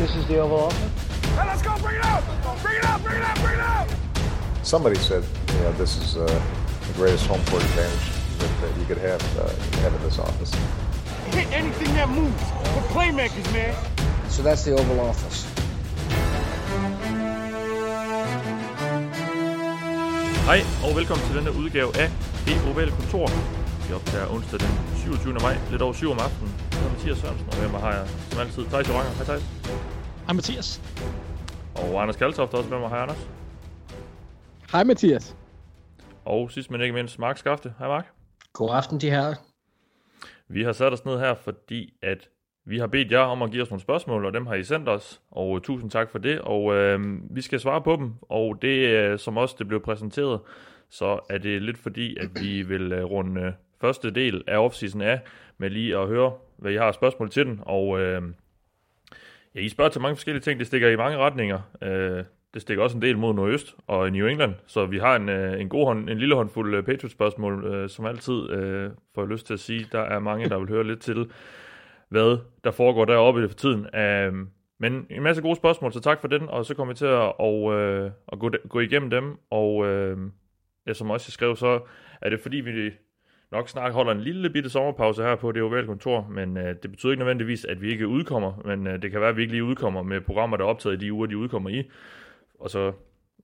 This 0.00 0.16
is 0.16 0.26
the 0.28 0.38
Oval 0.38 0.60
Office. 0.60 1.26
Hey, 1.36 1.46
let's 1.46 1.60
go! 1.60 1.76
Bring 1.76 1.96
it 1.96 2.04
out! 2.06 2.24
Bring 2.62 2.78
it 2.78 2.84
out! 2.86 3.02
Bring 3.04 3.16
it 3.16 3.22
out! 3.22 3.36
Bring 3.36 3.52
it 3.52 3.60
out! 3.60 3.86
Somebody 4.62 4.96
said, 4.96 5.22
you 5.52 5.58
know, 5.58 5.72
this 5.72 5.98
is 5.98 6.16
uh, 6.16 6.24
the 6.24 6.92
greatest 6.94 7.26
home 7.26 7.44
court 7.44 7.62
advantage 7.62 8.08
that, 8.38 8.50
that 8.62 8.80
you 8.80 8.86
could 8.86 8.96
have, 8.96 9.20
uh, 9.38 9.50
have 9.82 9.92
in 9.94 10.02
this 10.02 10.18
office. 10.18 10.54
Hit 11.34 11.52
anything 11.52 11.92
that 11.96 12.08
moves. 12.08 12.42
We're 12.72 12.88
playmakers, 12.96 13.52
man. 13.52 13.76
So 14.30 14.42
that's 14.42 14.64
the 14.64 14.72
Oval 14.72 15.00
Office. 15.00 15.46
Hej 20.46 20.60
og 20.84 20.96
velkommen 20.96 21.26
til 21.26 21.36
denne 21.36 21.52
udgave 21.58 21.96
af 21.96 22.10
Det 22.46 22.62
Ovale 22.70 22.90
Kontor. 22.90 23.30
Vi 23.88 23.94
optager 23.94 24.26
onsdag 24.34 24.60
den 24.60 24.68
27. 24.96 25.34
maj, 25.34 25.56
lidt 25.70 25.82
over 25.82 25.92
7 25.92 26.10
om 26.10 26.18
aftenen. 26.18 26.69
Mathias 27.00 27.18
Sørensen, 27.18 27.48
og 27.52 27.58
med 27.62 27.70
mig 27.70 27.80
har 27.80 27.92
jeg 27.92 28.08
som 28.08 28.40
altid 28.40 28.64
Thijs 28.64 28.88
Joranger. 28.88 29.10
Hej 29.10 29.24
Thijs. 29.24 29.42
Hej 30.26 30.34
Mathias. 30.34 30.82
Og 31.74 32.02
Anders 32.02 32.16
Kaltoft 32.16 32.54
også 32.54 32.70
med 32.70 32.78
mig. 32.78 32.88
Hej 32.88 32.98
Anders. 32.98 33.28
Hej 34.72 34.84
Mathias. 34.84 35.36
Og 36.24 36.50
sidst 36.50 36.70
men 36.70 36.80
ikke 36.80 36.94
mindst, 36.94 37.18
Mark 37.18 37.38
Skafte. 37.38 37.74
Hej 37.78 37.88
Mark. 37.88 38.06
God 38.52 38.70
aften, 38.72 39.00
de 39.00 39.10
her. 39.10 39.34
Vi 40.48 40.62
har 40.62 40.72
sat 40.72 40.92
os 40.92 41.04
ned 41.04 41.18
her, 41.18 41.34
fordi 41.34 41.94
at 42.02 42.28
vi 42.66 42.78
har 42.78 42.86
bedt 42.86 43.12
jer 43.12 43.18
om 43.18 43.42
at 43.42 43.50
give 43.50 43.62
os 43.62 43.70
nogle 43.70 43.82
spørgsmål, 43.82 44.24
og 44.24 44.32
dem 44.32 44.46
har 44.46 44.54
I 44.54 44.64
sendt 44.64 44.88
os, 44.88 45.20
og 45.30 45.50
uh, 45.50 45.60
tusind 45.60 45.90
tak 45.90 46.10
for 46.10 46.18
det, 46.18 46.40
og 46.40 46.74
øh, 46.74 47.00
vi 47.30 47.40
skal 47.40 47.60
svare 47.60 47.82
på 47.82 47.96
dem, 47.96 48.12
og 48.22 48.62
det 48.62 48.88
øh, 48.88 49.18
som 49.18 49.36
også 49.36 49.56
det 49.58 49.68
blev 49.68 49.82
præsenteret, 49.82 50.40
så 50.90 51.20
er 51.30 51.38
det 51.38 51.62
lidt 51.62 51.78
fordi, 51.78 52.16
at 52.16 52.28
vi 52.42 52.62
vil 52.62 52.92
øh, 52.92 53.04
runde 53.04 53.40
øh, 53.40 53.52
første 53.80 54.10
del 54.10 54.42
af 54.46 54.58
offseason 54.58 55.00
af, 55.00 55.20
med 55.58 55.70
lige 55.70 55.98
at 55.98 56.06
høre, 56.08 56.32
hvad 56.60 56.72
I 56.72 56.76
har 56.76 56.92
spørgsmål 56.92 57.30
til 57.30 57.46
den, 57.46 57.60
og 57.62 58.00
øh, 58.00 58.22
ja, 59.54 59.60
I 59.60 59.68
spørger 59.68 59.90
til 59.90 60.00
mange 60.00 60.16
forskellige 60.16 60.42
ting, 60.42 60.58
det 60.58 60.66
stikker 60.66 60.88
i 60.88 60.96
mange 60.96 61.18
retninger, 61.18 61.60
øh, 61.82 62.24
det 62.54 62.62
stikker 62.62 62.84
også 62.84 62.96
en 62.96 63.02
del 63.02 63.18
mod 63.18 63.34
Nordøst 63.34 63.76
og 63.86 64.10
New 64.10 64.26
England, 64.26 64.54
så 64.66 64.86
vi 64.86 64.98
har 64.98 65.16
en, 65.16 65.28
øh, 65.28 65.60
en 65.60 65.68
god 65.68 65.84
hånd, 65.86 66.10
en 66.10 66.18
lille 66.18 66.34
håndfuld 66.34 66.74
øh, 66.74 66.84
Patriots-spørgsmål, 66.84 67.64
øh, 67.64 67.88
som 67.88 68.06
altid 68.06 68.50
øh, 68.50 68.90
får 69.14 69.22
jeg 69.22 69.28
lyst 69.28 69.46
til 69.46 69.54
at 69.54 69.60
sige, 69.60 69.86
der 69.92 70.00
er 70.00 70.18
mange, 70.18 70.48
der 70.48 70.58
vil 70.58 70.68
høre 70.68 70.84
lidt 70.84 71.00
til, 71.00 71.30
hvad 72.08 72.38
der 72.64 72.70
foregår 72.70 73.04
deroppe 73.04 73.48
for 73.48 73.56
tiden. 73.56 73.96
Øh, 73.96 74.32
men 74.78 75.06
en 75.10 75.22
masse 75.22 75.42
gode 75.42 75.56
spørgsmål, 75.56 75.92
så 75.92 76.00
tak 76.00 76.20
for 76.20 76.28
den, 76.28 76.48
og 76.48 76.66
så 76.66 76.74
kommer 76.74 76.94
vi 76.94 76.98
til 76.98 77.06
at, 77.06 77.32
og, 77.38 77.74
øh, 77.74 78.10
at 78.32 78.38
gå, 78.38 78.50
gå 78.68 78.80
igennem 78.80 79.10
dem, 79.10 79.38
og 79.50 79.86
øh, 79.86 80.18
ja, 80.86 80.92
som 80.92 81.10
også 81.10 81.26
jeg 81.28 81.32
skrev, 81.32 81.56
så 81.56 81.80
er 82.20 82.30
det 82.30 82.40
fordi, 82.40 82.56
vi 82.56 82.90
nok 83.52 83.68
snart 83.68 83.92
holder 83.92 84.12
en 84.12 84.20
lille 84.20 84.50
bitte 84.50 84.70
sommerpause 84.70 85.22
her 85.22 85.36
på 85.36 85.52
det 85.52 85.62
ovale 85.62 85.86
kontor, 85.86 86.28
men 86.30 86.56
øh, 86.56 86.74
det 86.82 86.90
betyder 86.90 87.12
ikke 87.12 87.20
nødvendigvis, 87.20 87.64
at 87.64 87.82
vi 87.82 87.90
ikke 87.90 88.08
udkommer, 88.08 88.62
men 88.64 88.86
øh, 88.86 89.02
det 89.02 89.10
kan 89.10 89.20
være, 89.20 89.30
at 89.30 89.36
vi 89.36 89.42
ikke 89.42 89.54
lige 89.54 89.64
udkommer 89.64 90.02
med 90.02 90.20
programmer, 90.20 90.56
der 90.56 90.64
er 90.64 90.68
optaget 90.68 91.02
i 91.02 91.06
de 91.06 91.12
uger, 91.12 91.26
de 91.26 91.36
udkommer 91.36 91.70
i, 91.70 91.90
og 92.60 92.70
så 92.70 92.92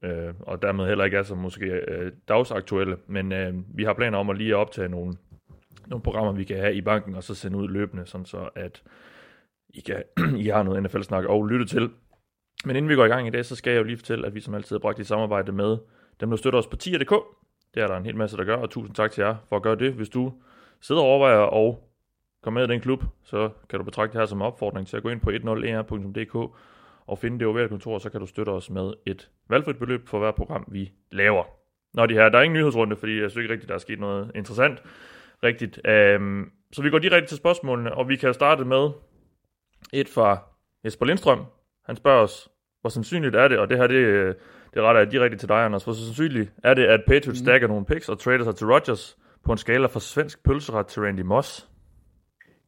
øh, 0.03 0.33
og 0.39 0.61
dermed 0.61 0.87
heller 0.87 1.05
ikke 1.05 1.17
er 1.17 1.23
så 1.23 1.35
måske 1.35 1.65
øh, 1.65 2.11
dagsaktuelle, 2.27 2.97
men 3.07 3.31
øh, 3.31 3.53
vi 3.77 3.83
har 3.83 3.93
planer 3.93 4.17
om 4.17 4.29
at 4.29 4.37
lige 4.37 4.55
optage 4.55 4.89
nogle 4.89 5.13
nogle 5.87 6.03
programmer, 6.03 6.31
vi 6.31 6.43
kan 6.43 6.57
have 6.57 6.75
i 6.75 6.81
banken, 6.81 7.15
og 7.15 7.23
så 7.23 7.35
sende 7.35 7.57
ud 7.57 7.67
løbende, 7.67 8.05
sådan 8.05 8.25
så 8.25 8.49
at 8.55 8.83
I, 9.69 9.79
kan, 9.79 10.03
I 10.45 10.47
har 10.47 10.63
noget 10.63 10.83
NFL-snak 10.83 11.25
og 11.25 11.45
lytte 11.45 11.65
til. 11.65 11.89
Men 12.65 12.75
inden 12.75 12.89
vi 12.89 12.95
går 12.95 13.05
i 13.05 13.07
gang 13.07 13.27
i 13.27 13.29
dag, 13.29 13.45
så 13.45 13.55
skal 13.55 13.71
jeg 13.71 13.79
jo 13.79 13.83
lige 13.83 13.97
fortælle, 13.97 14.27
at 14.27 14.35
vi 14.35 14.39
som 14.39 14.53
altid 14.53 14.75
har 14.75 14.79
bragt 14.79 14.99
i 14.99 15.03
samarbejde 15.03 15.51
med 15.51 15.77
dem, 16.19 16.29
der 16.29 16.37
støtter 16.37 16.59
os 16.59 16.67
på 16.67 16.75
tier.dk. 16.75 17.13
Det 17.73 17.83
er 17.83 17.87
der 17.87 17.97
en 17.97 18.05
hel 18.05 18.17
masse, 18.17 18.37
der 18.37 18.43
gør, 18.43 18.55
og 18.55 18.69
tusind 18.69 18.95
tak 18.95 19.11
til 19.11 19.21
jer 19.21 19.35
for 19.49 19.55
at 19.55 19.63
gøre 19.63 19.75
det. 19.75 19.93
Hvis 19.93 20.09
du 20.09 20.33
sidder 20.81 21.01
og 21.01 21.07
overvejer 21.07 21.39
at 21.39 21.75
komme 22.43 22.59
med 22.59 22.69
i 22.69 22.71
den 22.71 22.81
klub, 22.81 23.03
så 23.23 23.49
kan 23.69 23.79
du 23.79 23.85
betragte 23.85 24.13
det 24.13 24.21
her 24.21 24.25
som 24.25 24.37
en 24.37 24.47
opfordring 24.47 24.87
til 24.87 24.97
at 24.97 25.03
gå 25.03 25.09
ind 25.09 25.21
på 25.21 25.29
101.dk 25.29 26.35
e 26.35 26.57
og 27.07 27.17
finde 27.17 27.39
det 27.39 27.47
ovale 27.47 27.69
kontor, 27.69 27.97
så 27.97 28.09
kan 28.09 28.19
du 28.19 28.27
støtte 28.27 28.49
os 28.49 28.69
med 28.69 28.93
et 29.05 29.29
valgfrit 29.49 29.77
beløb 29.77 30.07
for 30.07 30.19
hver 30.19 30.31
program, 30.31 30.65
vi 30.67 30.91
laver. 31.11 31.43
Nå, 31.93 32.05
de 32.05 32.13
her, 32.13 32.29
der 32.29 32.37
er 32.37 32.43
ingen 32.43 32.59
nyhedsrunde, 32.59 32.95
fordi 32.95 33.21
jeg 33.21 33.31
synes 33.31 33.43
ikke 33.43 33.53
rigtigt, 33.53 33.69
der 33.69 33.75
er 33.75 33.79
sket 33.79 33.99
noget 33.99 34.31
interessant 34.35 34.83
rigtigt. 35.43 35.87
Øhm, 35.87 36.51
så 36.73 36.81
vi 36.81 36.89
går 36.89 36.99
direkte 36.99 37.29
til 37.29 37.37
spørgsmålene, 37.37 37.93
og 37.93 38.09
vi 38.09 38.15
kan 38.15 38.33
starte 38.33 38.65
med 38.65 38.89
et 39.93 40.09
fra 40.09 40.37
Jesper 40.83 41.05
Lindstrøm. 41.05 41.45
Han 41.85 41.95
spørger 41.95 42.23
os, 42.23 42.49
hvor 42.81 42.89
sandsynligt 42.89 43.35
er 43.35 43.47
det, 43.47 43.59
og 43.59 43.69
det 43.69 43.77
her 43.77 43.87
det, 43.87 43.95
øh, 43.95 44.35
det 44.73 44.81
retter 44.81 45.01
jeg 45.01 45.11
direkte 45.11 45.37
til 45.37 45.49
dig, 45.49 45.65
Anders, 45.65 45.83
hvor 45.83 45.93
sandsynligt 45.93 46.51
er 46.63 46.73
det, 46.73 46.85
at 46.85 46.99
Patriots 47.07 47.39
mm. 47.39 47.45
stacker 47.45 47.67
nogle 47.67 47.85
picks 47.85 48.09
og 48.09 48.19
trader 48.19 48.43
sig 48.43 48.55
til 48.55 48.67
Rodgers 48.67 49.17
på 49.45 49.51
en 49.51 49.57
skala 49.57 49.87
fra 49.87 49.99
svensk 49.99 50.43
pølseret 50.43 50.87
til 50.87 51.01
Randy 51.01 51.21
Moss? 51.21 51.67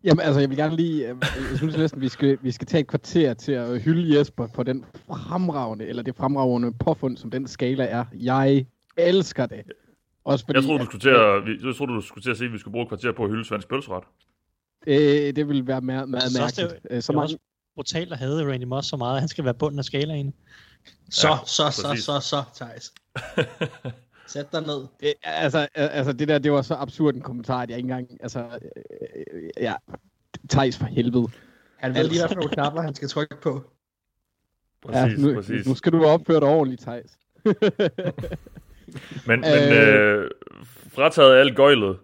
Jamen 0.04 0.20
altså, 0.20 0.40
jeg 0.40 0.50
vil 0.50 0.58
gerne 0.58 0.76
lige, 0.76 1.08
jeg 1.08 1.58
synes 1.58 1.78
næsten, 1.78 2.02
vi 2.02 2.10
skal, 2.10 2.38
vi 2.42 2.52
skal 2.52 2.68
tage 2.68 2.82
et 2.82 2.88
kvarter 2.88 3.34
til 3.34 3.52
at 3.52 3.82
hylde 3.82 4.20
Jesper 4.20 4.48
for 4.56 4.64
den 4.64 4.86
fremragende, 5.08 5.86
eller 5.88 6.04
det 6.04 6.16
fremragende 6.16 6.74
påfund, 6.80 7.18
som 7.18 7.32
den 7.32 7.48
skala 7.48 7.86
er. 7.86 8.06
Jeg 8.14 8.66
elsker 8.98 9.46
det. 9.46 9.64
Også 10.24 10.46
fordi, 10.46 10.58
jeg 10.58 10.64
troede, 10.64 10.80
du 10.80 10.86
skulle 10.86 11.02
til 11.02 11.10
at, 11.10 11.68
jeg 11.68 11.76
troede, 11.76 11.94
du 11.94 12.02
skulle 12.02 12.24
til 12.24 12.32
at 12.32 12.38
sige, 12.38 12.48
at 12.48 12.54
vi 12.54 12.58
skulle 12.58 12.72
bruge 12.72 12.84
et 12.84 12.90
kvarter 12.90 13.12
på 13.12 13.24
at 13.24 13.30
hylde 13.30 13.46
svensk 13.46 13.70
pølseret. 13.70 14.04
Øh, 14.88 15.36
det 15.36 15.48
ville 15.48 15.68
være 15.68 15.82
meget, 15.82 16.10
meget 16.10 16.32
så 16.32 16.42
mærkeligt. 16.42 16.84
Det, 16.92 17.04
så 17.04 17.12
det 17.12 17.18
er 17.18 17.22
også 17.22 17.38
brutalt 17.76 18.12
at 18.12 18.20
have 18.20 18.52
Randy 18.52 18.64
Moss 18.64 18.88
så 18.88 18.98
meget, 18.98 19.16
at 19.16 19.22
han 19.22 19.28
skal 19.28 19.46
være 19.46 19.54
bunden 19.54 19.80
af 19.80 19.86
skalaen. 19.86 20.34
Så, 21.10 21.28
ja, 21.28 21.38
så, 21.46 21.72
så, 21.72 22.02
så, 22.02 22.20
så, 22.20 22.44
Thijs. 22.56 22.94
Sæt 24.34 24.52
dig 24.52 24.62
ned. 24.62 24.88
Det, 25.00 25.14
altså, 25.24 25.68
altså, 25.76 26.14
det 26.14 26.28
der, 26.28 26.38
det 26.38 26.52
var 26.52 26.62
så 26.62 26.76
absurd 26.76 27.16
en 27.16 27.22
kommentar, 27.22 27.62
at 27.62 27.70
jeg 27.70 27.78
ikke 27.78 27.88
engang, 27.92 28.18
altså, 28.22 28.40
øh, 28.40 29.50
ja, 29.58 29.74
Thijs 30.50 30.78
for 30.78 30.86
helvede. 30.86 31.28
Han 31.78 31.96
ved 31.96 32.04
lige, 32.04 32.28
hvilke 32.28 32.54
knapper, 32.54 32.82
han 32.82 32.96
skal 32.96 33.08
trykke 33.08 33.36
på. 33.42 33.64
Præcis, 34.86 35.18
ja, 35.18 35.28
nu, 35.28 35.36
præcis. 35.36 35.68
nu 35.68 35.76
skal 35.76 35.92
du 35.92 36.06
opføre 36.06 36.40
dig 36.40 36.48
ordentligt, 36.48 36.82
Thijs. 36.82 37.18
men 39.28 39.40
men 39.40 39.74
øh... 39.74 40.24
Øh, 40.24 40.30
frataget 40.92 41.36
alt 41.36 41.56
gøjlet, 41.56 41.98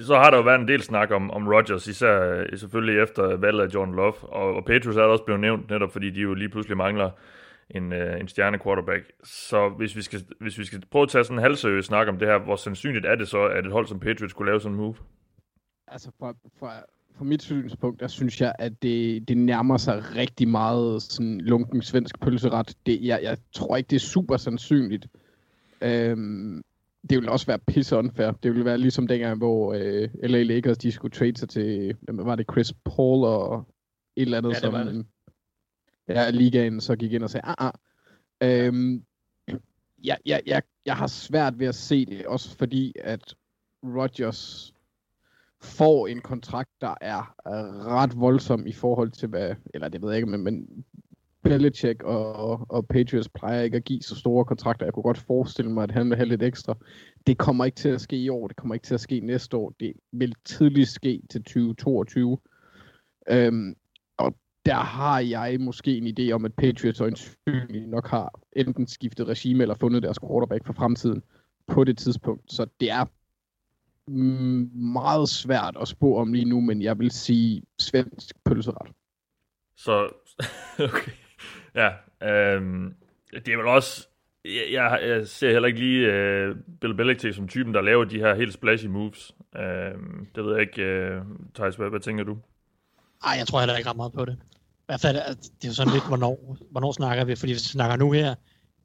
så 0.00 0.14
har 0.14 0.30
der 0.30 0.36
jo 0.36 0.42
været 0.42 0.60
en 0.60 0.68
del 0.68 0.82
snak 0.82 1.10
om, 1.10 1.30
om 1.30 1.48
Rodgers, 1.48 1.86
især 1.86 2.44
selvfølgelig 2.56 3.02
efter 3.02 3.36
valget 3.36 3.62
af 3.62 3.74
John 3.74 3.94
Love, 3.94 4.14
og, 4.22 4.54
og 4.54 4.64
Patriots 4.64 4.96
er 4.96 5.02
også 5.02 5.24
blevet 5.24 5.40
nævnt, 5.40 5.70
netop 5.70 5.92
fordi 5.92 6.10
de 6.10 6.20
jo 6.20 6.34
lige 6.34 6.48
pludselig 6.48 6.76
mangler 6.76 7.10
en, 7.74 7.92
øh, 7.92 8.20
en 8.20 8.28
stjerne 8.28 8.58
quarterback. 8.58 9.12
Så 9.24 9.68
hvis 9.68 9.96
vi, 9.96 10.02
skal, 10.02 10.20
hvis 10.40 10.58
vi 10.58 10.64
skal 10.64 10.82
prøve 10.90 11.02
at 11.02 11.08
tage 11.08 11.24
sådan 11.24 11.38
en 11.38 11.42
halvseriøs 11.42 11.84
snak 11.84 12.08
om 12.08 12.18
det 12.18 12.28
her, 12.28 12.38
hvor 12.38 12.56
sandsynligt 12.56 13.06
er 13.06 13.14
det 13.14 13.28
så, 13.28 13.44
at 13.44 13.66
et 13.66 13.72
hold 13.72 13.86
som 13.86 14.00
Patriots 14.00 14.30
skulle 14.30 14.50
lave 14.50 14.60
sådan 14.60 14.72
en 14.72 14.80
move? 14.80 14.94
Altså 15.88 16.10
fra, 16.18 16.34
fra, 16.58 16.72
fra 17.16 17.24
mit 17.24 17.42
synspunkt, 17.42 18.00
der 18.00 18.06
synes 18.08 18.40
jeg, 18.40 18.54
at 18.58 18.82
det, 18.82 19.28
det 19.28 19.36
nærmer 19.36 19.76
sig 19.76 20.02
rigtig 20.16 20.48
meget 20.48 21.02
sådan 21.02 21.40
lunken 21.40 21.82
svensk 21.82 22.20
pølseret. 22.20 22.76
Det, 22.86 23.02
jeg, 23.02 23.20
jeg 23.22 23.38
tror 23.52 23.76
ikke, 23.76 23.88
det 23.88 23.96
er 23.96 24.00
super 24.00 24.36
sandsynligt. 24.36 25.06
Øhm, 25.80 26.62
det 27.10 27.18
vil 27.18 27.28
også 27.28 27.46
være 27.46 27.58
pisse 27.58 27.96
unfair. 27.96 28.30
Det 28.30 28.54
vil 28.54 28.64
være 28.64 28.78
ligesom 28.78 29.06
dengang, 29.06 29.38
hvor 29.38 29.74
øh, 29.74 30.08
LA 30.22 30.42
Lakers 30.42 30.78
de 30.78 30.92
skulle 30.92 31.12
trade 31.12 31.36
sig 31.36 31.48
til, 31.48 31.96
hvad 32.00 32.24
var 32.24 32.36
det, 32.36 32.46
Chris 32.52 32.72
Paul 32.72 33.24
og 33.24 33.68
et 34.16 34.22
eller 34.22 34.38
andet, 34.38 34.50
ja, 34.50 34.58
som 34.58 34.72
det. 34.72 35.06
Ja, 36.08 36.30
ligaen 36.30 36.80
så 36.80 36.96
gik 36.96 37.12
ind 37.12 37.22
og 37.22 37.30
sagde, 37.30 37.46
ah, 37.46 37.54
ah. 37.58 37.72
Øhm, 38.40 39.04
jeg, 40.04 40.18
jeg, 40.26 40.42
jeg, 40.46 40.62
jeg 40.86 40.96
har 40.96 41.06
svært 41.06 41.58
ved 41.58 41.66
at 41.66 41.74
se 41.74 42.06
det, 42.06 42.26
også 42.26 42.56
fordi 42.56 42.92
at 43.00 43.34
Rodgers 43.82 44.74
får 45.60 46.06
en 46.06 46.20
kontrakt, 46.20 46.70
der 46.80 46.94
er 47.00 47.34
ret 47.86 48.20
voldsom 48.20 48.66
i 48.66 48.72
forhold 48.72 49.10
til 49.10 49.28
hvad, 49.28 49.54
eller 49.74 49.88
det 49.88 50.02
ved 50.02 50.08
jeg 50.08 50.16
ikke, 50.16 50.30
men, 50.30 50.44
men 50.44 50.84
Belichick 51.42 52.02
og, 52.02 52.66
og 52.70 52.86
Patriots 52.86 53.28
plejer 53.28 53.62
ikke 53.62 53.76
at 53.76 53.84
give 53.84 54.02
så 54.02 54.16
store 54.16 54.44
kontrakter. 54.44 54.86
Jeg 54.86 54.94
kunne 54.94 55.02
godt 55.02 55.18
forestille 55.18 55.70
mig, 55.70 55.82
at 55.82 55.90
han 55.90 56.10
vil 56.10 56.16
have 56.16 56.28
lidt 56.28 56.42
ekstra. 56.42 56.76
Det 57.26 57.38
kommer 57.38 57.64
ikke 57.64 57.76
til 57.76 57.88
at 57.88 58.00
ske 58.00 58.16
i 58.16 58.28
år. 58.28 58.48
Det 58.48 58.56
kommer 58.56 58.74
ikke 58.74 58.86
til 58.86 58.94
at 58.94 59.00
ske 59.00 59.20
næste 59.20 59.56
år. 59.56 59.74
Det 59.80 59.92
vil 60.12 60.34
tidligst 60.44 60.92
ske 60.92 61.22
til 61.30 61.42
2022. 61.42 62.38
Øhm, 63.30 63.76
der 64.66 64.74
har 64.74 65.18
jeg 65.18 65.60
måske 65.60 65.98
en 65.98 66.06
idé 66.18 66.32
om, 66.32 66.44
at 66.44 66.54
Patriots 66.54 67.00
øjensynligt 67.00 67.88
nok 67.88 68.08
har 68.08 68.40
enten 68.56 68.86
skiftet 68.86 69.28
regime 69.28 69.62
eller 69.62 69.74
fundet 69.74 70.02
deres 70.02 70.18
quarterback 70.18 70.66
for 70.66 70.72
fremtiden 70.72 71.22
på 71.68 71.84
det 71.84 71.98
tidspunkt. 71.98 72.52
Så 72.52 72.66
det 72.80 72.90
er 72.90 73.04
meget 74.76 75.28
svært 75.28 75.76
at 75.80 75.88
spå 75.88 76.16
om 76.16 76.32
lige 76.32 76.44
nu, 76.44 76.60
men 76.60 76.82
jeg 76.82 76.98
vil 76.98 77.10
sige 77.10 77.62
svensk 77.78 78.36
pølseret. 78.44 78.88
Så, 79.76 80.08
okay. 80.94 81.12
Ja, 81.74 81.90
øhm, 82.22 82.94
det 83.32 83.48
er 83.48 83.56
vel 83.56 83.66
også... 83.66 84.08
Jeg, 84.44 84.72
jeg, 84.72 85.00
jeg 85.02 85.28
ser 85.28 85.52
heller 85.52 85.66
ikke 85.66 85.78
lige 85.78 86.08
uh, 86.08 86.56
Bill 86.80 86.94
Belichick 86.94 87.34
som 87.36 87.48
typen, 87.48 87.74
der 87.74 87.80
laver 87.80 88.04
de 88.04 88.18
her 88.18 88.34
helt 88.34 88.54
splashy 88.54 88.86
moves. 88.86 89.32
Øhm, 89.56 90.26
det 90.34 90.44
ved 90.44 90.52
jeg 90.52 90.60
ikke, 90.60 91.16
uh, 91.20 91.26
Thijs, 91.54 91.76
hvad, 91.76 91.90
hvad 91.90 92.00
tænker 92.00 92.24
du? 92.24 92.38
Ej, 93.24 93.34
jeg 93.38 93.46
tror 93.46 93.60
heller 93.60 93.76
ikke 93.76 93.90
ret 93.90 93.96
meget 93.96 94.12
på 94.12 94.24
det. 94.24 94.38
Hvert 94.86 95.00
fald, 95.00 95.16
det 95.36 95.64
er 95.64 95.68
jo 95.68 95.74
sådan 95.74 95.92
lidt, 95.92 96.06
hvornår, 96.06 96.56
hvornår 96.70 96.92
snakker 96.92 97.24
vi? 97.24 97.36
Fordi 97.36 97.52
hvis 97.52 97.64
vi 97.64 97.68
snakker 97.68 97.96
nu 97.96 98.12
her, 98.12 98.34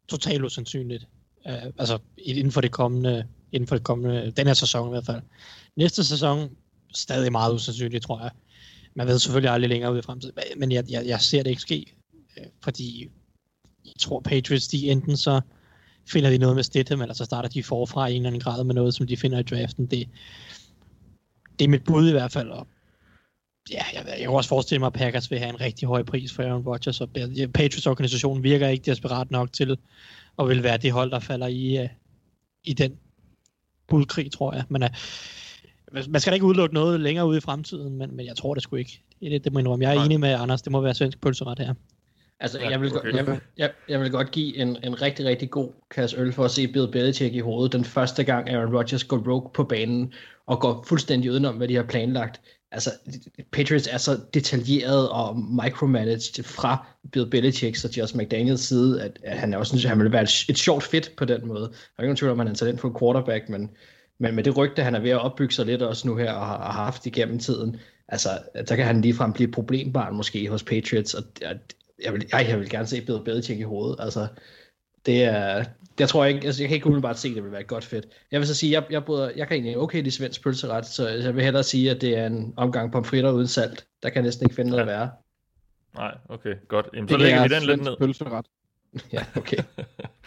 totalt 0.08 0.44
usandsynligt. 0.44 1.08
Uh, 1.46 1.54
altså, 1.78 2.00
inden 2.18 2.52
for 2.52 2.62
det 2.62 2.72
kommende, 2.72 3.28
inden 3.52 3.68
for 3.68 3.76
det 3.76 3.84
kommende, 3.84 4.32
den 4.32 4.48
her 4.48 4.54
sæson 4.54 4.88
i 4.88 4.90
hvert 4.90 5.06
fald. 5.06 5.22
Næste 5.76 6.04
sæson, 6.04 6.50
stadig 6.94 7.32
meget 7.32 7.54
usandsynligt, 7.54 8.04
tror 8.04 8.22
jeg. 8.22 8.32
Man 8.96 9.08
ved 9.08 9.20
selvfølgelig 9.20 9.52
aldrig 9.52 9.70
længere 9.70 9.94
ud 9.94 10.00
i 10.00 10.02
fremtiden, 10.02 10.36
men 10.58 10.72
jeg, 10.72 10.84
jeg, 10.90 11.06
jeg 11.06 11.22
ser 11.22 11.44
det 11.44 11.50
ikke 11.50 11.62
ske 11.62 11.94
Øh, 12.40 12.46
fordi 12.64 13.10
jeg 13.86 13.94
tror 14.00 14.20
Patriots, 14.20 14.68
de 14.68 14.92
enten 14.92 15.18
så 15.18 15.42
finder 16.08 16.30
de 16.30 16.38
noget 16.38 16.56
med 16.56 16.64
Stidham, 16.64 17.02
eller 17.02 17.14
så 17.14 17.26
starter 17.26 17.50
de 17.50 17.64
forfra 17.64 18.08
i 18.08 18.12
en 18.12 18.16
eller 18.16 18.30
anden 18.30 18.42
grad 18.42 18.64
med 18.64 18.76
noget, 18.76 18.94
som 18.94 19.08
de 19.08 19.18
finder 19.18 19.40
i 19.40 19.44
draften. 19.44 19.86
Det, 19.86 20.10
det 21.60 21.66
er 21.66 21.70
mit 21.70 21.84
bud 21.84 22.10
i 22.10 22.12
hvert 22.12 22.32
fald, 22.32 22.50
og 22.50 22.68
ja, 23.72 23.84
jeg, 23.94 24.06
jeg 24.08 24.20
kan 24.20 24.30
også 24.30 24.50
forestille 24.50 24.80
mig, 24.80 24.88
at 24.88 24.94
Packers 24.94 25.32
vil 25.32 25.40
have 25.40 25.50
en 25.50 25.62
rigtig 25.62 25.88
høj 25.88 26.04
pris 26.04 26.34
for 26.34 26.44
Aaron 26.44 26.64
Rodgers, 26.68 27.02
og 27.02 27.10
Patriots-organisationen 27.54 28.44
virker 28.44 28.68
ikke 28.68 28.92
desperat 28.92 29.32
nok 29.32 29.54
til 29.54 29.78
at 30.40 30.48
vil 30.48 30.64
være 30.64 30.78
det 30.78 30.92
hold, 30.92 31.12
der 31.12 31.20
falder 31.20 31.48
i, 31.48 31.84
uh, 31.84 31.90
i 32.64 32.74
den 32.74 32.98
budkrig, 33.88 34.32
tror 34.32 34.54
jeg. 34.54 34.64
Men 34.70 34.84
uh, 34.84 34.90
man 35.92 36.22
skal 36.22 36.32
da 36.32 36.34
ikke 36.34 36.46
udelukke 36.46 36.74
noget 36.74 37.00
længere 37.00 37.28
ude 37.28 37.38
i 37.38 37.42
fremtiden, 37.42 37.98
men, 37.98 38.16
men 38.16 38.26
jeg 38.26 38.36
tror 38.36 38.54
det 38.54 38.64
sgu 38.64 38.76
ikke. 38.76 39.02
Det, 39.20 39.32
det, 39.32 39.44
det 39.44 39.54
må 39.54 39.60
jeg, 39.60 39.82
jeg 39.82 39.96
er 39.96 40.06
enig 40.06 40.20
med 40.20 40.30
Anders, 40.30 40.62
det 40.62 40.72
må 40.72 40.82
være 40.82 40.94
svensk 40.94 41.22
pølseret 41.22 41.60
her. 41.60 41.74
Altså, 42.42 42.60
jeg, 42.60 42.82
vil, 42.82 42.98
okay. 42.98 43.14
jeg, 43.14 43.40
jeg, 43.58 43.72
jeg 43.90 44.00
vil 44.00 44.12
godt 44.12 44.32
give 44.32 44.58
en, 44.58 44.78
en 44.84 45.02
rigtig, 45.02 45.26
rigtig 45.26 45.50
god 45.50 45.70
kasse 45.92 46.18
øl 46.18 46.34
for 46.34 46.46
at 46.46 46.52
se 46.52 46.68
Bill 46.68 46.92
Belichick 46.92 47.36
i 47.36 47.40
hovedet 47.40 47.74
den 47.74 47.86
første 47.86 48.24
gang 48.24 48.50
Aaron 48.50 48.76
Rodgers 48.76 49.04
går 49.04 49.18
rogue 49.18 49.50
på 49.54 49.64
banen 49.64 50.14
og 50.46 50.60
går 50.60 50.84
fuldstændig 50.88 51.32
udenom, 51.32 51.56
hvad 51.56 51.68
de 51.68 51.76
har 51.76 51.84
planlagt. 51.84 52.42
Altså, 52.72 52.90
Patriots 53.52 53.88
er 53.88 53.98
så 53.98 54.20
detaljeret 54.34 55.10
og 55.10 55.40
micromanaged 55.40 56.44
fra 56.44 56.88
Bill 57.12 57.30
Belichick 57.30 57.86
og 57.86 57.98
Josh 57.98 58.18
McDaniels 58.18 58.62
side, 58.62 59.02
at, 59.04 59.20
at 59.24 59.38
han 59.38 59.54
også 59.54 59.70
synes, 59.70 59.86
at 59.86 59.90
han 59.90 60.00
ville 60.00 60.12
være 60.12 60.24
et, 60.24 60.46
et 60.50 60.58
sjovt 60.58 60.84
fit 60.84 61.12
på 61.18 61.26
den 61.26 61.48
måde. 61.48 61.62
Der 61.62 61.68
er 61.68 62.02
ikke 62.02 62.08
nogen 62.08 62.16
tvivl 62.16 62.32
om, 62.32 62.40
at 62.40 62.46
han 62.46 62.52
er 62.54 62.58
talent 62.58 62.80
for 62.80 63.00
quarterback, 63.00 63.50
men, 63.50 63.70
men 64.20 64.36
med 64.36 64.44
det 64.44 64.58
rygte, 64.58 64.84
han 64.84 64.96
er 64.96 65.00
ved 65.00 65.10
at 65.10 65.22
opbygge 65.22 65.54
sig 65.54 65.66
lidt 65.66 65.82
også 65.82 66.08
nu 66.08 66.16
her, 66.16 66.32
og 66.34 66.46
har, 66.46 66.58
har 66.58 66.84
haft 66.84 67.06
igennem 67.06 67.40
tiden, 67.40 67.78
altså, 68.08 68.30
så 68.66 68.76
kan 68.76 68.86
han 68.86 69.02
ligefrem 69.02 69.34
blive 69.34 69.52
problembarn 69.52 70.16
måske 70.16 70.50
hos 70.50 70.64
Patriots, 70.64 71.14
og, 71.14 71.24
og 71.46 71.56
jeg 72.04 72.14
vil, 72.14 72.26
ej, 72.34 72.46
jeg 72.50 72.60
vil 72.60 72.70
gerne 72.70 72.88
se 72.88 73.02
Bill 73.02 73.24
Belichick 73.26 73.60
i 73.60 73.64
hovedet. 73.64 73.96
Altså, 74.00 74.28
det 75.06 75.24
er, 75.24 75.66
det 76.00 76.10
tror 76.10 76.24
jeg 76.24 76.36
ikke, 76.36 76.46
altså 76.46 76.64
jeg 76.64 76.70
kan 76.70 76.76
ikke 76.76 76.88
umiddelbart 76.88 77.20
se, 77.20 77.28
at 77.28 77.36
det 77.36 77.44
vil 77.44 77.52
være 77.52 77.62
et 77.62 77.68
godt 77.68 77.86
fedt. 77.86 78.06
Jeg 78.32 78.40
vil 78.40 78.48
så 78.48 78.56
sige, 78.56 78.72
jeg, 78.72 78.84
jeg, 78.90 79.06
bryder, 79.06 79.32
jeg 79.36 79.48
kan 79.48 79.56
egentlig 79.56 79.78
okay 79.78 80.06
de 80.06 80.12
svensk 80.12 80.44
pølseret, 80.44 80.86
så 80.86 81.08
jeg 81.08 81.36
vil 81.36 81.44
hellere 81.44 81.64
sige, 81.64 81.92
at 81.92 82.02
det 82.02 82.18
er 82.18 82.26
en 82.26 82.54
omgang 82.58 82.92
pomfritter 82.92 83.32
uden 83.32 83.48
salt. 83.48 83.86
Der 84.04 84.10
kan 84.10 84.16
jeg 84.16 84.24
næsten 84.24 84.46
ikke 84.46 84.56
finde 84.56 84.72
noget 84.72 84.86
ja. 84.86 84.92
værre. 84.92 85.10
Nej, 85.96 86.18
okay, 86.30 86.56
godt. 86.68 86.90
Jamen, 86.94 87.10
så 87.10 87.18
lægger 87.18 87.48
vi 87.48 87.56
den 87.56 87.64
lidt 87.64 87.84
ned. 87.84 87.98
Pølseret. 88.00 88.46
ja, 89.14 89.26
okay. 89.36 89.58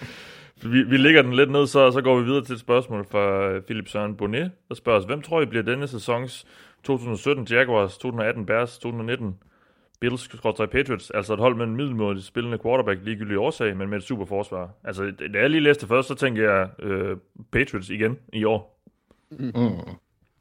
vi, 0.73 0.83
vi 0.83 0.97
lægger 0.97 1.23
den 1.23 1.37
lidt 1.37 1.51
ned, 1.51 1.67
så, 1.67 1.91
så 1.91 2.01
går 2.01 2.19
vi 2.19 2.25
videre 2.25 2.45
til 2.45 2.53
et 2.53 2.61
spørgsmål 2.61 3.07
fra 3.11 3.59
Philip 3.61 3.89
Søren 3.89 4.17
Bonnet, 4.17 4.51
der 4.69 4.75
spørger 4.75 4.99
os, 4.99 5.05
hvem 5.05 5.23
tror 5.23 5.43
I 5.43 5.47
bliver 5.47 5.65
denne 5.65 5.89
sæsons 5.89 6.45
2017 6.85 7.47
Jaguars, 7.51 7.93
2018 7.99 8.47
Bears, 8.47 8.79
2019 8.79 9.35
Bills 10.03 10.29
Patriots, 10.73 11.11
altså 11.11 11.33
et 11.33 11.39
hold 11.39 11.57
med 11.57 11.65
en 11.65 11.77
middelmådig 11.77 12.23
spillende 12.23 12.59
quarterback, 12.59 13.01
ligegyldig 13.05 13.39
årsag, 13.39 13.77
men 13.77 13.89
med 13.89 13.99
et 13.99 14.05
super 14.05 14.25
forsvar. 14.25 14.71
Altså, 14.85 15.13
da 15.33 15.39
jeg 15.39 15.51
lige 15.51 15.61
læste 15.61 15.87
først, 15.87 16.09
så 16.09 16.15
tænkte 16.15 16.43
jeg 16.43 16.69
øh, 16.79 17.17
Patriots 17.53 17.91
igen 17.91 18.19
i 18.33 18.45
år. 18.45 18.81
Mm. 19.31 19.53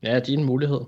Ja, 0.04 0.20
det 0.20 0.30
er 0.30 0.38
en 0.38 0.46
mulighed. 0.46 0.80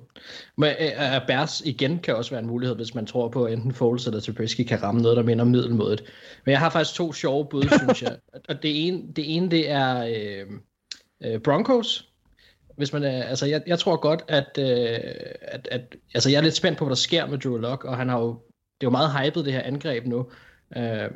Men 0.57 0.69
uh, 0.69 1.27
Bears 1.27 1.61
igen 1.61 1.99
kan 1.99 2.15
også 2.15 2.31
være 2.31 2.39
en 2.39 2.47
mulighed, 2.47 2.75
hvis 2.75 2.95
man 2.95 3.05
tror 3.05 3.29
på, 3.29 3.45
at 3.45 3.53
enten 3.53 3.73
Foles 3.73 4.07
eller 4.07 4.19
Trubisky 4.19 4.63
kan 4.63 4.83
ramme 4.83 5.01
noget, 5.01 5.17
der 5.17 5.23
minder 5.23 5.45
middelmådet. 5.45 6.03
Men 6.45 6.51
jeg 6.51 6.59
har 6.59 6.69
faktisk 6.69 6.95
to 6.95 7.13
sjove 7.13 7.45
bud, 7.45 7.63
synes 7.83 8.01
jeg. 8.01 8.17
Og 8.49 8.63
det 8.63 8.87
ene, 8.87 9.03
det, 9.15 9.35
ene, 9.35 9.51
det 9.51 9.69
er 9.69 10.03
øh, 10.03 10.47
øh, 11.23 11.39
Broncos. 11.39 12.09
Hvis 12.77 12.93
man 12.93 13.03
er, 13.03 13.23
altså 13.23 13.45
jeg, 13.45 13.63
jeg 13.67 13.79
tror 13.79 13.95
godt, 13.95 14.23
at, 14.27 14.57
øh, 14.59 14.99
at, 15.41 15.67
at 15.71 15.95
altså 16.13 16.29
jeg 16.29 16.37
er 16.37 16.41
lidt 16.41 16.55
spændt 16.55 16.77
på, 16.77 16.85
hvad 16.85 16.89
der 16.89 16.95
sker 16.95 17.25
med 17.25 17.37
Drew 17.37 17.57
Lock, 17.57 17.83
og 17.83 17.97
han 17.97 18.09
har 18.09 18.19
jo 18.19 18.39
det 18.83 18.87
er 18.87 18.91
jo 18.91 19.07
meget 19.07 19.25
hypet, 19.25 19.45
det 19.45 19.53
her 19.53 19.61
angreb 19.61 20.05
nu. 20.05 20.25
Øh, 20.77 21.09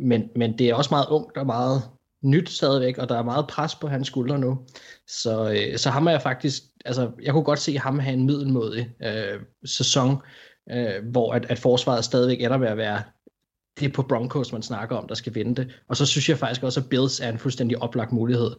men, 0.00 0.30
men 0.36 0.58
det 0.58 0.68
er 0.68 0.74
også 0.74 0.88
meget 0.90 1.06
ungt 1.08 1.36
og 1.36 1.46
meget 1.46 1.82
nyt 2.22 2.50
stadigvæk, 2.50 2.98
og 2.98 3.08
der 3.08 3.18
er 3.18 3.22
meget 3.22 3.46
pres 3.46 3.74
på 3.74 3.88
hans 3.88 4.06
skuldre 4.06 4.38
nu. 4.38 4.58
Så, 5.06 5.50
øh, 5.50 5.78
så 5.78 5.90
ham 5.90 6.06
er 6.06 6.10
jeg 6.10 6.22
faktisk, 6.22 6.62
altså 6.84 7.10
jeg 7.22 7.32
kunne 7.32 7.44
godt 7.44 7.58
se 7.58 7.78
ham 7.78 7.98
have 7.98 8.14
en 8.14 8.26
middelmodig 8.26 8.90
øh, 9.02 9.40
sæson, 9.64 10.16
øh, 10.70 11.04
hvor 11.10 11.32
at, 11.32 11.46
at 11.50 11.58
forsvaret 11.58 12.04
stadigvæk 12.04 12.42
ender 12.42 12.58
med 12.58 12.68
at 12.68 12.76
være 12.76 13.02
det 13.80 13.88
er 13.88 13.92
på 13.92 14.02
Broncos, 14.02 14.52
man 14.52 14.62
snakker 14.62 14.96
om, 14.96 15.08
der 15.08 15.14
skal 15.14 15.34
vinde 15.34 15.54
det. 15.54 15.80
Og 15.88 15.96
så 15.96 16.06
synes 16.06 16.28
jeg 16.28 16.38
faktisk 16.38 16.62
også, 16.62 16.80
at 16.80 16.88
Bills 16.88 17.20
er 17.20 17.28
en 17.28 17.38
fuldstændig 17.38 17.82
oplagt 17.82 18.12
mulighed, 18.12 18.50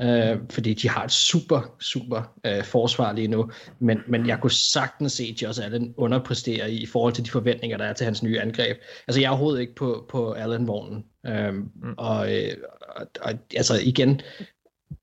øh, 0.00 0.38
fordi 0.50 0.74
de 0.74 0.88
har 0.88 1.04
et 1.04 1.12
super, 1.12 1.74
super 1.80 2.34
øh, 2.46 2.64
forsvar 2.64 3.12
lige 3.12 3.28
nu. 3.28 3.50
Men, 3.78 3.98
men 4.08 4.26
jeg 4.26 4.38
kunne 4.40 4.50
sagtens 4.50 5.12
se 5.12 5.36
Josh 5.42 5.64
Allen 5.64 5.94
underpræstere 5.96 6.70
i, 6.70 6.82
i 6.82 6.86
forhold 6.86 7.12
til 7.12 7.24
de 7.24 7.30
forventninger, 7.30 7.76
der 7.76 7.84
er 7.84 7.92
til 7.92 8.04
hans 8.04 8.22
nye 8.22 8.40
angreb. 8.40 8.76
Altså, 9.08 9.20
jeg 9.20 9.26
er 9.26 9.30
overhovedet 9.30 9.60
ikke 9.60 9.74
på, 9.74 10.06
på 10.08 10.32
Allen-vognen. 10.32 11.04
Øh, 11.26 11.54
mm. 11.54 11.94
og, 11.96 12.36
øh, 12.36 12.52
og, 12.96 13.06
og 13.22 13.32
altså 13.56 13.74
igen, 13.84 14.20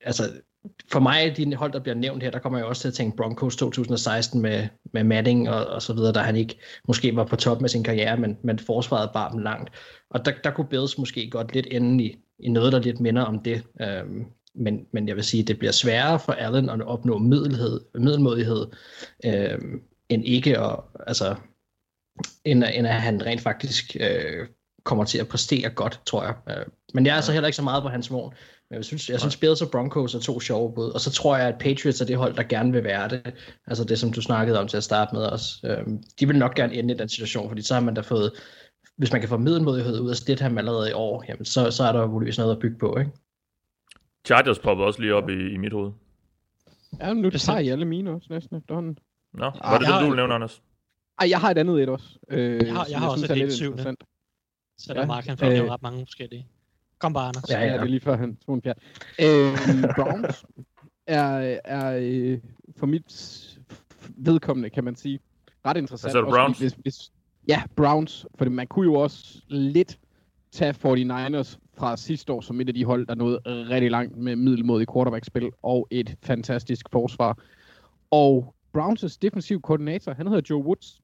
altså 0.01 0.23
for 0.91 0.99
mig, 0.99 1.37
de 1.37 1.55
hold, 1.55 1.73
der 1.73 1.79
bliver 1.79 1.95
nævnt 1.95 2.23
her, 2.23 2.31
der 2.31 2.39
kommer 2.39 2.59
jeg 2.59 2.65
også 2.65 2.81
til 2.81 2.87
at 2.87 2.93
tænke 2.93 3.17
Broncos 3.17 3.55
2016 3.55 4.41
med, 4.41 4.67
med 4.93 5.03
Manning 5.03 5.49
og, 5.49 5.65
og 5.65 5.81
så 5.81 5.93
videre, 5.93 6.13
der 6.13 6.23
han 6.23 6.35
ikke 6.35 6.59
måske 6.87 7.15
var 7.15 7.23
på 7.23 7.35
top 7.35 7.61
med 7.61 7.69
sin 7.69 7.83
karriere, 7.83 8.17
men, 8.17 8.37
men 8.43 8.59
forsvaret 8.59 9.09
bar 9.13 9.29
dem 9.29 9.39
langt. 9.39 9.69
Og 10.09 10.25
der, 10.25 10.31
der 10.43 10.51
kunne 10.51 10.67
Bills 10.67 10.97
måske 10.97 11.29
godt 11.29 11.53
lidt 11.53 11.67
ende 11.71 12.03
i, 12.03 12.17
i 12.39 12.49
noget, 12.49 12.73
der 12.73 12.79
lidt 12.79 12.99
minder 12.99 13.21
om 13.21 13.39
det. 13.39 13.63
Øhm, 13.81 14.25
men, 14.55 14.85
men 14.91 15.07
jeg 15.07 15.15
vil 15.15 15.23
sige, 15.23 15.41
at 15.41 15.47
det 15.47 15.59
bliver 15.59 15.71
sværere 15.71 16.19
for 16.19 16.33
Allen 16.33 16.69
at 16.69 16.81
opnå 16.81 17.17
middelhed, 17.17 17.81
middelmodighed, 17.95 18.67
øhm, 19.25 19.81
end 20.09 20.25
ikke 20.25 20.59
at, 20.59 20.79
altså, 21.07 21.35
end, 22.45 22.63
end 22.73 22.87
at 22.87 23.01
han 23.01 23.25
rent 23.25 23.41
faktisk 23.41 23.95
øh, 23.99 24.47
kommer 24.83 25.03
til 25.03 25.17
at 25.17 25.27
præstere 25.27 25.69
godt, 25.69 26.01
tror 26.05 26.23
jeg. 26.23 26.35
Øh, 26.49 26.65
men 26.93 27.05
jeg 27.05 27.11
er 27.11 27.15
altså 27.15 27.31
heller 27.31 27.47
ikke 27.47 27.55
så 27.55 27.63
meget 27.63 27.83
på 27.83 27.89
hans 27.89 28.11
vogn. 28.11 28.33
Men 28.69 28.77
jeg 28.77 28.85
synes, 28.85 29.09
jeg 29.09 29.19
synes 29.19 29.37
Bills 29.37 29.61
og 29.61 29.71
Broncos 29.71 30.15
er 30.15 30.19
to 30.19 30.39
sjove 30.39 30.73
bud. 30.73 30.89
Og 30.89 31.01
så 31.01 31.11
tror 31.11 31.37
jeg, 31.37 31.47
at 31.47 31.57
Patriots 31.59 32.01
er 32.01 32.05
det 32.05 32.17
hold, 32.17 32.35
der 32.35 32.43
gerne 32.43 32.71
vil 32.71 32.83
være 32.83 33.09
det. 33.09 33.33
Altså 33.67 33.83
det, 33.83 33.99
som 33.99 34.11
du 34.11 34.21
snakkede 34.21 34.59
om 34.59 34.67
til 34.67 34.77
at 34.77 34.83
starte 34.83 35.15
med 35.15 35.23
også. 35.23 35.47
Øhm, 35.63 36.03
de 36.19 36.27
vil 36.27 36.37
nok 36.37 36.55
gerne 36.55 36.73
ende 36.73 36.93
i 36.93 36.97
den 36.97 37.09
situation, 37.09 37.49
fordi 37.49 37.61
så 37.61 37.73
har 37.73 37.81
man 37.81 37.93
da 37.93 38.01
fået, 38.01 38.31
hvis 38.97 39.11
man 39.11 39.21
kan 39.21 39.29
få 39.29 39.37
middelmodighed 39.37 39.99
ud 39.99 40.09
af 40.09 40.15
Stidham 40.15 40.57
allerede 40.57 40.89
i 40.89 40.93
år, 40.93 41.25
jamen 41.29 41.45
så, 41.45 41.71
så 41.71 41.83
er 41.83 41.91
der 41.91 42.07
muligvis 42.07 42.37
noget 42.37 42.51
at 42.51 42.59
bygge 42.59 42.77
på, 42.77 42.97
ikke? 42.97 43.11
Chargers 44.25 44.59
poppede 44.59 44.87
også 44.87 45.01
lige 45.01 45.15
op 45.15 45.29
i, 45.29 45.53
i 45.53 45.57
mit 45.57 45.73
hoved. 45.73 45.91
Ja, 46.99 47.13
nu 47.13 47.29
tager 47.29 47.59
I 47.59 47.69
alle 47.69 47.85
mine 47.85 48.11
også 48.11 48.27
næsten 48.29 48.57
efterhånden. 48.57 48.97
Nå, 49.33 49.51
var 49.63 49.77
det 49.77 49.87
det, 49.87 49.95
du 49.99 50.05
ville 50.05 50.15
nævne, 50.15 50.33
Anders? 50.33 50.61
Ej, 51.19 51.29
jeg 51.29 51.39
har 51.39 51.51
et 51.51 51.57
andet 51.57 51.83
et 51.83 51.89
også. 51.89 52.19
Øh, 52.29 52.65
jeg 52.65 52.73
har, 52.73 52.87
jeg 52.89 52.99
har 52.99 53.09
også 53.09 53.25
et 53.25 53.37
helt 53.37 53.53
syvende. 53.53 53.95
Så 54.77 54.93
der 54.93 54.99
ja. 54.99 55.05
Mark, 55.05 55.25
han 55.25 55.37
får 55.37 55.45
øh, 55.45 55.71
ret 55.71 55.81
mange 55.81 56.05
forskellige. 56.05 56.47
Kom 56.99 57.13
bare, 57.13 57.27
Anders. 57.27 57.49
Ja, 57.49 57.59
ja, 57.59 57.73
det 57.73 57.81
er 57.81 57.85
lige 57.85 57.99
før 57.99 58.17
han 58.17 58.37
tog 58.45 58.55
en 58.55 58.61
pjat. 58.61 58.77
Øh, 59.19 59.57
Browns 59.97 60.45
er, 61.07 61.59
er 61.65 61.97
øh, 62.01 62.39
for 62.77 62.85
mit 62.85 63.41
vedkommende, 64.17 64.69
kan 64.69 64.83
man 64.83 64.95
sige, 64.95 65.19
ret 65.65 65.77
interessant. 65.77 66.15
Altså 66.15 66.35
Browns? 66.35 66.59
Hvis, 66.59 66.73
hvis, 66.73 67.11
ja, 67.47 67.63
Browns. 67.75 68.25
For 68.35 68.45
man 68.45 68.67
kunne 68.67 68.85
jo 68.85 68.93
også 68.93 69.41
lidt 69.47 69.99
tage 70.51 70.71
49ers 70.73 71.57
fra 71.77 71.97
sidste 71.97 72.33
år 72.33 72.41
som 72.41 72.61
et 72.61 72.67
af 72.67 72.73
de 72.73 72.85
hold, 72.85 73.07
der 73.07 73.15
nåede 73.15 73.39
rigtig 73.45 73.91
langt 73.91 74.17
med 74.17 74.35
middelmodig 74.35 74.87
quarterback-spil 74.93 75.51
og 75.63 75.87
et 75.91 76.15
fantastisk 76.23 76.85
forsvar. 76.91 77.37
Og 78.11 78.55
Browns' 78.77 79.17
defensiv 79.21 79.61
koordinator, 79.61 80.13
han 80.13 80.27
hedder 80.27 80.41
Joe 80.49 80.63
Woods. 80.63 81.01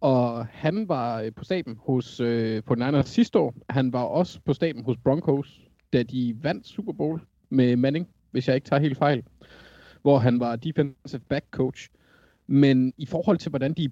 Og 0.00 0.46
han 0.46 0.88
var 0.88 1.20
øh, 1.20 1.32
på 1.32 1.44
staben 1.44 1.78
hos 1.80 2.20
øh, 2.20 2.62
på 2.62 2.74
Niners 2.74 3.08
sidste 3.08 3.38
år. 3.38 3.54
Han 3.70 3.92
var 3.92 4.02
også 4.02 4.40
på 4.44 4.52
staben 4.52 4.84
hos 4.84 4.96
Broncos, 5.04 5.60
da 5.92 6.02
de 6.02 6.36
vandt 6.42 6.66
Super 6.66 6.92
Bowl 6.92 7.20
med 7.50 7.76
Manning, 7.76 8.08
hvis 8.30 8.48
jeg 8.48 8.54
ikke 8.54 8.68
tager 8.68 8.80
helt 8.80 8.98
fejl. 8.98 9.22
Hvor 10.02 10.18
han 10.18 10.40
var 10.40 10.56
defensive 10.56 11.20
back 11.28 11.44
coach. 11.50 11.88
Men 12.46 12.92
i 12.98 13.06
forhold 13.06 13.38
til, 13.38 13.50
hvordan 13.50 13.72
de 13.72 13.84
er 13.84 13.88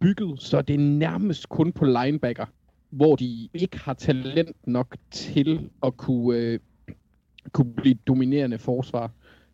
bygget, 0.00 0.42
så 0.42 0.58
er 0.58 0.62
det 0.62 0.80
nærmest 0.80 1.48
kun 1.48 1.72
på 1.72 1.84
linebacker, 1.84 2.46
hvor 2.90 3.16
de 3.16 3.48
ikke 3.54 3.78
har 3.78 3.94
talent 3.94 4.56
nok 4.66 4.96
til 5.10 5.70
at 5.82 5.96
kunne, 5.96 6.38
øh, 6.38 6.58
kunne 7.52 7.74
blive 7.74 7.94
dominerende 8.06 8.58
forsvar 8.58 9.10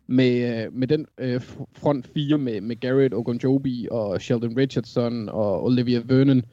med, 0.09 0.63
øh, 0.65 0.73
med 0.73 0.87
den 0.87 1.05
øh, 1.17 1.41
front 1.73 2.07
fire 2.07 2.37
med, 2.37 2.61
med 2.61 2.75
Garrett 2.75 3.13
Ogunjobi 3.13 3.87
og 3.91 4.21
Sheldon 4.21 4.57
Richardson 4.57 5.29
og 5.29 5.63
Olivia 5.63 6.01
Vernon, 6.05 6.43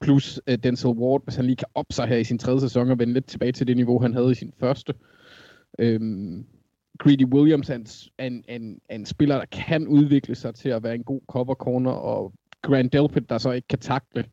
plus 0.00 0.40
øh, 0.46 0.58
Denzel 0.58 0.90
Ward, 0.90 1.24
hvis 1.24 1.36
han 1.36 1.44
lige 1.44 1.56
kan 1.56 1.68
op 1.74 1.86
sig 1.90 2.06
her 2.06 2.16
i 2.16 2.24
sin 2.24 2.38
tredje 2.38 2.60
sæson 2.60 2.90
og 2.90 2.98
vende 2.98 3.14
lidt 3.14 3.26
tilbage 3.26 3.52
til 3.52 3.66
det 3.66 3.76
niveau, 3.76 4.02
han 4.02 4.14
havde 4.14 4.30
i 4.30 4.34
sin 4.34 4.52
første. 4.60 4.94
Øhm, 5.78 6.46
Greedy 6.98 7.24
Williams 7.24 7.70
er 7.70 7.74
en, 7.74 7.86
en, 8.18 8.44
en, 8.48 8.80
en 8.90 9.06
spiller, 9.06 9.38
der 9.38 9.44
kan 9.44 9.88
udvikle 9.88 10.34
sig 10.34 10.54
til 10.54 10.68
at 10.68 10.82
være 10.82 10.94
en 10.94 11.04
god 11.04 11.20
cover 11.28 11.54
corner, 11.54 11.90
og 11.90 12.32
Grant 12.62 12.92
Delpit, 12.92 13.30
der 13.30 13.38
så 13.38 13.52
ikke 13.52 13.68
kan 13.68 13.78
takle, 13.78 14.24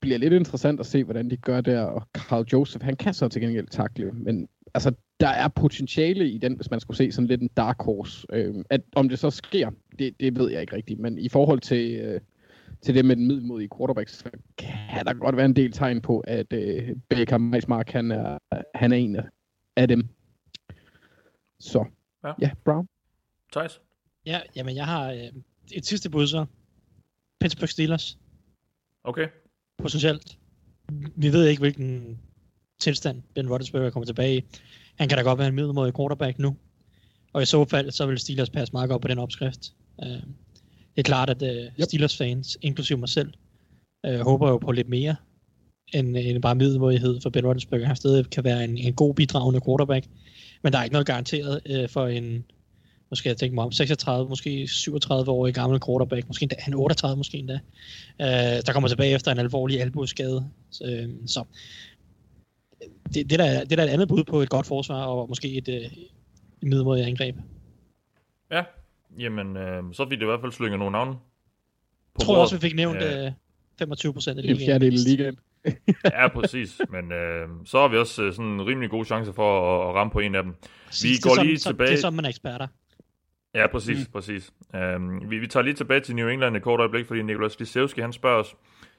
bliver 0.00 0.18
lidt 0.18 0.32
interessant 0.32 0.80
at 0.80 0.86
se, 0.86 1.04
hvordan 1.04 1.30
de 1.30 1.36
gør 1.36 1.60
der, 1.60 1.82
og 1.82 2.02
Carl 2.14 2.46
Joseph, 2.52 2.84
han 2.84 2.96
kan 2.96 3.14
så 3.14 3.28
til 3.28 3.42
gengæld 3.42 3.66
takle, 3.66 4.12
men 4.12 4.48
altså, 4.74 4.92
der 5.20 5.28
er 5.28 5.48
potentiale 5.48 6.28
i 6.30 6.38
den, 6.38 6.54
hvis 6.56 6.70
man 6.70 6.80
skulle 6.80 6.96
se 6.96 7.12
sådan 7.12 7.28
lidt 7.28 7.42
en 7.42 7.50
dark 7.56 7.76
horse. 7.82 8.26
Øh, 8.32 8.54
at 8.70 8.80
om 8.96 9.08
det 9.08 9.18
så 9.18 9.30
sker, 9.30 9.70
det, 9.98 10.20
det 10.20 10.38
ved 10.38 10.50
jeg 10.50 10.60
ikke 10.60 10.76
rigtigt, 10.76 11.00
men 11.00 11.18
i 11.18 11.28
forhold 11.28 11.60
til, 11.60 11.92
øh, 11.94 12.20
til 12.82 12.94
det 12.94 13.04
med 13.04 13.16
den 13.16 13.26
middelmodige 13.26 13.68
quarterback, 13.76 14.08
så 14.08 14.30
kan 14.58 15.06
der 15.06 15.14
godt 15.14 15.36
være 15.36 15.44
en 15.46 15.56
del 15.56 15.72
tegn 15.72 16.00
på, 16.00 16.20
at 16.20 16.52
øh, 16.52 16.88
Baker 17.08 17.38
Mayfield, 17.38 17.92
han 17.92 18.10
er, 18.10 18.38
han 18.74 18.92
er 18.92 18.96
en 18.96 19.16
af 19.76 19.88
dem. 19.88 20.08
Så, 21.60 21.84
Ja. 22.24 22.28
ja, 22.28 22.34
ja 22.40 22.50
Brown. 22.64 22.88
Thijs? 23.52 23.80
Ja, 24.26 24.40
jamen 24.56 24.76
jeg 24.76 24.86
har 24.86 25.12
øh, 25.12 25.18
et 25.72 25.86
sidste 25.86 26.10
bud 26.10 26.26
så. 26.26 26.46
Pittsburgh 27.40 27.68
Steelers, 27.70 28.18
Okay. 29.04 29.28
potentielt. 29.78 30.38
Vi 31.16 31.32
ved 31.32 31.46
ikke, 31.46 31.60
hvilken 31.60 32.18
tilstand 32.82 33.22
Ben 33.34 33.50
Roethlisberger 33.50 33.90
kommer 33.90 34.06
tilbage 34.06 34.36
i. 34.36 34.44
Han 34.98 35.08
kan 35.08 35.18
da 35.18 35.24
godt 35.24 35.38
være 35.38 35.48
en 35.48 35.54
middelmådig 35.54 35.94
quarterback 35.96 36.38
nu. 36.38 36.56
Og 37.32 37.42
i 37.42 37.44
så 37.44 37.64
fald, 37.64 37.90
så 37.90 38.06
vil 38.06 38.18
Steelers 38.18 38.50
passe 38.50 38.72
meget 38.72 38.90
godt 38.90 39.02
på 39.02 39.08
den 39.08 39.18
opskrift. 39.18 39.72
Øh, 40.02 40.08
det 40.94 40.98
er 40.98 41.02
klart, 41.02 41.30
at 41.30 41.42
øh, 41.42 41.64
Yep. 41.64 41.82
Steelers 41.82 42.16
fans, 42.16 42.58
inklusive 42.62 42.98
mig 42.98 43.08
selv, 43.08 43.32
øh, 44.06 44.20
håber 44.20 44.50
jo 44.50 44.58
på 44.58 44.72
lidt 44.72 44.88
mere 44.88 45.16
end, 45.94 46.16
end 46.16 46.42
bare 46.42 46.54
middelmådighed 46.54 47.20
for 47.20 47.30
Ben 47.30 47.46
Roethlisberger. 47.46 47.86
Han 47.86 47.96
stadig 47.96 48.30
kan 48.30 48.44
være 48.44 48.64
en, 48.64 48.78
en 48.78 48.94
god 48.94 49.14
bidragende 49.14 49.60
quarterback. 49.66 50.06
Men 50.62 50.72
der 50.72 50.78
er 50.78 50.82
ikke 50.84 50.92
noget 50.92 51.06
garanteret 51.06 51.60
øh, 51.66 51.88
for 51.88 52.06
en, 52.06 52.44
skal 53.14 53.30
jeg 53.30 53.36
tænke 53.36 53.54
mig 53.54 53.64
om, 53.64 53.72
36, 53.72 54.28
måske 54.28 54.68
37-årig 54.70 55.54
gammel 55.54 55.80
quarterback, 55.86 56.28
måske 56.28 56.42
endda, 56.42 56.56
han 56.58 56.74
er 56.74 56.78
38 56.78 57.16
måske 57.16 57.38
endda, 57.38 57.58
øh, 58.20 58.62
der 58.66 58.72
kommer 58.72 58.88
tilbage 58.88 59.14
efter 59.14 59.32
en 59.32 59.38
alvorlig 59.38 59.80
albueskade. 59.80 60.44
Så, 60.70 60.84
øh, 60.84 61.08
så 61.26 61.44
det, 63.14 63.30
det, 63.30 63.38
der, 63.38 63.60
det 63.64 63.70
der 63.78 63.84
er 63.84 63.88
et 63.88 63.90
andet 63.92 64.08
bud 64.08 64.24
på 64.24 64.40
et 64.40 64.48
godt 64.48 64.66
forsvar, 64.66 65.04
og 65.04 65.28
måske 65.28 65.48
et, 65.58 65.68
øh, 65.68 65.74
et 65.76 65.92
middelmådigt 66.62 67.06
angreb. 67.06 67.36
Ja. 68.50 68.64
Jamen, 69.18 69.56
øh, 69.56 69.82
så 69.92 70.06
fik 70.10 70.18
det 70.18 70.24
i 70.24 70.26
hvert 70.26 70.40
fald 70.40 70.52
slynget 70.52 70.78
nogle 70.78 70.92
navne. 70.92 71.12
På 71.12 71.18
Jeg 72.18 72.24
tror 72.26 72.34
bordet. 72.34 72.42
også, 72.42 72.56
vi 72.56 72.60
fik 72.60 72.74
nævnt 72.76 73.00
Ja. 73.00 73.26
øh, 73.26 73.32
25 73.78 74.12
procent 74.12 74.38
af 74.38 74.42
En 74.42 74.48
ligaen. 74.48 74.66
fjerdedel 74.68 74.92
af 74.94 75.04
ligaen. 75.04 75.38
Ja, 76.04 76.28
præcis. 76.28 76.80
Men 76.90 77.12
øh, 77.12 77.48
så 77.64 77.80
har 77.80 77.88
vi 77.88 77.96
også 77.96 78.22
øh, 78.22 78.32
sådan 78.32 78.50
en 78.50 78.66
rimelig 78.66 78.90
god 78.90 79.04
chance 79.04 79.32
for 79.32 79.74
at, 79.82 79.88
at 79.88 79.94
ramme 79.94 80.10
på 80.10 80.18
en 80.18 80.34
af 80.34 80.42
dem. 80.42 80.54
Præcis, 80.86 81.04
Vi 81.04 81.08
det 81.08 81.18
er 81.18 81.28
går 81.28 81.34
sådan- 81.34 81.46
lige 81.46 81.58
tilbage. 81.58 81.88
Det 81.90 81.96
er 81.96 82.00
sådan, 82.00 82.16
man 82.16 82.24
er 82.24 82.28
eksperter. 82.28 82.66
Ja, 83.54 83.66
præcis, 83.66 83.98
mm. 83.98 84.12
præcis. 84.12 84.52
Um, 84.96 85.30
vi, 85.30 85.38
vi 85.38 85.46
tager 85.46 85.64
lige 85.64 85.74
tilbage 85.74 86.00
til 86.00 86.16
New 86.16 86.28
England 86.28 86.56
et 86.56 86.62
kort 86.62 86.80
øjeblik, 86.80 87.06
fordi 87.06 87.22
Nikolaj 87.22 87.50
Lisewski, 87.58 88.00
han 88.00 88.12
spørger 88.12 88.38
os, 88.40 88.54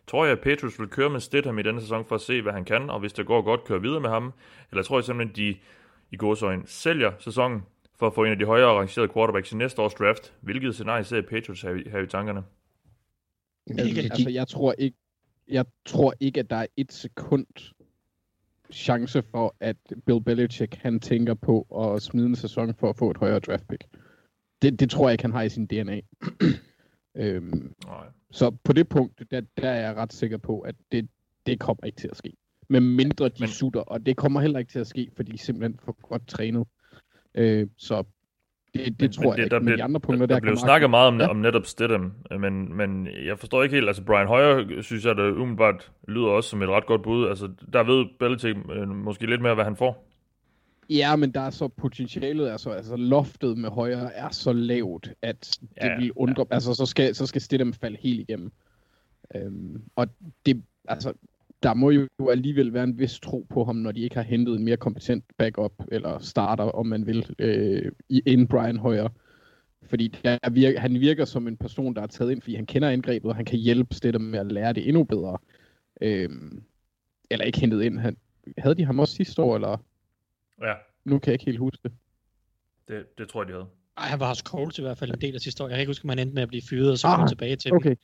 tror 0.08 0.26
jeg, 0.26 0.32
at 0.32 0.40
Petrus 0.44 0.80
vil 0.80 0.88
køre 0.88 1.10
med 1.10 1.20
Stidham 1.20 1.60
i 1.60 1.62
denne 1.62 1.82
sæson 1.82 2.06
for 2.06 2.16
at 2.16 2.22
se, 2.22 2.42
hvad 2.42 2.54
han 2.54 2.66
kan, 2.66 2.90
og 2.90 3.00
hvis 3.00 3.14
det 3.14 3.26
går 3.26 3.42
godt, 3.42 3.64
køre 3.64 3.82
videre 3.82 4.02
med 4.02 4.10
ham? 4.10 4.34
Eller 4.72 4.84
tror 4.84 4.98
jeg 4.98 5.04
simpelthen, 5.04 5.36
de 5.36 5.58
i 6.12 6.18
gåsøjne 6.18 6.64
sælger 6.66 7.12
sæsonen 7.20 7.62
for 8.00 8.08
at 8.08 8.14
få 8.14 8.24
en 8.24 8.32
af 8.32 8.40
de 8.40 8.46
højere 8.46 8.68
rangerede 8.80 9.14
quarterbacks 9.14 9.52
i 9.52 9.56
næste 9.56 9.82
års 9.82 9.94
draft? 9.94 10.34
Hvilket 10.42 10.74
scenarie 10.74 11.04
ser 11.04 11.22
Patriots 11.22 11.64
i- 11.64 11.90
her 11.90 12.00
i 12.00 12.08
tankerne? 12.08 12.44
Ikke- 13.68 14.02
Altså, 14.02 14.30
jeg 14.30 14.48
tror 14.48 14.76
ikke, 14.78 14.98
jeg 15.48 15.66
tror 15.86 16.14
ikke, 16.20 16.40
at 16.40 16.50
der 16.50 16.56
er 16.56 16.66
et 16.78 16.92
sekund 16.94 17.46
chance 18.72 19.22
for, 19.32 19.56
at 19.60 19.78
Bill 20.06 20.22
Belichick, 20.24 20.76
han 20.76 21.00
tænker 21.00 21.34
på 21.34 21.62
at 21.96 22.02
smide 22.02 22.26
en 22.26 22.36
sæson 22.36 22.74
for 22.76 22.90
at 22.90 22.98
få 22.98 23.12
et 23.12 23.18
højere 23.18 23.40
draft 23.40 23.68
pick. 23.68 23.84
Det, 24.62 24.80
det 24.80 24.90
tror 24.90 25.08
jeg 25.08 25.14
ikke, 25.14 25.22
han 25.24 25.32
har 25.32 25.42
i 25.42 25.50
sin 25.50 25.66
DNA. 25.68 26.02
øhm, 27.18 27.74
Nej. 27.86 28.06
Så 28.34 28.52
på 28.64 28.74
det 28.74 28.90
punkt, 28.90 29.24
der, 29.32 29.42
der 29.62 29.70
er 29.70 29.88
jeg 29.88 29.96
ret 29.96 30.14
sikker 30.14 30.38
på, 30.38 30.60
at 30.60 30.76
det, 30.92 31.08
det 31.46 31.60
kommer 31.60 31.86
ikke 31.86 31.96
til 31.98 32.08
at 32.08 32.18
ske. 32.18 32.34
Med 32.70 32.80
mindre 32.82 33.26
de 33.26 33.34
Men- 33.40 33.50
sutter, 33.50 33.80
og 33.82 34.06
det 34.06 34.18
kommer 34.18 34.42
heller 34.42 34.60
ikke 34.60 34.72
til 34.72 34.80
at 34.80 34.88
ske, 34.88 35.10
fordi 35.16 35.32
de 35.32 35.36
er 35.36 35.40
simpelthen 35.40 35.80
for 35.86 35.98
godt 36.10 36.28
trænet. 36.28 36.68
Øh, 37.36 37.68
så 37.78 38.04
det, 38.74 38.86
det 38.86 39.02
Men- 39.02 39.12
tror 39.12 39.24
men 39.24 39.30
jeg 39.30 39.38
det- 39.38 39.44
ikke. 39.44 39.50
der 39.54 39.60
Men 39.60 39.66
blev- 39.66 39.78
de 39.78 39.84
andre 39.84 40.00
punkter, 40.00 40.26
Der, 40.26 40.36
der, 40.36 40.40
der 40.40 40.46
blev 40.46 40.56
snakket 40.58 40.90
meget 40.90 41.08
om, 41.08 41.18
ja. 41.18 41.24
Ja. 41.24 41.30
om 41.30 41.36
netop 41.36 41.66
Stidham, 41.66 42.14
men, 42.40 42.74
men 42.78 43.08
jeg 43.26 43.40
forstår 43.40 43.64
ikke 43.64 43.76
helt, 43.76 43.88
altså 43.88 44.04
Brian 44.04 44.28
Hoyer 44.28 44.82
synes 44.82 45.06
jeg, 45.06 45.16
det 45.16 45.32
umiddelbart 45.32 45.92
lyder 46.08 46.28
også 46.28 46.50
som 46.50 46.62
et 46.62 46.70
ret 46.70 46.86
godt 46.86 47.04
bud. 47.04 47.28
Altså, 47.30 47.50
der 47.74 47.84
ved 47.84 48.06
Belichick 48.20 48.58
øh, 48.72 48.88
måske 48.90 49.26
lidt 49.26 49.42
mere, 49.42 49.56
hvad 49.56 49.64
han 49.64 49.76
får. 49.76 50.10
Ja, 50.90 51.16
men 51.16 51.32
der 51.32 51.42
er 51.42 51.50
så 51.50 51.68
potentialet, 51.68 52.50
altså, 52.50 52.70
altså 52.70 52.96
loftet 52.96 53.58
med 53.58 53.70
højre 53.70 54.14
er 54.14 54.30
så 54.30 54.54
lavt, 54.54 55.12
at 55.22 55.58
det 55.62 55.88
Ja, 55.88 56.00
vil 56.00 56.12
undre, 56.16 56.46
ja. 56.50 56.56
altså 56.56 56.74
så 56.74 56.86
skal, 56.86 57.16
så 57.16 57.26
skal 57.26 57.42
Stidham 57.42 57.74
falde 57.74 57.98
helt 58.02 58.20
igennem. 58.20 58.52
Øhm, 59.36 59.82
og 59.96 60.08
det, 60.46 60.64
altså, 60.88 61.14
der 61.64 61.74
må 61.74 61.90
jo 61.90 62.08
alligevel 62.32 62.74
være 62.74 62.84
en 62.84 63.00
vis 63.00 63.20
tro 63.20 63.46
på 63.50 63.64
ham, 63.64 63.76
når 63.76 63.92
de 63.92 64.02
ikke 64.02 64.16
har 64.16 64.24
hentet 64.24 64.56
en 64.56 64.66
mere 64.66 64.78
kompetent 64.78 65.26
backup, 65.38 65.74
eller 65.92 66.20
starter, 66.20 66.64
om 66.64 66.86
man 66.86 67.06
vil, 67.06 67.36
øh, 67.40 67.92
i 68.10 68.22
end 68.26 68.48
Brian 68.48 68.78
Højer. 68.78 69.10
Fordi 69.86 70.08
der 70.24 70.50
virker, 70.50 70.80
han 70.80 71.00
virker 71.00 71.26
som 71.26 71.48
en 71.48 71.58
person, 71.58 71.96
der 71.96 72.02
er 72.02 72.08
taget 72.08 72.32
ind, 72.32 72.42
fordi 72.42 72.56
han 72.56 72.66
kender 72.66 72.90
angrebet, 72.90 73.30
og 73.30 73.36
han 73.36 73.46
kan 73.46 73.60
hjælpe 73.60 73.96
Stidham 73.96 74.22
med 74.22 74.40
at 74.40 74.52
lære 74.52 74.74
det 74.74 74.88
endnu 74.88 75.04
bedre. 75.04 75.38
Øhm, 76.02 76.64
eller 77.30 77.46
ikke 77.46 77.60
hentet 77.60 77.82
ind. 77.82 78.00
Han, 78.00 78.18
havde 78.58 78.76
de 78.76 78.86
ham 78.86 79.00
også 79.00 79.16
sidste 79.16 79.42
år, 79.42 79.56
eller 79.56 79.78
Ja, 80.62 80.74
nu 81.06 81.20
kan 81.20 81.32
jeg 81.32 81.34
ikke 81.34 81.46
helt 81.46 81.60
huske 81.60 81.80
det. 81.84 81.92
det, 82.88 83.06
det 83.18 83.30
tror 83.30 83.42
jeg, 83.44 83.48
de 83.48 83.54
havde. 83.54 83.66
Ej, 83.98 84.08
han 84.08 84.20
var 84.20 84.28
hos 84.28 84.38
Colts 84.40 84.80
i 84.80 84.82
hvert 84.82 84.98
fald 84.98 85.12
en 85.12 85.22
del 85.22 85.36
af 85.36 85.42
sidste 85.42 85.64
år. 85.64 85.68
Jeg 85.68 85.76
kan 85.76 85.80
ikke 85.82 85.90
huske, 85.90 86.06
om 86.06 86.10
han 86.10 86.20
endte 86.20 86.34
med 86.36 86.42
at 86.44 86.48
blive 86.48 86.62
fyret, 86.70 86.92
og 86.92 86.98
så 87.00 87.08
kom 87.08 87.14
Ah, 87.14 87.20
han 87.20 87.28
tilbage 87.28 87.56
til 87.56 87.72
dem. 87.72 87.76
Okay. 87.78 87.96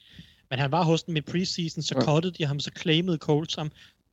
Men 0.50 0.60
han 0.60 0.72
var 0.72 0.84
hos 0.84 1.04
dem 1.04 1.16
i 1.16 1.22
preseason, 1.22 1.82
så 1.84 1.96
Ja. 1.98 2.06
cuttede 2.06 2.34
de 2.38 2.46
ham, 2.46 2.60
så 2.60 2.72
claimede 2.78 3.18
Colts 3.18 3.56
ham. 3.56 3.72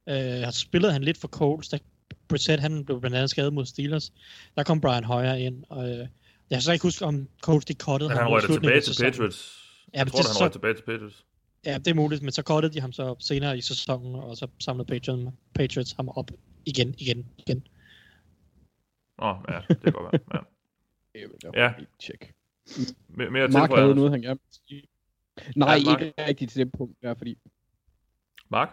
Øh, 0.08 0.16
har 0.16 0.50
spillet 0.50 0.92
han 0.92 1.04
lidt 1.04 1.18
for 1.18 1.28
Colts, 1.28 1.68
da 1.68 1.78
Brissett 2.28 2.60
han 2.62 2.84
blev 2.84 3.00
blandt 3.00 3.16
andet 3.16 3.30
skadet 3.30 3.52
mod 3.52 3.66
Steelers. 3.66 4.12
Der 4.56 4.62
kom 4.62 4.80
Brian 4.80 5.04
Hoyer 5.04 5.34
ind, 5.34 5.64
og 5.68 5.88
øh, 5.90 5.98
jeg 5.98 6.08
kan 6.50 6.60
så 6.60 6.72
ikke 6.72 6.82
huske, 6.82 7.04
om 7.04 7.28
Colts 7.42 7.64
de 7.64 7.74
cuttede 7.74 8.08
Men 8.08 8.16
ham 8.18 8.24
han 8.26 8.32
røg 8.32 8.42
tilbage 8.42 8.80
til 8.80 8.94
sæsonen. 8.94 9.12
Patriots. 9.12 9.58
Ja, 9.94 9.98
Jeg 9.98 10.04
men 10.04 10.10
tror, 10.10 10.18
det, 10.18 10.26
han 10.26 10.34
så, 10.34 10.44
røg 10.44 10.52
tilbage 10.52 10.74
til 10.74 10.82
Patriots. 10.82 11.24
ja, 11.64 11.78
det 11.78 11.88
er 11.88 11.94
muligt, 11.94 12.22
men 12.22 12.32
så 12.32 12.42
cuttede 12.42 12.74
de 12.74 12.80
ham 12.80 12.92
så 12.92 13.14
senere 13.18 13.58
i 13.58 13.60
sæsonen, 13.60 14.14
og 14.14 14.36
så 14.36 14.46
samlede 14.60 14.86
Patriots, 14.86 15.32
Patriots 15.54 15.92
ham 15.92 16.08
op 16.08 16.30
igen, 16.66 16.94
igen, 16.98 17.26
igen. 17.38 17.66
Åh, 19.22 19.36
ja, 19.48 19.58
det 19.68 19.82
kan 19.82 19.92
godt 19.92 20.12
være. 20.12 20.20
Ja. 20.34 20.38
Det 21.20 21.28
vil 21.28 21.38
jeg 21.42 21.52
Ja. 21.54 21.72
lige 21.78 21.88
tjekke. 22.00 22.32
M- 22.68 23.30
mere 23.30 23.48
Mark 23.48 23.70
havde 23.74 23.94
noget, 23.94 24.10
han 24.10 24.22
gerne 24.22 24.38
ville 24.40 24.60
sige. 24.68 24.88
Nej, 25.56 25.74
Ja, 25.74 25.90
Mark. 25.90 26.00
ikke 26.02 26.14
rigtigt 26.28 26.52
til 26.52 26.64
det 26.64 26.72
punkt 26.72 27.02
der, 27.02 27.14
fordi... 27.14 27.38
Mark? 28.50 28.68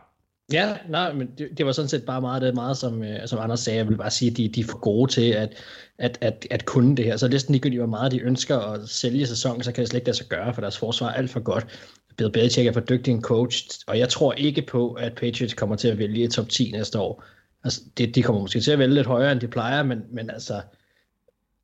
Ja, 0.54 0.78
nej, 0.90 1.14
men 1.14 1.32
det, 1.38 1.58
det 1.58 1.66
var 1.66 1.72
sådan 1.72 1.90
set 1.90 2.06
bare 2.06 2.22
meget 2.22 2.42
det, 2.42 2.54
meget 2.56 2.78
som, 2.78 3.04
øh, 3.04 3.28
som 3.28 3.40
Anders 3.40 3.60
sagde. 3.60 3.78
Jeg 3.78 3.88
vil 3.88 3.98
bare 3.98 4.12
sige, 4.12 4.32
at 4.32 4.38
de, 4.38 4.48
de 4.48 4.60
er 4.60 4.66
for 4.66 4.80
gode 4.80 5.12
til 5.12 5.32
at, 5.32 5.64
at, 5.98 6.18
at, 6.22 6.48
at 6.52 6.66
kunne 6.66 6.96
det 6.98 7.06
her. 7.06 7.18
Så 7.18 7.28
næsten 7.28 7.52
ligegyldigt, 7.52 7.80
hvor 7.80 7.88
meget 7.90 8.12
de 8.12 8.20
ønsker 8.22 8.58
at 8.58 8.90
sælge 8.90 9.28
sæsonen, 9.28 9.64
så 9.64 9.72
kan 9.72 9.82
det 9.82 9.90
slet 9.90 9.98
ikke 10.00 10.08
lade 10.08 10.18
sig 10.18 10.28
gøre, 10.28 10.54
for 10.54 10.62
deres 10.62 10.78
forsvar 10.78 11.08
er 11.08 11.14
alt 11.14 11.30
for 11.30 11.40
godt. 11.40 11.94
Bill 12.18 12.32
Belichick 12.32 12.68
er 12.68 12.74
for 12.74 12.80
dygtig 12.80 13.12
en 13.12 13.22
coach, 13.22 13.68
og 13.88 14.00
jeg 14.00 14.10
tror 14.10 14.34
ikke 14.34 14.62
på, 14.62 14.94
at 14.94 15.16
Patriots 15.16 15.54
kommer 15.54 15.76
til 15.76 15.88
at 15.88 15.98
vælge 15.98 16.28
top 16.28 16.50
10 16.50 16.72
næste 16.72 17.00
år. 17.00 17.24
Altså, 17.64 17.82
det, 17.98 18.16
de 18.16 18.24
kommer 18.24 18.42
måske 18.42 18.60
til 18.60 18.72
at 18.72 18.80
vælge 18.80 18.94
lidt 18.94 19.08
højere, 19.08 19.32
end 19.32 19.40
de 19.40 19.48
plejer, 19.48 19.84
men, 19.84 20.02
men 20.12 20.30
altså, 20.30 20.62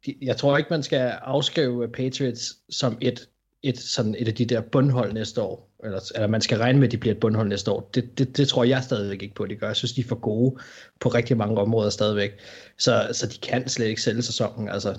de, 0.06 0.16
jeg 0.22 0.38
tror 0.38 0.58
ikke, 0.58 0.70
man 0.70 0.84
skal 0.84 1.00
afskrive 1.22 1.88
Patriots 1.88 2.56
som 2.70 2.98
et, 3.02 3.30
et, 3.64 3.80
sådan 3.80 4.16
et 4.20 4.28
af 4.28 4.36
de 4.36 4.46
der 4.46 4.62
bundhold 4.62 5.14
næste 5.14 5.42
år. 5.42 5.70
Eller, 5.84 6.00
eller 6.16 6.28
man 6.28 6.42
skal 6.42 6.58
regne 6.58 6.80
med, 6.80 6.88
at 6.88 6.92
de 6.92 6.98
bliver 6.98 7.14
et 7.14 7.20
bundhold 7.20 7.48
næste 7.48 7.72
år. 7.72 7.90
Det, 7.94 8.18
det, 8.18 8.38
det 8.38 8.48
tror 8.48 8.64
jeg 8.64 8.84
stadigvæk 8.84 9.22
ikke 9.22 9.36
på, 9.36 9.44
at 9.44 9.50
de 9.50 9.56
gør. 9.56 9.68
Jeg 9.68 9.76
synes, 9.76 9.94
de 9.94 10.02
er 10.02 10.06
for 10.06 10.20
gode 10.20 10.60
på 11.00 11.10
rigtig 11.10 11.38
mange 11.38 11.58
områder 11.62 11.90
stadigvæk. 11.90 12.32
Så, 12.78 13.10
så 13.12 13.28
de 13.28 13.38
kan 13.38 13.70
slet 13.70 13.86
ikke 13.88 14.02
sælge 14.02 14.22
sæsonen. 14.22 14.70
Altså, 14.70 14.98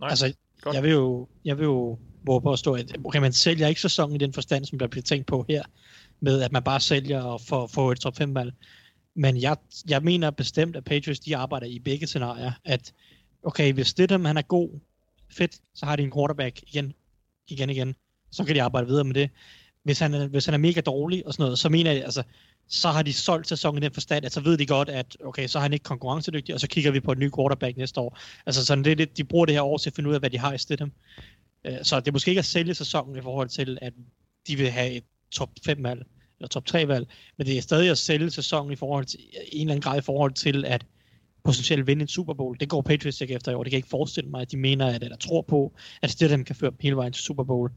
Nej, 0.00 0.10
Altså, 0.10 0.34
godt. 0.60 0.74
jeg 0.74 0.82
vil 0.82 0.90
jo, 0.90 1.28
jeg 1.44 1.58
vil 1.58 1.64
jo 1.64 1.98
våge 2.26 2.40
på 2.42 2.52
at 2.52 2.58
stå, 2.58 2.74
at 2.74 2.96
okay, 3.04 3.18
man 3.18 3.32
sælger 3.32 3.68
ikke 3.68 3.80
sæsonen 3.80 4.16
i 4.16 4.18
den 4.18 4.32
forstand, 4.32 4.64
som 4.64 4.78
der 4.78 4.86
bliver 4.86 5.02
tænkt 5.02 5.26
på 5.26 5.44
her, 5.48 5.62
med 6.20 6.42
at 6.42 6.52
man 6.52 6.62
bare 6.62 6.80
sælger 6.80 7.22
og 7.22 7.40
får, 7.40 7.66
får 7.66 7.92
et 7.92 8.00
top 8.00 8.16
5 8.16 8.34
valg. 8.34 8.52
Men 9.14 9.36
jeg, 9.36 9.56
jeg 9.88 10.02
mener 10.02 10.30
bestemt, 10.30 10.76
at 10.76 10.84
Patriots, 10.84 11.20
de 11.20 11.36
arbejder 11.36 11.66
i 11.66 11.78
begge 11.78 12.06
scenarier, 12.06 12.52
at 12.64 12.92
okay, 13.42 13.72
hvis 13.72 13.86
Stidham, 13.86 14.24
han 14.24 14.36
er 14.36 14.42
god, 14.42 14.80
fedt, 15.30 15.60
så 15.74 15.86
har 15.86 15.96
de 15.96 16.02
en 16.02 16.12
quarterback 16.12 16.62
igen, 16.62 16.92
igen, 17.48 17.70
igen, 17.70 17.94
så 18.30 18.44
kan 18.44 18.54
de 18.54 18.62
arbejde 18.62 18.86
videre 18.86 19.04
med 19.04 19.14
det. 19.14 19.30
Hvis 19.82 19.98
han, 19.98 20.14
er, 20.14 20.26
hvis 20.26 20.44
han 20.44 20.54
er 20.54 20.58
mega 20.58 20.80
dårlig 20.80 21.26
og 21.26 21.32
sådan 21.32 21.42
noget, 21.42 21.58
så 21.58 21.68
mener 21.68 21.92
jeg, 21.92 22.04
altså, 22.04 22.22
så 22.68 22.88
har 22.88 23.02
de 23.02 23.12
solgt 23.12 23.48
sæsonen 23.48 23.82
i 23.82 23.86
den 23.86 23.94
forstand, 23.94 24.24
at 24.24 24.32
så 24.32 24.40
ved 24.40 24.58
de 24.58 24.66
godt, 24.66 24.88
at 24.88 25.16
okay, 25.24 25.46
så 25.46 25.58
er 25.58 25.62
han 25.62 25.72
ikke 25.72 25.82
konkurrencedygtig, 25.82 26.54
og 26.54 26.60
så 26.60 26.68
kigger 26.68 26.90
vi 26.90 27.00
på 27.00 27.12
en 27.12 27.18
ny 27.18 27.30
quarterback 27.36 27.76
næste 27.76 28.00
år. 28.00 28.18
Altså 28.46 28.66
sådan, 28.66 28.84
det, 28.84 28.92
er 28.92 28.96
lidt, 28.96 29.16
de 29.16 29.24
bruger 29.24 29.46
det 29.46 29.54
her 29.54 29.62
år 29.62 29.78
til 29.78 29.90
at 29.90 29.94
finde 29.94 30.10
ud 30.10 30.14
af, 30.14 30.20
hvad 30.20 30.30
de 30.30 30.38
har 30.38 30.52
i 30.52 30.58
Stidham. 30.58 30.92
Øh, 31.64 31.76
så 31.82 32.00
det 32.00 32.08
er 32.08 32.12
måske 32.12 32.28
ikke 32.28 32.38
at 32.38 32.44
sælge 32.44 32.74
sæsonen 32.74 33.16
i 33.16 33.20
forhold 33.20 33.48
til, 33.48 33.78
at 33.82 33.92
de 34.46 34.56
vil 34.56 34.70
have 34.70 34.90
et 34.90 35.04
top 35.30 35.50
5 35.64 35.82
valg, 35.82 36.06
eller 36.40 36.48
top 36.48 36.66
3 36.66 36.88
valg, 36.88 37.06
men 37.36 37.46
det 37.46 37.56
er 37.56 37.62
stadig 37.62 37.90
at 37.90 37.98
sælge 37.98 38.30
sæsonen 38.30 38.72
i 38.72 38.76
forhold 38.76 39.04
til, 39.04 39.20
i 39.52 39.56
en 39.56 39.60
eller 39.60 39.72
anden 39.72 39.82
grad 39.82 39.98
i 39.98 40.00
forhold 40.00 40.32
til, 40.32 40.64
at 40.64 40.86
potentielt 41.44 41.86
vinde 41.86 42.02
en 42.02 42.08
Super 42.08 42.34
Bowl. 42.34 42.56
Det 42.60 42.68
går 42.68 42.82
Patriots 42.82 43.20
ikke 43.20 43.34
efter 43.34 43.52
i 43.52 43.54
år. 43.54 43.62
Det 43.62 43.70
kan 43.70 43.76
jeg 43.76 43.78
ikke 43.78 43.88
forestille 43.88 44.30
mig, 44.30 44.40
at 44.40 44.50
de 44.50 44.56
mener, 44.56 44.86
at, 44.86 45.02
eller 45.02 45.16
tror 45.16 45.42
på, 45.42 45.72
at 46.02 46.10
Stidham 46.10 46.44
kan 46.44 46.56
føre 46.56 46.70
dem 46.70 46.78
hele 46.80 46.96
vejen 46.96 47.12
til 47.12 47.22
Super 47.22 47.44
Bowl. 47.44 47.70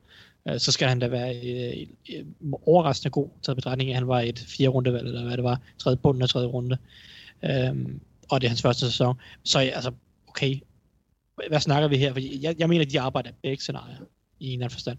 Øh, 0.50 0.60
så 0.60 0.72
skal 0.72 0.88
han 0.88 1.00
da 1.00 1.08
være 1.08 1.36
øh, 1.36 1.88
øh, 2.15 2.25
overraskende 2.65 3.12
god, 3.12 3.29
taget 3.43 3.55
betragtning 3.55 3.89
af, 3.89 3.93
at 3.93 4.00
han 4.00 4.08
var 4.08 4.20
et 4.20 4.39
fire 4.39 4.70
rundevalg, 4.70 5.08
eller 5.08 5.25
hvad 5.25 5.38
det 5.38 5.43
var, 5.43 5.62
tredje 5.77 5.98
bunden 5.98 6.24
af 6.24 6.29
tredje 6.29 6.48
runde. 6.48 6.77
Øhm, 7.43 8.01
og 8.29 8.41
det 8.41 8.48
er 8.48 8.50
hans 8.50 8.62
første 8.62 8.86
sæson. 8.86 9.15
Så 9.43 9.60
altså, 9.60 9.91
okay, 10.27 10.60
hvad 11.48 11.60
snakker 11.60 11.88
vi 11.88 11.98
her? 11.98 12.13
For 12.13 12.20
jeg, 12.41 12.55
jeg 12.60 12.70
mener, 12.70 12.86
at 12.86 12.91
de 12.91 13.00
arbejder 13.00 13.32
begge 13.41 13.62
scenarier 13.62 13.98
i 14.39 14.48
en 14.48 14.53
eller 14.53 14.65
anden 14.65 14.74
forstand. 14.74 14.98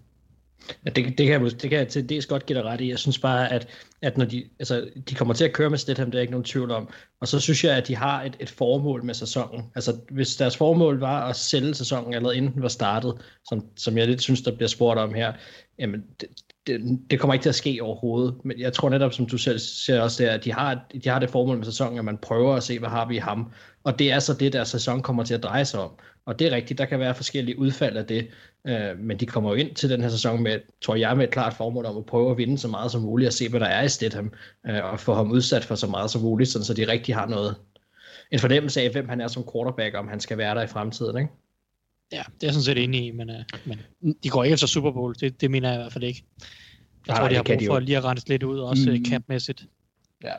Ja, 0.84 0.90
det, 0.90 1.18
det, 1.18 1.26
kan 1.26 1.42
jeg, 1.42 1.62
det 1.62 1.70
kan 1.70 1.78
jeg 1.78 1.88
til 1.88 2.08
dels 2.08 2.26
godt 2.26 2.46
give 2.46 2.58
dig 2.58 2.66
ret 2.66 2.80
i. 2.80 2.90
Jeg 2.90 2.98
synes 2.98 3.18
bare, 3.18 3.52
at, 3.52 3.68
at 4.02 4.18
når 4.18 4.24
de, 4.24 4.44
altså, 4.58 4.88
de 5.08 5.14
kommer 5.14 5.34
til 5.34 5.44
at 5.44 5.52
køre 5.52 5.70
med 5.70 5.78
Stedham, 5.78 6.10
det 6.10 6.18
er 6.18 6.22
ikke 6.22 6.30
nogen 6.30 6.44
tvivl 6.44 6.70
om. 6.70 6.88
Og 7.20 7.28
så 7.28 7.40
synes 7.40 7.64
jeg, 7.64 7.76
at 7.76 7.88
de 7.88 7.96
har 7.96 8.22
et, 8.22 8.36
et 8.40 8.50
formål 8.50 9.04
med 9.04 9.14
sæsonen. 9.14 9.64
Altså, 9.74 9.96
hvis 10.10 10.36
deres 10.36 10.56
formål 10.56 10.98
var 10.98 11.28
at 11.28 11.36
sælge 11.36 11.74
sæsonen 11.74 12.14
allerede 12.14 12.36
inden 12.36 12.54
den 12.54 12.62
var 12.62 12.68
startet, 12.68 13.14
som, 13.48 13.66
som 13.76 13.98
jeg 13.98 14.06
lidt 14.06 14.22
synes, 14.22 14.42
der 14.42 14.56
bliver 14.56 14.68
spurgt 14.68 14.98
om 14.98 15.14
her, 15.14 15.32
jamen, 15.78 16.04
det, 16.20 16.28
det, 16.66 17.00
det 17.10 17.20
kommer 17.20 17.34
ikke 17.34 17.44
til 17.44 17.48
at 17.48 17.54
ske 17.54 17.78
overhovedet. 17.82 18.34
Men 18.44 18.60
jeg 18.60 18.72
tror 18.72 18.88
netop, 18.88 19.12
som 19.12 19.26
du 19.26 19.38
selv 19.38 19.58
ser 19.58 20.00
også 20.00 20.22
der, 20.22 20.32
at 20.32 20.44
de 20.44 20.52
har, 20.52 20.86
de 21.04 21.08
har 21.08 21.18
det 21.18 21.30
formål 21.30 21.56
med 21.56 21.64
sæsonen, 21.64 21.98
at 21.98 22.04
man 22.04 22.18
prøver 22.18 22.54
at 22.54 22.62
se, 22.62 22.78
hvad 22.78 22.88
har 22.88 23.08
vi 23.08 23.14
i 23.16 23.18
ham. 23.18 23.52
Og 23.84 23.98
det 23.98 24.12
er 24.12 24.18
så 24.18 24.34
det, 24.34 24.52
der 24.52 24.64
sæson 24.64 25.02
kommer 25.02 25.24
til 25.24 25.34
at 25.34 25.42
dreje 25.42 25.64
sig 25.64 25.80
om. 25.80 25.90
Og 26.26 26.38
det 26.38 26.46
er 26.46 26.56
rigtigt, 26.56 26.78
der 26.78 26.84
kan 26.84 26.98
være 26.98 27.14
forskellige 27.14 27.58
udfald 27.58 27.96
af 27.96 28.06
det, 28.06 28.28
øh, 28.66 28.98
men 28.98 29.16
de 29.20 29.26
kommer 29.26 29.50
jo 29.50 29.56
ind 29.56 29.74
til 29.74 29.90
den 29.90 30.00
her 30.02 30.08
sæson 30.08 30.42
med, 30.42 30.60
tror 30.80 30.94
jeg, 30.94 31.16
med 31.16 31.24
et 31.24 31.30
klart 31.30 31.54
formål 31.54 31.86
om 31.86 31.96
at 31.96 32.06
prøve 32.06 32.30
at 32.30 32.36
vinde 32.36 32.58
så 32.58 32.68
meget 32.68 32.90
som 32.90 33.02
muligt, 33.02 33.26
og 33.26 33.32
se, 33.32 33.48
hvad 33.48 33.60
der 33.60 33.66
er 33.66 33.82
i 33.82 33.88
Stidham, 33.88 34.32
øh, 34.66 34.84
og 34.84 35.00
få 35.00 35.14
ham 35.14 35.30
udsat 35.30 35.64
for 35.64 35.74
så 35.74 35.86
meget 35.86 36.10
som 36.10 36.22
muligt, 36.22 36.50
sådan, 36.50 36.64
så 36.64 36.74
de 36.74 36.88
rigtig 36.88 37.14
har 37.14 37.26
noget, 37.26 37.56
en 38.30 38.38
fornemmelse 38.38 38.80
af, 38.80 38.90
hvem 38.90 39.08
han 39.08 39.20
er 39.20 39.28
som 39.28 39.44
quarterback, 39.52 39.94
om 39.94 40.08
han 40.08 40.20
skal 40.20 40.38
være 40.38 40.54
der 40.54 40.62
i 40.62 40.66
fremtiden, 40.66 41.18
ikke? 41.18 41.30
Ja, 42.12 42.22
det 42.34 42.42
er 42.42 42.46
jeg 42.46 42.52
sådan 42.54 42.64
set 42.64 42.84
enig 42.84 43.06
i, 43.06 43.10
men, 43.10 43.30
uh, 43.30 43.36
men 43.64 43.80
de 44.22 44.28
går 44.28 44.44
ikke 44.44 44.52
efter 44.54 44.66
Super 44.66 44.90
Bowl. 44.92 45.14
Det, 45.20 45.40
det 45.40 45.50
mener 45.50 45.68
jeg 45.68 45.78
i 45.78 45.82
hvert 45.82 45.92
fald 45.92 46.04
ikke. 46.04 46.24
Jeg 46.40 46.46
Nej, 47.14 47.18
tror, 47.18 47.28
de 47.28 47.34
har 47.34 47.42
brug 47.42 47.60
de 47.60 47.66
for 47.66 47.74
jo. 47.74 47.80
lige 47.80 47.96
at 47.96 48.04
rense 48.04 48.28
lidt 48.28 48.42
ud, 48.42 48.58
også 48.58 48.90
Mm. 48.90 48.96
mm. 48.96 49.04
campmæssigt. 49.04 49.66
Ja. 50.24 50.32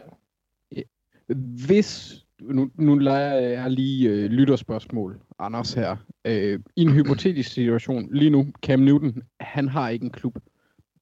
Hvis, 1.68 2.16
nu, 2.42 2.72
nu 2.76 2.96
lader 2.96 3.40
jeg 3.40 3.72
lige 3.72 4.10
øh, 4.10 4.30
lytterspørgsmål, 4.30 5.20
Anders 5.40 5.74
her. 5.74 5.96
Øh, 6.26 6.60
I 6.76 6.82
en 6.82 6.94
hypotetisk 6.94 7.52
situation, 7.52 8.10
lige 8.16 8.30
nu, 8.30 8.48
Cam 8.62 8.80
Newton, 8.80 9.24
han 9.40 9.68
har 9.68 9.90
ikke 9.90 10.04
en 10.04 10.12
klub. 10.12 10.38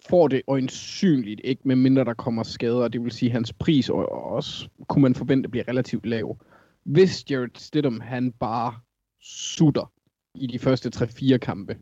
Får 0.10 0.28
det 0.28 0.42
øjensynligt 0.48 1.42
ikke, 1.44 1.62
med 1.66 1.76
mindre 1.76 2.04
der 2.04 2.14
kommer 2.14 2.44
skader, 2.44 2.88
det 2.88 3.04
vil 3.04 3.12
sige, 3.12 3.32
hans 3.32 3.54
pris 3.54 3.90
og 3.90 4.12
og 4.12 4.24
også, 4.24 4.70
kunne 4.88 5.02
man 5.02 5.16
forvente, 5.16 5.50
bliver 5.50 5.68
relativt 5.68 6.06
lav. 6.06 6.38
Hvis 6.84 7.32
Jared 7.32 7.58
Stidham, 7.58 8.00
han 8.00 8.32
bare 8.32 8.74
sutter 9.22 9.92
i 10.36 10.48
de 10.48 10.60
første 10.60 10.92
3-4 10.96 11.38
kampe, 11.38 11.78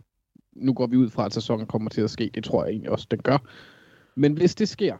nu 0.55 0.73
går 0.73 0.87
vi 0.87 0.97
ud 0.97 1.09
fra, 1.09 1.25
at 1.25 1.33
sæsonen 1.33 1.67
kommer 1.67 1.89
til 1.89 2.01
at 2.01 2.09
ske, 2.09 2.31
det 2.33 2.43
tror 2.43 2.63
jeg 2.63 2.71
egentlig 2.71 2.91
også, 2.91 3.07
den 3.11 3.21
gør. 3.21 3.37
Men 4.15 4.33
hvis 4.33 4.55
det 4.55 4.69
sker, 4.69 4.97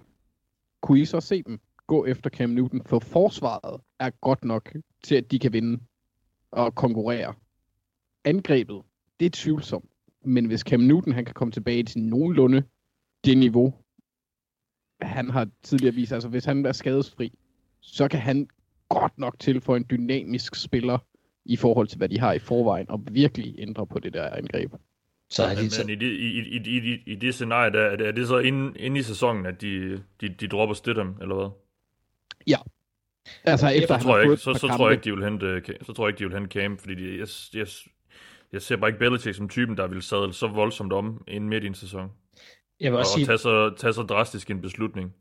kunne 0.81 0.99
I 0.99 1.05
så 1.05 1.19
se 1.19 1.43
dem 1.43 1.59
gå 1.91 2.05
efter 2.05 2.29
Cam 2.29 2.49
Newton, 2.49 2.81
for 2.85 2.99
forsvaret 2.99 3.81
er 3.99 4.09
godt 4.09 4.45
nok 4.45 4.75
til, 5.03 5.15
at 5.15 5.31
de 5.31 5.39
kan 5.39 5.53
vinde 5.53 5.79
og 6.51 6.75
konkurrere. 6.75 7.33
Angrebet, 8.25 8.81
det 9.19 9.25
er 9.25 9.29
tvivlsomt. 9.33 9.89
Men 10.25 10.45
hvis 10.45 10.59
Cam 10.59 10.79
Newton 10.79 11.13
han 11.13 11.25
kan 11.25 11.33
komme 11.33 11.51
tilbage 11.51 11.83
til 11.83 12.01
nogenlunde 12.01 12.63
det 13.25 13.37
niveau, 13.37 13.73
han 15.01 15.29
har 15.29 15.47
tidligere 15.63 15.95
vist, 15.95 16.11
altså 16.11 16.29
hvis 16.29 16.45
han 16.45 16.65
er 16.65 16.71
skadesfri, 16.71 17.33
så 17.81 18.07
kan 18.07 18.19
han 18.19 18.47
godt 18.89 19.17
nok 19.17 19.39
tilføje 19.39 19.79
en 19.79 19.85
dynamisk 19.89 20.55
spiller 20.55 20.97
i 21.45 21.55
forhold 21.55 21.87
til, 21.87 21.97
hvad 21.97 22.09
de 22.09 22.19
har 22.19 22.33
i 22.33 22.39
forvejen, 22.39 22.89
og 22.89 23.03
virkelig 23.11 23.55
ændre 23.57 23.87
på 23.87 23.99
det 23.99 24.13
der 24.13 24.29
angreb. 24.29 24.73
Så 25.29 25.43
er 25.43 25.55
de, 25.55 25.69
så, 25.69 25.83
men 25.83 25.89
i, 25.89 25.95
det, 25.95 26.11
i, 26.11 26.39
i, 26.39 26.61
i, 26.65 26.93
i, 26.93 27.03
i 27.05 27.15
det 27.15 27.33
scenarie, 27.33 27.71
der, 27.71 27.79
er, 27.79 27.95
det, 27.95 28.07
er 28.07 28.11
det 28.11 28.27
så 28.27 28.37
inde, 28.37 28.79
inde 28.79 28.99
i 28.99 29.03
sæsonen, 29.03 29.45
at 29.45 29.61
de, 29.61 30.03
de, 30.21 30.27
de 30.29 30.47
dropper 30.47 30.75
Stidham, 30.75 31.17
eller 31.21 31.35
hvad? 31.35 31.49
Altså 33.43 33.67
efter 33.67 33.87
Så 33.87 33.93
han 33.93 34.03
tror 34.03 34.17
jeg 34.17 34.31
ikke, 34.31 34.37
så, 34.37 34.51
et 34.51 34.59
så 34.59 34.67
tror 34.67 34.89
jeg 34.89 34.93
ikke, 34.97 35.03
de 35.03 35.15
vil 35.15 35.23
hente, 35.23 35.61
så 35.85 35.93
tror 35.93 36.07
jeg 36.07 36.09
ikke, 36.09 36.19
de 36.19 36.29
vil 36.29 36.39
hente 36.39 36.59
Cam, 36.59 36.77
fordi 36.77 36.95
de, 36.95 37.19
jeg, 37.19 37.27
jeg, 37.53 37.67
jeg 38.53 38.61
ser 38.61 38.75
bare 38.77 38.89
ikke 38.89 38.99
Belichick 38.99 39.35
som 39.35 39.49
typen, 39.49 39.77
der 39.77 39.87
vil 39.87 40.01
sadle 40.01 40.33
så 40.33 40.47
voldsomt 40.47 40.93
om 40.93 41.23
inden 41.27 41.49
midt 41.49 41.63
i 41.63 41.67
en 41.67 41.75
sæson. 41.75 42.11
jeg 42.79 42.91
vil 42.91 42.97
Og, 42.97 42.99
også 42.99 43.11
og 43.11 43.15
sige, 43.15 43.25
tage, 43.25 43.37
så, 43.37 43.73
tage 43.77 43.93
så 43.93 44.01
drastisk 44.01 44.49
en 44.49 44.61
beslutning. 44.61 45.13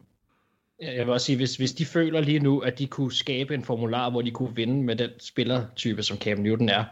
Jeg 0.81 1.07
vil 1.07 1.13
også 1.13 1.27
sige, 1.27 1.37
hvis, 1.37 1.57
hvis 1.57 1.73
de 1.73 1.85
føler 1.85 2.21
lige 2.21 2.39
nu, 2.39 2.59
at 2.59 2.79
de 2.79 2.87
kunne 2.87 3.13
skabe 3.13 3.55
en 3.55 3.65
formular, 3.65 4.11
hvor 4.11 4.23
de 4.23 4.31
kunne 4.31 4.57
vinde 4.57 4.83
med 4.83 4.97
den 4.97 5.11
spillertype, 5.21 6.03
som 6.03 6.19
Cam 6.19 6.39
Newton 6.39 6.69
er, 6.69 6.85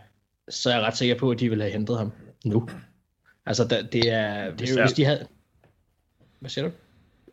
så 0.49 0.71
er 0.71 0.75
jeg 0.75 0.83
ret 0.83 0.97
sikker 0.97 1.15
på, 1.19 1.31
at 1.31 1.41
de 1.41 1.49
ville 1.49 1.65
have 1.65 1.73
hentet 1.73 1.99
ham 1.99 2.13
nu. 2.45 2.69
Altså, 3.47 3.65
da, 3.69 3.83
det 3.83 4.13
er... 4.13 4.51
Hvis, 4.51 4.77
jo- 4.77 4.81
hvis 4.83 4.93
de 4.93 5.05
havde... 5.05 5.27
Hvad 6.41 6.51
siger 6.51 6.65
du? 6.65 6.73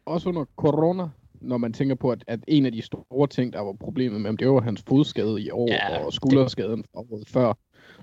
også 0.05 0.29
under 0.29 0.45
corona, 0.55 1.07
når 1.41 1.57
man 1.57 1.73
tænker 1.73 1.95
på, 1.95 2.11
at, 2.11 2.23
at 2.27 2.39
en 2.47 2.65
af 2.65 2.71
de 2.71 2.81
store 2.81 3.27
ting, 3.27 3.53
der 3.53 3.59
var 3.59 3.73
problemet 3.79 4.21
med 4.21 4.27
ham, 4.27 4.37
det 4.37 4.49
var 4.49 4.61
hans 4.61 4.83
fodskade 4.87 5.41
i 5.41 5.49
år, 5.49 5.67
Ja, 5.71 6.05
og 6.05 6.13
skulderskaden 6.13 6.83
fra 6.93 6.99
året 6.99 7.27
før. 7.27 7.57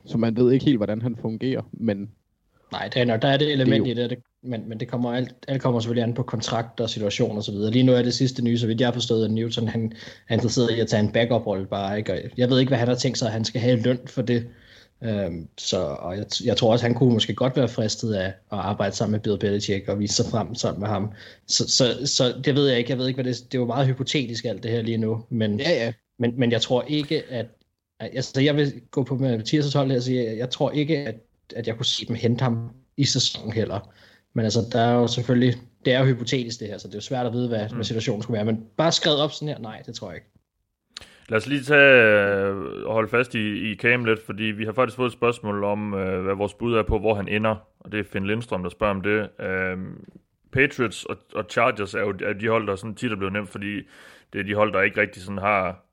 Så 0.04 0.18
man 0.18 0.36
ved 0.36 0.52
ikke 0.52 0.64
helt, 0.64 0.78
hvordan 0.78 1.02
han 1.02 1.16
fungerer. 1.16 1.62
Men 1.72 2.10
Nej, 2.72 2.88
det 2.94 3.02
er 3.02 3.04
nok, 3.04 3.22
der 3.22 3.28
er 3.28 3.36
det 3.36 3.52
element 3.52 3.84
Det 3.84 3.98
er 3.98 4.00
i 4.00 4.02
det, 4.02 4.10
det 4.10 4.18
men, 4.42 4.68
men 4.68 4.80
det 4.80 4.88
kommer 4.88 5.12
alt, 5.12 5.34
alt 5.48 5.62
kommer 5.62 5.80
selvfølgelig 5.80 6.08
an 6.08 6.14
på 6.14 6.22
kontrakt 6.22 6.80
og 6.80 6.90
situation 6.90 7.36
og 7.36 7.42
så 7.42 7.52
videre. 7.52 7.70
Lige 7.70 7.82
nu 7.82 7.92
er 7.92 8.02
det 8.02 8.14
sidste 8.14 8.44
nye, 8.44 8.58
så 8.58 8.66
vidt 8.66 8.80
jeg 8.80 8.86
har 8.86 8.92
forstået, 8.92 9.24
at 9.24 9.30
Newton 9.30 9.68
han 9.68 9.92
er 10.28 10.34
interesseret 10.34 10.70
i 10.70 10.80
at 10.80 10.88
tage 10.88 11.02
en 11.02 11.12
backup-rolle 11.12 11.66
bare, 11.66 11.98
ikke? 11.98 12.12
Og 12.12 12.18
jeg 12.36 12.50
ved 12.50 12.58
ikke, 12.60 12.70
hvad 12.70 12.78
han 12.78 12.88
har 12.88 12.94
tænkt 12.94 13.18
sig, 13.18 13.26
at 13.26 13.32
han 13.32 13.44
skal 13.44 13.60
have 13.60 13.82
løn 13.82 13.98
for 14.06 14.22
det. 14.22 14.48
Øhm, 15.04 15.48
så 15.58 15.78
og 15.78 16.16
jeg, 16.16 16.26
jeg, 16.44 16.56
tror 16.56 16.72
også, 16.72 16.84
han 16.84 16.94
kunne 16.94 17.12
måske 17.12 17.34
godt 17.34 17.56
være 17.56 17.68
fristet 17.68 18.14
af 18.14 18.26
at 18.26 18.32
arbejde 18.50 18.96
sammen 18.96 19.12
med 19.12 19.20
Bill 19.20 19.38
Belichick 19.38 19.88
og 19.88 19.98
vise 19.98 20.14
sig 20.14 20.26
frem 20.30 20.54
sammen 20.54 20.80
med 20.80 20.88
ham. 20.88 21.12
Så, 21.46 21.68
så, 21.68 22.06
så 22.06 22.34
det 22.44 22.54
ved 22.54 22.68
jeg 22.68 22.78
ikke. 22.78 22.90
Jeg 22.90 22.98
ved 22.98 23.08
ikke, 23.08 23.22
hvad 23.22 23.32
det 23.32 23.52
Det 23.52 23.58
jo 23.58 23.66
meget 23.66 23.86
hypotetisk 23.86 24.44
alt 24.44 24.62
det 24.62 24.70
her 24.70 24.82
lige 24.82 24.96
nu. 24.96 25.24
Men, 25.28 25.60
ja, 25.60 25.70
ja, 25.70 25.92
men, 26.18 26.38
men 26.38 26.52
jeg 26.52 26.62
tror 26.62 26.84
ikke, 26.88 27.22
at... 27.30 27.46
Altså, 28.00 28.40
jeg 28.40 28.56
vil 28.56 28.72
gå 28.90 29.02
på 29.02 29.16
med 29.16 29.38
Mathias' 29.38 29.78
hold 29.78 29.90
her 29.90 29.96
og 29.96 30.02
sige, 30.02 30.28
at 30.28 30.38
jeg 30.38 30.50
tror 30.50 30.70
ikke, 30.70 30.98
at, 30.98 31.14
at 31.56 31.66
jeg 31.66 31.76
kunne 31.76 31.86
se 31.86 32.06
dem 32.06 32.16
hente 32.16 32.42
ham 32.42 32.70
i 32.96 33.04
sæsonen 33.04 33.52
heller. 33.52 33.92
Men 34.34 34.44
altså, 34.44 34.60
der 34.72 34.80
er 34.80 34.92
jo 34.92 35.06
selvfølgelig... 35.06 35.54
Det 35.84 35.92
er 35.92 35.98
jo 35.98 36.04
hypotetisk 36.04 36.60
det 36.60 36.68
her, 36.68 36.78
så 36.78 36.88
det 36.88 36.94
er 36.94 36.98
jo 36.98 37.02
svært 37.02 37.26
at 37.26 37.32
vide, 37.32 37.48
hvad, 37.48 37.68
mm. 37.68 37.74
hvad 37.74 37.84
situationen 37.84 38.22
skulle 38.22 38.34
være. 38.34 38.44
Men 38.44 38.64
bare 38.76 38.92
skrevet 38.92 39.20
op 39.20 39.32
sådan 39.32 39.48
her, 39.48 39.58
nej, 39.58 39.82
det 39.86 39.94
tror 39.94 40.08
jeg 40.08 40.16
ikke. 40.16 40.26
Lad 41.28 41.36
os 41.36 41.46
lige 41.46 41.62
tage 41.62 42.02
øh, 42.46 42.56
og 42.86 42.92
holde 42.92 43.08
fast 43.08 43.34
i, 43.34 43.72
i 43.72 43.76
Cam 43.76 44.04
lidt, 44.04 44.26
fordi 44.26 44.44
vi 44.44 44.64
har 44.64 44.72
faktisk 44.72 44.96
fået 44.96 45.06
et 45.06 45.12
spørgsmål 45.12 45.64
om, 45.64 45.94
øh, 45.94 46.22
hvad 46.22 46.34
vores 46.34 46.54
bud 46.54 46.74
er 46.74 46.82
på, 46.82 46.98
hvor 46.98 47.14
han 47.14 47.28
ender. 47.28 47.56
Og 47.80 47.92
det 47.92 48.00
er 48.00 48.04
Finn 48.04 48.26
Lindstrøm, 48.26 48.62
der 48.62 48.70
spørger 48.70 48.94
om 48.94 49.00
det. 49.00 49.28
Øh, 49.40 49.78
Patriots 50.52 51.04
og, 51.04 51.16
og 51.34 51.44
Chargers 51.50 51.94
er 51.94 52.00
jo 52.00 52.14
er 52.24 52.32
de 52.32 52.48
hold, 52.48 52.66
der 52.66 52.76
sådan 52.76 52.94
tit 52.94 53.12
er 53.12 53.16
blevet 53.16 53.32
nemt, 53.32 53.48
fordi 53.48 53.76
det 54.32 54.38
er 54.38 54.42
de 54.42 54.54
hold, 54.54 54.72
der 54.72 54.82
ikke 54.82 55.00
rigtig 55.00 55.22
sådan 55.22 55.38
har 55.38 55.84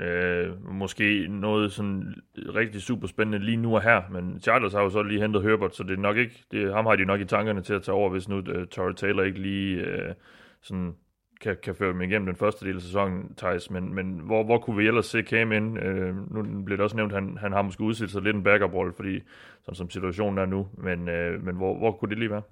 øh, 0.00 0.72
måske 0.72 1.26
noget 1.28 1.72
sådan 1.72 2.14
rigtig 2.36 2.82
super 2.82 3.06
spændende 3.06 3.46
lige 3.46 3.56
nu 3.56 3.74
og 3.74 3.82
her. 3.82 4.02
Men 4.10 4.40
Chargers 4.40 4.72
har 4.72 4.82
jo 4.82 4.90
så 4.90 5.02
lige 5.02 5.20
hentet 5.20 5.42
Herbert, 5.42 5.76
så 5.76 5.82
det 5.82 5.92
er 5.92 6.02
nok 6.02 6.16
ikke, 6.16 6.44
det, 6.50 6.74
ham 6.74 6.86
har 6.86 6.96
de 6.96 7.04
nok 7.04 7.20
i 7.20 7.24
tankerne 7.24 7.62
til 7.62 7.74
at 7.74 7.82
tage 7.82 7.94
over, 7.94 8.10
hvis 8.10 8.28
nu 8.28 8.36
uh, 8.36 8.66
Torrey 8.70 8.94
Taylor 8.94 9.22
ikke 9.22 9.40
lige 9.40 9.76
øh, 9.76 10.14
sådan 10.62 10.94
kan, 11.40 11.56
kan 11.62 11.74
føre 11.74 11.92
dem 11.92 12.02
igennem 12.02 12.26
den 12.26 12.36
første 12.36 12.66
del 12.66 12.76
af 12.76 12.82
sæsonen, 12.82 13.34
Thijs, 13.36 13.70
men, 13.70 13.94
men 13.94 14.06
hvor, 14.12 14.44
hvor 14.44 14.58
kunne 14.58 14.76
vi 14.76 14.86
ellers 14.86 15.06
se 15.06 15.22
Cam 15.22 15.52
ind? 15.52 15.78
Øh, 15.78 16.34
nu 16.34 16.62
bliver 16.62 16.76
det 16.76 16.84
også 16.84 16.96
nævnt, 16.96 17.12
at 17.12 17.22
han, 17.22 17.38
han 17.40 17.52
har 17.52 17.62
måske 17.62 17.82
udsat 17.82 18.10
sig 18.10 18.22
lidt 18.22 18.36
en 18.36 18.42
backup-rolle, 18.42 18.92
fordi 18.96 19.20
sådan 19.62 19.76
som 19.76 19.90
situationen 19.90 20.38
er 20.38 20.46
nu, 20.46 20.66
men, 20.78 21.08
øh, 21.08 21.44
men 21.44 21.56
hvor, 21.56 21.78
hvor 21.78 21.92
kunne 21.92 22.08
det 22.10 22.18
lige 22.18 22.30
være? 22.30 22.42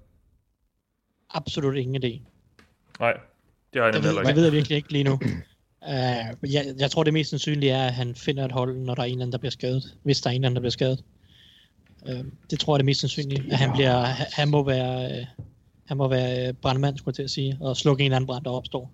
Absolut 1.33 1.75
ingen 1.75 2.03
idé. 2.03 2.21
Nej, 2.99 3.13
det 3.73 3.81
har 3.81 3.85
jeg 3.85 3.93
Det 3.93 4.03
nemlig 4.03 4.03
ved, 4.03 4.09
heller 4.09 4.21
det 4.21 4.29
ikke. 4.29 4.35
ved 4.37 4.43
jeg 4.43 4.53
virkelig 4.53 4.75
ikke 4.75 4.91
lige 4.91 5.03
nu. 5.03 5.19
Uh, 5.81 6.53
jeg, 6.53 6.65
jeg 6.79 6.91
tror, 6.91 7.03
det 7.03 7.13
mest 7.13 7.29
sandsynlige 7.29 7.71
er, 7.71 7.87
at 7.87 7.93
han 7.93 8.15
finder 8.15 8.45
et 8.45 8.51
hold, 8.51 8.77
når 8.77 8.95
der 8.95 9.01
er 9.01 9.05
en 9.05 9.11
eller 9.11 9.21
anden, 9.21 9.31
der 9.31 9.37
bliver 9.37 9.51
skadet. 9.51 9.83
Hvis 10.03 10.21
der 10.21 10.29
er 10.29 10.31
en 10.31 10.35
eller 10.35 10.47
anden, 10.47 10.55
der 10.55 10.61
bliver 10.61 10.71
skadet. 10.71 11.03
Uh, 12.01 12.25
det 12.51 12.59
tror 12.59 12.73
jeg 12.73 12.75
er 12.75 12.77
det 12.77 12.85
mest 12.85 12.99
sandsynlige. 12.99 13.43
At 13.51 13.57
han, 13.57 13.71
bliver, 13.73 13.99
han, 14.01 14.25
han 14.33 14.49
må 14.49 14.63
være, 14.63 15.21
uh, 15.21 15.45
han 15.85 15.97
må 15.97 16.07
være 16.07 16.49
uh, 16.49 16.55
brandmand, 16.55 16.97
skulle 16.97 17.11
jeg 17.11 17.15
til 17.15 17.23
at 17.23 17.29
sige, 17.29 17.57
og 17.61 17.77
slukke 17.77 18.01
en 18.01 18.05
eller 18.05 18.15
anden 18.15 18.27
brand, 18.27 18.43
der 18.43 18.51
opstår. 18.51 18.91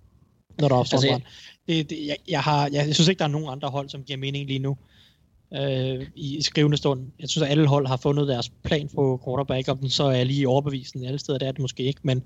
Når 0.60 0.68
der 0.68 0.76
opstår 0.76 0.98
Altså, 0.98 1.10
brand. 1.10 1.24
Det, 1.68 1.90
det, 1.90 2.08
jeg, 2.08 2.18
jeg, 2.28 2.42
har, 2.42 2.70
jeg, 2.74 2.88
jeg 2.88 2.96
synes 2.96 3.08
ikke, 3.08 3.20
der 3.20 3.26
er 3.26 3.30
nogen 3.30 3.50
andre 3.50 3.70
hold, 3.70 3.90
som 3.90 4.04
giver 4.04 4.18
mening 4.18 4.48
lige 4.48 4.60
nu. 4.60 4.78
Uh, 5.52 6.06
i, 6.16 6.42
skrivende 6.42 6.78
stund. 6.78 7.08
Jeg 7.20 7.30
synes, 7.30 7.46
at 7.46 7.52
alle 7.52 7.68
hold 7.68 7.88
har 7.88 7.98
fundet 7.98 8.28
deres 8.28 8.50
plan 8.50 8.90
på 8.96 9.22
quarterback, 9.26 9.68
om 9.68 9.78
den 9.78 9.90
så 9.90 10.04
er 10.04 10.24
lige 10.24 10.48
overbevisen 10.48 11.06
alle 11.06 11.20
steder, 11.20 11.38
det 11.38 11.48
er 11.48 11.52
det 11.52 11.62
måske 11.62 11.84
ikke, 11.84 12.00
men 12.04 12.24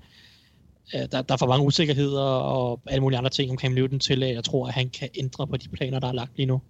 Øh, 0.94 1.00
der, 1.12 1.22
der 1.22 1.34
er 1.34 1.38
for 1.38 1.46
mange 1.46 1.66
usikkerheder 1.66 2.22
og 2.22 2.80
alle 2.86 3.00
mulige 3.00 3.18
andre 3.18 3.30
ting 3.30 3.50
om 3.50 3.58
Cam 3.58 3.72
Newton 3.72 3.98
til, 3.98 4.22
at 4.22 4.34
jeg 4.34 4.44
tror, 4.44 4.66
at 4.66 4.74
han 4.74 4.88
kan 4.90 5.08
ændre 5.14 5.46
på 5.46 5.56
de 5.56 5.68
planer, 5.68 6.00
der 6.00 6.08
er 6.08 6.12
lagt 6.12 6.36
lige 6.36 6.46
nu. 6.46 6.60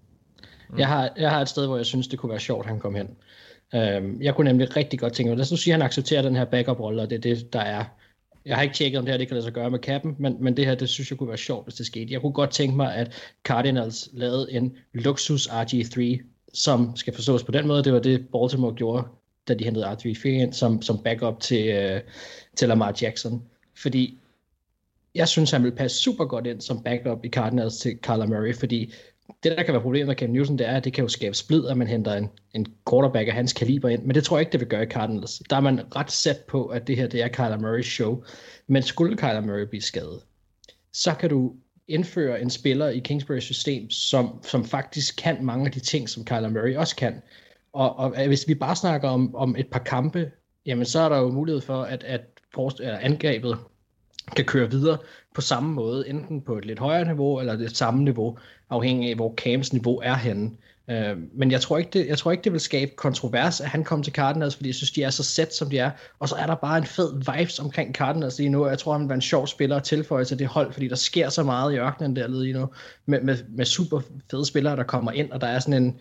Mm. 0.70 0.78
Jeg, 0.78 0.86
har, 0.88 1.10
jeg 1.16 1.30
har 1.30 1.40
et 1.40 1.48
sted, 1.48 1.66
hvor 1.66 1.76
jeg 1.76 1.86
synes, 1.86 2.08
det 2.08 2.18
kunne 2.18 2.30
være 2.30 2.40
sjovt, 2.40 2.64
at 2.64 2.70
han 2.70 2.80
kom 2.80 2.94
hen. 2.94 3.08
Øhm, 3.74 4.22
jeg 4.22 4.34
kunne 4.34 4.48
nemlig 4.48 4.76
rigtig 4.76 4.98
godt 4.98 5.12
tænke 5.12 5.30
mig, 5.30 5.36
lad 5.36 5.44
os 5.44 5.50
nu 5.50 5.56
sige, 5.56 5.74
at 5.74 5.80
han 5.80 5.86
accepterer 5.86 6.22
den 6.22 6.36
her 6.36 6.44
backup-rolle, 6.44 7.02
og 7.02 7.10
det 7.10 7.16
er 7.16 7.20
det, 7.20 7.52
der 7.52 7.60
er. 7.60 7.84
Jeg 8.44 8.56
har 8.56 8.62
ikke 8.62 8.74
tjekket, 8.74 8.98
om 8.98 9.04
det 9.04 9.12
her 9.12 9.18
det 9.18 9.28
kan 9.28 9.34
lade 9.34 9.44
sig 9.44 9.52
gøre 9.52 9.70
med 9.70 9.78
kappen, 9.78 10.16
men, 10.18 10.36
men 10.40 10.56
det 10.56 10.66
her, 10.66 10.74
det 10.74 10.88
synes 10.88 11.10
jeg 11.10 11.18
kunne 11.18 11.28
være 11.28 11.36
sjovt, 11.36 11.66
hvis 11.66 11.74
det 11.74 11.86
skete. 11.86 12.12
Jeg 12.12 12.20
kunne 12.20 12.32
godt 12.32 12.50
tænke 12.50 12.76
mig, 12.76 12.94
at 12.94 13.34
Cardinals 13.44 14.08
lavede 14.12 14.52
en 14.52 14.76
luksus 14.92 15.48
RG3, 15.48 16.22
som 16.54 16.96
skal 16.96 17.14
forstås 17.14 17.44
på 17.44 17.52
den 17.52 17.66
måde, 17.66 17.84
det 17.84 17.92
var 17.92 17.98
det 17.98 18.26
Baltimore 18.32 18.74
gjorde, 18.74 19.06
da 19.48 19.54
de 19.54 19.64
hentede 19.64 19.86
RG3 19.86 20.28
ind 20.28 20.52
som, 20.52 20.82
som 20.82 21.02
backup 21.02 21.40
til, 21.40 21.68
øh, 21.68 22.00
til 22.56 22.68
Lamar 22.68 22.98
Jackson. 23.02 23.42
Fordi 23.82 24.18
jeg 25.14 25.28
synes, 25.28 25.50
han 25.50 25.64
vil 25.64 25.72
passe 25.72 25.98
super 26.02 26.24
godt 26.24 26.46
ind 26.46 26.60
som 26.60 26.82
backup 26.82 27.24
i 27.24 27.28
Cardinals 27.28 27.76
til 27.76 27.98
Kyler 27.98 28.26
Murray, 28.26 28.54
fordi 28.54 28.92
det, 29.42 29.56
der 29.56 29.62
kan 29.62 29.74
være 29.74 29.82
problemet 29.82 30.06
med 30.06 30.16
Cam 30.16 30.30
Newton, 30.30 30.58
det 30.58 30.68
er, 30.68 30.76
at 30.76 30.84
det 30.84 30.92
kan 30.92 31.04
jo 31.04 31.08
skabe 31.08 31.34
splid, 31.34 31.66
at 31.66 31.76
man 31.76 31.86
henter 31.86 32.14
en, 32.14 32.30
en 32.54 32.66
quarterback 32.90 33.28
af 33.28 33.34
hans 33.34 33.52
kaliber 33.52 33.88
ind. 33.88 34.02
Men 34.02 34.14
det 34.14 34.24
tror 34.24 34.36
jeg 34.36 34.40
ikke, 34.40 34.52
det 34.52 34.60
vil 34.60 34.68
gøre 34.68 34.82
i 34.82 34.86
Cardinals. 34.86 35.42
Der 35.50 35.56
er 35.56 35.60
man 35.60 35.96
ret 35.96 36.12
sat 36.12 36.36
på, 36.48 36.66
at 36.66 36.86
det 36.86 36.96
her 36.96 37.06
det 37.06 37.22
er 37.22 37.28
Kyler 37.28 37.58
Murrays 37.58 37.86
show. 37.86 38.22
Men 38.66 38.82
skulle 38.82 39.16
Kyler 39.16 39.40
Murray 39.40 39.66
blive 39.66 39.82
skadet, 39.82 40.20
så 40.92 41.14
kan 41.14 41.30
du 41.30 41.54
indføre 41.88 42.40
en 42.40 42.50
spiller 42.50 42.88
i 42.88 42.98
Kingsbury 42.98 43.38
system, 43.38 43.90
som, 43.90 44.42
som 44.42 44.64
faktisk 44.64 45.16
kan 45.16 45.44
mange 45.44 45.66
af 45.66 45.72
de 45.72 45.80
ting, 45.80 46.08
som 46.08 46.24
Kyler 46.24 46.48
Murray 46.48 46.76
også 46.76 46.96
kan. 46.96 47.22
Og, 47.72 47.96
og 47.96 48.26
hvis 48.26 48.48
vi 48.48 48.54
bare 48.54 48.76
snakker 48.76 49.08
om, 49.08 49.34
om 49.34 49.56
et 49.58 49.66
par 49.70 49.78
kampe, 49.78 50.30
jamen 50.66 50.84
så 50.84 51.00
er 51.00 51.08
der 51.08 51.18
jo 51.18 51.30
mulighed 51.30 51.60
for, 51.60 51.82
at, 51.82 52.04
at 52.04 52.20
eller 52.80 52.98
angrebet 52.98 53.58
kan 54.36 54.44
køre 54.44 54.70
videre 54.70 54.98
på 55.34 55.40
samme 55.40 55.72
måde, 55.72 56.08
enten 56.08 56.42
på 56.42 56.58
et 56.58 56.64
lidt 56.64 56.78
højere 56.78 57.04
niveau, 57.04 57.40
eller 57.40 57.56
det 57.56 57.76
samme 57.76 58.04
niveau, 58.04 58.38
afhængig 58.70 59.10
af, 59.10 59.16
hvor 59.16 59.34
Cams 59.34 59.72
niveau 59.72 60.00
er 60.04 60.14
henne. 60.14 60.50
Øh, 60.90 61.16
men 61.34 61.50
jeg 61.50 61.60
tror, 61.60 61.78
ikke, 61.78 61.90
det, 61.92 62.06
jeg 62.06 62.18
tror 62.18 62.30
ikke, 62.30 62.44
det 62.44 62.52
vil 62.52 62.60
skabe 62.60 62.90
kontrovers, 62.96 63.60
at 63.60 63.68
han 63.68 63.84
kom 63.84 64.02
til 64.02 64.12
Cardinals, 64.12 64.56
fordi 64.56 64.68
jeg 64.68 64.74
synes, 64.74 64.90
de 64.90 65.02
er 65.02 65.10
så 65.10 65.22
sæt, 65.22 65.54
som 65.54 65.70
de 65.70 65.78
er. 65.78 65.90
Og 66.18 66.28
så 66.28 66.34
er 66.34 66.46
der 66.46 66.54
bare 66.54 66.78
en 66.78 66.84
fed 66.84 67.12
vibes 67.14 67.58
omkring 67.58 67.94
Cardinals 67.94 68.38
lige 68.38 68.48
nu, 68.48 68.64
og 68.64 68.70
jeg 68.70 68.78
tror, 68.78 68.92
han 68.92 69.00
vil 69.00 69.08
være 69.08 69.14
en 69.14 69.22
sjov 69.22 69.46
spiller 69.46 69.76
at 69.76 69.82
tilføje 69.82 70.24
til 70.24 70.38
det 70.38 70.46
hold, 70.46 70.72
fordi 70.72 70.88
der 70.88 70.96
sker 70.96 71.28
så 71.28 71.42
meget 71.42 71.72
i 71.72 71.76
ørkenen 71.76 72.16
der 72.16 72.28
lige 72.28 72.52
nu, 72.52 72.68
med, 73.06 73.20
med, 73.20 73.36
med 73.48 73.64
super 73.64 74.00
fede 74.30 74.46
spillere, 74.46 74.76
der 74.76 74.82
kommer 74.82 75.12
ind, 75.12 75.30
og 75.30 75.40
der 75.40 75.46
er 75.46 75.58
sådan 75.58 75.82
en, 75.82 75.96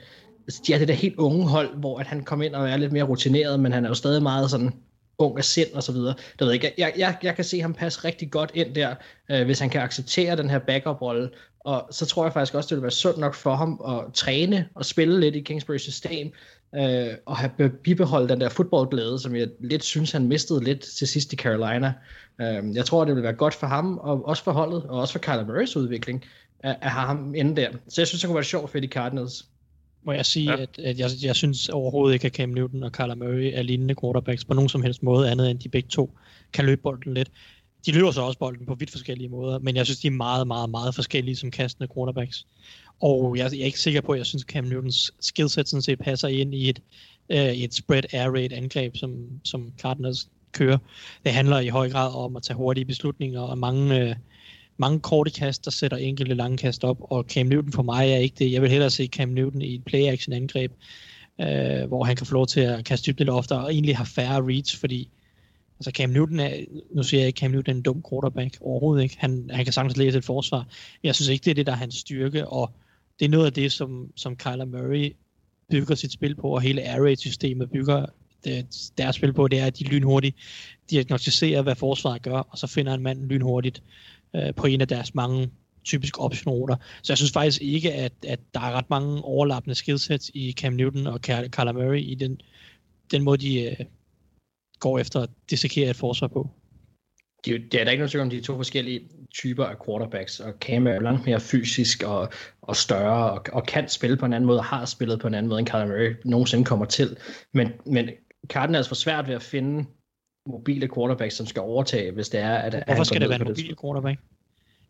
altså, 0.47 0.61
de 0.67 0.73
er 0.73 0.77
det 0.77 0.88
der 0.88 0.93
helt 0.93 1.15
unge 1.17 1.47
hold, 1.47 1.77
hvor 1.77 1.99
at 1.99 2.07
han 2.07 2.23
kommer 2.23 2.45
ind 2.45 2.55
og 2.55 2.69
er 2.69 2.77
lidt 2.77 2.91
mere 2.91 3.03
rutineret, 3.03 3.59
men 3.59 3.71
han 3.71 3.85
er 3.85 3.89
jo 3.89 3.95
stadig 3.95 4.23
meget 4.23 4.51
sådan 4.51 4.73
ung 5.17 5.38
af 5.38 5.43
sind 5.43 5.73
og 5.73 5.84
så 5.84 5.91
videre. 5.91 6.13
Det 6.39 6.41
ved 6.41 6.47
jeg 6.47 6.54
ikke. 6.54 6.73
Jeg, 6.78 6.93
jeg, 6.97 7.17
jeg 7.23 7.36
kan 7.36 7.43
se 7.43 7.62
ham 7.62 7.73
passe 7.73 8.04
rigtig 8.04 8.32
godt 8.32 8.51
ind 8.54 8.75
der, 8.75 8.95
øh, 9.32 9.45
hvis 9.45 9.60
han 9.60 9.69
kan 9.69 9.82
acceptere 9.82 10.36
den 10.36 10.49
her 10.49 10.60
backup-rolle. 10.60 11.30
Og 11.60 11.88
så 11.91 12.06
tror 12.06 12.25
jeg 12.25 12.34
faktisk 12.34 12.56
også, 12.56 12.67
det 12.67 12.75
vil 12.75 12.82
være 12.82 12.91
sundt 12.91 13.17
nok 13.17 13.36
for 13.36 13.56
ham 13.56 13.82
at 13.88 14.13
træne 14.13 14.69
og 14.75 14.86
spille 14.86 15.19
lidt 15.19 15.36
i 15.36 15.39
Kingsbury 15.39 15.78
system, 15.78 16.32
øh, 16.75 17.08
og 17.25 17.38
have 17.38 17.69
bibeholdt 17.69 18.30
den 18.30 18.41
der 18.41 18.49
fodboldglæde, 18.49 19.19
som 19.19 19.36
jeg 19.36 19.47
lidt 19.60 19.84
synes, 19.84 20.12
han 20.12 20.28
mistede 20.28 20.63
lidt 20.63 20.82
til 20.82 21.08
sidst 21.08 21.34
i 21.34 21.36
Carolina. 21.36 21.93
Øh, 22.41 22.75
jeg 22.75 22.86
tror, 22.86 23.06
det 23.06 23.15
vil 23.15 23.23
være 23.23 23.34
godt 23.34 23.54
for 23.54 23.67
ham, 23.67 23.97
og 23.97 24.25
også 24.25 24.43
for 24.43 24.51
holdet, 24.51 24.84
og 24.84 24.99
også 24.99 25.12
for 25.12 25.19
Kyler 25.19 25.45
Murrays 25.45 25.75
udvikling, 25.75 26.25
at, 26.60 26.78
at 26.82 26.91
have 26.91 27.06
ham 27.06 27.36
inde 27.36 27.62
der. 27.62 27.69
Så 27.88 28.01
jeg 28.01 28.08
synes, 28.08 28.21
det 28.21 28.28
kunne 28.28 28.36
være 28.36 28.43
sjovt 28.43 28.69
for 28.69 28.80
de 28.80 28.88
Cardinals 28.88 29.45
må 30.05 30.11
jeg 30.11 30.25
sige, 30.25 30.51
ja. 30.51 30.61
at, 30.61 30.79
at 30.79 30.99
jeg, 30.99 31.09
jeg 31.21 31.35
synes 31.35 31.69
overhovedet 31.69 32.13
ikke, 32.13 32.25
at 32.25 32.33
Cam 32.33 32.49
Newton 32.49 32.83
og 32.83 32.91
Kyler 32.91 33.15
Murray 33.15 33.51
er 33.53 33.61
lignende 33.61 33.95
quarterbacks 34.01 34.45
på 34.45 34.53
nogen 34.53 34.69
som 34.69 34.83
helst 34.83 35.03
måde, 35.03 35.31
andet 35.31 35.51
end 35.51 35.59
de 35.59 35.69
begge 35.69 35.89
to 35.89 36.17
kan 36.53 36.65
løbe 36.65 36.81
bolden 36.81 37.13
lidt. 37.13 37.31
De 37.85 37.91
løber 37.91 38.11
så 38.11 38.21
også 38.21 38.39
bolden 38.39 38.65
på 38.65 38.75
vidt 38.75 38.91
forskellige 38.91 39.29
måder, 39.29 39.59
men 39.59 39.75
jeg 39.75 39.85
synes, 39.85 39.99
de 39.99 40.07
er 40.07 40.11
meget, 40.11 40.47
meget, 40.47 40.69
meget 40.69 40.95
forskellige 40.95 41.35
som 41.35 41.51
kastende 41.51 41.87
quarterbacks. 41.95 42.45
Og 43.01 43.37
jeg, 43.37 43.51
jeg 43.51 43.61
er 43.61 43.65
ikke 43.65 43.79
sikker 43.79 44.01
på, 44.01 44.11
at 44.11 44.17
jeg 44.17 44.25
synes, 44.25 44.43
at 44.43 44.49
Cam 44.49 44.63
Newtons 44.63 45.11
skillset 45.19 45.69
sådan 45.69 45.81
set 45.81 45.99
passer 45.99 46.27
ind 46.27 46.55
i 46.55 46.69
et, 46.69 46.81
øh, 47.29 47.53
et 47.53 47.73
spread 47.73 48.03
air 48.13 48.29
raid 48.29 48.51
angreb, 48.53 48.97
som, 48.97 49.27
som 49.43 49.73
Cardinals 49.79 50.29
kører. 50.51 50.77
Det 51.23 51.33
handler 51.33 51.59
i 51.59 51.67
høj 51.67 51.89
grad 51.89 52.15
om 52.15 52.35
at 52.35 52.43
tage 52.43 52.57
hurtige 52.57 52.85
beslutninger 52.85 53.41
og 53.41 53.57
mange... 53.57 53.99
Øh, 53.99 54.15
mange 54.77 54.99
korte 54.99 55.31
kast, 55.31 55.65
der 55.65 55.71
sætter 55.71 55.97
enkelte 55.97 56.35
lange 56.35 56.57
kast 56.57 56.83
op, 56.83 56.97
og 56.99 57.25
Cam 57.29 57.45
Newton 57.45 57.71
for 57.71 57.83
mig 57.83 58.11
er 58.11 58.17
ikke 58.17 58.35
det. 58.39 58.51
Jeg 58.51 58.61
vil 58.61 58.69
hellere 58.69 58.89
se 58.89 59.07
Cam 59.07 59.29
Newton 59.29 59.61
i 59.61 59.75
et 59.75 59.83
play-action 59.85 60.33
angreb, 60.33 60.71
øh, 61.41 61.88
hvor 61.88 62.03
han 62.03 62.15
kan 62.15 62.25
få 62.25 62.33
lov 62.33 62.47
til 62.47 62.59
at 62.59 62.85
kaste 62.85 63.11
dybt 63.11 63.19
lidt 63.19 63.29
oftere, 63.29 63.59
og 63.59 63.73
egentlig 63.73 63.97
har 63.97 64.05
færre 64.05 64.41
reads, 64.41 64.75
fordi 64.75 65.09
altså 65.79 65.91
Cam 65.91 66.09
Newton 66.09 66.39
er, 66.39 66.49
nu 66.95 67.03
siger 67.03 67.21
jeg 67.21 67.27
ikke, 67.27 67.39
Cam 67.39 67.51
Newton 67.51 67.71
er 67.71 67.77
en 67.77 67.81
dum 67.81 68.03
quarterback, 68.09 68.57
overhovedet 68.61 69.03
ikke. 69.03 69.15
Han, 69.19 69.49
han 69.53 69.63
kan 69.63 69.73
sagtens 69.73 69.97
læse 69.97 70.17
et 70.17 70.25
forsvar. 70.25 70.67
Jeg 71.03 71.15
synes 71.15 71.29
ikke, 71.29 71.43
det 71.43 71.51
er 71.51 71.55
det, 71.55 71.65
der 71.65 71.71
er 71.71 71.77
hans 71.77 71.95
styrke, 71.95 72.47
og 72.47 72.71
det 73.19 73.25
er 73.25 73.29
noget 73.29 73.45
af 73.45 73.53
det, 73.53 73.71
som, 73.71 74.11
som 74.15 74.35
Kyler 74.35 74.65
Murray 74.65 75.15
bygger 75.69 75.95
sit 75.95 76.11
spil 76.11 76.35
på, 76.35 76.49
og 76.49 76.61
hele 76.61 76.81
Air 76.81 77.03
Raid-systemet 77.03 77.71
bygger 77.71 78.05
det, 78.43 78.65
deres 78.97 79.15
spil 79.15 79.33
på, 79.33 79.47
det 79.47 79.59
er, 79.59 79.65
at 79.65 79.79
de 79.79 79.83
lynhurtigt 79.83 80.35
diagnostiserer, 80.89 81.61
hvad 81.61 81.75
forsvaret 81.75 82.21
gør, 82.21 82.38
og 82.38 82.57
så 82.57 82.67
finder 82.67 82.93
en 82.93 83.03
mand 83.03 83.25
lynhurtigt 83.25 83.83
øh, 84.35 84.55
på 84.55 84.67
en 84.67 84.81
af 84.81 84.88
deres 84.88 85.15
mange 85.15 85.49
typiske 85.83 86.19
optionruter. 86.19 86.75
Så 87.03 87.13
jeg 87.13 87.17
synes 87.17 87.31
faktisk 87.31 87.61
ikke, 87.61 87.93
at, 87.93 88.13
at 88.27 88.39
der 88.53 88.59
er 88.59 88.71
ret 88.71 88.89
mange 88.89 89.21
overlappende 89.21 89.75
skillsets 89.75 90.31
i 90.33 90.51
Cam 90.51 90.73
Newton 90.73 91.07
og 91.07 91.19
Carla 91.19 91.71
Murray 91.71 92.01
i 92.01 92.15
den, 92.15 92.41
den 93.11 93.23
måde, 93.23 93.38
de 93.38 93.61
øh, 93.61 93.85
går 94.79 94.99
efter 94.99 95.19
at 95.21 95.29
dissekere 95.49 95.89
et 95.89 95.95
forsvar 95.95 96.27
på. 96.27 96.49
Det, 97.45 97.71
det 97.71 97.79
er 97.79 97.83
der 97.83 97.91
ikke 97.91 98.01
noget 98.01 98.11
tvivl 98.11 98.23
om 98.23 98.29
de 98.29 98.41
to 98.41 98.55
forskellige 98.55 99.01
typer 99.33 99.65
af 99.65 99.75
quarterbacks, 99.85 100.39
og 100.39 100.53
Cam 100.61 100.88
er 100.88 100.99
langt 100.99 101.25
mere 101.25 101.39
fysisk 101.39 102.03
og, 102.03 102.29
og 102.61 102.75
større, 102.75 103.31
og, 103.31 103.45
og 103.53 103.65
kan 103.65 103.89
spille 103.89 104.17
på 104.17 104.25
en 104.25 104.33
anden 104.33 104.47
måde, 104.47 104.59
og 104.59 104.65
har 104.65 104.85
spillet 104.85 105.19
på 105.19 105.27
en 105.27 105.33
anden 105.33 105.49
måde, 105.49 105.59
end 105.59 105.67
Kyler 105.67 105.85
Murray 105.85 106.15
nogensinde 106.25 106.65
kommer 106.65 106.85
til. 106.85 107.17
Men, 107.53 107.71
men 107.85 108.09
Cardinals 108.47 108.88
for 108.88 108.95
svært 108.95 109.27
ved 109.27 109.35
at 109.35 109.41
finde 109.41 109.85
mobile 110.47 110.88
quarterback, 110.95 111.31
som 111.31 111.45
skal 111.45 111.62
overtage, 111.62 112.12
hvis 112.12 112.29
det 112.29 112.39
er, 112.39 112.55
at 112.55 112.73
Hvorfor 112.73 112.93
han 112.93 113.05
skal 113.05 113.21
det 113.21 113.29
være 113.29 113.41
en 113.41 113.47
mobil 113.47 113.75
quarterback? 113.81 114.19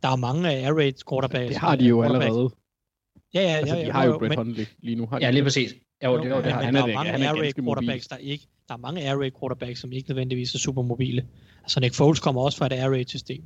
Der 0.03 0.09
er 0.09 0.15
mange 0.15 0.49
air 0.49 0.73
raid 0.73 0.93
quarterbacks. 1.09 1.47
Det 1.47 1.57
har 1.57 1.75
de 1.75 1.85
jo 1.85 2.03
allerede. 2.03 2.49
Ja, 3.33 3.41
ja, 3.41 3.47
ja. 3.47 3.57
Altså, 3.57 3.75
de 3.75 3.91
har 3.91 4.05
jo 4.05 4.17
Brett 4.17 4.35
Hundley 4.35 4.65
lige 4.79 4.95
nu. 4.95 5.05
Har 5.05 5.19
de 5.19 5.25
ja, 5.25 5.31
lige 5.31 5.43
præcis. 5.43 5.75
Jo, 6.03 6.11
jo, 6.11 6.23
det, 6.23 6.29
jo, 6.29 6.41
det 6.41 6.51
har. 6.51 6.61
Men, 6.61 6.73
men 6.73 6.75
der 6.75 6.81
er, 6.81 6.87
er 6.87 6.93
mange 6.93 7.27
air 7.27 7.33
raid 7.33 7.53
quarterbacks, 7.53 8.07
der 8.07 8.17
ikke, 8.17 8.47
der 8.67 8.73
er 8.73 8.77
mange 8.77 9.01
air 9.01 9.15
raid 9.15 9.31
quarterbacks, 9.39 9.79
som 9.79 9.91
ikke 9.91 10.09
nødvendigvis 10.09 10.55
er 10.55 10.59
super 10.59 10.81
mobile. 10.81 11.27
Altså 11.63 11.79
Nick 11.79 11.95
Foles 11.95 12.19
kommer 12.19 12.41
også 12.41 12.57
fra 12.57 12.65
et 12.65 12.73
air 12.73 12.89
raid 12.89 13.05
system. 13.07 13.43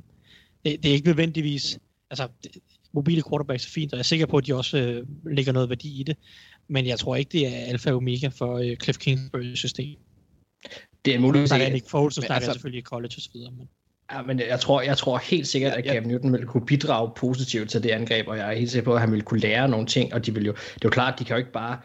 Det, 0.64 0.82
det 0.82 0.88
er 0.88 0.92
ikke 0.92 1.06
nødvendigvis, 1.06 1.78
altså 2.10 2.28
det, 2.42 2.50
mobile 2.92 3.22
quarterbacks 3.28 3.66
er 3.66 3.70
fint, 3.70 3.92
og 3.92 3.96
jeg 3.96 4.00
er 4.00 4.04
sikker 4.04 4.26
på, 4.26 4.36
at 4.36 4.46
de 4.46 4.54
også 4.54 4.78
øh, 4.78 5.06
lægger 5.26 5.52
noget 5.52 5.68
værdi 5.68 6.00
i 6.00 6.02
det. 6.02 6.16
Men 6.68 6.86
jeg 6.86 6.98
tror 6.98 7.16
ikke, 7.16 7.28
det 7.32 7.46
er 7.46 7.50
alfa 7.50 7.90
og 7.90 7.96
omega 7.96 8.28
for 8.28 8.58
øh, 8.58 8.76
Cliff 8.76 8.98
Kingsbury 8.98 9.54
system. 9.54 9.98
Det 11.04 11.14
er 11.14 11.18
muligt. 11.18 11.50
Der 11.50 11.56
er 11.56 11.72
Nick 11.72 11.88
Foles, 11.88 12.14
så 12.14 12.20
snakker 12.20 12.34
altså, 12.34 12.52
selvfølgelig 12.52 12.78
i 12.78 12.82
college 12.82 13.12
og 13.16 13.22
så 13.22 13.30
videre. 13.32 13.50
Men... 13.50 13.68
Ja, 14.12 14.22
men 14.22 14.40
jeg 14.40 14.60
tror, 14.60 14.82
jeg 14.82 14.98
tror 14.98 15.18
helt 15.18 15.48
sikkert, 15.48 15.72
at 15.72 15.84
Cam 15.84 16.02
Newton 16.02 16.32
vil 16.32 16.46
kunne 16.46 16.66
bidrage 16.66 17.10
positivt 17.16 17.70
til 17.70 17.82
det 17.82 17.90
angreb, 17.90 18.28
og 18.28 18.36
jeg 18.36 18.48
er 18.48 18.58
helt 18.58 18.70
sikker 18.70 18.84
på, 18.84 18.94
at 18.94 19.00
han 19.00 19.12
vil 19.12 19.22
kunne 19.22 19.40
lære 19.40 19.68
nogle 19.68 19.86
ting, 19.86 20.14
og 20.14 20.26
de 20.26 20.34
vil 20.34 20.44
jo, 20.44 20.52
det 20.52 20.74
er 20.74 20.78
jo 20.84 20.90
klart, 20.90 21.12
at 21.12 21.18
de 21.18 21.24
kan 21.24 21.34
jo 21.34 21.38
ikke 21.38 21.52
bare 21.52 21.78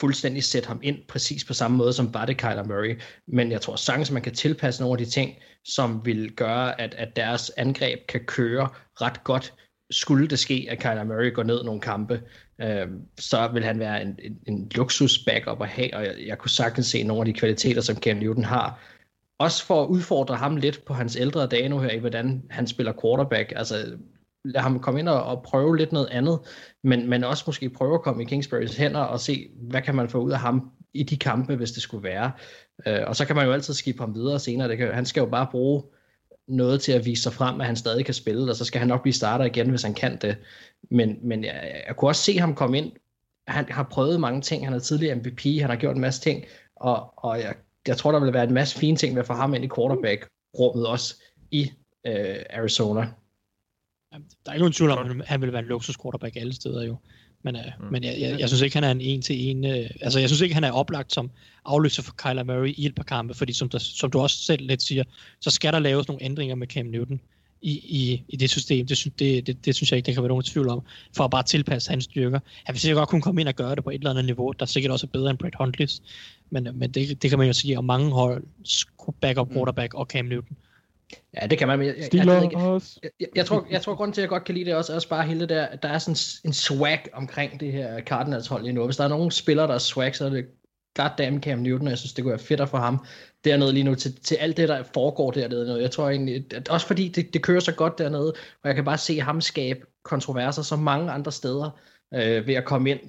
fuldstændig 0.00 0.44
sætte 0.44 0.68
ham 0.68 0.80
ind 0.82 0.98
præcis 1.08 1.44
på 1.44 1.54
samme 1.54 1.76
måde, 1.76 1.92
som 1.92 2.14
var 2.14 2.26
det 2.26 2.36
Kyler 2.36 2.64
Murray. 2.64 3.00
Men 3.28 3.52
jeg 3.52 3.60
tror 3.60 3.76
sagtens, 3.76 4.10
man 4.10 4.22
kan 4.22 4.34
tilpasse 4.34 4.82
nogle 4.82 5.00
af 5.00 5.04
de 5.06 5.10
ting, 5.10 5.34
som 5.64 6.06
vil 6.06 6.32
gøre, 6.32 6.80
at, 6.80 6.94
at 6.94 7.16
deres 7.16 7.50
angreb 7.56 8.06
kan 8.08 8.20
køre 8.20 8.68
ret 9.00 9.24
godt, 9.24 9.54
skulle 9.90 10.28
det 10.28 10.38
ske, 10.38 10.66
at 10.70 10.78
Kyler 10.78 11.04
Murray 11.04 11.34
går 11.34 11.42
ned 11.42 11.64
nogle 11.64 11.80
kampe, 11.80 12.22
øh, 12.62 12.88
så 13.18 13.50
vil 13.52 13.64
han 13.64 13.78
være 13.78 14.02
en, 14.02 14.18
en, 14.22 14.38
en 14.46 14.70
luksus 14.74 15.18
backup 15.18 15.62
at 15.62 15.68
have, 15.68 15.94
og 15.94 16.04
jeg, 16.04 16.14
jeg 16.26 16.38
kunne 16.38 16.50
sagtens 16.50 16.86
se 16.86 17.02
nogle 17.02 17.20
af 17.20 17.26
de 17.26 17.38
kvaliteter, 17.40 17.80
som 17.80 17.96
Cam 17.96 18.16
Newton 18.16 18.44
har, 18.44 18.78
også 19.38 19.64
for 19.64 19.82
at 19.82 19.88
udfordre 19.88 20.36
ham 20.36 20.56
lidt 20.56 20.84
på 20.84 20.94
hans 20.94 21.16
ældre 21.16 21.46
dage 21.46 21.68
nu 21.68 21.78
her, 21.78 21.90
i 21.90 21.98
hvordan 21.98 22.42
han 22.50 22.66
spiller 22.66 22.92
quarterback. 23.02 23.52
Altså, 23.56 23.98
lad 24.44 24.60
ham 24.60 24.80
komme 24.80 25.00
ind 25.00 25.08
og, 25.08 25.22
og 25.22 25.42
prøve 25.42 25.76
lidt 25.76 25.92
noget 25.92 26.08
andet, 26.10 26.38
men, 26.84 27.10
men 27.10 27.24
også 27.24 27.44
måske 27.46 27.70
prøve 27.70 27.94
at 27.94 28.02
komme 28.02 28.22
i 28.22 28.26
Kingsburys 28.26 28.76
hænder 28.76 29.00
og 29.00 29.20
se, 29.20 29.50
hvad 29.56 29.82
kan 29.82 29.94
man 29.94 30.08
få 30.08 30.18
ud 30.18 30.32
af 30.32 30.38
ham 30.38 30.70
i 30.94 31.02
de 31.02 31.16
kampe, 31.16 31.56
hvis 31.56 31.72
det 31.72 31.82
skulle 31.82 32.04
være. 32.04 32.30
Øh, 32.86 33.00
og 33.06 33.16
så 33.16 33.26
kan 33.26 33.36
man 33.36 33.46
jo 33.46 33.52
altid 33.52 33.74
skifte 33.74 34.00
ham 34.00 34.14
videre 34.14 34.38
senere. 34.38 34.68
Det 34.68 34.78
kan, 34.78 34.94
han 34.94 35.06
skal 35.06 35.20
jo 35.20 35.26
bare 35.26 35.48
bruge 35.50 35.82
noget 36.52 36.80
til 36.80 36.92
at 36.92 37.06
vise 37.06 37.22
sig 37.22 37.32
frem, 37.32 37.60
at 37.60 37.66
han 37.66 37.76
stadig 37.76 38.04
kan 38.04 38.14
spille, 38.14 38.50
og 38.50 38.56
så 38.56 38.64
skal 38.64 38.78
han 38.78 38.88
nok 38.88 39.02
blive 39.02 39.14
starter 39.14 39.44
igen, 39.44 39.70
hvis 39.70 39.82
han 39.82 39.94
kan 39.94 40.16
det. 40.16 40.36
Men, 40.90 41.18
men 41.22 41.44
jeg, 41.44 41.82
jeg 41.88 41.96
kunne 41.96 42.10
også 42.10 42.22
se 42.22 42.38
ham 42.38 42.54
komme 42.54 42.78
ind. 42.78 42.92
Han 43.48 43.66
har 43.68 43.82
prøvet 43.82 44.20
mange 44.20 44.40
ting. 44.40 44.66
Han 44.66 44.74
er 44.74 44.78
tidligere 44.78 45.14
MVP, 45.14 45.40
han 45.60 45.70
har 45.70 45.76
gjort 45.76 45.94
en 45.94 46.00
masse 46.00 46.20
ting, 46.20 46.44
og, 46.76 47.12
og 47.16 47.40
jeg 47.40 47.54
jeg 47.88 47.96
tror, 47.96 48.12
der 48.12 48.20
vil 48.20 48.32
være 48.32 48.44
en 48.44 48.54
masse 48.54 48.78
fine 48.78 48.96
ting 48.96 49.14
ved 49.14 49.20
at 49.20 49.26
få 49.26 49.32
ham 49.32 49.54
ind 49.54 49.64
i 49.64 49.68
quarterback-rummet 49.76 50.86
også 50.86 51.22
i 51.50 51.70
øh, 52.06 52.36
Arizona. 52.50 53.00
Der 54.12 54.18
er 54.46 54.52
ikke 54.52 54.62
nogen 54.62 54.72
tvivl 54.72 54.90
om, 54.90 55.20
at 55.20 55.26
han 55.26 55.40
vil 55.40 55.52
være 55.52 55.62
en 55.62 55.68
luksus 55.68 55.96
quarterback 56.02 56.36
alle 56.36 56.54
steder 56.54 56.82
jo. 56.82 56.96
Men, 57.42 57.56
øh, 57.56 57.62
mm. 57.80 57.86
men 57.90 58.04
jeg, 58.04 58.16
jeg, 58.20 58.40
jeg, 58.40 58.48
synes 58.48 58.62
ikke, 58.62 58.76
han 58.76 58.84
er 58.84 58.90
en 58.90 59.00
en-til-en... 59.00 59.64
Øh, 59.64 59.90
altså, 60.00 60.20
jeg 60.20 60.28
synes 60.28 60.40
ikke, 60.40 60.54
han 60.54 60.64
er 60.64 60.72
oplagt 60.72 61.12
som 61.12 61.30
afløser 61.64 62.02
for 62.02 62.14
Kyler 62.16 62.44
Murray 62.44 62.74
i 62.76 62.86
et 62.86 62.94
par 62.94 63.04
kampe, 63.04 63.34
fordi 63.34 63.52
som, 63.52 63.68
der, 63.68 63.78
som 63.78 64.10
du 64.10 64.20
også 64.20 64.36
selv 64.36 64.66
lidt 64.66 64.82
siger, 64.82 65.04
så 65.40 65.50
skal 65.50 65.72
der 65.72 65.78
laves 65.78 66.08
nogle 66.08 66.22
ændringer 66.22 66.54
med 66.54 66.66
Cam 66.66 66.86
Newton 66.86 67.20
i, 67.62 67.72
i, 67.72 68.22
i 68.28 68.36
det 68.36 68.50
system. 68.50 68.86
Det, 68.86 68.96
synes, 68.96 69.14
det, 69.18 69.46
det, 69.46 69.64
det 69.64 69.74
synes 69.74 69.92
jeg 69.92 69.96
ikke, 69.96 70.06
der 70.06 70.12
kan 70.12 70.22
være 70.22 70.28
nogen 70.28 70.42
tvivl 70.42 70.68
om, 70.68 70.82
for 71.16 71.24
at 71.24 71.30
bare 71.30 71.42
tilpasse 71.42 71.90
hans 71.90 72.04
styrker. 72.04 72.40
Han 72.64 72.72
vil 72.72 72.80
sikkert 72.80 72.96
godt 72.96 73.08
kunne 73.08 73.22
komme 73.22 73.40
ind 73.40 73.48
og 73.48 73.54
gøre 73.54 73.74
det 73.74 73.84
på 73.84 73.90
et 73.90 73.94
eller 73.94 74.10
andet 74.10 74.24
niveau, 74.24 74.52
der 74.52 74.66
sikkert 74.66 74.92
også 74.92 75.06
er 75.06 75.10
bedre 75.10 75.30
end 75.30 75.38
Brett 75.38 75.54
Hundleys, 75.58 76.02
men, 76.50 76.68
men 76.74 76.90
det, 76.90 77.22
det 77.22 77.30
kan 77.30 77.38
man 77.38 77.46
jo 77.46 77.52
sige 77.52 77.78
om 77.78 77.84
mange 77.84 78.10
hold, 78.10 78.44
backup 79.20 79.48
mm. 79.48 79.54
quarterback 79.54 79.92
mm. 79.92 79.98
og 79.98 80.06
Cam 80.06 80.24
Newton. 80.24 80.56
Ja, 81.40 81.46
det 81.46 81.58
kan 81.58 81.68
man. 81.68 81.80
Jeg, 81.80 81.86
jeg, 81.86 82.14
jeg, 82.14 82.26
jeg, 82.26 82.80
jeg, 83.20 83.28
jeg, 83.34 83.46
tror, 83.46 83.66
jeg 83.70 83.82
tror, 83.82 83.94
grunden 83.94 84.14
til, 84.14 84.20
at 84.20 84.22
jeg 84.22 84.28
godt 84.28 84.44
kan 84.44 84.54
lide 84.54 84.64
det 84.64 84.74
også, 84.74 84.92
er 84.92 84.96
også 84.96 85.08
bare 85.08 85.26
hele 85.26 85.40
det 85.40 85.48
der, 85.48 85.66
at 85.66 85.82
der 85.82 85.88
er 85.88 85.98
sådan 85.98 86.16
en 86.44 86.52
swag 86.52 87.00
omkring 87.12 87.60
det 87.60 87.72
her 87.72 88.00
Cardinals 88.00 88.46
hold 88.46 88.62
lige 88.62 88.72
nu. 88.72 88.84
Hvis 88.84 88.96
der 88.96 89.04
er 89.04 89.08
nogen 89.08 89.30
spillere, 89.30 89.66
der 89.66 89.74
er 89.74 89.78
swag, 89.78 90.16
så 90.16 90.24
er 90.24 90.30
det 90.30 90.46
goddamn 90.96 91.42
Cam 91.42 91.58
Newton, 91.58 91.88
jeg 91.88 91.98
synes, 91.98 92.12
det 92.12 92.24
kunne 92.24 92.30
være 92.30 92.38
fedt 92.38 92.60
at 92.60 92.68
få 92.68 92.76
ham 92.76 93.06
dernede 93.44 93.72
lige 93.72 93.84
nu, 93.84 93.94
til, 93.94 94.20
til 94.20 94.34
alt 94.34 94.56
det, 94.56 94.68
der 94.68 94.82
foregår 94.94 95.30
dernede. 95.30 95.82
Jeg 95.82 95.90
tror 95.90 96.10
egentlig, 96.10 96.54
at 96.54 96.68
også 96.68 96.86
fordi 96.86 97.08
det, 97.08 97.34
det 97.34 97.42
kører 97.42 97.60
så 97.60 97.72
godt 97.72 97.98
dernede, 97.98 98.34
og 98.62 98.68
jeg 98.68 98.74
kan 98.74 98.84
bare 98.84 98.98
se 98.98 99.20
ham 99.20 99.40
skabe 99.40 99.86
kontroverser 100.04 100.62
så 100.62 100.76
mange 100.76 101.10
andre 101.10 101.32
steder, 101.32 101.70
øh, 102.14 102.46
ved 102.46 102.54
at 102.54 102.64
komme 102.64 102.90
ind. 102.90 103.00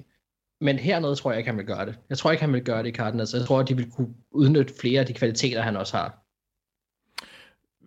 Men 0.60 0.78
hernede 0.78 1.14
tror 1.14 1.30
jeg 1.30 1.38
ikke, 1.38 1.50
han 1.50 1.58
vil 1.58 1.66
gøre 1.66 1.86
det. 1.86 1.98
Jeg 2.10 2.18
tror 2.18 2.30
ikke, 2.30 2.44
han 2.44 2.52
vil 2.52 2.64
gøre 2.64 2.82
det 2.82 2.88
i 2.88 2.92
Cardinals. 2.92 3.34
Jeg 3.34 3.46
tror, 3.46 3.60
at 3.60 3.68
de 3.68 3.76
vil 3.76 3.90
kunne 3.90 4.14
udnytte 4.30 4.74
flere 4.80 5.00
af 5.00 5.06
de 5.06 5.12
kvaliteter, 5.12 5.62
han 5.62 5.76
også 5.76 5.96
har. 5.96 6.23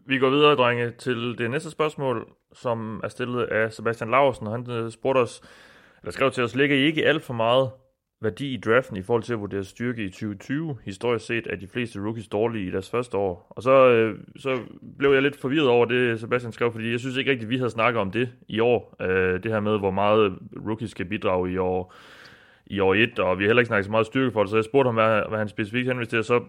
Vi 0.08 0.18
går 0.18 0.30
videre, 0.30 0.56
drenge, 0.56 0.92
til 0.92 1.36
det 1.38 1.52
næste 1.52 1.72
spørgsmål, 1.72 2.28
som 2.54 3.02
er 3.04 3.08
stillet 3.08 3.44
af 3.44 3.74
Sebastian 3.74 4.10
Larsen. 4.12 4.48
og 4.48 4.54
Han 4.54 4.72
øh, 4.72 4.92
spurgte 4.92 5.20
os, 5.20 5.42
eller 6.02 6.12
skrev 6.12 6.32
til 6.32 6.44
os, 6.44 6.56
ligger 6.56 6.76
I 6.76 6.80
ikke 6.80 7.06
alt 7.06 7.24
for 7.24 7.34
meget 7.34 7.70
værdi 8.22 8.54
i 8.54 8.58
draften 8.58 8.98
i 8.98 9.02
forhold 9.02 9.24
til 9.24 9.34
at 9.34 9.40
vurdere 9.40 9.64
styrke 9.64 10.04
i 10.04 10.10
2020. 10.10 10.78
Historisk 10.86 11.26
set 11.26 11.48
er 11.50 11.56
de 11.56 11.68
fleste 11.68 12.00
rookies 12.00 12.28
dårlige 12.28 12.68
i 12.68 12.72
deres 12.72 12.90
første 12.90 13.18
år. 13.18 13.48
Og 13.50 13.64
så, 13.64 13.90
øh, 13.90 14.20
så 14.40 14.60
blev 15.00 15.14
jeg 15.14 15.22
lidt 15.22 15.40
forvirret 15.42 15.68
over 15.68 15.86
det, 15.86 16.20
Sebastian 16.20 16.52
skrev, 16.52 16.72
fordi 16.72 16.92
jeg 16.92 17.00
synes 17.00 17.18
ikke 17.18 17.32
rigtigt, 17.32 17.50
vi 17.50 17.58
havde 17.58 17.70
snakket 17.70 18.02
om 18.02 18.12
det 18.12 18.30
i 18.48 18.60
år. 18.60 18.96
Øh, 19.02 19.44
det 19.44 19.52
her 19.52 19.60
med, 19.60 19.80
hvor 19.80 19.92
meget 19.92 20.38
rookies 20.66 20.92
skal 20.92 21.06
bidrage 21.06 21.52
i 21.52 21.58
år, 21.58 21.94
i 22.66 22.80
år 22.80 22.96
1, 22.96 23.20
og 23.20 23.40
vi 23.40 23.44
har 23.44 23.50
heller 23.50 23.62
ikke 23.62 23.68
snakket 23.68 23.86
så 23.86 23.92
meget 23.92 24.06
styrke 24.06 24.32
for 24.32 24.44
det, 24.44 24.50
så 24.50 24.58
jeg 24.58 24.64
spurgte 24.64 24.88
ham, 24.88 24.96
hvad, 24.96 25.22
hvad 25.30 25.40
han 25.40 25.48
specifikt 25.48 25.88
henviste 25.88 26.12
til, 26.12 26.20
og 26.20 26.26
så 26.26 26.44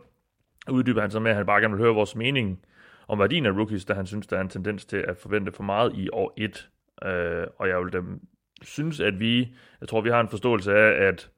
uddyber 0.70 1.00
han 1.00 1.10
så 1.10 1.20
med, 1.20 1.30
at 1.30 1.36
han 1.36 1.46
bare 1.46 1.60
gerne 1.60 1.74
vil 1.74 1.84
høre 1.84 1.94
vores 1.94 2.16
mening 2.16 2.60
om 3.08 3.18
værdien 3.18 3.46
af 3.46 3.50
rookies, 3.50 3.84
da 3.84 3.94
han 3.94 4.06
synes, 4.06 4.26
der 4.26 4.36
er 4.36 4.40
en 4.40 4.48
tendens 4.48 4.84
til 4.84 4.96
at 4.96 5.16
forvente 5.16 5.52
for 5.52 5.62
meget 5.62 5.92
i 5.94 6.08
år 6.12 6.34
1. 6.36 6.68
Øh, 7.04 7.46
og 7.58 7.68
jeg 7.68 7.84
vil 7.84 7.92
dem 7.92 8.20
synes, 8.62 9.00
at 9.00 9.20
vi, 9.20 9.54
jeg 9.80 9.88
tror, 9.88 10.00
vi 10.00 10.10
har 10.10 10.20
en 10.20 10.28
forståelse 10.28 10.74
af, 10.74 11.06
at 11.08 11.30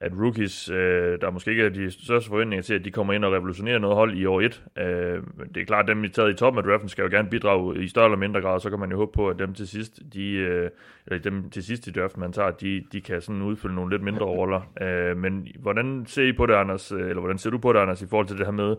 at 0.00 0.12
rookies, 0.12 0.70
øh, 0.70 1.20
der 1.20 1.30
måske 1.30 1.50
ikke 1.50 1.64
er 1.64 1.68
de 1.68 1.90
største 1.90 2.28
forventninger 2.28 2.62
til, 2.62 2.74
at 2.74 2.84
de 2.84 2.90
kommer 2.90 3.12
ind 3.12 3.24
og 3.24 3.32
revolutionerer 3.32 3.78
noget 3.78 3.96
hold 3.96 4.16
i 4.16 4.26
år 4.26 4.40
1. 4.40 4.64
Øh, 4.78 5.22
det 5.54 5.60
er 5.60 5.64
klart, 5.66 5.84
at 5.84 5.88
dem, 5.88 6.02
vi 6.02 6.08
taget 6.08 6.30
i 6.30 6.34
toppen 6.34 6.58
af 6.58 6.64
draften, 6.64 6.88
skal 6.88 7.02
jo 7.02 7.08
gerne 7.10 7.30
bidrage 7.30 7.84
i 7.84 7.88
større 7.88 8.04
eller 8.04 8.18
mindre 8.18 8.40
grad, 8.40 8.60
så 8.60 8.70
kan 8.70 8.78
man 8.78 8.90
jo 8.90 8.96
håbe 8.96 9.12
på, 9.12 9.28
at 9.28 9.38
dem 9.38 9.54
til 9.54 9.68
sidst, 9.68 10.00
de, 10.12 10.32
øh, 10.32 10.70
eller 11.06 11.22
dem 11.22 11.50
til 11.50 11.62
sidst 11.62 11.86
i 11.86 11.92
draften, 11.92 12.20
man 12.20 12.32
tager, 12.32 12.50
de, 12.50 12.84
de 12.92 13.00
kan 13.00 13.20
sådan 13.20 13.42
udfylde 13.42 13.74
nogle 13.74 13.90
lidt 13.90 14.02
mindre 14.02 14.26
roller. 14.26 14.72
Øh, 14.80 15.16
men 15.16 15.46
hvordan 15.58 16.04
ser 16.06 16.22
I 16.22 16.32
på 16.32 16.46
det, 16.46 16.54
Anders, 16.54 16.92
eller 16.92 17.20
hvordan 17.20 17.38
ser 17.38 17.50
du 17.50 17.58
på 17.58 17.72
det, 17.72 17.78
Anders, 17.78 18.02
i 18.02 18.06
forhold 18.06 18.26
til 18.26 18.38
det 18.38 18.46
her 18.46 18.52
med, 18.52 18.76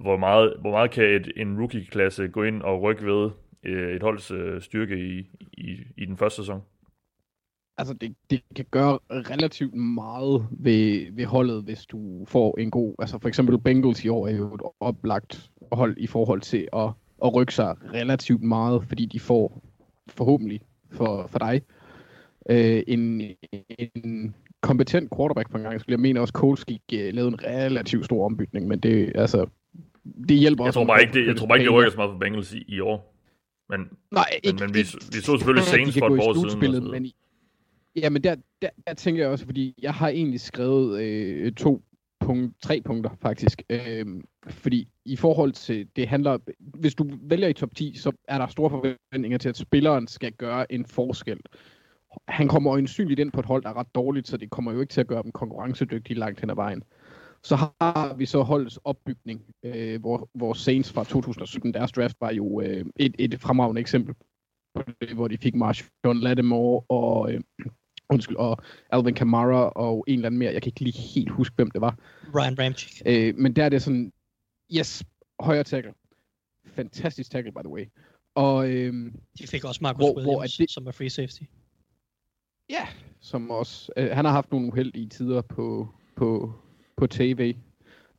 hvor 0.00 0.16
meget, 0.16 0.56
hvor 0.60 0.70
meget 0.70 0.90
kan 0.90 1.04
et, 1.04 1.32
en 1.36 1.58
rookie-klasse 1.58 2.28
gå 2.28 2.42
ind 2.42 2.62
og 2.62 2.82
rykke 2.82 3.06
ved 3.06 3.30
øh, 3.62 3.94
et 3.94 4.02
holds 4.02 4.30
øh, 4.30 4.62
styrke 4.62 4.98
i, 4.98 5.18
i, 5.52 5.76
i 5.96 6.04
den 6.06 6.16
første 6.16 6.42
sæson? 6.42 6.62
altså 7.80 7.94
det, 7.94 8.16
det 8.30 8.40
kan 8.56 8.64
gøre 8.70 8.98
relativt 9.10 9.74
meget 9.74 10.46
ved, 10.50 11.12
ved 11.12 11.24
holdet, 11.24 11.62
hvis 11.64 11.86
du 11.86 12.24
får 12.28 12.58
en 12.58 12.70
god, 12.70 12.94
altså 12.98 13.18
for 13.18 13.28
eksempel 13.28 13.58
Bengals 13.58 14.04
i 14.04 14.08
år 14.08 14.28
er 14.28 14.36
jo 14.36 14.54
et 14.54 14.60
oplagt 14.80 15.50
hold 15.72 15.96
i 15.98 16.06
forhold 16.06 16.40
til 16.40 16.68
at, 16.72 16.90
at 17.24 17.34
rykke 17.34 17.54
sig 17.54 17.76
relativt 17.94 18.42
meget, 18.42 18.84
fordi 18.84 19.06
de 19.06 19.20
får 19.20 19.62
forhåbentlig 20.08 20.60
for, 20.90 21.26
for 21.26 21.38
dig 21.38 21.62
øh, 22.50 22.82
en, 22.86 23.22
en 23.94 24.34
kompetent 24.60 25.10
quarterback 25.16 25.50
på 25.50 25.56
en 25.56 25.62
gang. 25.62 25.80
Jeg 25.88 26.00
mener 26.00 26.20
også, 26.20 26.32
Coles 26.32 26.64
gik 26.64 26.82
uh, 26.92 26.98
lavede 26.98 27.28
en 27.28 27.44
relativt 27.44 28.04
stor 28.04 28.24
ombytning, 28.24 28.68
men 28.68 28.80
det, 28.80 29.12
altså, 29.14 29.46
det 30.28 30.36
hjælper 30.36 30.64
jeg 30.64 30.68
også. 30.68 30.78
Tror 30.78 30.86
bare 30.86 31.00
ikke, 31.02 31.12
det, 31.12 31.26
jeg 31.26 31.36
tror 31.36 31.46
bare 31.46 31.58
ikke, 31.58 31.68
det 31.68 31.74
rykker 31.74 31.90
så 31.90 31.96
meget 31.96 32.12
for 32.12 32.18
Bengals 32.18 32.52
i, 32.52 32.64
i 32.68 32.80
år. 32.80 33.14
Men, 33.68 33.80
Nej, 34.10 34.24
men, 34.44 34.52
ikke, 34.52 34.64
men 34.64 34.74
vi, 34.74 34.78
vi 35.12 35.20
så 35.20 35.36
selvfølgelig 35.36 35.64
Saints 35.74 35.98
for 35.98 36.06
et 36.06 36.20
år 36.20 36.48
siden. 36.50 36.90
Men, 36.90 37.12
Ja, 37.96 38.10
men 38.10 38.24
der, 38.24 38.36
der, 38.62 38.68
der 38.86 38.94
tænker 38.94 39.22
jeg 39.22 39.30
også, 39.30 39.44
fordi 39.44 39.74
jeg 39.82 39.94
har 39.94 40.08
egentlig 40.08 40.40
skrevet 40.40 41.02
øh, 41.02 41.52
to 41.52 41.82
punkt, 42.20 42.54
tre 42.62 42.82
punkter 42.84 43.10
faktisk. 43.22 43.62
Øh, 43.70 44.06
fordi 44.48 44.88
i 45.04 45.16
forhold 45.16 45.52
til, 45.52 45.88
det 45.96 46.08
handler, 46.08 46.38
hvis 46.58 46.94
du 46.94 47.10
vælger 47.22 47.48
i 47.48 47.52
top 47.52 47.74
10, 47.74 47.94
så 47.96 48.12
er 48.28 48.38
der 48.38 48.46
store 48.46 48.70
forventninger 48.70 49.38
til, 49.38 49.48
at 49.48 49.56
spilleren 49.56 50.06
skal 50.06 50.32
gøre 50.32 50.72
en 50.72 50.86
forskel. 50.86 51.40
Han 52.28 52.48
kommer 52.48 52.72
øjensynligt 52.72 53.20
ind 53.20 53.32
på 53.32 53.40
et 53.40 53.46
hold, 53.46 53.62
der 53.62 53.68
er 53.68 53.76
ret 53.76 53.94
dårligt, 53.94 54.28
så 54.28 54.36
det 54.36 54.50
kommer 54.50 54.72
jo 54.72 54.80
ikke 54.80 54.92
til 54.92 55.00
at 55.00 55.06
gøre 55.06 55.22
dem 55.22 55.32
konkurrencedygtige 55.32 56.18
langt 56.18 56.40
hen 56.40 56.50
ad 56.50 56.54
vejen. 56.54 56.82
Så 57.44 57.56
har 57.56 58.14
vi 58.14 58.26
så 58.26 58.42
holdets 58.42 58.76
opbygning, 58.84 59.42
øh, 59.62 60.00
hvor, 60.00 60.28
hvor 60.34 60.52
Saints 60.54 60.92
fra 60.92 61.04
2017, 61.04 61.74
deres 61.74 61.92
draft 61.92 62.16
var 62.20 62.30
jo 62.32 62.60
øh, 62.60 62.84
et, 62.96 63.14
et 63.18 63.40
fremragende 63.40 63.80
eksempel 63.80 64.14
på 64.74 64.82
det, 65.00 65.08
hvor 65.14 65.28
de 65.28 65.38
fik 65.38 65.54
Marshawn 65.54 66.20
Lattimore 66.20 66.82
og 66.88 67.32
øh, 67.32 67.40
undskyld, 68.10 68.36
og 68.36 68.58
Alvin 68.90 69.14
Kamara 69.14 69.68
og 69.68 70.04
en 70.08 70.14
eller 70.14 70.26
anden 70.26 70.38
mere. 70.38 70.52
Jeg 70.52 70.62
kan 70.62 70.68
ikke 70.68 70.80
lige 70.80 70.98
helt 71.14 71.30
huske, 71.30 71.54
hvem 71.56 71.70
det 71.70 71.80
var. 71.80 71.98
Ryan 72.34 72.58
Ramchick. 72.58 73.02
Øh, 73.06 73.34
men 73.36 73.56
der 73.56 73.64
er 73.64 73.68
det 73.68 73.82
sådan, 73.82 74.12
yes, 74.78 75.04
højre 75.40 75.64
tackle. 75.64 75.94
Fantastisk 76.66 77.30
tackle, 77.30 77.52
by 77.52 77.58
the 77.58 77.68
way. 77.68 77.84
Og, 78.34 78.70
øh, 78.70 79.12
De 79.38 79.46
fik 79.46 79.64
også 79.64 79.78
Marcus 79.82 79.98
hvor- 79.98 80.06
Williams, 80.16 80.24
hvor 80.34 80.42
er 80.42 80.46
det- 80.58 80.70
som 80.70 80.86
er 80.86 80.90
free 80.92 81.10
safety. 81.10 81.42
ja, 82.70 82.88
som 83.20 83.50
også, 83.50 83.92
øh, 83.96 84.10
han 84.10 84.24
har 84.24 84.32
haft 84.32 84.50
nogle 84.52 84.66
uheldige 84.68 85.08
tider 85.08 85.40
på, 85.42 85.88
på, 86.16 86.52
på 87.00 87.06
tv. 87.06 87.54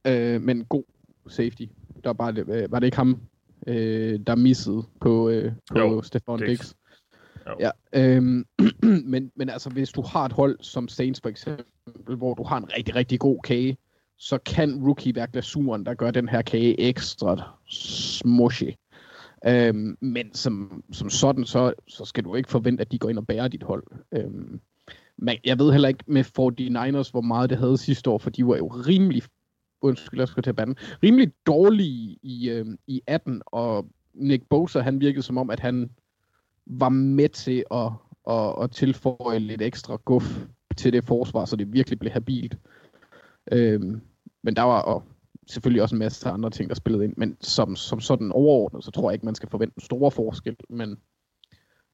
Øh, 0.08 0.41
men 0.41 0.65
god 0.65 0.84
safety. 1.28 1.63
Der 2.04 2.10
var, 2.10 2.13
bare, 2.13 2.34
øh, 2.38 2.72
var 2.72 2.80
det 2.80 2.88
ikke 2.88 2.98
ham, 2.98 3.22
øh, 3.67 4.20
der 4.28 4.36
missede 4.36 4.84
på, 5.02 5.30
øh, 5.30 5.52
på 5.72 5.80
Jo, 5.80 6.02
Stefan 6.02 6.38
Diggs. 6.38 6.50
Diggs? 6.50 6.76
Jo. 7.48 7.56
Ja, 7.60 7.70
øhm, 7.94 8.46
men, 9.12 9.32
men 9.36 9.50
altså, 9.50 9.70
hvis 9.70 9.89
du 9.89 10.02
har 10.02 10.26
et 10.26 10.32
hold 10.32 10.58
som 10.62 10.88
Saints 10.88 11.22
for 11.22 11.30
eksempel, 11.30 12.15
hvor 12.17 12.34
du 12.34 12.44
har 12.44 12.58
en 12.58 12.74
rigtig, 12.78 12.96
rigtig 12.96 13.20
god 13.20 13.39
kage, 13.44 13.78
så 14.17 14.38
kan 14.38 14.84
rookie 14.84 15.15
være 15.15 15.28
glasuren, 15.28 15.86
der 15.86 15.94
gør 15.94 16.12
den 16.12 16.30
her 16.30 16.41
kage 16.41 16.80
ekstra 16.80 17.50
smushy. 17.70 18.70
Øhm, 19.48 19.98
men 20.02 20.34
som, 20.34 20.84
som 20.91 21.10
sådan, 21.10 21.46
så, 21.46 21.74
så 21.88 22.06
skal 22.06 22.24
du 22.24 22.36
ikke 22.36 22.50
forvente, 22.50 22.82
at 22.82 22.91
de 22.91 23.00
går 23.00 23.10
ind 23.10 23.17
og 23.17 23.28
bærer 23.28 23.48
dit 23.48 23.63
hold. 23.63 23.84
Øhm, 24.12 24.62
men 25.22 25.38
jeg 25.46 25.60
ved 25.60 25.72
heller 25.72 25.88
ikke 25.88 26.04
med 26.08 26.26
49ers, 26.26 27.12
hvor 27.12 27.22
meget 27.22 27.50
det 27.50 27.58
havde 27.58 27.78
sidste 27.78 28.10
år, 28.10 28.18
for 28.18 28.30
de 28.30 28.48
var 28.48 28.58
jo 28.58 28.68
rimelig, 28.68 29.24
undskyld, 29.82 30.20
jeg 30.20 30.28
skal 30.28 30.44
til 30.44 30.54
banden, 30.54 30.76
rimelig 31.04 31.32
dårlige 31.46 32.18
i, 32.24 32.50
øh, 32.50 32.66
i 32.88 33.02
18, 33.08 33.42
og 33.46 33.86
Nick 34.14 34.44
Bosa, 34.50 34.80
han 34.80 35.00
virkede 35.00 35.24
som 35.24 35.38
om, 35.38 35.50
at 35.50 35.60
han 35.60 35.90
var 36.66 36.90
med 36.90 37.30
til 37.30 37.64
at, 37.72 37.92
at, 38.30 38.64
at 38.64 38.72
tilføje 38.72 39.40
lidt 39.40 39.62
ekstra 39.62 39.96
guf 40.06 40.40
til 40.78 40.94
det 40.94 41.06
forsvar, 41.06 41.46
så 41.46 41.56
det 41.56 41.74
virkelig 41.74 42.00
blev 42.00 42.12
habilt. 42.12 42.58
Øhm, 43.52 44.02
men 44.44 44.56
der 44.56 44.62
var 44.62 44.82
og 44.82 45.04
selvfølgelig 45.48 45.82
også 45.82 45.96
en 45.96 46.00
masse 46.00 46.30
andre 46.30 46.50
ting, 46.50 46.70
der 46.70 46.76
spillede 46.76 47.06
ind. 47.06 47.14
Men 47.18 47.38
som, 47.42 47.76
som 47.76 48.00
sådan 48.00 48.32
overordnet, 48.32 48.84
så 48.84 48.92
tror 48.92 49.10
jeg 49.10 49.14
ikke, 49.14 49.26
man 49.26 49.36
skal 49.36 49.50
forvente 49.50 49.74
en 49.78 49.82
stor 49.82 50.10
forskel. 50.10 50.56
Men 50.70 50.98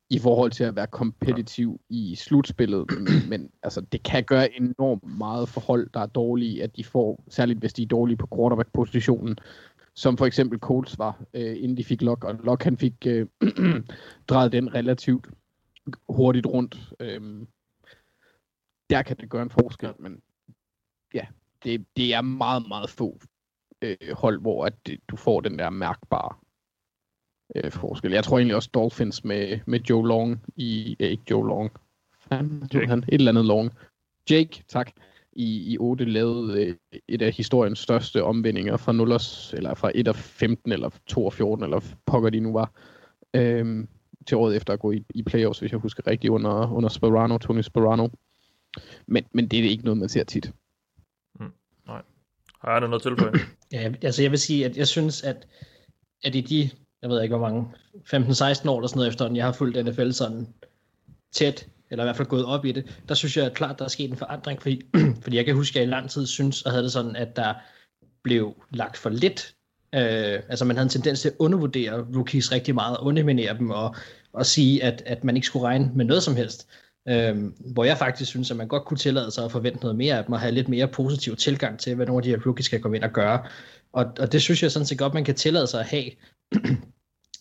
i 0.10 0.20
forhold 0.20 0.52
til 0.52 0.64
at 0.64 0.76
være 0.76 0.88
kompetitiv 0.88 1.82
i 1.90 2.16
slutspillet. 2.16 2.86
Men, 3.00 3.30
men 3.30 3.52
altså, 3.64 3.82
det 3.82 4.04
kan 4.04 4.24
gøre 4.24 4.56
enormt 4.56 5.18
meget 5.18 5.50
for 5.50 5.62
hold, 5.62 5.90
der 5.94 6.00
er 6.00 6.06
dårlige, 6.06 6.64
at 6.64 6.76
de 6.76 6.84
får, 6.84 7.24
særligt 7.30 7.60
hvis 7.60 7.74
de 7.74 7.84
er 7.84 7.88
dårlige 7.88 8.18
på 8.18 8.28
quarterback-positionen, 8.36 9.38
som 9.94 10.18
for 10.18 10.26
eksempel 10.26 10.60
Colts 10.60 11.00
var, 11.00 11.24
øh, 11.34 11.56
inden 11.58 11.78
de 11.78 11.84
fik 11.84 12.02
Lock, 12.02 12.24
og 12.24 12.36
Lock 12.44 12.64
han 12.64 12.78
fik 12.78 12.94
øh, 13.08 13.28
drejet 14.30 14.52
den 14.52 14.74
relativt 14.74 15.28
hurtigt 16.10 16.46
rundt. 16.46 16.94
Øhm, 17.00 17.48
der 18.90 19.02
kan 19.02 19.18
det 19.18 19.30
gøre 19.30 19.44
en 19.44 19.50
forskel, 19.50 19.94
men 20.00 20.22
ja, 21.14 21.26
det, 21.64 21.86
det 21.98 22.14
er 22.14 22.22
meget, 22.22 22.68
meget 22.68 22.90
få 22.90 23.20
øh, 23.82 23.98
hold, 24.12 24.42
hvor 24.42 24.66
at 24.66 24.74
det, 24.86 25.00
du 25.08 25.16
får 25.16 25.42
den 25.42 25.60
der 25.60 25.70
mærkbare 25.70 26.36
øh, 27.56 27.72
forskel. 27.72 28.12
Jeg 28.12 28.24
tror 28.24 28.38
egentlig 28.38 28.56
også 28.56 28.70
Dolphins 28.74 29.24
med, 29.24 29.60
med 29.66 29.80
Joe 29.80 30.08
Long 30.08 30.42
i, 30.56 30.96
øh, 31.00 31.10
ikke 31.10 31.24
Joe 31.32 31.48
Long, 31.48 31.72
Jake. 32.32 32.88
han, 32.88 33.04
et 33.04 33.14
eller 33.14 33.32
andet 33.32 33.46
Long. 33.46 33.72
Jake, 34.30 34.64
tak, 34.68 34.92
i, 35.34 35.74
i 35.74 35.78
8 35.80 36.06
lavede 36.06 36.66
øh, 36.66 37.00
et 37.08 37.22
af 37.22 37.32
historiens 37.32 37.80
største 37.80 38.24
omvendinger 38.24 38.78
fra 38.78 38.92
0, 38.92 39.12
eller 39.54 39.74
fra 39.74 39.92
1 39.96 40.08
af 40.08 40.16
15, 40.16 40.72
eller 40.72 40.90
2 41.08 41.26
af 41.26 41.34
14, 41.34 41.64
eller 41.64 41.82
pokker 42.06 42.30
de 42.30 42.40
nu 42.40 42.54
var, 42.54 42.72
øhm, 43.34 43.88
til 44.28 44.38
året 44.38 44.56
efter 44.56 44.74
at 44.74 44.80
gå 44.80 44.92
i, 44.92 45.06
i 45.16 45.24
playoffs, 45.24 45.60
hvis 45.60 45.72
jeg 45.72 45.80
husker 45.80 46.08
rigtigt, 46.08 46.32
under, 46.32 46.72
under 46.72 46.90
Sperano, 46.90 47.38
Tony 47.38 47.62
Sperano. 47.62 48.08
Men, 49.08 49.26
men 49.32 49.48
det 49.48 49.60
er 49.60 49.64
ikke 49.64 49.84
noget, 49.84 49.98
man 49.98 50.10
ser 50.10 50.24
tit. 50.24 50.52
Har 52.62 52.72
jeg 52.72 52.88
noget 52.88 53.02
tilføje? 53.02 53.32
Ja, 53.72 53.94
altså 54.02 54.22
jeg 54.22 54.32
vil 54.32 54.40
sige, 54.40 54.66
at 54.66 54.78
jeg 54.78 54.88
synes, 54.88 55.24
at, 55.24 55.48
at 56.24 56.36
i 56.36 56.42
de, 56.42 56.70
jeg 57.02 57.10
ved 57.10 57.22
ikke 57.22 57.36
hvor 57.36 57.50
mange, 57.50 57.68
15-16 57.96 58.70
år 58.70 58.78
eller 58.78 58.88
sådan 58.88 58.88
noget 58.96 59.08
efterhånden, 59.08 59.38
jeg 59.38 59.46
har 59.46 59.52
fulgt 59.52 59.86
NFL 59.86 60.12
sådan 60.12 60.48
tæt, 61.32 61.68
eller 61.90 62.04
i 62.04 62.06
hvert 62.06 62.16
fald 62.16 62.28
gået 62.28 62.46
op 62.46 62.66
i 62.66 62.72
det, 62.72 63.02
der 63.10 63.16
synes 63.16 63.38
jeg 63.38 63.46
at 63.46 63.54
klart, 63.54 63.80
der 63.80 63.86
er 63.86 63.90
sket 63.90 64.10
en 64.10 64.18
forandring, 64.18 64.62
fordi, 64.62 64.82
fordi 65.24 65.38
jeg 65.38 65.46
kan 65.46 65.56
huske, 65.56 65.76
at 65.76 65.82
jeg 65.82 65.88
i 65.88 65.92
lang 65.92 66.10
tid 66.10 66.26
synes, 66.26 66.62
og 66.62 66.72
havde 66.72 66.84
det 66.84 66.92
sådan, 66.92 67.16
at 67.16 67.36
der 67.36 67.54
blev 68.24 68.56
lagt 68.72 68.98
for 68.98 69.10
lidt. 69.10 69.54
Øh, 69.96 70.42
altså 70.50 70.66
man 70.66 70.76
havde 70.76 70.86
en 70.86 70.90
tendens 70.90 71.22
til 71.22 71.30
at 71.30 71.36
undervurdere 71.40 72.06
rookies 72.16 72.52
rigtig 72.52 72.76
meget, 72.76 72.98
og 72.98 73.06
underminere 73.06 73.58
dem, 73.58 73.70
og, 73.70 73.96
og 74.34 74.46
sige, 74.46 74.84
at, 74.84 75.04
at 75.06 75.24
man 75.24 75.36
ikke 75.36 75.48
skulle 75.48 75.66
regne 75.66 75.92
med 75.96 76.06
noget 76.06 76.24
som 76.24 76.36
helst. 76.36 76.68
Øh, 77.08 77.36
hvor 77.74 77.84
jeg 77.84 77.98
faktisk 77.98 78.30
synes, 78.30 78.52
at 78.52 78.58
man 78.58 78.68
godt 78.68 78.86
kunne 78.86 78.98
tillade 78.98 79.32
sig 79.32 79.46
at 79.46 79.52
forvente 79.52 79.80
noget 79.80 79.96
mere 79.96 80.18
af 80.18 80.24
dem, 80.26 80.34
og 80.34 80.40
have 80.40 80.52
lidt 80.52 80.70
mere 80.70 80.88
positiv 80.88 81.36
tilgang 81.36 81.80
til, 81.80 81.96
hvad 81.96 82.06
nogle 82.06 82.20
af 82.20 82.24
de 82.24 82.30
her 82.30 82.46
rookies 82.46 82.66
skal 82.66 82.82
komme 82.82 82.98
ind 82.98 83.04
og 83.04 83.12
gøre. 83.12 83.46
Og, 83.94 84.06
og 84.20 84.32
det 84.32 84.42
synes 84.42 84.64
jeg 84.64 84.72
sådan 84.72 84.86
set 84.86 84.98
godt, 84.98 85.14
man 85.14 85.26
kan 85.26 85.36
tillade 85.36 85.68
sig 85.68 85.80
at 85.80 85.86
have. 85.86 86.12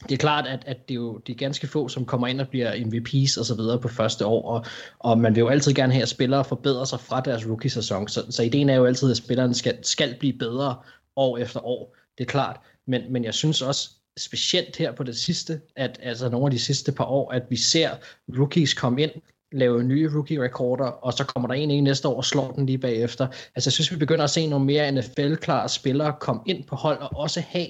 det 0.09 0.15
er 0.15 0.19
klart, 0.19 0.47
at, 0.47 0.63
at 0.67 0.89
det 0.89 0.95
er 0.95 0.99
jo 0.99 1.19
de 1.19 1.33
er 1.33 1.37
ganske 1.37 1.67
få, 1.67 1.89
som 1.89 2.05
kommer 2.05 2.27
ind 2.27 2.41
og 2.41 2.49
bliver 2.49 2.73
MVP's 2.73 3.41
og 3.41 3.47
så 3.47 3.55
videre 3.57 3.81
på 3.81 3.89
første 3.89 4.27
år, 4.27 4.51
og, 4.51 4.65
og 4.99 5.19
man 5.19 5.35
vil 5.35 5.41
jo 5.41 5.49
altid 5.49 5.75
gerne 5.75 5.93
have, 5.93 6.03
at 6.03 6.09
spillere 6.09 6.45
forbedrer 6.45 6.85
sig 6.85 7.01
fra 7.01 7.21
deres 7.21 7.47
rookie-sæson, 7.47 8.09
så, 8.09 8.23
så 8.31 8.43
ideen 8.43 8.71
er 8.71 8.75
jo 8.75 8.85
altid, 8.85 9.11
at 9.11 9.17
spilleren 9.17 9.55
skal, 9.55 9.79
skal 9.83 10.17
blive 10.19 10.33
bedre 10.33 10.77
år 11.17 11.39
efter 11.39 11.67
år, 11.67 11.97
det 12.19 12.25
er 12.25 12.29
klart, 12.29 12.61
men, 12.87 13.13
men 13.13 13.25
jeg 13.25 13.35
synes 13.35 13.63
også, 13.63 13.91
specielt 14.19 14.77
her 14.77 14.93
på 14.93 15.03
det 15.03 15.17
sidste, 15.17 15.61
at 15.77 15.99
altså 16.03 16.29
nogle 16.29 16.47
af 16.47 16.51
de 16.51 16.59
sidste 16.59 16.93
par 16.93 17.05
år, 17.05 17.33
at 17.33 17.43
vi 17.51 17.57
ser 17.57 17.91
rookies 18.39 18.75
komme 18.75 19.03
ind, 19.03 19.11
lave 19.53 19.85
nye 19.85 20.11
rookie-rekorder, 20.15 20.85
og 20.85 21.13
så 21.13 21.25
kommer 21.25 21.49
der 21.49 21.55
en 21.55 21.71
ind 21.71 21.85
næste 21.85 22.09
år 22.09 22.17
og 22.17 22.25
slår 22.25 22.53
den 22.53 22.67
lige 22.67 22.79
bagefter. 22.79 23.27
Altså 23.27 23.69
jeg 23.69 23.73
synes, 23.73 23.93
vi 23.93 23.97
begynder 23.97 24.25
at 24.25 24.31
se 24.31 24.47
nogle 24.47 24.65
mere 24.65 24.93
NFL-klare 24.93 25.69
spillere 25.69 26.15
komme 26.21 26.43
ind 26.47 26.65
på 26.65 26.77
hold 26.77 26.99
og 26.99 27.11
også 27.15 27.41
have 27.41 27.67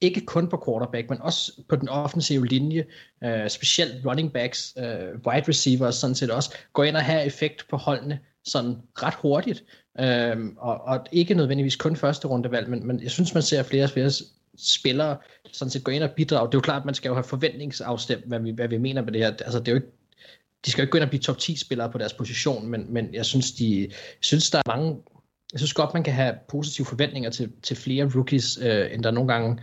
ikke 0.00 0.20
kun 0.20 0.48
på 0.48 0.62
quarterback, 0.66 1.10
men 1.10 1.22
også 1.22 1.52
på 1.68 1.76
den 1.76 1.88
offensive 1.88 2.46
linje, 2.46 2.84
øh, 3.24 3.50
specielt 3.50 4.06
running 4.06 4.32
backs, 4.32 4.74
øh, 4.78 4.84
wide 5.26 5.48
receivers 5.48 5.94
sådan 5.94 6.14
set 6.14 6.30
også, 6.30 6.54
går 6.72 6.84
ind 6.84 6.96
og 6.96 7.02
har 7.02 7.20
effekt 7.20 7.66
på 7.70 7.76
holdene 7.76 8.18
sådan 8.44 8.76
ret 9.02 9.14
hurtigt, 9.14 9.64
øh, 10.00 10.36
og, 10.58 10.80
og 10.80 11.06
ikke 11.12 11.34
nødvendigvis 11.34 11.76
kun 11.76 11.96
første 11.96 12.28
rundevalg, 12.28 12.70
men, 12.70 12.86
men 12.86 13.02
jeg 13.02 13.10
synes, 13.10 13.34
man 13.34 13.42
ser 13.42 13.62
flere 13.62 13.84
og 13.84 13.90
flere 13.90 14.10
spillere 14.58 15.16
sådan 15.52 15.70
set 15.70 15.84
gå 15.84 15.90
ind 15.90 16.02
og 16.02 16.10
bidrage. 16.10 16.46
Det 16.46 16.54
er 16.54 16.58
jo 16.58 16.62
klart, 16.62 16.82
at 16.82 16.86
man 16.86 16.94
skal 16.94 17.08
jo 17.08 17.14
have 17.14 17.24
forventningsafstemt, 17.24 18.24
hvad 18.26 18.40
vi, 18.40 18.50
hvad 18.50 18.68
vi 18.68 18.78
mener 18.78 19.02
med 19.02 19.12
det 19.12 19.20
her. 19.20 19.28
Altså, 19.28 19.58
det 19.58 19.68
er 19.68 19.72
jo 19.72 19.76
ikke, 19.76 19.88
de 20.66 20.70
skal 20.70 20.82
jo 20.82 20.84
ikke 20.84 20.90
gå 20.90 20.98
ind 20.98 21.04
og 21.04 21.08
blive 21.08 21.20
top 21.20 21.38
10 21.38 21.56
spillere 21.56 21.90
på 21.90 21.98
deres 21.98 22.12
position, 22.12 22.66
men, 22.66 22.86
men 22.92 23.14
jeg 23.14 23.24
synes, 23.24 23.52
de, 23.52 23.80
jeg 23.80 23.90
synes, 24.20 24.50
der 24.50 24.58
er 24.58 24.76
mange, 24.76 24.96
jeg 25.52 25.60
synes 25.60 25.72
godt, 25.72 25.94
man 25.94 26.02
kan 26.02 26.14
have 26.14 26.34
positive 26.48 26.86
forventninger 26.86 27.30
til, 27.30 27.52
til 27.62 27.76
flere 27.76 28.10
rookies, 28.14 28.58
øh, 28.62 28.94
end 28.94 29.02
der 29.02 29.10
nogle 29.10 29.32
gange 29.32 29.58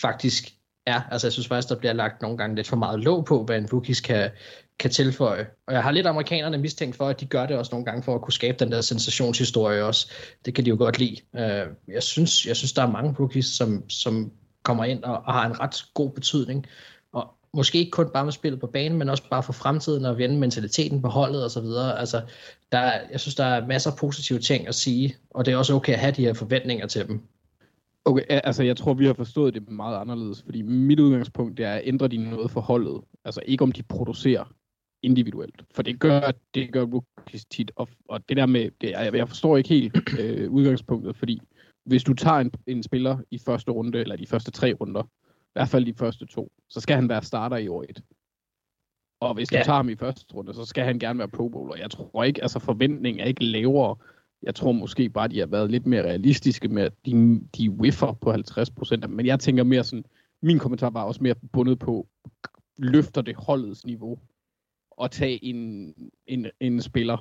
faktisk 0.00 0.54
er. 0.86 1.00
Altså 1.10 1.26
jeg 1.26 1.32
synes 1.32 1.48
faktisk, 1.48 1.68
der 1.68 1.78
bliver 1.78 1.92
lagt 1.92 2.22
nogle 2.22 2.38
gange 2.38 2.56
lidt 2.56 2.68
for 2.68 2.76
meget 2.76 3.00
låg 3.00 3.24
på, 3.24 3.44
hvad 3.44 3.58
en 3.58 3.68
rookies 3.72 4.00
kan, 4.00 4.30
kan 4.78 4.90
tilføje. 4.90 5.46
Og 5.66 5.74
jeg 5.74 5.82
har 5.82 5.90
lidt 5.90 6.06
amerikanerne 6.06 6.58
mistænkt 6.58 6.96
for, 6.96 7.08
at 7.08 7.20
de 7.20 7.26
gør 7.26 7.46
det 7.46 7.56
også 7.56 7.70
nogle 7.72 7.84
gange 7.84 8.02
for 8.02 8.14
at 8.14 8.20
kunne 8.20 8.32
skabe 8.32 8.64
den 8.64 8.72
der 8.72 8.80
sensationshistorie 8.80 9.84
også. 9.84 10.10
Det 10.44 10.54
kan 10.54 10.64
de 10.64 10.70
jo 10.70 10.76
godt 10.76 10.98
lide. 10.98 11.16
Øh, 11.36 11.66
jeg, 11.88 12.02
synes, 12.02 12.46
jeg 12.46 12.56
synes, 12.56 12.72
der 12.72 12.82
er 12.82 12.90
mange 12.90 13.14
rookies, 13.18 13.46
som, 13.46 13.90
som 13.90 14.32
kommer 14.62 14.84
ind 14.84 15.04
og, 15.04 15.22
og 15.26 15.32
har 15.32 15.46
en 15.46 15.60
ret 15.60 15.84
god 15.94 16.10
betydning. 16.10 16.66
Og 17.12 17.34
måske 17.54 17.78
ikke 17.78 17.90
kun 17.90 18.10
bare 18.14 18.24
med 18.24 18.32
spillet 18.32 18.60
på 18.60 18.66
banen, 18.66 18.98
men 18.98 19.08
også 19.08 19.22
bare 19.30 19.42
for 19.42 19.52
fremtiden 19.52 20.04
og 20.04 20.18
vende 20.18 20.38
mentaliteten 20.38 21.02
på 21.02 21.08
holdet 21.08 21.44
og 21.44 21.50
så 21.50 21.60
videre. 21.60 21.98
Altså, 21.98 22.22
der, 22.72 22.92
jeg 23.12 23.20
synes, 23.20 23.34
der 23.34 23.44
er 23.44 23.66
masser 23.66 23.90
af 23.90 23.96
positive 23.96 24.38
ting 24.38 24.68
at 24.68 24.74
sige, 24.74 25.16
og 25.30 25.46
det 25.46 25.52
er 25.52 25.56
også 25.56 25.74
okay 25.74 25.92
at 25.92 25.98
have 25.98 26.12
de 26.12 26.24
her 26.24 26.34
forventninger 26.34 26.86
til 26.86 27.08
dem. 27.08 27.22
Okay, 28.04 28.22
altså 28.28 28.62
jeg 28.62 28.76
tror, 28.76 28.94
vi 28.94 29.06
har 29.06 29.12
forstået 29.12 29.54
det 29.54 29.70
meget 29.70 29.96
anderledes, 29.96 30.42
fordi 30.42 30.62
mit 30.62 31.00
udgangspunkt 31.00 31.56
det 31.56 31.66
er 31.66 31.74
at 31.74 31.82
ændre 31.84 32.08
de 32.08 32.16
noget 32.16 32.50
for 32.50 32.60
holdet. 32.60 33.00
Altså 33.24 33.42
ikke 33.46 33.64
om 33.64 33.72
de 33.72 33.82
producerer 33.82 34.54
individuelt, 35.02 35.64
for 35.74 35.82
det 35.82 36.00
gør, 36.00 36.32
det 36.54 36.72
gør 36.72 36.84
rookies 36.84 37.44
tit, 37.44 37.72
og, 37.76 37.88
og 38.08 38.28
det 38.28 38.36
der 38.36 38.46
med, 38.46 38.70
det, 38.80 38.90
jeg, 38.90 39.14
jeg 39.14 39.28
forstår 39.28 39.56
ikke 39.56 39.68
helt 39.68 40.18
øh, 40.20 40.50
udgangspunktet, 40.50 41.16
fordi 41.16 41.40
hvis 41.84 42.04
du 42.04 42.14
tager 42.14 42.36
en, 42.36 42.52
en 42.66 42.82
spiller 42.82 43.18
i 43.30 43.38
første 43.38 43.70
runde, 43.70 43.98
eller 43.98 44.16
de 44.16 44.26
første 44.26 44.50
tre 44.50 44.72
runder, 44.72 45.02
i 45.02 45.52
hvert 45.52 45.68
fald 45.68 45.84
de 45.84 45.94
første 45.94 46.26
to, 46.26 46.52
så 46.68 46.80
skal 46.80 46.96
han 46.96 47.08
være 47.08 47.22
starter 47.22 47.56
i 47.56 47.68
år 47.68 47.84
et. 47.88 48.02
Og 49.20 49.34
hvis 49.34 49.48
du 49.48 49.56
ja. 49.56 49.62
tager 49.62 49.76
ham 49.76 49.88
i 49.88 49.96
første 49.96 50.34
runde, 50.34 50.54
så 50.54 50.64
skal 50.64 50.84
han 50.84 50.98
gerne 50.98 51.18
være 51.18 51.28
Pro 51.28 51.48
Bowler. 51.48 51.76
Jeg 51.76 51.90
tror 51.90 52.24
ikke, 52.24 52.42
altså 52.42 52.58
forventningen 52.58 53.20
er 53.20 53.24
ikke 53.24 53.44
lavere 53.44 53.96
jeg 54.42 54.54
tror 54.54 54.72
måske 54.72 55.08
bare, 55.08 55.24
at 55.24 55.30
de 55.30 55.38
har 55.38 55.46
været 55.46 55.70
lidt 55.70 55.86
mere 55.86 56.02
realistiske 56.02 56.68
med, 56.68 56.82
at 56.82 56.92
de, 57.06 57.40
de 57.56 57.70
whiffer 57.70 58.12
på 58.12 58.32
50%. 58.32 59.06
Men 59.06 59.26
jeg 59.26 59.40
tænker 59.40 59.64
mere 59.64 59.84
sådan, 59.84 60.04
min 60.42 60.58
kommentar 60.58 60.90
var 60.90 61.02
også 61.02 61.22
mere 61.22 61.34
bundet 61.52 61.78
på, 61.78 62.08
løfter 62.78 63.22
det 63.22 63.36
holdets 63.36 63.86
niveau 63.86 64.18
og 64.90 65.10
tage 65.10 65.44
en, 65.44 65.94
en, 66.26 66.46
en 66.60 66.82
spiller 66.82 67.18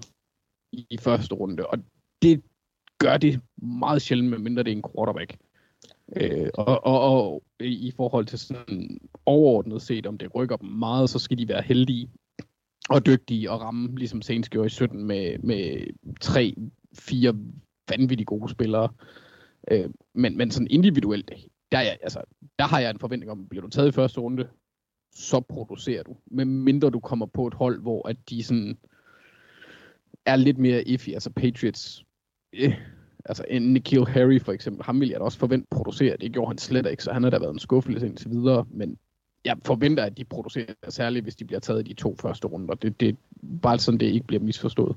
i, 0.72 0.88
i 0.90 0.98
første 0.98 1.36
runde. 1.36 1.68
Og 1.68 1.78
det 2.22 2.44
gør 2.98 3.18
det 3.18 3.40
meget 3.58 4.02
sjældent, 4.02 4.30
medmindre 4.30 4.64
det 4.64 4.72
er 4.72 4.76
en 4.76 4.84
quarterback. 4.96 5.38
Øh, 6.16 6.50
og, 6.54 6.86
og, 6.86 7.02
og 7.02 7.44
i 7.60 7.94
forhold 7.96 8.26
til 8.26 8.40
sådan 8.40 9.00
overordnet 9.26 9.82
set, 9.82 10.08
om 10.08 10.18
det 10.18 10.36
rykker 10.36 10.56
dem 10.56 10.70
meget, 10.70 11.10
så 11.10 11.20
skal 11.20 11.38
de 11.38 11.48
være 11.48 11.62
heldige 11.62 12.10
og 12.90 13.06
dygtige 13.06 13.52
og 13.52 13.62
ramme, 13.62 13.96
ligesom 13.96 14.22
Saints 14.22 14.50
gjorde 14.50 14.66
i 14.66 14.70
17 14.70 15.04
med, 15.04 15.38
med 15.40 15.88
tre 16.22 16.56
fire 17.00 17.36
vanvittigt 17.90 18.28
gode 18.28 18.50
spillere. 18.50 18.90
Øh, 19.72 19.90
men, 20.14 20.38
men 20.38 20.52
sådan 20.52 20.68
individuelt, 20.70 21.32
der, 21.72 21.78
er 21.78 21.82
jeg, 21.82 21.98
altså, 22.02 22.22
der 22.60 22.66
har 22.66 22.80
jeg 22.80 22.90
en 22.90 23.00
forventning 23.00 23.32
om, 23.32 23.48
bliver 23.50 23.62
du 23.62 23.70
taget 23.70 23.88
i 23.88 23.92
første 23.92 24.20
runde, 24.20 24.48
så 25.14 25.40
producerer 25.40 26.04
du. 26.04 26.18
Men 26.26 26.64
mindre 26.64 26.90
du 26.90 27.00
kommer 27.00 27.26
på 27.26 27.48
et 27.48 27.54
hold, 27.54 27.82
hvor 27.82 28.08
at 28.08 28.18
de 28.30 28.44
sådan 28.44 28.78
er 30.26 30.36
lidt 30.36 30.58
mere 30.58 30.88
iffy. 30.88 31.10
Altså 31.10 31.30
Patriots, 31.30 32.06
øh, 32.54 32.74
altså 33.26 33.44
en 33.50 33.74
Nikhil 33.74 34.08
Harry 34.08 34.42
for 34.42 34.52
eksempel, 34.52 34.84
ham 34.86 35.00
vil 35.00 35.10
jeg 35.10 35.20
da 35.20 35.24
også 35.24 35.40
forvente 35.40 35.68
producere. 35.72 36.18
Det 36.18 36.32
gjorde 36.32 36.50
han 36.50 36.58
slet 36.58 36.86
ikke, 36.92 37.04
så 37.04 37.12
han 37.12 37.24
har 37.24 37.30
da 37.30 37.40
været 37.40 37.54
en 37.54 37.60
skuffelse 37.60 38.08
indtil 38.08 38.32
videre. 38.32 38.66
Men 38.70 38.98
jeg 39.46 39.58
forventer, 39.66 40.04
at 40.04 40.18
de 40.18 40.26
producerer, 40.26 40.74
særligt 40.90 41.26
hvis 41.26 41.36
de 41.36 41.46
bliver 41.46 41.60
taget 41.60 41.80
i 41.80 41.90
de 41.90 41.94
to 41.94 42.16
første 42.16 42.48
runder. 42.48 42.76
Det, 42.76 43.00
det 43.00 43.10
er 43.10 43.14
bare 43.62 43.80
sådan, 43.80 44.00
det 44.00 44.06
ikke 44.06 44.28
bliver 44.28 44.44
misforstået. 44.44 44.96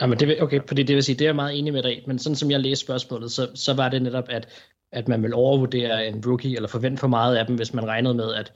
Jamen, 0.00 0.18
det 0.18 0.28
vil, 0.28 0.42
okay, 0.42 0.60
fordi 0.68 0.82
det 0.82 0.96
vil 0.96 1.02
sige, 1.02 1.16
det 1.16 1.24
er 1.24 1.28
jeg 1.28 1.36
meget 1.36 1.58
enig 1.58 1.72
med 1.72 1.82
dig 1.82 2.02
men 2.06 2.18
sådan 2.18 2.36
som 2.36 2.50
jeg 2.50 2.60
læste 2.60 2.84
spørgsmålet, 2.84 3.32
så, 3.32 3.48
så 3.54 3.74
var 3.74 3.88
det 3.88 4.02
netop, 4.02 4.24
at, 4.28 4.48
at 4.92 5.08
man 5.08 5.22
vil 5.22 5.34
overvurdere 5.34 6.06
en 6.08 6.22
rookie, 6.26 6.56
eller 6.56 6.68
forvente 6.68 7.00
for 7.00 7.08
meget 7.08 7.36
af 7.36 7.46
dem, 7.46 7.56
hvis 7.56 7.74
man 7.74 7.86
regnede 7.86 8.14
med, 8.14 8.34
at 8.34 8.52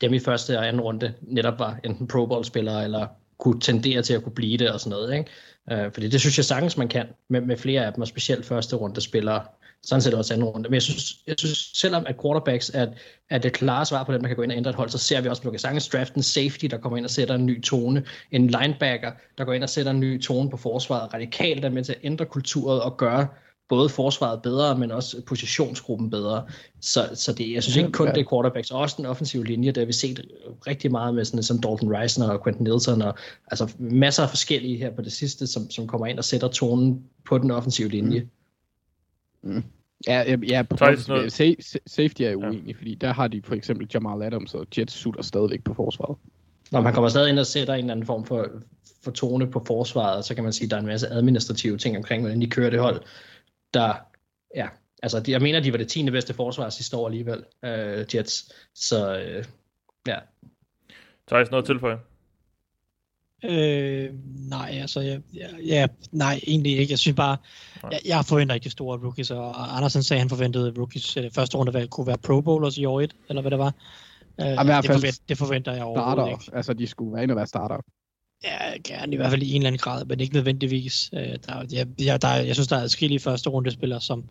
dem 0.00 0.14
i 0.14 0.18
første 0.18 0.58
og 0.58 0.68
anden 0.68 0.82
runde 0.82 1.14
netop 1.22 1.58
var 1.58 1.80
enten 1.84 2.06
Pro 2.06 2.26
Bowl-spillere, 2.26 2.84
eller 2.84 3.06
kunne 3.38 3.60
tendere 3.60 4.02
til 4.02 4.14
at 4.14 4.22
kunne 4.22 4.34
blive 4.34 4.58
det 4.58 4.70
og 4.70 4.80
sådan 4.80 4.90
noget. 4.90 5.18
Ikke? 5.18 5.84
Øh, 5.84 5.92
fordi 5.92 6.08
det 6.08 6.20
synes 6.20 6.38
jeg 6.38 6.44
sagtens, 6.44 6.76
man 6.76 6.88
kan 6.88 7.06
med, 7.28 7.40
med 7.40 7.56
flere 7.56 7.86
af 7.86 7.92
dem, 7.92 8.02
og 8.02 8.08
specielt 8.08 8.46
første 8.46 8.76
runde 8.76 9.00
spillere 9.00 9.44
sådan 9.84 10.02
set 10.02 10.14
også 10.14 10.34
anden 10.34 10.48
runde. 10.48 10.68
Men 10.68 10.74
jeg 10.74 10.82
synes, 10.82 11.16
jeg 11.26 11.34
synes 11.38 11.70
selvom 11.74 12.04
at 12.06 12.16
quarterbacks 12.22 12.70
er, 12.74 12.86
er 13.30 13.38
det 13.38 13.52
klare 13.52 13.86
svar 13.86 14.04
på 14.04 14.12
det, 14.12 14.22
man 14.22 14.28
kan 14.28 14.36
gå 14.36 14.42
ind 14.42 14.52
og 14.52 14.56
ændre 14.56 14.70
et 14.70 14.76
hold, 14.76 14.90
så 14.90 14.98
ser 14.98 15.20
vi 15.20 15.28
også, 15.28 15.42
kan 15.42 15.58
sagtens 15.58 15.88
draft 15.88 16.14
en 16.14 16.22
safety, 16.22 16.66
der 16.66 16.78
kommer 16.78 16.96
ind 16.96 17.06
og 17.06 17.10
sætter 17.10 17.34
en 17.34 17.46
ny 17.46 17.62
tone. 17.62 18.04
En 18.30 18.46
linebacker, 18.46 19.12
der 19.38 19.44
går 19.44 19.52
ind 19.52 19.62
og 19.62 19.70
sætter 19.70 19.92
en 19.92 20.00
ny 20.00 20.22
tone 20.22 20.50
på 20.50 20.56
forsvaret. 20.56 21.14
Radikalt 21.14 21.64
er 21.64 21.70
med 21.70 21.84
til 21.84 21.92
at 21.92 21.98
ændre 22.02 22.24
kulturet 22.24 22.82
og 22.82 22.96
gøre 22.96 23.26
både 23.68 23.88
forsvaret 23.88 24.42
bedre, 24.42 24.78
men 24.78 24.90
også 24.90 25.22
positionsgruppen 25.26 26.10
bedre. 26.10 26.44
Så, 26.80 27.08
så 27.14 27.32
det, 27.32 27.52
jeg 27.52 27.62
synes 27.62 27.76
ikke 27.76 27.92
kun 27.92 28.08
det 28.08 28.18
er 28.18 28.28
quarterbacks, 28.30 28.70
også 28.70 28.94
den 28.98 29.06
offensive 29.06 29.44
linje, 29.44 29.70
der 29.70 29.84
vi 29.84 29.92
set 29.92 30.20
rigtig 30.66 30.90
meget 30.90 31.14
med 31.14 31.24
sådan 31.24 31.42
som 31.42 31.58
Dalton 31.58 31.96
Reisner 31.96 32.28
og 32.28 32.44
Quentin 32.44 32.64
Nielsen, 32.64 33.02
og 33.02 33.14
altså 33.50 33.74
masser 33.78 34.22
af 34.22 34.28
forskellige 34.28 34.76
her 34.76 34.90
på 34.90 35.02
det 35.02 35.12
sidste, 35.12 35.46
som, 35.46 35.70
som 35.70 35.86
kommer 35.86 36.06
ind 36.06 36.18
og 36.18 36.24
sætter 36.24 36.48
tonen 36.48 37.04
på 37.28 37.38
den 37.38 37.50
offensive 37.50 37.88
linje. 37.88 38.20
Mm. 38.20 38.28
Mm. 39.44 39.64
Ja, 40.06 40.22
ja, 40.30 40.36
ja 40.48 40.62
på 40.62 40.76
noget... 41.08 41.32
safety 41.86 42.22
er 42.22 42.34
uenig, 42.34 42.66
ja. 42.66 42.72
fordi 42.78 42.94
der 42.94 43.12
har 43.12 43.28
de 43.28 43.42
for 43.44 43.54
eksempel 43.54 43.88
Jamal 43.94 44.22
Adams 44.22 44.54
og 44.54 44.66
Jets 44.78 44.94
sutter 44.94 45.22
stadigvæk 45.22 45.64
på 45.64 45.74
forsvaret. 45.74 46.16
Når 46.72 46.80
man 46.80 46.94
kommer 46.94 47.10
stadig 47.10 47.30
ind 47.30 47.38
og 47.38 47.46
sætter 47.46 47.74
en 47.74 47.80
eller 47.80 47.92
anden 47.92 48.06
form 48.06 48.24
for, 48.24 48.48
for 49.04 49.10
tone 49.10 49.50
på 49.50 49.64
forsvaret, 49.66 50.24
så 50.24 50.34
kan 50.34 50.44
man 50.44 50.52
sige, 50.52 50.66
at 50.66 50.70
der 50.70 50.76
er 50.76 50.80
en 50.80 50.86
masse 50.86 51.08
administrative 51.08 51.78
ting 51.78 51.96
omkring, 51.96 52.22
hvordan 52.22 52.40
de 52.40 52.50
kører 52.50 52.70
det 52.70 52.80
hold, 52.80 53.02
der, 53.74 53.94
ja, 54.56 54.68
altså 55.02 55.22
jeg 55.28 55.40
mener, 55.40 55.60
de 55.60 55.72
var 55.72 55.78
det 55.78 55.88
10. 55.88 56.10
bedste 56.10 56.34
forsvar 56.34 56.68
sidste 56.68 56.96
år 56.96 57.06
alligevel, 57.06 57.44
uh, 57.62 58.14
Jets, 58.14 58.52
så 58.74 59.16
uh, 59.16 59.44
ja. 60.06 60.18
Thijs, 61.28 61.50
noget 61.50 61.66
tilføje? 61.66 61.96
Øh, 63.44 64.10
nej, 64.48 64.78
altså, 64.80 65.00
ja, 65.00 65.18
ja, 65.64 65.86
nej, 66.12 66.40
egentlig 66.46 66.78
ikke. 66.78 66.92
Jeg 66.92 66.98
synes 66.98 67.16
bare, 67.16 67.36
jeg, 67.90 68.00
jeg 68.04 68.24
forventer 68.24 68.54
ikke 68.54 68.64
de 68.64 68.70
store 68.70 68.98
rookies, 68.98 69.30
og 69.30 69.76
Andersen 69.76 70.02
sagde, 70.02 70.18
at 70.18 70.22
han 70.22 70.28
forventede 70.28 70.74
rookies 70.78 71.16
øh, 71.16 71.30
første 71.30 71.56
runde 71.56 71.86
kunne 71.86 72.06
være 72.06 72.18
Pro 72.18 72.40
Bowlers 72.40 72.78
i 72.78 72.84
år 72.84 73.00
1, 73.00 73.16
eller 73.28 73.42
hvad 73.42 73.50
det 73.50 73.58
var. 73.58 73.74
Øh, 74.40 74.46
det, 74.46 74.86
forventer, 74.86 75.20
det 75.28 75.38
forventer 75.38 75.72
jeg 75.72 75.82
overhovedet 75.82 76.14
starter, 76.14 76.38
ikke. 76.38 76.56
Altså, 76.56 76.72
de 76.72 76.86
skulle 76.86 77.14
være 77.14 77.22
inde 77.22 77.32
og 77.32 77.36
være 77.36 77.46
starter. 77.46 77.76
Ja, 78.44 78.78
gerne 78.84 79.12
i 79.12 79.16
hvert 79.16 79.30
fald 79.30 79.42
i 79.42 79.50
en 79.50 79.56
eller 79.56 79.66
anden 79.66 79.78
grad, 79.78 80.04
men 80.04 80.20
ikke 80.20 80.34
nødvendigvis. 80.34 81.10
Øh, 81.14 81.20
der, 81.20 81.66
jeg, 81.72 81.86
jeg, 82.00 82.22
der, 82.22 82.34
jeg 82.34 82.54
synes, 82.54 82.68
der 82.68 82.76
er 82.76 82.80
adskillige 82.80 83.20
første 83.20 83.50
rundespillere, 83.50 84.00
som, 84.00 84.24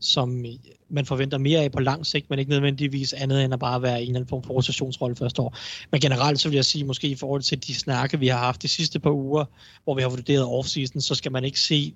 som 0.00 0.44
man 0.88 1.06
forventer 1.06 1.38
mere 1.38 1.60
af 1.60 1.72
på 1.72 1.80
lang 1.80 2.06
sigt, 2.06 2.30
men 2.30 2.38
ikke 2.38 2.50
nødvendigvis 2.50 3.12
andet 3.12 3.44
end 3.44 3.52
at 3.52 3.60
bare 3.60 3.82
være 3.82 4.02
en 4.02 4.08
eller 4.08 4.16
anden 4.16 4.28
form 4.28 4.42
for 4.42 4.54
rotationsrolle 4.54 5.16
første 5.16 5.42
år. 5.42 5.56
Men 5.90 6.00
generelt 6.00 6.40
så 6.40 6.48
vil 6.48 6.56
jeg 6.56 6.64
sige, 6.64 6.84
måske 6.84 7.08
i 7.08 7.14
forhold 7.14 7.42
til 7.42 7.66
de 7.66 7.74
snakke, 7.74 8.18
vi 8.18 8.28
har 8.28 8.38
haft 8.38 8.62
de 8.62 8.68
sidste 8.68 8.98
par 9.00 9.10
uger, 9.10 9.44
hvor 9.84 9.94
vi 9.94 10.02
har 10.02 10.08
vurderet 10.08 10.44
offseason, 10.44 11.00
så 11.00 11.14
skal 11.14 11.32
man 11.32 11.44
ikke 11.44 11.60
se 11.60 11.94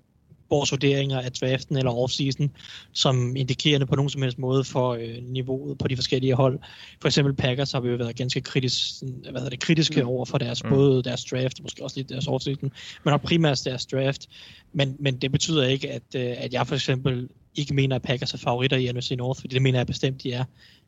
vores 0.51 0.73
vurderinger 0.73 1.21
af 1.21 1.33
draften 1.33 1.77
eller 1.77 1.93
offseason 1.93 2.51
som 2.93 3.37
indikerende 3.37 3.87
på 3.87 3.97
nogen 3.97 4.11
som 4.11 4.23
helst 4.23 4.39
måde 4.39 4.65
for 4.65 4.95
øh, 4.95 5.17
niveauet 5.23 5.79
på 5.79 5.89
de 5.89 5.97
forskellige 5.97 6.35
hold. 6.35 6.59
For 7.01 7.09
eksempel 7.09 7.35
Packers 7.35 7.73
har 7.73 7.81
vi 7.81 7.89
jo 7.89 7.97
været 7.97 8.17
ganske 8.17 8.41
kritisk, 8.41 8.79
hvad 9.03 9.33
hedder 9.33 9.49
det, 9.49 9.61
kritiske 9.61 10.03
mm. 10.03 10.09
over 10.09 10.25
for 10.25 10.39
deres, 10.39 10.65
mm. 10.65 10.71
både 10.71 11.03
deres 11.03 11.25
draft, 11.25 11.63
måske 11.63 11.85
også 11.85 11.97
lidt 11.97 12.09
deres 12.09 12.27
offseason, 12.27 12.73
men 13.05 13.15
også 13.15 13.27
primært 13.27 13.61
deres 13.65 13.87
draft. 13.87 14.29
Men, 14.73 14.97
men 14.99 15.17
det 15.17 15.33
betyder 15.33 15.65
ikke, 15.65 15.91
at, 15.91 16.03
øh, 16.15 16.35
at 16.37 16.53
jeg 16.53 16.67
for 16.67 16.75
eksempel 16.75 17.29
ikke 17.55 17.75
mener, 17.75 17.97
at 17.97 18.03
Packers 18.03 18.35
er 18.35 18.39
favoritter 18.39 18.77
i 18.77 18.93
NFC 18.93 19.11
North, 19.11 19.41
fordi 19.41 19.55
det 19.55 19.63
mener 19.63 19.79
jeg 19.79 19.87
bestemt, 19.87 20.23
de 20.23 20.33
er 20.33 20.45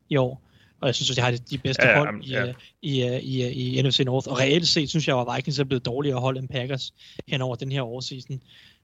i 0.09 0.17
år. 0.17 0.41
og 0.81 0.87
jeg 0.87 0.95
synes, 0.95 1.11
at 1.11 1.15
de 1.15 1.21
har 1.21 1.31
de 1.31 1.57
bedste 1.57 1.83
Ja, 1.83 1.89
ja, 1.89 1.97
ja, 1.97 2.05
hold 2.05 2.23
i, 2.23 2.31
ja. 2.31 2.53
i, 2.81 3.03
uh, 3.03 3.23
i, 3.23 3.45
uh, 3.45 3.57
i 3.57 3.81
NFC 3.81 3.99
North. 3.99 4.27
Og 4.27 4.39
reelt 4.39 4.67
set 4.67 4.89
synes 4.89 5.07
jeg, 5.07 5.19
at 5.19 5.27
Vikings 5.35 5.59
er 5.59 5.63
blevet 5.63 5.85
dårligere 5.85 6.19
hold 6.19 6.37
end 6.37 6.49
Packers 6.49 6.93
hen 7.27 7.41
over 7.41 7.55
den 7.55 7.71
her 7.71 7.81
årseason. 7.81 8.41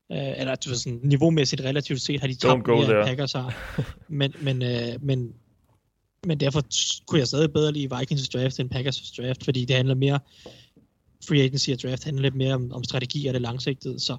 Uh, 0.09 0.17
eller 0.17 0.55
du 0.55 0.69
ved, 0.69 0.77
sådan, 0.77 0.99
niveaumæssigt 1.03 1.61
relativt 1.61 2.01
set 2.01 2.19
har 2.19 2.27
de 2.27 2.36
tabt 2.36 2.67
mere, 2.67 2.97
end. 2.97 3.07
Packers 3.07 3.34
har. 3.34 3.75
Men, 4.07 4.34
men, 4.41 4.61
uh, 4.61 5.03
men, 5.03 5.34
men 6.25 6.39
derfor 6.39 6.61
kunne 7.07 7.19
jeg 7.19 7.27
stadig 7.27 7.53
bedre 7.53 7.71
lide 7.71 7.97
Vikings 7.99 8.30
draft 8.30 8.59
end 8.59 8.69
Packers 8.69 9.11
draft, 9.11 9.43
fordi 9.43 9.65
det 9.65 9.75
handler 9.75 9.95
mere 9.95 10.19
free 11.27 11.41
agency 11.41 11.69
og 11.69 11.80
draft 11.84 12.03
handler 12.03 12.21
lidt 12.21 12.36
mere 12.36 12.53
om, 12.53 12.71
om 12.71 12.84
strategi 12.84 13.27
og 13.27 13.34
det 13.34 13.41
langsigtede. 13.41 13.99
Så 13.99 14.17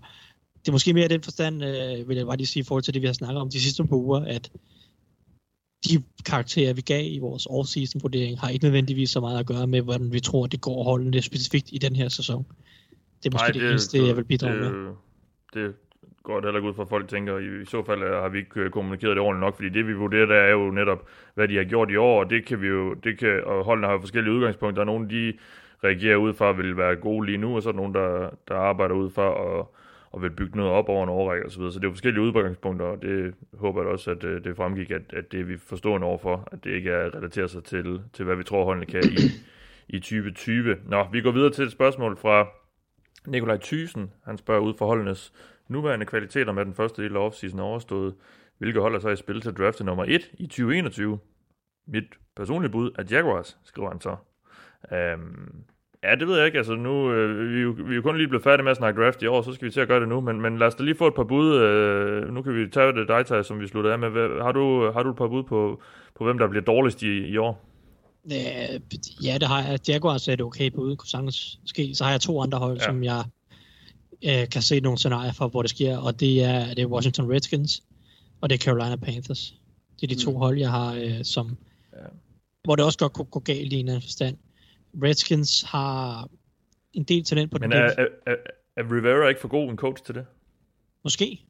det 0.60 0.68
er 0.68 0.72
måske 0.72 0.92
mere 0.92 1.04
i 1.04 1.08
den 1.08 1.22
forstand, 1.22 1.64
øh, 1.64 2.08
vil 2.08 2.16
jeg 2.16 2.26
bare 2.26 2.36
lige 2.36 2.46
sige 2.46 2.60
i 2.60 2.64
forhold 2.64 2.82
til 2.82 2.94
det, 2.94 3.02
vi 3.02 3.06
har 3.06 3.14
snakket 3.14 3.40
om 3.40 3.50
de 3.50 3.60
sidste 3.60 3.84
par 3.84 3.96
uger, 3.96 4.20
at 4.20 4.50
de 5.84 6.02
karakterer, 6.26 6.72
vi 6.72 6.80
gav 6.80 7.04
i 7.04 7.18
vores 7.18 7.46
off-season 7.46 8.00
vurdering, 8.02 8.40
har 8.40 8.48
ikke 8.48 8.64
nødvendigvis 8.64 9.10
så 9.10 9.20
meget 9.20 9.38
at 9.38 9.46
gøre 9.46 9.66
med, 9.66 9.82
hvordan 9.82 10.12
vi 10.12 10.20
tror, 10.20 10.46
det 10.46 10.60
går 10.60 10.84
holdene 10.84 11.22
specifikt 11.22 11.68
i 11.72 11.78
den 11.78 11.96
her 11.96 12.08
sæson. 12.08 12.46
Det 13.22 13.28
er 13.28 13.32
måske 13.32 13.44
Nej, 13.44 13.52
det, 13.52 13.62
det 13.62 13.70
eneste, 13.70 14.06
jeg 14.06 14.16
vil 14.16 14.24
bidrage 14.24 14.64
det, 14.64 14.72
med. 14.72 14.92
Det 15.54 15.74
går 16.22 16.40
det 16.40 16.44
heller 16.52 16.68
ud 16.68 16.74
fra, 16.74 16.82
at 16.82 16.88
folk 16.88 17.08
tænker, 17.08 17.38
i, 17.38 17.62
i 17.62 17.64
så 17.64 17.82
fald 17.86 18.02
øh, 18.02 18.12
har 18.22 18.28
vi 18.28 18.38
ikke 18.38 18.60
øh, 18.60 18.70
kommunikeret 18.70 19.16
det 19.16 19.22
ordentligt 19.22 19.40
nok, 19.46 19.54
fordi 19.54 19.68
det 19.68 19.86
vi 19.86 19.92
vurderer, 19.92 20.26
der 20.26 20.34
er 20.34 20.50
jo 20.50 20.70
netop, 20.70 21.08
hvad 21.34 21.48
de 21.48 21.56
har 21.56 21.64
gjort 21.64 21.90
i 21.90 21.96
år, 21.96 22.24
og 22.24 22.30
det 22.30 22.46
kan 22.46 22.60
vi 22.62 22.66
jo, 22.66 22.94
det 22.94 23.18
kan, 23.18 23.42
og 23.46 23.64
holdene 23.64 23.86
har 23.86 23.94
jo 23.94 24.00
forskellige 24.00 24.34
udgangspunkter, 24.34 24.82
og 24.82 24.86
nogle 24.86 25.10
de 25.10 25.32
reagerer 25.84 26.16
ud 26.16 26.34
fra, 26.34 26.52
vil 26.52 26.76
være 26.76 26.96
gode 26.96 27.26
lige 27.26 27.38
nu, 27.38 27.56
og 27.56 27.62
så 27.62 27.68
er 27.68 27.72
der 27.72 27.76
nogen, 27.76 27.94
der, 27.94 28.30
der 28.48 28.54
arbejder 28.54 28.94
ud 28.94 29.10
fra, 29.10 29.22
og, 29.22 29.74
og 30.10 30.22
vil 30.22 30.30
bygge 30.30 30.56
noget 30.56 30.72
op 30.72 30.88
over 30.88 31.02
en 31.02 31.08
overrække 31.08 31.46
osv. 31.46 31.52
Så, 31.52 31.58
videre. 31.58 31.72
så 31.72 31.78
det 31.78 31.84
er 31.84 31.88
jo 31.88 31.92
forskellige 31.92 32.22
udgangspunkter, 32.22 32.86
og 32.86 33.02
det 33.02 33.34
håber 33.54 33.80
jeg 33.80 33.86
da 33.86 33.92
også, 33.92 34.10
at 34.10 34.24
øh, 34.24 34.44
det 34.44 34.56
fremgik, 34.56 34.90
at, 34.90 35.02
at 35.12 35.32
det 35.32 35.40
er 35.40 35.44
vi 35.44 35.56
forstående 35.56 36.06
overfor, 36.06 36.48
at 36.52 36.64
det 36.64 36.70
ikke 36.70 36.90
er 36.90 37.14
relateret 37.14 37.50
sig 37.50 37.64
til, 37.64 38.00
til 38.12 38.24
hvad 38.24 38.36
vi 38.36 38.44
tror, 38.44 38.64
holdene 38.64 38.86
kan 38.86 39.02
i, 39.04 39.96
i 39.96 39.98
2020. 39.98 40.76
Nå, 40.86 41.06
vi 41.12 41.20
går 41.20 41.30
videre 41.30 41.52
til 41.52 41.64
et 41.64 41.72
spørgsmål 41.72 42.16
fra 42.16 42.48
Nikolaj 43.26 43.56
Thysen. 43.56 44.10
Han 44.24 44.38
spørger 44.38 44.60
ud 44.60 44.74
for 44.78 44.86
holdenes 44.86 45.32
nuværende 45.68 46.06
kvaliteter 46.06 46.52
med 46.52 46.64
den 46.64 46.74
første 46.74 47.02
del 47.02 47.16
af 47.16 47.20
offseason 47.20 47.60
overstået. 47.60 48.14
Hvilke 48.58 48.80
hold 48.80 48.94
er 48.94 48.98
så 48.98 49.08
i 49.08 49.16
spil 49.16 49.40
til 49.40 49.52
draftet 49.54 49.86
nummer 49.86 50.04
1 50.08 50.30
i 50.38 50.46
2021? 50.46 51.18
Mit 51.86 52.04
personlige 52.36 52.70
bud 52.70 52.90
er 52.98 53.04
Jaguars, 53.10 53.58
skriver 53.64 53.90
han 53.90 54.00
så. 54.00 54.16
Øhm, 54.92 55.64
ja, 56.04 56.14
det 56.14 56.28
ved 56.28 56.36
jeg 56.36 56.46
ikke. 56.46 56.58
Altså 56.58 56.74
nu, 56.74 57.12
øh, 57.12 57.52
vi, 57.52 57.58
er 57.58 57.62
jo, 57.62 57.70
vi 57.70 57.92
er 57.92 57.96
jo 57.96 58.02
kun 58.02 58.16
lige 58.16 58.28
blevet 58.28 58.44
færdige 58.44 58.64
med 58.64 58.70
at 58.70 58.76
snakke 58.76 59.02
draft 59.02 59.22
i 59.22 59.26
år, 59.26 59.42
så 59.42 59.52
skal 59.52 59.66
vi 59.66 59.72
til 59.72 59.80
at 59.80 59.88
gøre 59.88 60.00
det 60.00 60.08
nu. 60.08 60.20
Men, 60.20 60.40
men 60.40 60.58
lad 60.58 60.66
os 60.66 60.74
da 60.74 60.82
lige 60.82 60.94
få 60.94 61.06
et 61.06 61.14
par 61.14 61.24
bud. 61.24 61.56
Øh, 61.56 62.34
nu 62.34 62.42
kan 62.42 62.54
vi 62.54 62.68
tage 62.68 62.92
det 62.92 63.08
dig, 63.08 63.44
som 63.44 63.60
vi 63.60 63.66
sluttede 63.66 63.92
af 63.92 63.98
med. 63.98 64.10
Hvad, 64.10 64.42
har, 64.42 64.52
du, 64.52 64.90
har 64.90 65.02
du 65.02 65.10
et 65.10 65.16
par 65.16 65.28
bud 65.28 65.42
på, 65.42 65.82
på 66.18 66.24
hvem 66.24 66.38
der 66.38 66.48
bliver 66.48 66.64
dårligst 66.64 67.02
i, 67.02 67.26
i 67.26 67.36
år? 67.36 67.66
Øh, 68.24 68.80
ja, 69.24 69.38
det 69.40 69.48
har 69.48 69.62
jeg. 69.62 69.88
Jaguars 69.88 70.28
er 70.28 70.36
det 70.36 70.46
okay 70.46 70.70
på 70.72 70.80
ude, 70.80 70.96
kunne 70.96 71.08
sagtens 71.08 71.58
ske. 71.66 71.94
Så 71.94 72.04
har 72.04 72.10
jeg 72.10 72.20
to 72.20 72.40
andre 72.40 72.58
hold, 72.58 72.78
Ja. 72.78 72.84
som 72.84 73.04
jeg 73.04 73.24
øh, 74.24 74.48
kan 74.48 74.62
se 74.62 74.80
nogle 74.80 74.98
scenarier 74.98 75.32
for, 75.32 75.48
hvor 75.48 75.62
det 75.62 75.70
sker, 75.70 75.96
og 75.98 76.20
det 76.20 76.44
er, 76.44 76.68
det 76.74 76.78
er 76.78 76.86
Washington 76.86 77.32
Redskins, 77.32 77.82
og 78.40 78.50
det 78.50 78.54
er 78.54 78.64
Carolina 78.64 78.96
Panthers. 78.96 79.54
Det 80.00 80.12
er 80.12 80.16
de 80.16 80.24
to 80.24 80.38
hold, 80.38 80.58
jeg 80.58 80.70
har, 80.70 80.94
øh, 80.94 81.24
som, 81.24 81.56
ja. 81.92 81.98
hvor 82.64 82.76
det 82.76 82.84
også 82.84 82.98
godt 82.98 83.12
kunne 83.12 83.24
gå 83.24 83.40
galt 83.40 83.72
i 83.72 83.76
en 83.76 83.80
eller 83.80 83.92
anden 83.92 84.02
forstand. 84.02 84.36
Redskins 85.02 85.62
har 85.62 86.28
en 86.92 87.02
del 87.02 87.24
talent 87.24 87.52
på 87.52 87.58
den 87.58 87.68
Men 87.68 87.78
er, 87.78 87.94
er, 87.98 88.06
er, 88.26 88.36
er 88.76 88.82
Rivera 88.92 89.28
ikke 89.28 89.40
for 89.40 89.48
god 89.48 89.70
en 89.70 89.76
coach 89.76 90.04
til 90.04 90.14
det? 90.14 90.26
Måske. 91.04 91.40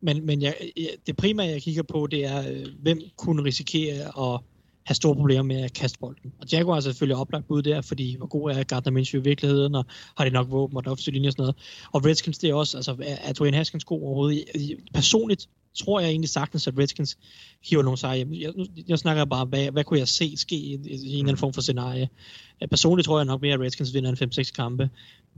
Men, 0.00 0.26
men 0.26 0.42
jeg, 0.42 0.54
jeg, 0.76 0.88
det 1.06 1.16
primære, 1.16 1.46
jeg 1.46 1.62
kigger 1.62 1.82
på, 1.82 2.06
det 2.06 2.24
er, 2.24 2.50
øh, 2.52 2.66
hvem 2.82 3.00
kunne 3.16 3.44
risikere 3.44 4.34
at 4.34 4.40
have 4.84 4.94
store 4.94 5.14
problemer 5.14 5.42
med 5.42 5.62
at 5.62 5.72
kaste 5.72 5.98
bolden. 5.98 6.32
Og 6.40 6.46
Jaguars 6.52 6.86
er 6.86 6.90
selvfølgelig 6.90 7.16
oplagt 7.16 7.48
bud 7.48 7.62
der, 7.62 7.80
fordi 7.80 8.16
hvor 8.16 8.26
god 8.26 8.50
er 8.50 8.62
Gardner 8.62 8.92
Minshew 8.92 9.20
i 9.20 9.24
virkeligheden, 9.24 9.74
og 9.74 9.84
har 10.16 10.24
de 10.24 10.30
nok 10.30 10.50
våben 10.50 10.76
og 10.76 10.82
offensiv 10.86 11.12
linje 11.12 11.28
og 11.28 11.32
sådan 11.32 11.42
noget. 11.42 11.56
Og 11.92 12.04
Redskins, 12.04 12.38
det 12.38 12.50
er 12.50 12.54
også, 12.54 12.78
altså, 12.78 12.96
er, 13.02 13.16
er 13.22 13.32
Dwayne 13.32 13.56
Haskins 13.56 13.84
god 13.84 14.02
overhovedet? 14.02 14.44
Personligt 14.94 15.48
tror 15.78 16.00
jeg 16.00 16.08
egentlig 16.10 16.30
sagtens, 16.30 16.66
at 16.66 16.78
Redskins 16.78 17.18
hiver 17.64 17.82
nogle 17.82 17.98
sejre 17.98 18.16
hjem. 18.16 18.32
Jeg, 18.32 18.52
jeg, 18.56 18.66
jeg 18.88 18.98
snakker 18.98 19.24
bare, 19.24 19.44
hvad, 19.44 19.70
hvad 19.70 19.84
kunne 19.84 19.98
jeg 19.98 20.08
se 20.08 20.36
ske 20.36 20.56
i, 20.56 20.72
i 20.72 20.74
en 20.74 20.78
eller 20.88 21.18
anden 21.18 21.36
form 21.36 21.52
for 21.52 21.60
scenarie? 21.60 22.08
Personligt 22.70 23.06
tror 23.06 23.18
jeg 23.18 23.24
nok 23.24 23.42
mere, 23.42 23.54
at 23.54 23.60
Redskins 23.60 23.94
vinder 23.94 24.10
en 24.10 24.32
5-6 24.38 24.52
kampe, 24.52 24.90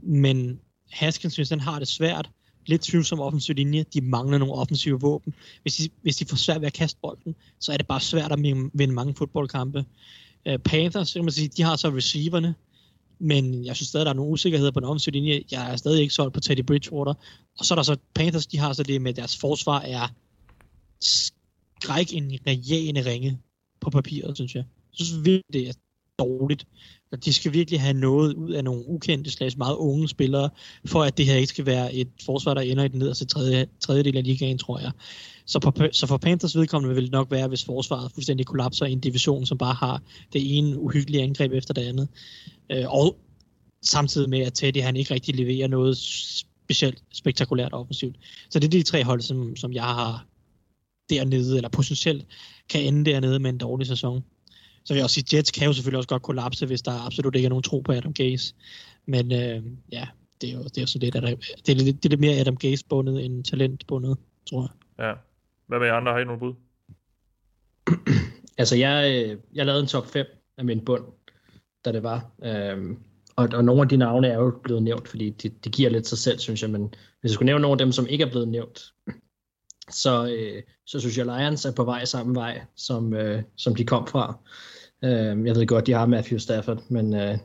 men 0.03 0.59
Haskins 0.91 1.33
synes, 1.33 1.49
han 1.49 1.59
har 1.59 1.79
det 1.79 1.87
svært, 1.87 2.29
lidt 2.65 2.81
tvivlsom 2.81 3.19
offensiv 3.19 3.55
linje. 3.55 3.85
De 3.93 4.01
mangler 4.01 4.37
nogle 4.37 4.53
offensive 4.53 5.01
våben. 5.01 5.33
Hvis 5.61 5.75
de, 5.75 5.89
hvis 6.01 6.15
de 6.17 6.25
får 6.25 6.37
svært 6.37 6.61
ved 6.61 6.67
at 6.67 6.73
kaste 6.73 6.99
bolden, 7.01 7.35
så 7.59 7.71
er 7.73 7.77
det 7.77 7.87
bare 7.87 8.01
svært 8.01 8.31
at 8.31 8.39
vinde 8.73 8.93
mange 8.93 9.13
fodboldkampe. 9.13 9.85
Uh, 10.49 10.55
Panthers, 10.57 11.09
så 11.09 11.13
kan 11.13 11.23
man 11.25 11.31
sige, 11.31 11.47
de 11.47 11.63
har 11.63 11.75
så 11.75 11.89
receiverne, 11.89 12.55
men 13.19 13.65
jeg 13.65 13.75
synes 13.75 13.89
stadig, 13.89 14.05
der 14.05 14.11
er 14.11 14.15
nogle 14.15 14.31
usikkerheder 14.31 14.71
på 14.71 14.79
den 14.79 14.87
offensive 14.87 15.13
linje. 15.13 15.43
Jeg 15.51 15.71
er 15.71 15.75
stadig 15.75 16.01
ikke 16.01 16.13
solgt 16.13 16.33
på 16.33 16.39
Teddy 16.39 16.63
Bridgewater. 16.65 17.13
Og 17.59 17.65
så 17.65 17.73
er 17.73 17.75
der 17.75 17.83
så 17.83 17.97
Panthers, 18.13 18.47
de 18.47 18.57
har 18.57 18.73
så 18.73 18.83
det 18.83 19.01
med, 19.01 19.09
at 19.09 19.15
deres 19.15 19.37
forsvar 19.37 19.81
er 19.81 20.07
skræk 21.01 22.13
en 22.13 22.39
regerende 22.47 23.05
ringe 23.05 23.39
på 23.81 23.89
papiret, 23.89 24.35
synes 24.37 24.55
jeg. 24.55 24.63
Jeg 24.99 25.05
synes 25.05 25.25
virkelig, 25.25 25.53
det 25.53 25.69
er 25.69 25.73
dårligt. 26.19 26.67
Og 27.15 27.25
de 27.25 27.33
skal 27.33 27.53
virkelig 27.53 27.81
have 27.81 27.93
noget 27.93 28.33
ud 28.33 28.51
af 28.51 28.63
nogle 28.63 28.87
ukendte 28.87 29.31
slags 29.31 29.57
meget 29.57 29.75
unge 29.75 30.07
spillere, 30.07 30.49
for 30.85 31.03
at 31.03 31.17
det 31.17 31.25
her 31.25 31.35
ikke 31.35 31.47
skal 31.47 31.65
være 31.65 31.93
et 31.93 32.07
forsvar, 32.25 32.53
der 32.53 32.61
ender 32.61 32.83
i 32.83 32.87
den 32.87 32.99
nederste 32.99 33.25
tredje, 33.25 33.67
tredjedel 33.79 34.17
af 34.17 34.23
ligaen, 34.23 34.57
tror 34.57 34.79
jeg. 34.79 34.91
Så, 35.45 35.59
på, 35.59 35.71
så 35.91 36.07
for 36.07 36.17
Panthers 36.17 36.55
vedkommende 36.55 36.95
vil 36.95 37.03
det 37.03 37.11
nok 37.11 37.31
være, 37.31 37.47
hvis 37.47 37.65
forsvaret 37.65 38.11
fuldstændig 38.11 38.45
kollapser 38.45 38.85
i 38.85 38.91
en 38.91 38.99
division, 38.99 39.45
som 39.45 39.57
bare 39.57 39.73
har 39.73 40.01
det 40.33 40.57
ene 40.57 40.79
uhyggelige 40.79 41.23
angreb 41.23 41.51
efter 41.51 41.73
det 41.73 41.81
andet. 41.81 42.07
Øh, 42.71 42.85
og 42.87 43.15
samtidig 43.81 44.29
med, 44.29 44.39
at 44.39 44.53
Teddy 44.53 44.81
han 44.81 44.95
ikke 44.95 45.13
rigtig 45.13 45.35
leverer 45.35 45.67
noget 45.67 45.97
specielt 45.97 47.03
spektakulært 47.13 47.73
offensivt. 47.73 48.15
Så 48.49 48.59
det 48.59 48.65
er 48.67 48.71
de 48.71 48.83
tre 48.83 49.03
hold, 49.03 49.21
som, 49.21 49.55
som 49.55 49.73
jeg 49.73 49.83
har 49.83 50.25
dernede, 51.09 51.55
eller 51.55 51.69
potentielt 51.69 52.25
kan 52.69 52.81
ende 52.81 53.11
dernede 53.11 53.39
med 53.39 53.49
en 53.49 53.57
dårlig 53.57 53.87
sæson. 53.87 54.23
Så 54.85 54.93
vil 54.93 54.97
jeg 54.97 55.03
også 55.03 55.13
sige, 55.13 55.37
Jets 55.37 55.51
kan 55.51 55.67
jo 55.67 55.73
selvfølgelig 55.73 55.97
også 55.97 56.09
godt 56.09 56.21
kollapse, 56.21 56.65
hvis 56.65 56.81
der 56.81 57.05
absolut 57.05 57.35
ikke 57.35 57.45
er 57.45 57.49
nogen 57.49 57.63
tro 57.63 57.79
på 57.79 57.91
Adam 57.91 58.13
Gaze. 58.13 58.55
Men 59.05 59.31
øh, 59.31 59.63
ja, 59.91 60.07
det 60.41 60.49
er 60.49 60.53
jo, 60.53 60.63
det 60.63 60.77
er 60.77 60.81
jo 60.81 60.87
sådan 60.87 61.03
lidt, 61.03 61.15
at 61.15 61.23
det 61.65 61.69
er 61.69 61.83
lidt, 61.83 62.03
det 62.03 62.05
er 62.05 62.09
lidt 62.09 62.19
mere 62.19 62.39
Adam 62.39 62.57
Gaze-bundet 62.57 63.25
end 63.25 63.43
talent-bundet, 63.43 64.17
tror 64.49 64.61
jeg. 64.61 65.05
Ja. 65.05 65.13
Hvad 65.67 65.79
med 65.79 65.87
jer 65.87 65.93
andre? 65.93 66.11
Har 66.11 66.19
I 66.19 66.25
nogle 66.25 66.39
bud? 66.39 66.53
Altså, 68.57 68.75
jeg, 68.75 69.25
øh, 69.25 69.37
jeg 69.53 69.65
lavede 69.65 69.81
en 69.81 69.87
top 69.87 70.07
5 70.07 70.25
af 70.57 70.65
min 70.65 70.85
bund, 70.85 71.03
da 71.85 71.91
det 71.91 72.03
var. 72.03 72.31
Øhm, 72.43 72.99
og, 73.35 73.49
og 73.53 73.65
nogle 73.65 73.81
af 73.81 73.89
de 73.89 73.97
navne 73.97 74.27
er 74.27 74.37
jo 74.37 74.59
blevet 74.63 74.83
nævnt, 74.83 75.07
fordi 75.07 75.29
det 75.29 75.65
de 75.65 75.69
giver 75.69 75.89
lidt 75.89 76.07
sig 76.07 76.17
selv, 76.17 76.39
synes 76.39 76.61
jeg. 76.61 76.69
Men 76.69 76.81
hvis 77.21 77.29
jeg 77.29 77.31
skulle 77.31 77.45
nævne 77.45 77.61
nogle 77.61 77.73
af 77.73 77.77
dem, 77.77 77.91
som 77.91 78.07
ikke 78.07 78.23
er 78.23 78.29
blevet 78.29 78.47
nævnt, 78.47 78.93
så, 79.89 80.27
øh, 80.37 80.63
så 80.85 80.99
synes 80.99 81.17
jeg, 81.17 81.25
Lions 81.25 81.65
er 81.65 81.71
på 81.71 81.83
vej 81.83 82.05
samme 82.05 82.35
vej, 82.35 82.61
som, 82.75 83.13
øh, 83.13 83.43
som 83.55 83.75
de 83.75 83.85
kom 83.85 84.07
fra. 84.07 84.37
Øh, 85.03 85.47
jeg 85.47 85.55
ved 85.55 85.67
godt, 85.67 85.87
de 85.87 85.93
har 85.93 86.05
Matthew 86.05 86.37
Stafford, 86.37 86.83
men 86.89 87.15
øh, 87.15 87.37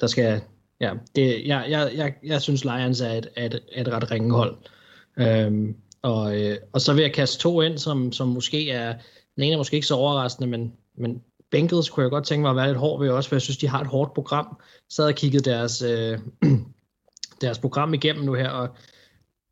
der 0.00 0.06
skal... 0.06 0.40
Ja, 0.80 0.92
det, 1.16 1.46
jeg, 1.46 1.66
jeg, 1.68 1.90
jeg, 1.94 2.14
jeg 2.24 2.42
synes, 2.42 2.64
Lions 2.64 3.00
er 3.00 3.12
et, 3.12 3.28
et, 3.36 3.60
et 3.72 3.88
ret 3.88 4.10
ringehold. 4.10 4.56
Øh, 5.16 5.74
og, 6.02 6.40
øh, 6.40 6.58
og 6.72 6.80
så 6.80 6.92
vil 6.92 7.02
jeg 7.02 7.12
kaste 7.12 7.38
to 7.38 7.60
ind, 7.60 7.78
som, 7.78 8.12
som 8.12 8.28
måske 8.28 8.70
er... 8.70 8.94
Den 9.36 9.44
ene 9.44 9.52
er 9.52 9.58
måske 9.58 9.74
ikke 9.74 9.86
så 9.86 9.94
overraskende, 9.94 10.48
men, 10.48 10.72
men 10.96 11.22
Bengals 11.50 11.88
kunne 11.88 12.02
jeg 12.02 12.10
godt 12.10 12.26
tænke 12.26 12.42
mig 12.42 12.50
at 12.50 12.56
være 12.56 12.66
lidt 12.66 12.78
hård 12.78 13.00
ved 13.00 13.10
også, 13.10 13.28
for 13.28 13.36
jeg 13.36 13.42
synes, 13.42 13.58
de 13.58 13.68
har 13.68 13.80
et 13.80 13.86
hårdt 13.86 14.14
program. 14.14 14.60
Så 14.88 15.02
havde 15.02 15.08
jeg 15.08 15.16
kigget 15.16 15.44
deres, 15.44 15.82
øh, 15.82 16.18
deres 17.42 17.58
program 17.58 17.94
igennem 17.94 18.24
nu 18.24 18.34
her, 18.34 18.48
og, 18.48 18.68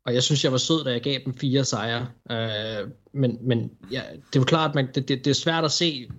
og 0.07 0.13
jeg 0.13 0.23
synes, 0.23 0.43
jeg 0.43 0.51
var 0.51 0.57
sød, 0.57 0.83
da 0.83 0.91
jeg 0.91 1.01
gav 1.01 1.19
dem 1.25 1.33
fire 1.33 1.65
sejre. 1.65 2.07
Øh, 2.31 2.89
men 3.13 3.37
men 3.41 3.71
ja, 3.91 4.01
det 4.11 4.35
er 4.35 4.39
jo 4.39 4.43
klart, 4.43 4.77
at 4.77 4.95
det, 4.95 5.07
det, 5.07 5.25
det 5.25 5.31
er 5.31 5.35
svært 5.35 5.65
at 5.65 5.71
se. 5.71 6.09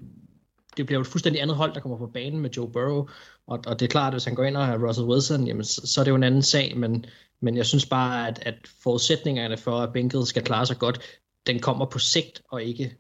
Det 0.77 0.87
bliver 0.87 0.99
jo 0.99 1.01
et 1.01 1.07
fuldstændig 1.07 1.43
andet 1.43 1.57
hold, 1.57 1.75
der 1.75 1.81
kommer 1.81 1.99
på 1.99 2.07
banen 2.07 2.41
med 2.41 2.51
Joe 2.51 2.73
Burrow, 2.73 3.09
og, 3.47 3.61
og 3.67 3.81
det 3.81 3.83
er 3.87 3.91
klart, 3.91 4.07
at 4.07 4.15
hvis 4.15 4.25
han 4.25 4.35
går 4.35 4.45
ind 4.45 4.57
og 4.57 4.67
har 4.67 4.87
Russell 4.89 5.09
Wilson, 5.09 5.47
jamen, 5.47 5.65
så, 5.65 5.87
så 5.87 6.01
er 6.01 6.05
det 6.05 6.11
jo 6.11 6.17
en 6.17 6.23
anden 6.23 6.43
sag, 6.43 6.77
men, 6.77 7.07
men 7.41 7.57
jeg 7.57 7.67
synes 7.67 7.87
bare, 7.87 8.29
at, 8.29 8.39
at 8.43 8.55
forudsætningerne 8.83 9.57
for, 9.57 9.81
at 9.81 9.93
Bengals 9.93 10.29
skal 10.29 10.45
klare 10.45 10.67
sig 10.67 10.79
godt, 10.79 11.01
den 11.47 11.61
kommer 11.61 11.87
på 11.87 11.99
sigt, 11.99 12.43
og 12.51 12.63
ikke 12.63 12.97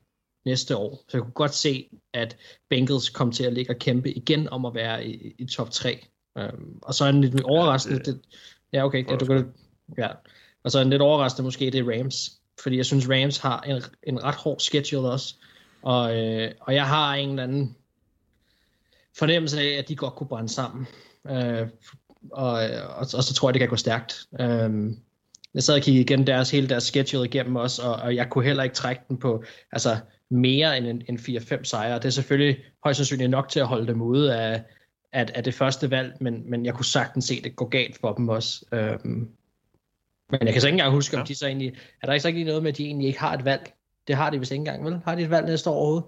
næste 0.46 0.76
år. 0.76 1.04
Så 1.08 1.16
jeg 1.16 1.22
kunne 1.22 1.32
godt 1.32 1.54
se, 1.54 1.88
at 2.14 2.36
Bengals 2.70 3.08
kom 3.08 3.32
til 3.32 3.44
at 3.44 3.52
ligge 3.52 3.72
og 3.72 3.78
kæmpe 3.78 4.12
igen 4.12 4.48
om 4.48 4.64
at 4.64 4.74
være 4.74 5.06
i, 5.06 5.34
i 5.38 5.46
top 5.46 5.70
3. 5.70 6.06
Um, 6.40 6.78
og 6.82 6.94
så 6.94 7.04
er 7.04 7.08
en 7.08 7.20
lidt 7.20 7.40
overraskende... 7.40 8.02
Ja, 8.06 8.12
det, 8.12 8.20
ja 8.72 8.84
okay. 8.84 9.10
Ja, 9.10 9.16
du 9.16 9.26
kan, 9.26 9.52
ja. 9.98 10.08
Og 10.64 10.70
så 10.70 10.80
en 10.80 10.90
lidt 10.90 11.02
overraskende 11.02 11.44
måske, 11.44 11.70
det 11.70 11.74
er 11.74 11.98
Rams. 11.98 12.32
Fordi 12.62 12.76
jeg 12.76 12.86
synes, 12.86 13.08
Rams 13.08 13.38
har 13.38 13.60
en, 13.60 13.82
en 14.02 14.24
ret 14.24 14.34
hård 14.34 14.60
schedule 14.60 15.10
også. 15.10 15.34
Og, 15.82 16.16
øh, 16.16 16.50
og 16.60 16.74
jeg 16.74 16.86
har 16.86 17.14
en 17.14 17.28
eller 17.30 17.42
anden 17.42 17.76
fornemmelse 19.18 19.60
af, 19.60 19.78
at 19.78 19.88
de 19.88 19.96
godt 19.96 20.14
kunne 20.14 20.28
brænde 20.28 20.48
sammen. 20.48 20.86
Øh, 21.30 21.68
og, 22.32 22.52
og, 22.96 23.06
og 23.14 23.24
så 23.24 23.34
tror 23.34 23.48
jeg, 23.48 23.54
det 23.54 23.60
kan 23.60 23.68
gå 23.68 23.76
stærkt. 23.76 24.26
Øh, 24.40 24.94
jeg 25.54 25.62
sad 25.62 25.74
og 25.74 25.82
kiggede 25.82 26.04
igen 26.04 26.26
deres, 26.26 26.50
hele 26.50 26.68
deres 26.68 26.84
schedule 26.84 27.28
igennem 27.28 27.56
også, 27.56 27.82
og, 27.82 27.94
og 27.94 28.14
jeg 28.14 28.30
kunne 28.30 28.44
heller 28.44 28.62
ikke 28.62 28.74
trække 28.74 29.02
den 29.08 29.16
på, 29.16 29.44
altså 29.72 29.96
mere 30.30 30.78
end 30.78 30.86
en, 30.86 31.02
en 31.08 31.16
4-5 31.16 31.64
sejre. 31.64 31.94
Det 31.94 32.04
er 32.04 32.10
selvfølgelig 32.10 32.56
højst 32.84 32.96
sandsynligt 32.96 33.30
nok 33.30 33.48
til 33.48 33.60
at 33.60 33.66
holde 33.66 33.86
dem 33.86 34.02
ude 34.02 34.36
af, 34.36 34.62
af, 35.12 35.26
af 35.34 35.44
det 35.44 35.54
første 35.54 35.90
valg, 35.90 36.16
men, 36.20 36.50
men 36.50 36.66
jeg 36.66 36.74
kunne 36.74 36.84
sagtens 36.84 37.24
se, 37.24 37.34
at 37.34 37.44
det 37.44 37.56
går 37.56 37.68
galt 37.68 38.00
for 38.00 38.12
dem 38.12 38.28
også. 38.28 38.64
Øhm, 38.72 39.30
men 40.30 40.40
jeg 40.44 40.52
kan 40.52 40.60
så 40.60 40.66
ikke 40.68 40.74
engang 40.74 40.92
huske, 40.94 41.18
om 41.18 41.26
de 41.26 41.34
så 41.34 41.46
egentlig... 41.46 41.72
Er 42.02 42.06
der 42.06 42.12
ikke 42.12 42.22
så 42.22 42.28
ikke 42.28 42.44
noget 42.44 42.62
med, 42.62 42.70
at 42.72 42.78
de 42.78 42.84
egentlig 42.86 43.06
ikke 43.06 43.20
har 43.20 43.34
et 43.34 43.44
valg? 43.44 43.72
Det 44.08 44.16
har 44.16 44.30
de 44.30 44.38
vist 44.38 44.50
ikke 44.52 44.60
engang, 44.60 44.84
vel? 44.84 45.00
Har 45.04 45.14
de 45.14 45.22
et 45.22 45.30
valg 45.30 45.46
næste 45.46 45.70
år 45.70 45.74
overhovedet? 45.74 46.04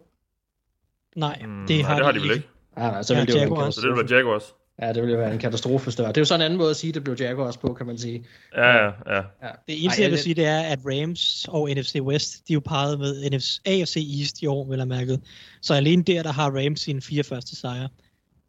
Nej, 1.16 1.42
Mm, 1.46 1.66
det 1.66 1.76
nej, 1.78 1.88
har, 1.88 1.96
det 1.96 2.04
har 2.04 2.12
de 2.12 2.20
vel 2.20 2.30
ikke. 2.30 2.48
Ah, 2.76 2.92
nej, 2.92 3.02
så 3.02 3.14
Ja, 3.14 3.20
ville 3.20 3.40
det 3.40 3.46
jo 3.48 3.54
være 3.54 3.66
en. 3.66 3.72
Så 3.72 3.80
det 3.80 3.88
vil 3.88 3.94
katastrofe. 3.96 4.10
være 4.10 4.18
Jaguars. 4.18 4.54
Ja, 4.82 4.88
det 4.92 4.96
ville 5.02 5.12
jo 5.12 5.18
være 5.20 5.32
en 5.32 5.38
katastrofe 5.38 5.90
større. 5.90 6.08
Det 6.08 6.16
er 6.16 6.20
jo 6.20 6.24
sådan 6.24 6.40
en 6.40 6.44
anden 6.44 6.58
måde 6.58 6.70
at 6.70 6.76
sige, 6.76 6.88
at 6.88 6.94
det 6.94 7.04
blev 7.04 7.16
Jaguars 7.20 7.56
på, 7.56 7.74
kan 7.74 7.86
man 7.86 7.98
sige. 7.98 8.26
Ja, 8.56 8.76
ja, 8.76 8.84
ja. 8.86 9.16
Ja. 9.16 9.22
Det 9.68 9.84
eneste, 9.84 10.00
Ej, 10.00 10.02
jeg 10.04 10.10
vil 10.10 10.16
det- 10.16 10.24
sige, 10.24 10.34
det 10.34 10.46
er, 10.46 10.60
at 10.60 10.78
Rams 10.84 11.46
og 11.48 11.70
NFC 11.70 11.96
West, 12.00 12.48
de 12.48 12.52
er 12.52 12.54
jo 12.54 12.60
parret 12.64 12.98
med 12.98 13.30
NFC, 13.30 13.58
AFC 13.66 13.96
East 14.20 14.42
i 14.42 14.46
år, 14.46 14.64
vil 14.68 14.78
jeg 14.78 14.88
mærke. 14.88 15.18
Så 15.62 15.74
alene 15.74 16.02
der, 16.02 16.22
der 16.22 16.32
har 16.32 16.50
Rams 16.50 16.80
sine 16.80 17.02
fire 17.02 17.22
første 17.22 17.56
sejre. 17.56 17.88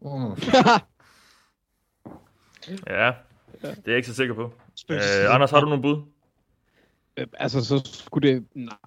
Mm. 0.01 0.07
Ja, 2.87 3.11
det 3.61 3.69
er 3.69 3.73
jeg 3.87 3.95
ikke 3.95 4.07
så 4.07 4.13
sikker 4.15 4.33
på. 4.35 4.53
Øh, 4.89 5.35
Anders, 5.35 5.51
har 5.51 5.59
du 5.59 5.65
nogle 5.65 5.81
bud? 5.81 6.01
Øh, 7.17 7.27
Altså, 7.33 7.65
så 7.65 7.81
skulle 7.83 8.29
det... 8.29 8.45
Nej, 8.55 8.77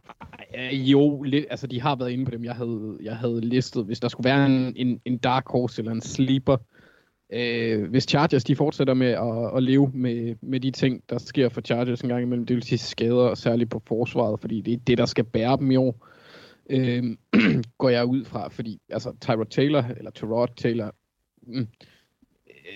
øh, 0.59 0.91
jo, 0.91 1.23
lidt, 1.23 1.47
altså, 1.51 1.67
de 1.67 1.81
har 1.81 1.97
været 1.97 2.11
inde 2.11 2.25
på 2.25 2.31
dem, 2.31 2.45
jeg 2.45 2.55
havde, 2.55 2.99
jeg 3.03 3.17
havde 3.17 3.41
listet. 3.41 3.85
Hvis 3.85 4.01
der 4.01 4.09
skulle 4.09 4.29
være 4.29 4.47
en, 4.47 4.73
en, 4.77 5.01
en 5.05 5.19
dark 5.19 5.49
horse 5.49 5.81
eller 5.81 5.93
en 5.93 6.01
sleeper, 6.01 6.57
øh, 7.33 7.91
hvis 7.91 8.05
Chargers, 8.09 8.45
de 8.45 8.57
fortsætter 8.57 8.95
med 8.95 9.07
at, 9.07 9.57
at 9.57 9.63
leve 9.63 9.91
med, 9.95 10.35
med 10.41 10.61
de 10.61 10.71
ting, 10.71 11.03
der 11.11 11.19
sker 11.19 11.49
for 11.49 11.61
Chargers 11.61 12.01
en 12.01 12.09
gang 12.09 12.23
imellem, 12.23 12.47
det 12.47 12.57
vil 12.57 12.63
sige 12.63 12.79
skader, 12.79 13.35
særligt 13.35 13.71
på 13.71 13.83
forsvaret, 13.87 14.41
fordi 14.41 14.61
det 14.61 14.73
er 14.73 14.79
det, 14.79 14.99
der 14.99 15.07
skal 15.07 15.25
bære 15.25 15.57
dem 15.57 15.71
i 15.71 15.77
år, 15.77 16.07
øh, 16.71 17.05
går 17.79 17.89
jeg 17.89 18.05
ud 18.05 18.25
fra, 18.25 18.49
fordi 18.49 18.81
altså, 18.89 19.13
Tyrod 19.21 19.47
Taylor, 19.47 19.85
eller 19.97 20.11
Tyrod 20.11 20.49
Taylor, 20.57 20.95
mm, 21.43 21.69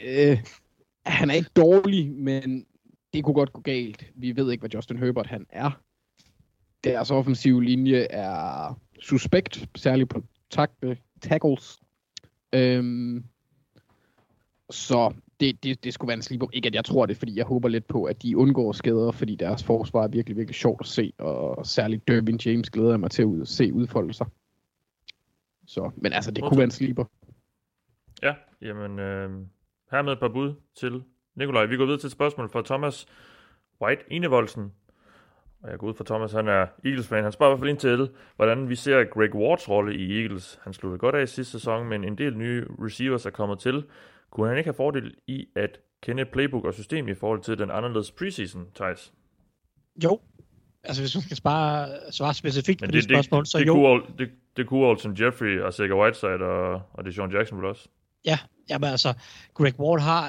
øh, 0.07 0.39
han 1.07 1.31
er 1.31 1.35
ikke 1.35 1.51
dårlig, 1.57 2.11
men 2.11 2.67
det 3.13 3.25
kunne 3.25 3.35
godt 3.35 3.53
gå 3.53 3.61
galt. 3.61 4.13
Vi 4.15 4.37
ved 4.37 4.51
ikke, 4.51 4.63
hvad 4.63 4.71
Justin 4.71 4.99
Herbert 4.99 5.27
han 5.27 5.47
er. 5.49 5.81
Deres 6.85 7.11
offensive 7.11 7.65
linje 7.65 8.07
er 8.11 8.81
suspekt, 9.01 9.69
særligt 9.77 10.11
på 10.11 10.23
tackle, 10.51 10.99
tackles. 11.21 11.79
Øhm, 12.53 13.25
så 14.71 15.15
det, 15.41 15.65
det, 15.65 15.85
det 15.85 15.95
skulle 15.95 16.09
være 16.09 16.17
en 16.17 16.23
sleeper. 16.23 16.47
Ikke 16.53 16.67
at 16.67 16.75
jeg 16.75 16.85
tror 16.85 17.07
det, 17.07 17.17
fordi 17.17 17.37
jeg 17.37 17.45
håber 17.45 17.69
lidt 17.69 17.87
på, 17.87 18.05
at 18.05 18.23
de 18.23 18.37
undgår 18.37 18.73
skader, 18.73 19.13
fordi 19.13 19.35
deres 19.35 19.65
forsvar 19.65 20.05
er 20.05 20.09
virkelig, 20.09 20.37
virkelig 20.37 20.55
sjovt 20.55 20.81
at 20.81 20.87
se, 20.87 21.13
og 21.19 21.67
særligt 21.67 22.09
Dervin 22.09 22.41
James 22.47 22.71
glæder 22.71 22.91
jeg 22.91 23.01
mig 23.01 23.11
til 23.11 23.23
at 23.23 23.27
ud, 23.27 23.47
se 23.47 23.73
udfolde 23.73 24.13
sig. 24.13 24.27
Så, 25.67 25.91
men 25.97 26.13
altså, 26.13 26.31
det 26.31 26.45
kunne 26.45 26.59
være 26.59 26.65
en 26.65 26.71
sleeper. 26.71 27.05
Ja, 28.23 28.35
jamen, 28.63 28.99
øh, 28.99 29.31
her 29.91 30.03
med 30.03 30.13
et 30.13 30.21
par 30.21 30.29
bud 30.29 30.55
til 30.75 31.03
Nikolaj. 31.39 31.67
Vi 31.67 31.77
går 31.77 31.85
videre 31.85 32.01
til 32.01 32.07
et 32.07 32.13
spørgsmål 32.13 32.51
fra 32.51 32.63
Thomas 32.63 33.07
White 33.83 34.03
Enevoldsen. 34.11 34.73
Og 35.63 35.71
jeg 35.71 35.79
går 35.79 35.87
ud 35.87 35.95
fra 35.95 36.05
Thomas, 36.05 36.33
han 36.33 36.49
er 36.49 36.67
Eagles-fan. 36.85 37.23
Han 37.23 37.33
spørger 37.33 37.53
i 37.53 37.57
hvert 37.57 37.61
fald 37.61 37.71
ind 37.71 37.79
til, 37.79 38.11
hvordan 38.37 38.69
vi 38.69 38.75
ser 38.75 39.05
Greg 39.05 39.35
Wards 39.35 39.69
rolle 39.69 39.97
i 39.97 40.21
Eagles. 40.21 40.59
Han 40.65 40.73
sluttede 40.73 40.99
godt 40.99 41.15
af 41.15 41.23
i 41.23 41.27
sidste 41.27 41.53
sæson, 41.53 41.89
men 41.89 42.05
en 42.05 42.19
del 42.19 42.37
nye 42.37 42.67
receivers 42.85 43.27
er 43.27 43.31
kommet 43.31 43.59
til. 43.59 43.85
Kunne 44.31 44.49
han 44.49 44.59
ikke 44.59 44.69
have 44.69 44.75
fordel 44.75 45.15
i 45.27 45.47
at 45.57 45.79
kende 46.03 46.25
playbook 46.25 46.65
og 46.65 46.75
system 46.75 47.09
i 47.09 47.15
forhold 47.15 47.41
til 47.41 47.59
den 47.59 47.71
anderledes 47.71 48.11
preseason, 48.11 48.67
Thijs? 48.75 49.13
Jo, 50.05 50.21
altså 50.85 51.03
hvis 51.03 51.17
man 51.17 51.23
skal 51.23 51.37
spare, 51.37 51.89
svare 52.11 52.35
specifikt 52.35 52.81
Men 52.81 52.89
på 52.89 52.93
det, 52.93 53.03
det, 53.03 53.09
det, 53.09 53.17
spørgsmål, 53.17 53.43
det, 53.43 53.51
så 53.51 53.59
det, 53.59 53.67
jo. 53.67 53.75
kunne, 53.75 54.03
det, 54.19 54.31
det 54.57 54.67
kunne 54.67 54.87
Alton 54.87 55.17
Jeffrey 55.21 55.61
og 55.61 55.75
Sega 55.75 55.95
Whiteside 55.95 56.45
og, 56.45 56.83
og 56.93 57.05
Deshaun 57.05 57.33
Jackson 57.33 57.59
vel 57.59 57.67
også. 57.67 57.89
Ja, 58.25 58.39
jamen 58.71 58.91
altså, 58.91 59.15
Greg 59.55 59.81
Ward 59.81 60.01
har 60.01 60.29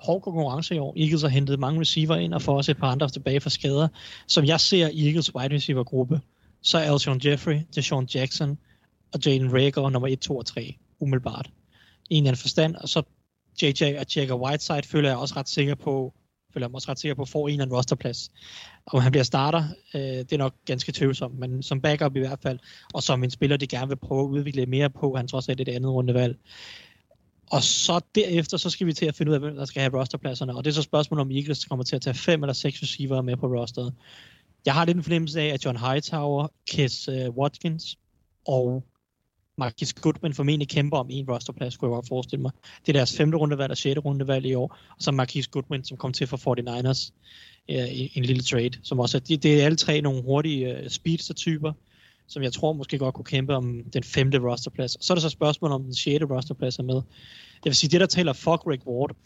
hård 0.00 0.22
konkurrence 0.22 0.74
i 0.74 0.78
år. 0.78 0.94
Eagles 0.96 1.22
har 1.22 1.28
hentet 1.28 1.58
mange 1.58 1.80
receiver 1.80 2.16
ind, 2.16 2.34
og 2.34 2.42
får 2.42 2.56
også 2.56 2.70
et 2.70 2.78
par 2.78 2.90
andre 2.90 3.08
tilbage 3.08 3.40
fra 3.40 3.50
skader. 3.50 3.88
Som 4.26 4.44
jeg 4.44 4.60
ser 4.60 4.86
Eagles 4.86 5.34
wide 5.34 5.54
receiver 5.54 5.84
gruppe, 5.84 6.20
så 6.62 6.78
er 6.78 6.92
Alshon 6.92 7.20
Jeffrey, 7.24 7.60
Deshaun 7.74 8.08
Jackson 8.14 8.58
og 9.14 9.20
Jalen 9.26 9.52
Rager 9.52 9.90
nummer 9.90 10.08
1, 10.08 10.20
2 10.20 10.36
og 10.36 10.46
3, 10.46 10.74
umiddelbart. 11.00 11.50
I 12.10 12.14
en 12.14 12.22
eller 12.22 12.30
anden 12.30 12.40
forstand, 12.40 12.76
og 12.76 12.88
så 12.88 13.02
JJ 13.62 13.96
og 13.98 14.16
Jacob 14.16 14.40
Whiteside 14.40 14.82
føler 14.82 15.08
jeg 15.08 15.18
også 15.18 15.34
ret 15.36 15.48
sikker 15.48 15.74
på, 15.74 16.14
føler 16.52 16.66
jeg 16.66 16.70
mig 16.70 16.76
også 16.76 16.90
ret 16.90 16.98
sikker 16.98 17.14
på, 17.14 17.24
får 17.24 17.48
en 17.48 17.52
eller 17.52 17.64
anden 17.64 17.76
rosterplads. 17.76 18.30
Om 18.86 19.00
han 19.00 19.12
bliver 19.12 19.24
starter, 19.24 19.64
øh, 19.94 20.00
det 20.00 20.32
er 20.32 20.38
nok 20.38 20.54
ganske 20.64 20.92
tvivlsomt, 20.92 21.38
men 21.38 21.62
som 21.62 21.80
backup 21.80 22.16
i 22.16 22.18
hvert 22.18 22.38
fald, 22.42 22.58
og 22.94 23.02
som 23.02 23.24
en 23.24 23.30
spiller, 23.30 23.56
de 23.56 23.66
gerne 23.66 23.88
vil 23.88 23.96
prøve 23.96 24.20
at 24.20 24.28
udvikle 24.28 24.66
mere 24.66 24.90
på, 24.90 25.16
han 25.16 25.28
trods 25.28 25.48
alt 25.48 25.60
et 25.60 25.68
andet 25.68 25.90
rundevalg. 25.90 26.38
Og 27.50 27.62
så 27.62 28.00
derefter, 28.14 28.56
så 28.56 28.70
skal 28.70 28.86
vi 28.86 28.92
til 28.92 29.06
at 29.06 29.16
finde 29.16 29.30
ud 29.30 29.34
af, 29.34 29.40
hvem 29.40 29.56
der 29.56 29.64
skal 29.64 29.82
have 29.82 30.00
rosterpladserne. 30.00 30.56
Og 30.56 30.64
det 30.64 30.70
er 30.70 30.74
så 30.74 30.82
spørgsmålet 30.82 31.20
om 31.20 31.30
Eagles 31.30 31.64
kommer 31.64 31.84
til 31.84 31.96
at 31.96 32.02
tage 32.02 32.14
fem 32.14 32.42
eller 32.42 32.52
seks 32.52 32.82
receiver 32.82 33.22
med 33.22 33.36
på 33.36 33.46
rosteret. 33.46 33.94
Jeg 34.66 34.74
har 34.74 34.84
lidt 34.84 34.96
en 34.96 35.02
fornemmelse 35.02 35.40
af, 35.40 35.46
at 35.46 35.64
John 35.64 35.76
Hightower, 35.76 36.48
Kes 36.70 37.08
uh, 37.08 37.36
Watkins 37.36 37.98
og 38.46 38.84
Marcus 39.58 39.92
Goodman 39.92 40.34
formentlig 40.34 40.68
kæmper 40.68 40.96
om 40.96 41.06
en 41.10 41.30
rosterplads, 41.30 41.76
kunne 41.76 41.88
jeg 41.88 41.94
godt 41.94 42.08
forestille 42.08 42.42
mig. 42.42 42.52
Det 42.86 42.88
er 42.88 42.98
deres 42.98 43.16
femte 43.16 43.38
rundevalg 43.38 43.70
og 43.70 43.76
sjette 43.76 44.00
rundevalg 44.00 44.46
i 44.46 44.54
år. 44.54 44.76
Og 44.96 45.02
så 45.02 45.10
Marcus 45.10 45.46
Goodman, 45.46 45.84
som 45.84 45.96
kom 45.96 46.12
til 46.12 46.26
for 46.26 46.36
49ers 46.36 47.10
uh, 47.68 47.76
øh, 47.76 48.00
en, 48.00 48.10
en 48.14 48.24
lille 48.24 48.42
trade. 48.42 48.78
Som 48.82 49.00
også 49.00 49.16
er, 49.16 49.20
det, 49.20 49.42
det 49.42 49.60
er 49.60 49.64
alle 49.64 49.76
tre 49.76 50.00
nogle 50.00 50.22
hurtige 50.22 50.80
uh, 50.82 50.88
speedster-typer, 50.88 51.72
som 52.30 52.42
jeg 52.42 52.52
tror 52.52 52.72
måske 52.72 52.98
godt 52.98 53.14
kunne 53.14 53.24
kæmpe 53.24 53.54
om 53.54 53.82
den 53.92 54.02
femte 54.02 54.38
rosterplads. 54.38 54.96
Og 54.96 55.04
så 55.04 55.12
er 55.12 55.14
der 55.14 55.20
så 55.20 55.28
spørgsmålet 55.28 55.74
om 55.74 55.84
den 55.84 55.94
sjette 55.94 56.26
rosterplads 56.26 56.78
er 56.78 56.82
med. 56.82 57.02
Jeg 57.64 57.70
vil 57.70 57.74
sige, 57.74 57.90
det 57.90 58.00
der 58.00 58.06
taler 58.06 58.32
for 58.32 58.56
Greg 58.56 58.86
Ward, 58.86 59.16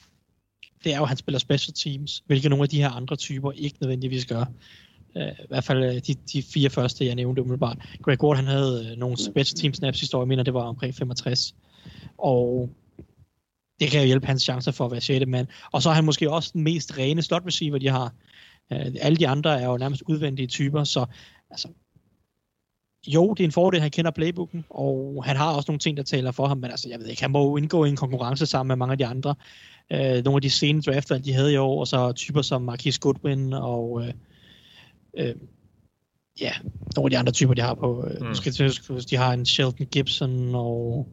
det 0.85 0.93
er 0.93 0.97
jo, 0.97 1.03
at 1.03 1.09
han 1.09 1.17
spiller 1.17 1.39
special 1.39 1.75
teams, 1.75 2.23
hvilket 2.27 2.51
nogle 2.51 2.63
af 2.63 2.69
de 2.69 2.83
her 2.83 2.91
andre 2.91 3.17
typer 3.17 3.53
ikke 3.53 3.77
nødvendigvis 3.81 4.27
gør. 4.27 4.45
Uh, 5.15 5.23
I 5.23 5.47
hvert 5.49 5.65
fald 5.65 5.85
øh, 5.85 5.95
de, 6.07 6.15
de 6.33 6.43
fire 6.43 6.71
første, 6.71 7.07
jeg 7.07 7.15
nævnte 7.15 7.43
umiddelbart. 7.43 7.79
Greg 8.03 8.25
Ward, 8.25 8.37
han 8.37 8.47
havde 8.47 8.89
øh, 8.91 8.99
nogle 8.99 9.17
special 9.17 9.57
team 9.57 9.75
snaps 9.75 9.99
sidste 9.99 10.17
år, 10.17 10.23
jeg 10.23 10.29
mener, 10.29 10.43
det 10.43 10.55
var 10.55 10.63
omkring 10.63 10.95
65. 10.95 11.55
Og 12.19 12.71
det 13.81 13.91
kan 13.91 14.01
jo 14.01 14.07
hjælpe 14.07 14.27
hans 14.27 14.43
chancer 14.43 14.73
for 14.73 14.85
at 14.85 14.91
være 14.91 15.01
sjette 15.01 15.27
mand. 15.27 15.47
Og 15.73 15.83
så 15.83 15.91
er 15.91 15.95
han 15.95 16.05
måske 16.05 16.31
også 16.31 16.51
den 16.53 16.63
mest 16.63 16.99
rene 16.99 17.23
slot 17.23 17.47
receiver, 17.47 17.79
de 17.79 17.89
har. 17.89 18.15
Uh, 18.71 18.87
alle 19.01 19.17
de 19.17 19.29
andre 19.29 19.61
er 19.61 19.67
jo 19.67 19.77
nærmest 19.77 20.03
udvendige 20.09 20.47
typer, 20.47 20.85
så 20.85 21.07
altså, 21.51 21.69
jo, 23.07 23.35
det 23.35 23.41
er 23.41 23.49
en 23.49 23.53
fordel, 23.53 23.81
han 23.81 23.91
kender 23.91 24.11
playbooken, 24.11 24.65
og 24.71 25.23
han 25.27 25.37
har 25.37 25.53
også 25.53 25.71
nogle 25.71 25.79
ting, 25.79 25.97
der 25.97 26.03
taler 26.03 26.31
for 26.31 26.47
ham, 26.47 26.59
men 26.59 26.71
altså, 26.71 26.89
jeg 26.89 27.01
ved 27.01 27.07
ikke, 27.07 27.23
han 27.23 27.31
må 27.31 27.43
jo 27.45 27.57
indgå 27.57 27.85
i 27.85 27.89
en 27.89 27.97
konkurrence 27.97 28.47
sammen 28.47 28.69
med 28.69 28.77
mange 28.77 28.93
af 28.93 28.99
de 28.99 29.07
andre. 29.07 29.35
Øh, 29.93 30.25
nogle 30.25 30.37
af 30.37 30.43
de 30.43 30.51
sene 30.51 30.81
draftvalg, 30.83 31.25
de 31.25 31.33
havde 31.33 31.53
i 31.53 31.57
år, 31.57 31.81
og 31.81 31.87
så 31.87 32.13
typer 32.13 32.43
som 32.43 32.63
Marquis 32.63 32.99
Goodwin 32.99 33.53
og 33.53 34.03
øh, 34.03 34.15
øh, 35.19 35.35
ja, 36.41 36.53
nogle 36.97 37.07
af 37.07 37.11
de 37.11 37.19
andre 37.19 37.33
typer, 37.33 37.55
de 37.55 37.63
har 37.63 37.75
på. 37.75 38.07
Øh, 38.07 38.29
Mm. 38.29 38.35
skal 38.35 38.53
de 39.11 39.17
har 39.17 39.33
en 39.33 39.47
Shelton 39.47 39.87
Gibson 39.87 40.55
og 40.55 41.09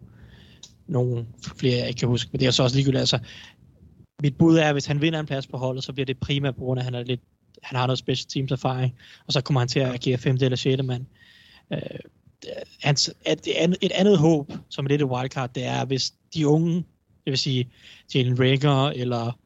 nogle 0.87 1.25
flere, 1.55 1.77
jeg 1.77 1.87
ikke 1.87 1.99
kan 1.99 2.07
huske, 2.07 2.29
men 2.31 2.39
det 2.39 2.47
er 2.47 2.51
så 2.51 2.63
også 2.63 2.75
ligegyldigt. 2.75 2.99
Altså, 2.99 3.19
mit 4.21 4.37
bud 4.37 4.57
er, 4.57 4.65
at 4.65 4.73
hvis 4.73 4.85
han 4.85 5.01
vinder 5.01 5.19
en 5.19 5.25
plads 5.25 5.47
på 5.47 5.57
holdet, 5.57 5.83
så 5.83 5.93
bliver 5.93 6.05
det 6.05 6.19
primært 6.19 6.55
på 6.55 6.61
grund 6.61 6.79
af, 6.79 6.81
at 6.81 6.85
han, 6.85 6.95
er 6.95 7.03
lidt, 7.03 7.21
han 7.63 7.79
har 7.79 7.87
noget 7.87 7.99
special 7.99 8.27
teams 8.29 8.51
erfaring, 8.51 8.95
og 9.27 9.33
så 9.33 9.41
kommer 9.41 9.61
han 9.61 9.67
til 9.67 9.79
at 9.79 9.93
agere 9.93 10.17
femte 10.17 10.45
eller 10.45 10.55
sjette 10.55 10.83
mand. 10.83 11.01
Øh, 11.01 11.20
hans, 12.81 13.13
et, 13.27 13.47
et 13.81 13.91
andet 13.91 14.17
håb, 14.17 14.53
som 14.69 14.85
er 14.85 14.89
lidt 14.89 15.01
et 15.01 15.07
wildcard, 15.07 15.53
det 15.53 15.65
er, 15.65 15.85
hvis 15.85 16.13
de 16.33 16.47
unge, 16.47 16.75
det 17.25 17.31
vil 17.31 17.37
sige 17.37 17.69
Jalen 18.15 18.39
Rager 18.39 18.89
eller 18.89 19.39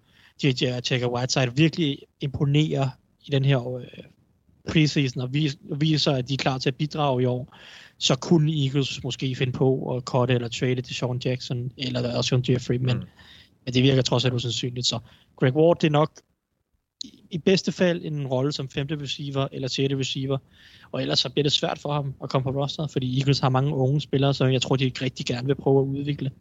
JJ 0.43 0.79
Checker 0.83 1.07
Whiteside, 1.07 1.55
virkelig 1.55 1.99
imponerer 2.21 2.89
i 3.25 3.31
den 3.31 3.45
her 3.45 3.75
øh, 3.75 3.85
preseason 4.69 5.21
og 5.21 5.33
vis, 5.33 5.57
viser, 5.79 6.11
at 6.11 6.29
de 6.29 6.33
er 6.33 6.37
klar 6.37 6.57
til 6.57 6.69
at 6.69 6.75
bidrage 6.75 7.23
i 7.23 7.25
år, 7.25 7.57
så 7.97 8.15
kunne 8.15 8.63
Eagles 8.63 9.03
måske 9.03 9.35
finde 9.35 9.53
på 9.53 9.95
at 9.95 10.03
cutte 10.03 10.33
eller 10.33 10.47
trade 10.47 10.81
til 10.81 10.95
Sean 10.95 11.21
Jackson 11.25 11.71
eller 11.77 12.21
Sean 12.21 12.43
Jeffrey, 12.49 12.77
men, 12.77 12.97
mm. 12.97 13.03
men 13.65 13.73
det 13.73 13.83
virker 13.83 14.01
trods 14.01 14.25
alt 14.25 14.33
usandsynligt. 14.33 14.87
Så 14.87 14.99
Greg 15.35 15.55
Ward, 15.55 15.79
det 15.79 15.87
er 15.87 15.91
nok 15.91 16.11
i- 17.31 17.37
bedste 17.37 17.71
fald 17.71 18.01
en 18.05 18.27
rolle 18.27 18.51
som 18.51 18.69
femte 18.69 18.95
receiver 19.01 19.47
eller 19.51 19.67
sjette 19.67 19.97
receiver, 19.97 20.37
og 20.91 21.01
ellers 21.01 21.19
så 21.19 21.31
bliver 21.31 21.43
det 21.43 21.51
svært 21.51 21.79
for 21.79 21.93
ham 21.93 22.13
at 22.23 22.29
komme 22.29 22.43
på 22.51 22.61
rosteret, 22.61 22.91
fordi 22.91 23.19
Eagles 23.19 23.39
har 23.39 23.49
mange 23.49 23.75
unge 23.75 24.01
spillere, 24.01 24.33
så 24.33 24.45
jeg 24.45 24.61
tror, 24.61 24.75
de 24.75 24.91
rigtig 25.01 25.25
gerne 25.25 25.47
vil 25.47 25.55
prøve 25.55 25.81
at 25.81 25.85
udvikle. 25.85 26.31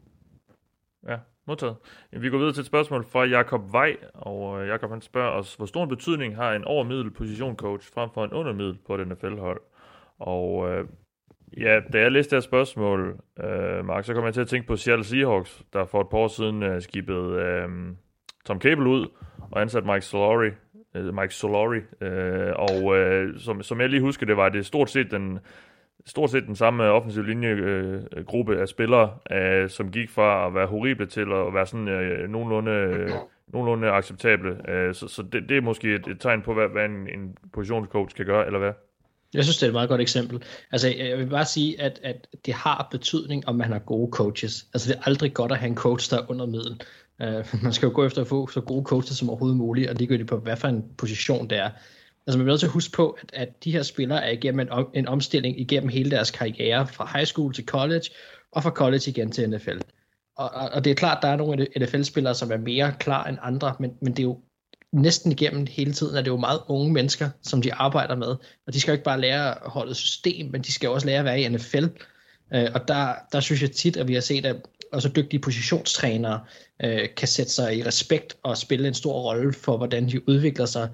Ja, 1.08 1.16
modtaget. 1.46 1.76
Vi 2.12 2.30
går 2.30 2.38
videre 2.38 2.52
til 2.52 2.60
et 2.60 2.66
spørgsmål 2.66 3.04
fra 3.12 3.24
Jakob 3.24 3.72
Vej, 3.72 3.96
og 4.14 4.62
øh, 4.62 4.68
Jakob 4.68 4.90
han 4.90 5.00
spørger 5.02 5.30
os, 5.30 5.54
hvor 5.54 5.66
stor 5.66 5.82
en 5.82 5.88
betydning 5.88 6.36
har 6.36 6.52
en 6.52 6.64
overmiddel 6.64 7.10
positioncoach 7.10 7.92
frem 7.94 8.10
for 8.14 8.24
en 8.24 8.32
undermiddel 8.32 8.78
på 8.86 8.96
den 8.96 9.08
NFL-hold? 9.08 9.60
Og 10.18 10.68
øh, 10.70 10.84
ja, 11.56 11.80
da 11.92 12.00
jeg 12.00 12.12
læste 12.12 12.30
det 12.30 12.36
her 12.36 12.48
spørgsmål, 12.48 13.20
øh, 13.44 13.84
Mark, 13.84 14.04
så 14.04 14.14
kom 14.14 14.24
jeg 14.24 14.34
til 14.34 14.40
at 14.40 14.48
tænke 14.48 14.66
på 14.66 14.76
Seattle 14.76 15.04
Seahawks, 15.04 15.62
der 15.72 15.84
for 15.84 16.00
et 16.00 16.08
par 16.08 16.18
år 16.18 16.28
siden 16.28 16.62
øh, 16.62 16.82
skibede 16.82 17.34
øh, 17.40 17.68
Tom 18.46 18.60
Cable 18.60 18.88
ud 18.88 19.06
og 19.50 19.60
ansat 19.60 19.86
Mike 19.86 20.00
Solari, 20.00 20.50
Øh, 20.94 21.14
Mike 21.14 21.34
Solari, 21.34 21.80
øh, 22.00 22.52
og 22.56 22.96
øh, 22.96 23.40
som, 23.40 23.62
som 23.62 23.80
jeg 23.80 23.88
lige 23.88 24.00
husker, 24.00 24.26
det 24.26 24.36
var 24.36 24.48
det 24.48 24.66
stort 24.66 24.90
set 24.90 25.10
den 25.10 25.38
stort 26.06 26.30
set 26.30 26.46
den 26.46 26.56
samme 26.56 26.84
offensiv 26.84 27.22
linjegruppe 27.22 28.54
øh, 28.54 28.60
af 28.60 28.68
spillere, 28.68 29.10
øh, 29.32 29.70
som 29.70 29.90
gik 29.90 30.10
fra 30.10 30.46
at 30.46 30.54
være 30.54 30.66
horrible 30.66 31.06
til 31.06 31.20
at 31.20 31.54
være 31.54 31.66
sådan 31.66 31.88
øh, 31.88 32.28
nogenlunde, 32.28 32.72
øh, 32.72 33.10
nogenlunde 33.48 33.90
acceptable. 33.90 34.70
Øh, 34.70 34.94
så 34.94 35.08
så 35.08 35.22
det, 35.22 35.48
det 35.48 35.56
er 35.56 35.60
måske 35.60 35.94
et, 35.94 36.06
et 36.06 36.20
tegn 36.20 36.42
på, 36.42 36.54
hvad, 36.54 36.68
hvad 36.68 36.84
en, 36.84 37.08
en 37.18 37.36
positionscoach 37.52 38.16
kan 38.16 38.26
gøre, 38.26 38.46
eller 38.46 38.58
hvad? 38.58 38.72
Jeg 39.34 39.44
synes, 39.44 39.58
det 39.58 39.62
er 39.62 39.70
et 39.70 39.72
meget 39.74 39.88
godt 39.88 40.00
eksempel. 40.00 40.42
Altså, 40.72 40.88
jeg 40.88 41.18
vil 41.18 41.26
bare 41.26 41.44
sige, 41.44 41.80
at, 41.80 42.00
at 42.02 42.26
det 42.46 42.54
har 42.54 42.88
betydning, 42.90 43.48
om 43.48 43.54
man 43.54 43.72
har 43.72 43.78
gode 43.78 44.10
coaches. 44.12 44.66
Altså, 44.74 44.92
det 44.92 44.98
er 44.98 45.02
aldrig 45.06 45.34
godt 45.34 45.52
at 45.52 45.58
have 45.58 45.68
en 45.68 45.76
coach, 45.76 46.10
der 46.10 46.18
er 46.18 46.30
under 46.30 46.46
middel. 46.46 46.80
Uh, 47.22 47.62
man 47.62 47.72
skal 47.72 47.86
jo 47.86 47.92
gå 47.94 48.06
efter 48.06 48.20
at 48.20 48.26
få 48.26 48.46
så 48.46 48.60
gode 48.60 48.84
coaches 48.84 49.18
som 49.18 49.30
overhovedet 49.30 49.58
muligt, 49.58 49.90
og 49.90 49.96
ligegyldigt 49.96 50.28
på, 50.28 50.36
hvad 50.36 50.56
for 50.56 50.68
en 50.68 50.84
position 50.98 51.50
det 51.50 51.58
er. 51.58 51.70
Altså, 52.26 52.38
man 52.38 52.46
er 52.46 52.52
nødt 52.52 52.60
til 52.60 52.66
at 52.66 52.72
huske 52.72 52.92
på, 52.92 53.18
at, 53.22 53.30
at 53.32 53.64
de 53.64 53.72
her 53.72 53.82
spillere 53.82 54.24
er 54.24 54.30
igennem 54.30 54.60
en, 54.60 54.70
om, 54.70 54.88
en 54.94 55.08
omstilling 55.08 55.60
igennem 55.60 55.88
hele 55.88 56.10
deres 56.10 56.30
karriere, 56.30 56.86
fra 56.86 57.10
high 57.14 57.26
school 57.26 57.54
til 57.54 57.64
college, 57.64 58.04
og 58.52 58.62
fra 58.62 58.70
college 58.70 59.02
igen 59.06 59.32
til 59.32 59.50
NFL. 59.50 59.78
Og, 60.36 60.50
og, 60.54 60.68
og 60.72 60.84
det 60.84 60.90
er 60.90 60.94
klart, 60.94 61.18
at 61.18 61.22
der 61.22 61.28
er 61.28 61.36
nogle 61.36 61.66
NFL-spillere, 61.78 62.34
som 62.34 62.52
er 62.52 62.56
mere 62.56 62.94
klar 62.98 63.24
end 63.24 63.38
andre, 63.42 63.74
men, 63.80 63.92
men 64.00 64.12
det 64.12 64.18
er 64.18 64.22
jo 64.22 64.38
næsten 64.92 65.32
igennem 65.32 65.66
hele 65.70 65.92
tiden, 65.92 66.16
at 66.16 66.24
det 66.24 66.30
er 66.30 66.34
jo 66.34 66.40
meget 66.40 66.60
unge 66.68 66.92
mennesker, 66.92 67.30
som 67.42 67.62
de 67.62 67.74
arbejder 67.74 68.16
med. 68.16 68.36
Og 68.66 68.74
de 68.74 68.80
skal 68.80 68.92
jo 68.92 68.94
ikke 68.94 69.04
bare 69.04 69.20
lære 69.20 69.64
at 69.64 69.70
holde 69.70 69.94
system, 69.94 70.50
men 70.50 70.62
de 70.62 70.72
skal 70.72 70.88
også 70.88 71.06
lære 71.06 71.18
at 71.18 71.24
være 71.24 71.40
i 71.40 71.48
NFL. 71.48 71.84
Øh, 72.54 72.66
og 72.74 72.88
der, 72.88 73.14
der 73.32 73.40
synes 73.40 73.62
jeg 73.62 73.70
tit, 73.70 73.96
at 73.96 74.08
vi 74.08 74.14
har 74.14 74.20
set, 74.20 74.46
at 74.46 74.56
også 74.92 75.08
dygtige 75.08 75.40
positionstrænere 75.40 76.40
øh, 76.84 77.08
kan 77.16 77.28
sætte 77.28 77.52
sig 77.52 77.78
i 77.78 77.84
respekt 77.84 78.36
og 78.42 78.58
spille 78.58 78.88
en 78.88 78.94
stor 78.94 79.12
rolle 79.12 79.52
for, 79.52 79.76
hvordan 79.76 80.08
de 80.08 80.28
udvikler 80.28 80.66
sig 80.66 80.88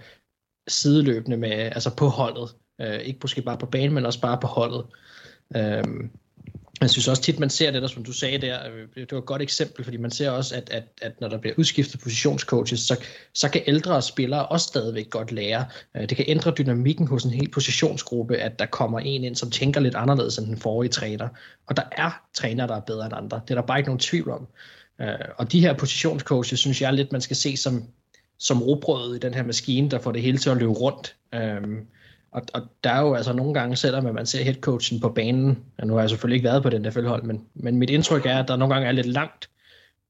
sideløbende 0.69 1.37
med, 1.37 1.51
altså 1.51 1.97
på 1.97 2.07
holdet. 2.07 2.57
Øh, 2.81 3.01
ikke 3.01 3.19
måske 3.23 3.43
bare 3.43 3.59
på 3.59 3.67
banen, 3.67 3.95
men 3.95 4.07
også 4.07 4.21
bare 4.21 4.39
på 4.41 4.47
holdet. 4.47 4.87
Øh, 5.57 5.85
jeg 6.81 6.91
synes 6.91 7.09
også 7.09 7.23
tit, 7.23 7.39
man 7.39 7.51
ser 7.51 7.71
det 7.71 7.83
der, 7.83 7.89
som 7.89 8.05
du 8.05 8.13
sagde 8.13 8.39
der, 8.39 8.59
øh, 8.71 8.89
det 8.97 9.13
var 9.13 9.19
et 9.19 9.27
godt 9.27 9.43
eksempel, 9.43 9.85
fordi 9.85 9.97
man 9.97 10.11
ser 10.11 10.31
også, 10.31 10.57
at, 10.57 10.71
at, 10.71 10.85
at 11.03 11.21
når 11.21 11.29
der 11.29 11.39
bliver 11.39 11.55
udskiftet 11.59 12.01
positionscoaches, 12.01 12.81
så, 12.81 13.01
så 13.35 13.49
kan 13.49 13.63
ældre 13.67 14.03
spillere 14.03 14.47
også 14.47 14.67
stadigvæk 14.67 15.11
godt 15.11 15.33
lære. 15.33 15.67
Øh, 15.97 16.09
det 16.09 16.17
kan 16.17 16.25
ændre 16.29 16.51
dynamikken 16.59 17.07
hos 17.07 17.25
en 17.25 17.31
hel 17.31 17.51
positionsgruppe, 17.51 18.37
at 18.37 18.59
der 18.59 18.67
kommer 18.67 19.01
en 19.01 19.25
ind, 19.25 19.37
som 19.37 19.51
tænker 19.51 19.81
lidt 19.81 19.95
anderledes 19.95 20.39
end 20.39 20.47
den 20.47 20.57
forrige 20.57 20.91
træner. 20.91 21.29
Og 21.67 21.77
der 21.77 21.85
er 21.93 22.23
trænere, 22.35 22.67
der 22.67 22.77
er 22.77 22.81
bedre 22.81 23.07
end 23.07 23.15
andre. 23.17 23.41
Det 23.45 23.51
er 23.51 23.61
der 23.61 23.67
bare 23.67 23.79
ikke 23.79 23.89
nogen 23.89 24.01
tvivl 24.01 24.31
om. 24.31 24.47
Øh, 25.01 25.09
og 25.37 25.53
de 25.53 25.61
her 25.61 25.73
positionscoaches, 25.73 26.61
synes 26.61 26.83
jeg 26.83 26.93
lidt, 26.93 27.13
man 27.13 27.21
skal 27.21 27.37
se 27.37 27.57
som, 27.57 27.85
som 28.39 28.63
robrødet 28.63 29.17
i 29.17 29.19
den 29.19 29.35
her 29.35 29.43
maskine, 29.43 29.91
der 29.91 29.99
får 29.99 30.13
det 30.13 30.23
hele 30.23 30.39
til 30.39 30.51
at 30.51 30.57
løbe 30.57 30.73
rundt. 30.73 31.17
Og, 32.33 32.43
og 32.55 32.63
der 32.85 32.91
er 32.91 33.01
jo 33.01 33.15
altså 33.15 33.33
nogle 33.33 33.55
gange, 33.55 33.77
selvom 33.77 34.15
man 34.15 34.27
ser 34.27 34.45
headcoachen 34.45 35.01
på 35.01 35.09
banen, 35.09 35.59
og 35.79 35.87
nu 35.87 35.95
har 35.95 36.01
jeg 36.01 36.11
selvfølgelig 36.11 36.37
ikke 36.37 36.49
været 36.49 36.63
på 36.63 36.71
den 36.71 36.85
der 36.85 36.91
følhold, 36.91 37.23
men, 37.23 37.45
men 37.55 37.77
mit 37.77 37.91
indtryk 37.91 38.27
er, 38.27 38.39
at 38.39 38.49
der 38.49 38.57
nogle 38.57 38.75
gange 38.75 38.89
er 38.89 38.93
lidt 38.93 39.07
langt 39.07 39.51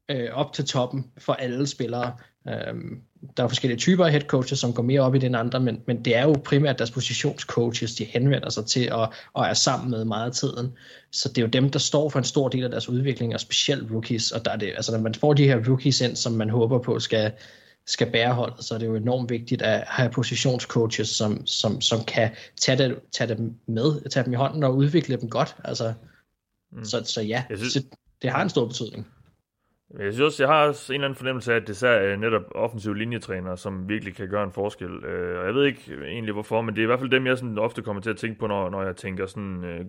øh, 0.08 0.28
op 0.32 0.52
til 0.52 0.64
toppen 0.64 1.06
for 1.18 1.32
alle 1.32 1.66
spillere. 1.66 2.12
Øhm, 2.48 3.00
der 3.36 3.44
er 3.44 3.48
forskellige 3.48 3.78
typer 3.78 4.04
af 4.04 4.12
headcoaches, 4.12 4.58
som 4.58 4.72
går 4.72 4.82
mere 4.82 5.00
op 5.00 5.14
i 5.14 5.18
den 5.18 5.34
andre, 5.34 5.60
men, 5.60 5.82
men 5.86 6.04
det 6.04 6.16
er 6.16 6.22
jo 6.22 6.36
primært 6.44 6.78
deres 6.78 6.90
positionscoaches, 6.90 7.94
de 7.94 8.04
henvender 8.04 8.50
sig 8.50 8.66
til 8.66 8.92
og, 8.92 9.12
og 9.32 9.46
er 9.46 9.54
sammen 9.54 9.90
med 9.90 10.04
meget 10.04 10.26
af 10.26 10.32
tiden. 10.32 10.72
Så 11.12 11.28
det 11.28 11.38
er 11.38 11.42
jo 11.42 11.48
dem, 11.48 11.70
der 11.70 11.78
står 11.78 12.08
for 12.08 12.18
en 12.18 12.24
stor 12.24 12.48
del 12.48 12.64
af 12.64 12.70
deres 12.70 12.88
udvikling, 12.88 13.34
og 13.34 13.40
specielt 13.40 13.90
rookies. 13.92 14.30
Og 14.30 14.44
der 14.44 14.50
er 14.50 14.56
det, 14.56 14.66
altså 14.66 14.92
når 14.92 14.98
man 14.98 15.14
får 15.14 15.32
de 15.32 15.44
her 15.44 15.68
rookies 15.68 16.00
ind, 16.00 16.16
som 16.16 16.32
man 16.32 16.50
håber 16.50 16.78
på 16.78 16.98
skal, 16.98 17.32
skal 17.86 18.12
bære 18.12 18.34
holdet, 18.34 18.64
så 18.64 18.74
er 18.74 18.78
det 18.78 18.86
jo 18.86 18.94
enormt 18.94 19.30
vigtigt 19.30 19.62
at 19.62 19.84
have 19.86 20.10
positionscoaches, 20.10 21.08
som, 21.08 21.46
som, 21.46 21.80
som 21.80 22.04
kan 22.04 22.30
tage, 22.56 22.78
det, 22.78 23.00
tage 23.12 23.34
dem 23.34 23.54
med, 23.66 24.08
tage 24.10 24.24
dem 24.24 24.32
i 24.32 24.36
hånden 24.36 24.62
og 24.62 24.76
udvikle 24.76 25.16
dem 25.16 25.30
godt. 25.30 25.56
Altså, 25.64 25.94
mm. 26.72 26.84
så, 26.84 27.02
så 27.04 27.20
ja, 27.20 27.44
synes, 27.56 27.72
så 27.72 27.82
det 28.22 28.30
har 28.30 28.42
en 28.42 28.50
stor 28.50 28.66
betydning. 28.66 29.06
Jeg 29.98 30.12
synes 30.12 30.20
også, 30.20 30.42
jeg 30.42 30.52
har 30.52 30.66
også 30.66 30.92
en 30.92 30.94
eller 30.94 31.04
anden 31.04 31.16
fornemmelse 31.16 31.52
af, 31.52 31.56
at 31.56 31.66
det 31.68 31.82
er 31.82 32.16
netop 32.16 32.42
offensive 32.54 32.98
linjetrænere, 32.98 33.56
som 33.56 33.88
virkelig 33.88 34.14
kan 34.14 34.28
gøre 34.28 34.44
en 34.44 34.52
forskel. 34.52 35.04
Øh, 35.04 35.40
og 35.40 35.46
jeg 35.46 35.54
ved 35.54 35.64
ikke 35.64 35.96
egentlig 36.06 36.32
hvorfor, 36.32 36.60
men 36.60 36.74
det 36.74 36.80
er 36.80 36.82
i 36.82 36.86
hvert 36.86 36.98
fald 36.98 37.10
dem, 37.10 37.26
jeg 37.26 37.38
sådan 37.38 37.58
ofte 37.58 37.82
kommer 37.82 38.02
til 38.02 38.10
at 38.10 38.16
tænke 38.16 38.38
på, 38.38 38.46
når, 38.46 38.70
når 38.70 38.82
jeg 38.82 38.96
tænker 38.96 39.26
sådan 39.26 39.64
øh, 39.64 39.84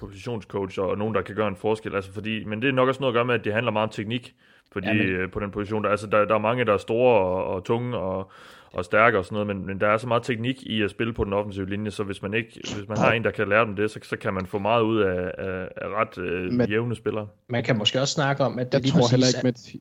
positionscoach 0.00 0.80
og 0.80 0.98
nogen, 0.98 1.14
der 1.14 1.22
kan 1.22 1.34
gøre 1.34 1.48
en 1.48 1.56
forskel. 1.56 1.94
Altså 1.94 2.12
fordi, 2.12 2.44
men 2.44 2.62
det 2.62 2.68
er 2.68 2.72
nok 2.72 2.88
også 2.88 3.00
noget 3.00 3.12
at 3.12 3.16
gøre 3.16 3.24
med, 3.24 3.34
at 3.34 3.44
det 3.44 3.52
handler 3.52 3.72
meget 3.72 3.88
om 3.88 3.92
teknik 3.92 4.34
fordi, 4.74 4.86
ja, 4.86 4.94
men... 4.94 5.06
Øh, 5.06 5.30
på 5.30 5.40
den 5.40 5.50
position. 5.50 5.84
Der, 5.84 5.90
altså, 5.90 6.06
der, 6.06 6.24
der 6.24 6.34
er 6.34 6.38
mange, 6.38 6.64
der 6.64 6.72
er 6.72 6.76
store 6.76 7.20
og, 7.20 7.44
og 7.46 7.64
tunge 7.64 7.96
og, 7.96 8.30
og 8.74 8.84
stærke 8.84 9.18
og 9.18 9.24
sådan 9.24 9.34
noget, 9.34 9.46
men, 9.46 9.66
men 9.66 9.80
der 9.80 9.88
er 9.88 9.98
så 9.98 10.06
meget 10.06 10.22
teknik 10.22 10.62
i 10.62 10.82
at 10.82 10.90
spille 10.90 11.12
på 11.12 11.24
den 11.24 11.32
offensive 11.32 11.68
linje, 11.68 11.90
så 11.90 12.02
hvis 12.04 12.22
man 12.22 12.34
ikke 12.34 12.60
hvis 12.76 12.88
man 12.88 12.98
har 12.98 13.12
en, 13.12 13.24
der 13.24 13.30
kan 13.30 13.48
lære 13.48 13.64
dem 13.64 13.76
det, 13.76 13.90
så, 13.90 13.98
så 14.02 14.16
kan 14.16 14.34
man 14.34 14.46
få 14.46 14.58
meget 14.58 14.82
ud 14.82 15.00
af, 15.00 15.30
af, 15.38 15.68
af 15.76 15.88
ret 15.88 16.18
øh, 16.18 16.52
men, 16.52 16.68
jævne 16.68 16.96
spillere. 16.96 17.28
Man 17.48 17.64
kan 17.64 17.78
måske 17.78 18.00
også 18.00 18.14
snakke 18.14 18.44
om, 18.44 18.58
at 18.58 18.66
det 18.66 18.74
jeg 18.74 18.80
lige 18.80 18.92
tror 18.92 19.10
heller 19.10 19.26
ikke, 19.26 19.46
med, 19.46 19.80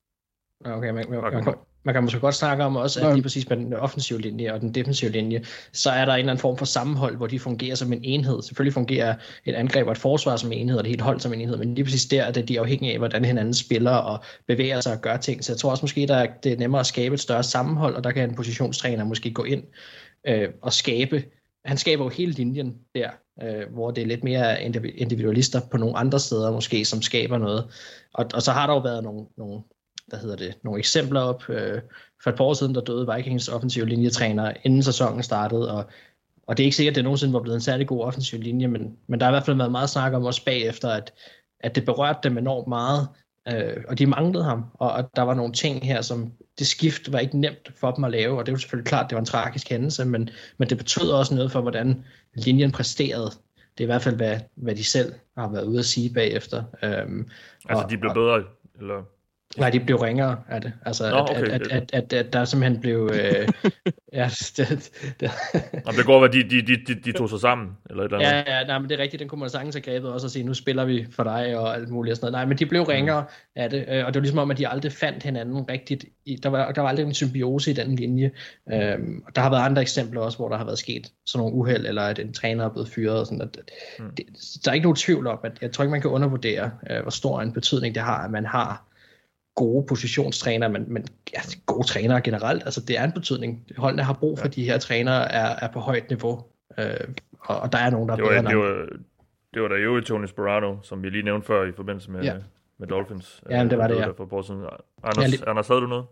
Okay, 0.66 0.90
man, 0.90 1.06
man, 1.10 1.22
man, 1.22 1.44
man 1.46 1.56
kan 1.92 2.04
måske 2.04 2.20
godt 2.20 2.36
snakke 2.36 2.64
om 2.64 2.76
også, 2.76 3.08
at 3.08 3.14
lige 3.14 3.24
præcis 3.24 3.50
med 3.50 3.58
den 3.58 3.74
offensive 3.74 4.22
linje 4.22 4.54
og 4.54 4.62
den 4.62 4.76
defensive 4.76 5.12
linje, 5.12 5.44
så 5.74 5.90
er 5.90 6.06
der 6.06 6.14
en 6.14 6.20
eller 6.20 6.32
anden 6.32 6.42
form 6.42 6.58
for 6.58 6.66
sammenhold, 6.66 7.18
hvor 7.18 7.28
de 7.28 7.40
fungerer 7.40 7.76
som 7.76 7.94
en 7.94 8.04
enhed. 8.04 8.42
Selvfølgelig 8.42 8.74
fungerer 8.74 9.16
et 9.46 9.54
angreb 9.54 9.88
og 9.88 9.92
et 9.92 9.98
forsvar 9.98 10.36
som 10.36 10.52
en 10.52 10.58
enhed, 10.58 10.78
og 10.78 10.84
det 10.84 10.90
helt 10.90 11.02
hold 11.02 11.20
som 11.20 11.34
en 11.34 11.42
enhed, 11.42 11.58
men 11.58 11.76
lige 11.76 11.86
præcis 11.86 12.06
der 12.06 12.24
er 12.24 12.32
det 12.32 12.48
de 12.48 12.56
er 12.56 12.62
afhængige 12.62 12.94
af, 12.94 12.98
hvordan 12.98 13.26
hinanden 13.26 13.54
spiller 13.54 13.92
og 13.92 14.24
bevæger 14.48 14.82
sig 14.82 14.94
og 14.94 15.02
gør 15.02 15.18
ting. 15.18 15.44
Så 15.44 15.52
jeg 15.52 15.58
tror 15.58 15.72
også 15.72 15.84
måske, 15.84 16.08
der 16.08 16.16
er, 16.16 16.28
det 16.44 16.52
er 16.52 16.58
nemmere 16.58 16.80
at 16.80 16.86
skabe 16.86 17.14
et 17.14 17.20
større 17.20 17.44
sammenhold, 17.44 17.96
og 17.96 18.04
der 18.04 18.12
kan 18.12 18.30
en 18.30 18.36
positionstræner 18.36 19.04
måske 19.04 19.32
gå 19.32 19.44
ind 19.44 19.64
øh, 20.28 20.50
og 20.62 20.74
skabe 20.74 21.24
han 21.66 21.78
skaber 21.78 22.04
jo 22.04 22.10
hele 22.10 22.32
linjen 22.32 22.78
der, 22.96 23.10
øh, 23.44 23.74
hvor 23.74 23.92
det 23.92 24.02
er 24.02 24.06
lidt 24.06 24.24
mere 24.24 24.64
individualister 24.96 25.62
på 25.72 25.78
nogle 25.78 25.98
andre 25.98 26.20
steder 26.20 26.52
måske, 26.52 26.86
som 26.86 27.02
skaber 27.02 27.38
noget. 27.38 27.68
Og, 28.14 28.26
og 28.34 28.42
så 28.42 28.52
har 28.52 28.68
der 28.68 28.74
jo 28.74 28.80
været 28.80 29.04
nogle, 29.04 29.26
nogle 29.38 29.62
hvad 30.08 30.20
hedder 30.20 30.36
det, 30.36 30.58
nogle 30.64 30.80
eksempler 30.80 31.22
op. 31.22 31.50
Øh, 31.50 31.82
for 32.24 32.30
et 32.30 32.36
par 32.36 32.44
år 32.44 32.54
siden, 32.54 32.76
der 32.76 32.82
døde 32.82 33.14
Vikings 33.16 33.50
offensive 33.50 33.86
linjetræner, 33.86 34.54
inden 34.64 34.84
sæsonen 34.84 35.24
startede, 35.24 35.72
og, 35.72 35.86
og 36.48 36.58
det 36.58 36.64
er 36.64 36.66
ikke 36.66 36.78
sikkert, 36.78 36.92
at 36.92 36.96
det 36.96 37.04
nogensinde 37.04 37.34
var 37.34 37.40
blevet 37.40 37.56
en 37.56 37.62
særlig 37.62 37.88
god 37.88 38.02
offensiv 38.02 38.40
linje, 38.40 38.68
men, 38.68 38.98
men 39.08 39.20
der 39.20 39.26
har 39.26 39.32
i 39.32 39.34
hvert 39.34 39.46
fald 39.46 39.58
været 39.58 39.72
meget 39.72 39.90
snak 39.90 40.14
om 40.14 40.26
også 40.26 40.46
bagefter, 40.46 40.90
at, 40.90 41.14
at 41.60 41.76
det 41.76 41.86
berørte 41.86 42.20
dem 42.24 42.38
enormt 42.38 42.68
meget, 42.68 43.08
øh, 43.48 43.84
og 43.88 44.00
de 44.00 44.06
manglede 44.06 44.44
ham, 44.44 44.66
og 44.74 45.00
at 45.00 45.06
der 45.16 45.22
var 45.22 45.34
nogle 45.34 45.54
ting 45.54 45.86
her, 45.86 46.02
som 46.02 46.32
det 46.60 46.68
skift 46.68 47.12
var 47.12 47.20
ikke 47.20 47.40
nemt 47.40 47.72
for 47.76 47.92
dem 47.92 48.04
at 48.04 48.12
lave, 48.12 48.38
og 48.38 48.46
det 48.46 48.52
er 48.52 48.54
jo 48.54 48.60
selvfølgelig 48.60 48.88
klart, 48.88 49.10
det 49.10 49.16
var 49.16 49.20
en 49.20 49.26
tragisk 49.26 49.70
hændelse, 49.70 50.06
men, 50.06 50.30
men 50.58 50.70
det 50.70 50.78
betød 50.78 51.12
også 51.12 51.36
noget 51.36 51.52
for, 51.52 51.62
hvordan 51.62 52.06
linjen 52.34 52.72
præsterede. 52.72 53.32
Det 53.78 53.84
er 53.84 53.84
i 53.84 53.86
hvert 53.86 54.02
fald, 54.02 54.16
hvad, 54.16 54.40
hvad 54.56 54.76
de 54.76 54.84
selv 54.84 55.14
har 55.38 55.52
været 55.52 55.66
ude 55.66 55.80
at 55.80 55.86
sige 55.86 56.14
bagefter. 56.14 56.64
Øhm, 56.84 57.30
altså, 57.70 57.84
og, 57.84 57.90
de 57.90 57.98
blev 57.98 58.14
bedre, 58.14 58.44
eller? 58.80 59.04
Nej, 59.58 59.70
de 59.70 59.80
blev 59.80 59.98
ringere 59.98 60.38
af 60.50 60.62
det. 60.62 60.74
Altså, 60.86 61.10
Nå, 61.10 61.18
okay. 61.18 61.36
at, 61.36 61.50
at, 61.50 61.72
at, 61.72 61.94
at, 61.94 62.14
at, 62.14 62.34
der 62.34 62.46
simpelthen 62.46 62.82
blev... 62.82 63.12
Øh, 63.14 63.48
ja, 64.14 64.30
det, 64.58 64.92
det. 65.20 65.32
Jamen, 65.54 65.98
det 65.98 66.06
går, 66.06 66.24
at 66.24 66.34
de, 66.34 66.44
de, 66.44 66.62
de, 66.62 66.96
de 67.06 67.12
tog 67.12 67.30
sig 67.30 67.40
sammen, 67.40 67.68
eller 67.90 68.04
et 68.04 68.14
eller 68.14 68.18
andet. 68.18 68.52
Ja, 68.52 68.58
ja 68.58 68.66
nej, 68.66 68.80
men 68.80 68.90
det 68.90 69.00
er 69.00 69.04
rigtigt, 69.04 69.20
den 69.20 69.30
kunne 69.30 69.40
man 69.40 69.50
sagtens 69.50 69.76
have 69.76 69.82
grebet 69.82 70.12
også 70.12 70.28
og 70.28 70.32
sige, 70.32 70.46
nu 70.46 70.54
spiller 70.54 70.86
vi 70.86 71.06
for 71.12 71.24
dig 71.24 71.58
og 71.58 71.76
alt 71.76 71.90
muligt 71.90 72.12
og 72.12 72.18
sådan 72.18 72.32
noget. 72.32 72.46
Nej, 72.46 72.46
men 72.46 72.58
de 72.58 72.66
blev 72.66 72.84
ringere 72.84 73.22
mm. 73.22 73.62
af 73.62 73.70
det, 73.70 73.86
øh, 73.88 74.06
og 74.06 74.14
det 74.14 74.20
var 74.20 74.24
ligesom 74.24 74.40
om, 74.40 74.52
at 74.52 74.58
de 74.58 74.68
aldrig 74.68 74.92
fandt 74.92 75.24
hinanden 75.24 75.70
rigtigt. 75.70 76.06
Der, 76.44 76.50
var, 76.50 76.72
der 76.72 76.82
var 76.82 76.90
aldrig 76.90 77.06
en 77.06 77.14
symbiose 77.14 77.72
i 77.72 77.74
den 77.74 77.96
linje. 77.96 78.32
Øhm, 78.74 79.24
og 79.28 79.36
der 79.36 79.42
har 79.42 79.50
været 79.50 79.66
andre 79.66 79.82
eksempler 79.82 80.22
også, 80.22 80.38
hvor 80.38 80.50
der 80.50 80.58
har 80.58 80.66
været 80.66 80.80
sket 80.80 81.12
sådan 81.26 81.40
nogle 81.40 81.56
uheld, 81.56 81.86
eller 81.86 82.02
at 82.02 82.20
en 82.20 82.34
træner 82.34 82.66
er 82.66 82.70
blevet 82.70 82.90
fyret. 82.90 83.20
Og 83.20 83.26
sådan, 83.26 83.42
at, 83.42 83.58
mm. 84.00 84.16
det, 84.18 84.26
der 84.66 84.72
er 84.72 84.74
ikke 84.74 84.86
nogen 84.86 84.96
tvivl 84.96 85.28
om, 85.28 85.40
at 85.44 85.52
jeg 85.62 85.72
tror 85.72 85.84
ikke, 85.84 85.92
man 85.92 86.02
kan 86.02 86.10
undervurdere, 86.10 86.72
øh, 86.90 87.02
hvor 87.02 87.12
stor 87.12 87.42
en 87.42 87.54
betydning 87.54 87.96
det 87.96 88.04
har, 88.04 88.24
at 88.26 88.32
man 88.32 88.46
har 88.46 88.93
gode 89.56 89.86
positionstræner, 89.88 90.68
men, 90.68 90.86
men 90.88 91.06
ja, 91.34 91.40
gode 91.66 91.88
trænere 91.88 92.22
generelt. 92.22 92.64
Altså 92.64 92.82
det 92.82 93.00
er 93.00 93.04
en 93.04 93.12
betydning. 93.12 93.66
Holdene 93.78 94.04
har 94.04 94.14
brug 94.14 94.40
for 94.40 94.46
ja. 94.46 94.50
de 94.50 94.64
her 94.64 94.78
trænere, 94.78 95.32
er, 95.32 95.56
er 95.62 95.72
på 95.72 95.80
højt 95.80 96.10
niveau, 96.10 96.44
øh, 96.78 96.96
og, 97.40 97.60
og 97.60 97.72
der 97.72 97.78
er 97.78 97.90
nogen, 97.90 98.10
der 98.10 98.16
det 98.16 98.26
er 98.26 98.42
bedre 98.42 98.52
det 98.52 98.58
var, 98.58 98.88
det 99.54 99.62
var 99.62 99.68
der 99.68 99.78
jo 99.78 100.02
Tony 100.02 100.26
Sperano, 100.26 100.78
som 100.82 101.04
vi 101.04 101.10
lige 101.10 101.24
nævnte 101.24 101.48
før 101.48 101.66
i 101.66 101.72
forbindelse 101.72 102.12
med, 102.12 102.24
ja. 102.24 102.36
med 102.78 102.88
Dolphins. 102.88 103.44
Ja, 103.50 103.64
det 103.64 103.78
var 103.78 103.88
det, 103.88 103.96
ja. 103.96 104.10
For 104.10 104.42
siden. 104.42 104.62
Anders, 105.04 105.24
ja, 105.24 105.28
lige... 105.28 105.50
Anders, 105.50 105.68
havde 105.68 105.82
du 105.82 105.88
noget? 105.88 106.06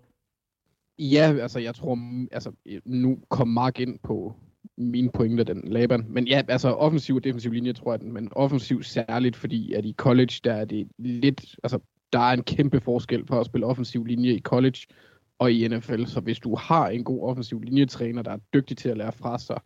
Ja, 0.99 1.35
altså 1.41 1.59
jeg 1.59 1.75
tror, 1.75 1.99
altså 2.31 2.51
nu 2.85 3.19
kom 3.29 3.47
Mark 3.47 3.79
ind 3.79 3.99
på 4.03 4.35
min 4.77 5.09
pointe, 5.09 5.43
den 5.43 5.61
Laban. 5.63 6.05
Men 6.09 6.27
ja, 6.27 6.41
altså 6.47 6.69
offensiv 6.69 7.15
og 7.15 7.23
defensiv 7.23 7.51
linje, 7.51 7.73
tror 7.73 7.93
jeg, 7.93 8.01
men 8.01 8.29
offensiv 8.31 8.83
særligt, 8.83 9.35
fordi 9.35 9.73
at 9.73 9.85
i 9.85 9.93
college, 9.97 10.33
der 10.43 10.53
er 10.53 10.65
det 10.65 10.87
lidt, 10.97 11.55
altså 11.63 11.79
der 12.13 12.19
er 12.19 12.33
en 12.33 12.43
kæmpe 12.43 12.79
forskel 12.79 13.25
på 13.25 13.39
at 13.39 13.45
spille 13.45 13.67
offensiv 13.67 14.05
linje 14.05 14.31
i 14.31 14.41
college 14.41 14.79
og 15.39 15.51
i 15.51 15.67
NFL. 15.67 16.05
Så 16.05 16.19
hvis 16.19 16.39
du 16.39 16.55
har 16.55 16.89
en 16.89 17.03
god 17.03 17.23
offensiv 17.23 17.61
linjetræner, 17.61 18.21
der 18.21 18.31
er 18.31 18.37
dygtig 18.53 18.77
til 18.77 18.89
at 18.89 18.97
lære 18.97 19.11
fra 19.11 19.37
sig, 19.37 19.59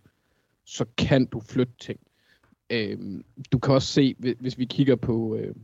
så 0.65 0.85
kan 0.97 1.25
du 1.25 1.39
flytte 1.39 1.73
ting. 1.79 1.99
Øhm, 2.69 3.25
du 3.51 3.59
kan 3.59 3.73
også 3.73 3.87
se, 3.87 4.15
hvis 4.39 4.57
vi 4.57 4.65
kigger 4.65 4.95
på, 4.95 5.35
øh, 5.35 5.55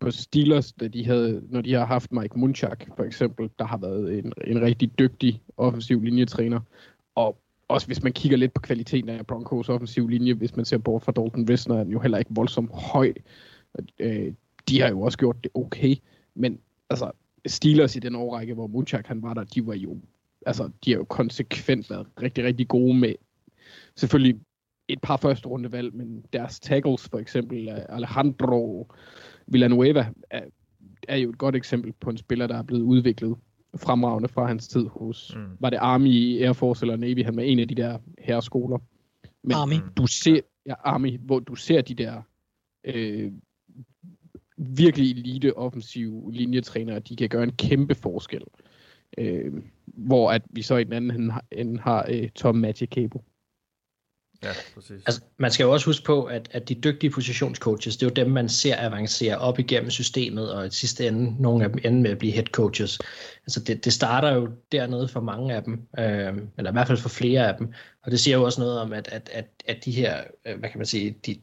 på 0.00 0.10
Steelers, 0.10 0.72
da 0.72 0.88
de 0.88 1.06
havde, 1.06 1.42
når 1.48 1.60
de 1.60 1.72
har 1.72 1.84
haft 1.84 2.12
Mike 2.12 2.38
Munchak 2.38 2.86
for 2.96 3.04
eksempel, 3.04 3.50
der 3.58 3.64
har 3.64 3.76
været 3.76 4.18
en, 4.18 4.32
en 4.46 4.62
rigtig 4.62 4.98
dygtig 4.98 5.42
offensiv 5.56 6.02
linjetræner. 6.02 6.60
Og 7.14 7.40
også 7.68 7.86
hvis 7.86 8.02
man 8.02 8.12
kigger 8.12 8.38
lidt 8.38 8.54
på 8.54 8.60
kvaliteten 8.60 9.08
af 9.08 9.26
Broncos 9.26 9.68
offensiv 9.68 10.08
linje, 10.08 10.34
hvis 10.34 10.56
man 10.56 10.64
ser 10.64 10.78
bort 10.78 11.02
fra 11.02 11.12
Dalton 11.12 11.48
Risner, 11.50 11.76
er 11.76 11.84
den 11.84 11.92
jo 11.92 11.98
heller 11.98 12.18
ikke 12.18 12.34
voldsomt 12.34 12.70
høj. 12.72 13.12
Øh, 13.98 14.32
de 14.68 14.80
har 14.80 14.88
jo 14.88 15.00
også 15.00 15.18
gjort 15.18 15.44
det 15.44 15.50
okay, 15.54 15.96
men 16.34 16.60
altså, 16.90 17.10
Steelers 17.46 17.96
i 17.96 17.98
den 17.98 18.14
årrække, 18.14 18.54
hvor 18.54 18.66
Munchak 18.66 19.06
han 19.06 19.22
var 19.22 19.34
der, 19.34 19.44
de 19.44 19.66
var 19.66 19.74
jo, 19.74 20.00
altså, 20.46 20.70
de 20.84 20.90
har 20.90 20.98
jo 20.98 21.04
konsekvent 21.04 21.90
været 21.90 22.06
rigtig, 22.22 22.44
rigtig 22.44 22.68
gode 22.68 22.94
med, 22.94 23.14
selvfølgelig 23.96 24.40
et 24.88 25.00
par 25.00 25.16
første 25.16 25.48
rundevalg, 25.48 25.94
men 25.94 26.24
deres 26.32 26.60
tackles, 26.60 27.08
for 27.08 27.18
eksempel 27.18 27.68
Alejandro 27.88 28.92
Villanueva, 29.46 30.06
er, 30.30 30.44
er 31.08 31.16
jo 31.16 31.30
et 31.30 31.38
godt 31.38 31.56
eksempel 31.56 31.92
på 31.92 32.10
en 32.10 32.16
spiller, 32.16 32.46
der 32.46 32.56
er 32.56 32.62
blevet 32.62 32.82
udviklet 32.82 33.36
fremragende 33.76 34.28
fra 34.28 34.46
hans 34.46 34.68
tid 34.68 34.86
hos, 34.86 35.36
mm. 35.36 35.56
var 35.60 35.70
det 35.70 35.76
Army, 35.76 36.42
Air 36.42 36.52
Force 36.52 36.84
eller 36.84 36.96
Navy, 36.96 37.24
han 37.24 37.36
var 37.36 37.42
en 37.42 37.58
af 37.58 37.68
de 37.68 37.74
der 37.74 37.98
herreskoler. 38.18 38.78
Men 39.42 39.52
Army. 39.52 39.74
du 39.96 40.06
ser, 40.06 40.40
ja, 40.66 40.74
Army, 40.84 41.18
hvor 41.18 41.38
du 41.38 41.54
ser 41.54 41.80
de 41.80 41.94
der 41.94 42.22
øh, 42.84 43.32
virkelig 44.60 45.10
elite 45.10 45.56
offensive 45.56 46.32
linjetrænere, 46.32 46.98
de 46.98 47.16
kan 47.16 47.28
gøre 47.28 47.42
en 47.42 47.52
kæmpe 47.52 47.94
forskel. 47.94 48.42
Øh, 49.18 49.52
hvor 49.86 50.30
at 50.30 50.42
vi 50.50 50.62
så 50.62 50.76
i 50.76 50.84
den 50.84 50.92
anden 50.92 51.32
ende 51.52 51.80
har 51.80 52.06
øh, 52.08 52.28
Tom 52.28 52.56
Magic 52.56 52.88
Cable. 52.88 53.20
Ja, 54.42 54.52
præcis. 54.74 55.02
Altså, 55.06 55.20
man 55.38 55.50
skal 55.50 55.64
jo 55.64 55.72
også 55.72 55.86
huske 55.86 56.04
på, 56.04 56.24
at, 56.24 56.48
at 56.52 56.68
de 56.68 56.74
dygtige 56.74 57.10
positionscoaches, 57.10 57.96
det 57.96 58.06
er 58.06 58.10
jo 58.10 58.24
dem, 58.24 58.30
man 58.30 58.48
ser 58.48 58.76
avancere 58.78 59.38
op 59.38 59.58
igennem 59.58 59.90
systemet, 59.90 60.52
og 60.52 60.66
i 60.66 60.70
sidste 60.70 61.08
ende, 61.08 61.42
nogle 61.42 61.64
af 61.64 61.70
dem 61.70 61.78
ender 61.84 62.00
med 62.00 62.10
at 62.10 62.18
blive 62.18 62.32
head 62.32 62.46
coaches. 62.46 62.98
Altså 63.42 63.60
det, 63.60 63.84
det 63.84 63.92
starter 63.92 64.32
jo 64.32 64.48
dernede 64.72 65.08
for 65.08 65.20
mange 65.20 65.54
af 65.54 65.62
dem, 65.62 65.72
øh, 65.98 66.48
eller 66.58 66.70
i 66.70 66.72
hvert 66.72 66.86
fald 66.86 66.98
for 66.98 67.08
flere 67.08 67.48
af 67.48 67.56
dem, 67.58 67.72
og 68.02 68.10
det 68.10 68.20
siger 68.20 68.36
jo 68.36 68.44
også 68.44 68.60
noget 68.60 68.78
om, 68.78 68.92
at, 68.92 69.08
at, 69.08 69.30
at, 69.32 69.48
at 69.66 69.84
de 69.84 69.90
her, 69.90 70.24
øh, 70.46 70.58
hvad 70.58 70.68
kan 70.68 70.78
man 70.78 70.86
sige, 70.86 71.10
de, 71.26 71.34
de, 71.34 71.40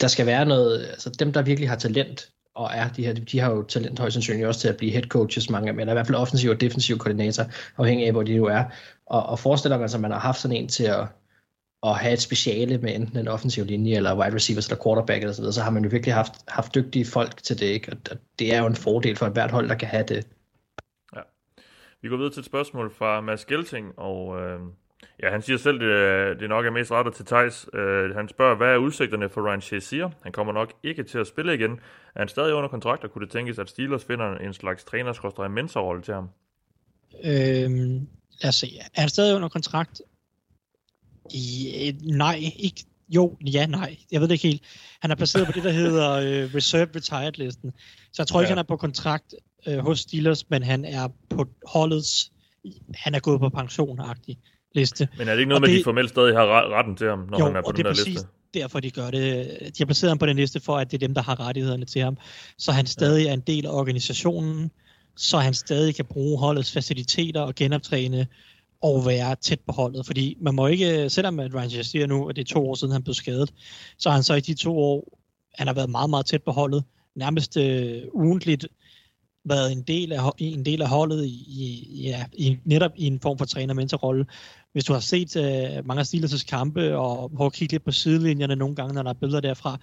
der 0.00 0.08
skal 0.08 0.26
være 0.26 0.44
noget, 0.44 0.86
altså 0.86 1.10
dem, 1.10 1.32
der 1.32 1.42
virkelig 1.42 1.68
har 1.68 1.76
talent, 1.76 2.30
og 2.54 2.70
er 2.74 2.88
de 2.88 3.06
her, 3.06 3.12
de 3.12 3.40
har 3.40 3.50
jo 3.50 3.62
talent 3.62 3.98
højst 3.98 4.14
sandsynligt 4.14 4.46
også 4.46 4.60
til 4.60 4.68
at 4.68 4.76
blive 4.76 4.92
head 4.92 5.02
coaches, 5.02 5.50
mange 5.50 5.68
af 5.68 5.72
dem, 5.72 5.80
eller 5.80 5.92
i 5.92 5.94
hvert 5.94 6.06
fald 6.06 6.18
offensiv 6.18 6.50
og 6.50 6.60
defensiv 6.60 6.98
koordinator, 6.98 7.44
afhængig 7.78 8.06
af, 8.06 8.12
hvor 8.12 8.22
de 8.22 8.36
nu 8.36 8.44
er. 8.44 8.64
Og, 9.06 9.26
og 9.26 9.38
forestiller 9.38 9.78
man 9.78 9.88
sig, 9.88 9.98
at 9.98 10.02
man 10.02 10.10
har 10.10 10.18
haft 10.18 10.40
sådan 10.40 10.56
en 10.56 10.68
til 10.68 10.84
at, 10.84 11.06
at 11.82 11.96
have 11.96 12.12
et 12.12 12.20
speciale 12.20 12.78
med 12.78 12.94
enten 12.94 13.18
en 13.18 13.28
offensiv 13.28 13.64
linje, 13.64 13.96
eller 13.96 14.18
wide 14.18 14.34
receivers, 14.34 14.66
eller 14.66 14.82
quarterback, 14.84 15.22
eller 15.22 15.32
så, 15.32 15.42
videre, 15.42 15.52
så 15.52 15.62
har 15.62 15.70
man 15.70 15.84
jo 15.84 15.88
virkelig 15.90 16.14
haft, 16.14 16.32
haft 16.48 16.74
dygtige 16.74 17.04
folk 17.04 17.42
til 17.42 17.60
det, 17.60 17.66
ikke? 17.66 17.92
og 18.10 18.16
det 18.38 18.54
er 18.54 18.58
jo 18.58 18.66
en 18.66 18.76
fordel 18.76 19.16
for 19.16 19.26
et 19.26 19.32
hvert 19.32 19.50
hold, 19.50 19.68
der 19.68 19.74
kan 19.74 19.88
have 19.88 20.04
det. 20.04 20.26
Ja. 21.16 21.20
Vi 22.02 22.08
går 22.08 22.16
videre 22.16 22.32
til 22.32 22.40
et 22.40 22.46
spørgsmål 22.46 22.94
fra 22.94 23.20
Mads 23.20 23.44
Gelting, 23.44 23.98
og 23.98 24.40
øh, 24.40 24.60
ja, 25.22 25.30
han 25.30 25.42
siger 25.42 25.58
selv, 25.58 25.80
det, 25.80 26.40
det 26.40 26.48
nok 26.48 26.66
er 26.66 26.70
mest 26.70 26.90
rettet 26.90 27.14
til 27.14 27.24
Thijs. 27.24 27.66
Øh, 27.74 28.16
han 28.16 28.28
spørger, 28.28 28.56
hvad 28.56 28.68
er 28.68 28.76
udsigterne 28.76 29.28
for 29.28 29.48
Ryan 29.48 29.60
Shazier? 29.60 30.10
Han 30.22 30.32
kommer 30.32 30.52
nok 30.52 30.72
ikke 30.82 31.02
til 31.02 31.18
at 31.18 31.26
spille 31.26 31.54
igen. 31.54 31.72
Er 32.14 32.18
han 32.18 32.28
stadig 32.28 32.54
under 32.54 32.68
kontrakt, 32.68 33.04
og 33.04 33.10
kunne 33.12 33.24
det 33.24 33.32
tænkes, 33.32 33.58
at 33.58 33.70
Steelers 33.70 34.04
finder 34.04 34.38
en 34.38 34.54
slags 34.54 34.84
træner 34.84 35.48
mentorrolle 35.48 36.02
til 36.02 36.14
ham? 36.14 36.28
Øhm, 37.24 38.08
lad 38.42 38.48
os 38.48 38.54
se. 38.54 38.78
Er 38.94 39.00
han 39.00 39.08
stadig 39.08 39.36
under 39.36 39.48
kontrakt? 39.48 40.02
I, 41.30 41.96
nej, 42.02 42.40
ikke. 42.56 42.84
Jo, 43.08 43.36
ja, 43.46 43.66
nej. 43.66 43.96
Jeg 44.12 44.20
ved 44.20 44.28
det 44.28 44.34
ikke 44.34 44.48
helt. 44.48 44.62
Han 45.00 45.10
er 45.10 45.14
placeret 45.14 45.46
på 45.46 45.52
det, 45.52 45.64
der 45.64 45.70
hedder 45.70 46.18
uh, 46.18 46.54
Reserve 46.56 46.88
Retired-listen. 46.96 47.72
Så 48.12 48.22
jeg 48.22 48.26
tror 48.26 48.40
ja. 48.40 48.44
ikke, 48.44 48.50
han 48.50 48.58
er 48.58 48.62
på 48.62 48.76
kontrakt 48.76 49.34
uh, 49.66 49.78
hos 49.78 50.00
Steelers, 50.00 50.50
men 50.50 50.62
han 50.62 50.84
er 50.84 51.08
på 51.30 51.46
holdets... 51.66 52.32
Han 52.94 53.14
er 53.14 53.20
gået 53.20 53.40
på 53.40 53.48
pension-agtig 53.48 54.36
liste. 54.74 55.08
Men 55.18 55.28
er 55.28 55.32
det 55.32 55.38
ikke 55.38 55.48
noget 55.48 55.62
og 55.62 55.68
med, 55.68 55.68
det, 55.68 55.78
de 55.78 55.84
formelt 55.84 56.10
stadig 56.10 56.36
har 56.36 56.46
retten 56.78 56.96
til 56.96 57.08
ham, 57.08 57.18
når 57.30 57.38
jo, 57.38 57.44
han 57.44 57.56
er 57.56 57.62
på 57.62 57.72
den 57.72 57.84
der 57.84 57.90
liste? 57.90 58.10
Jo, 58.10 58.20
derfor, 58.54 58.80
de 58.80 58.90
gør 58.90 59.10
det. 59.10 59.46
De 59.60 59.74
har 59.78 59.84
placeret 59.86 60.10
ham 60.10 60.18
på 60.18 60.26
den 60.26 60.36
liste 60.36 60.60
for, 60.60 60.76
at 60.76 60.90
det 60.90 61.02
er 61.02 61.06
dem, 61.06 61.14
der 61.14 61.22
har 61.22 61.40
rettighederne 61.40 61.84
til 61.84 62.02
ham. 62.02 62.16
Så 62.58 62.72
han 62.72 62.86
stadig 62.86 63.26
er 63.26 63.32
en 63.32 63.40
del 63.40 63.66
af 63.66 63.70
organisationen, 63.70 64.70
så 65.16 65.38
han 65.38 65.54
stadig 65.54 65.94
kan 65.94 66.04
bruge 66.04 66.38
holdets 66.38 66.72
faciliteter 66.72 67.40
og 67.40 67.54
genoptræne 67.54 68.26
og 68.82 69.06
være 69.06 69.36
tæt 69.36 69.60
på 69.60 69.72
holdet. 69.72 70.06
Fordi 70.06 70.36
man 70.40 70.54
må 70.54 70.66
ikke, 70.66 71.10
selvom 71.10 71.40
at 71.40 71.54
Ryan 71.54 71.84
siger 71.84 72.06
nu, 72.06 72.28
at 72.28 72.36
det 72.36 72.42
er 72.42 72.54
to 72.54 72.70
år 72.70 72.74
siden, 72.74 72.92
han 72.92 73.02
blev 73.02 73.14
skadet, 73.14 73.52
så 73.98 74.08
har 74.08 74.16
han 74.16 74.22
så 74.22 74.34
i 74.34 74.40
de 74.40 74.54
to 74.54 74.78
år, 74.78 75.18
han 75.54 75.66
har 75.66 75.74
været 75.74 75.90
meget, 75.90 76.10
meget 76.10 76.26
tæt 76.26 76.42
på 76.42 76.50
holdet, 76.50 76.84
nærmest 77.14 77.56
øh, 77.56 78.02
ugentligt 78.12 78.66
været 79.44 79.72
en 79.72 79.82
del 79.82 80.12
af, 80.12 80.30
en 80.38 80.64
del 80.64 80.82
af 80.82 80.88
holdet 80.88 81.24
i, 81.24 81.44
i, 81.48 82.00
ja, 82.02 82.24
i, 82.32 82.58
netop 82.64 82.90
i 82.96 83.06
en 83.06 83.20
form 83.20 83.38
for 83.38 83.44
træner-mentorrolle. 83.44 84.26
Hvis 84.72 84.84
du 84.84 84.92
har 84.92 85.00
set 85.00 85.36
øh, 85.36 85.86
mange 85.86 86.00
af 86.00 86.06
Steelers' 86.14 86.44
kampe, 86.44 86.96
og 86.96 87.30
prøver 87.30 87.46
at 87.46 87.52
kigge 87.52 87.72
lidt 87.72 87.84
på 87.84 87.92
sidelinjerne 87.92 88.56
nogle 88.56 88.74
gange, 88.74 88.94
når 88.94 89.02
der 89.02 89.10
er 89.10 89.14
billeder 89.14 89.40
derfra, 89.40 89.78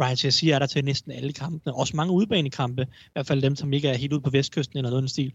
Ryan 0.00 0.16
Chassis 0.16 0.50
er 0.50 0.58
der 0.58 0.66
til 0.66 0.84
næsten 0.84 1.12
alle 1.12 1.32
kampene. 1.32 1.74
Også 1.74 1.96
mange 1.96 2.12
udbanekampe, 2.12 2.82
i 2.82 3.10
hvert 3.12 3.26
fald 3.26 3.42
dem, 3.42 3.56
som 3.56 3.72
ikke 3.72 3.88
er 3.88 3.96
helt 3.96 4.12
ude 4.12 4.20
på 4.20 4.30
vestkysten 4.30 4.78
eller 4.78 4.90
noget 4.90 5.02
den 5.02 5.08
stil. 5.08 5.32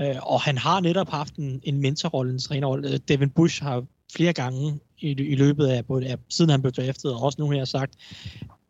Øh, 0.00 0.16
og 0.22 0.40
han 0.40 0.58
har 0.58 0.80
netop 0.80 1.08
haft 1.08 1.34
en, 1.34 1.60
en 1.62 1.80
mentorrolle, 1.80 2.32
en 2.32 2.38
trænerrolle. 2.38 2.92
Øh, 2.92 2.98
Devin 3.08 3.30
Bush 3.30 3.62
har 3.62 3.84
flere 4.12 4.32
gange 4.32 4.80
i, 4.98 5.10
i 5.10 5.34
løbet 5.34 5.66
af, 5.66 5.86
både 5.86 6.06
af, 6.06 6.16
siden 6.28 6.50
han 6.50 6.62
blev 6.62 6.72
draftet, 6.72 7.12
og 7.12 7.22
også 7.22 7.36
nu 7.40 7.50
her 7.50 7.64
sagt, 7.64 7.94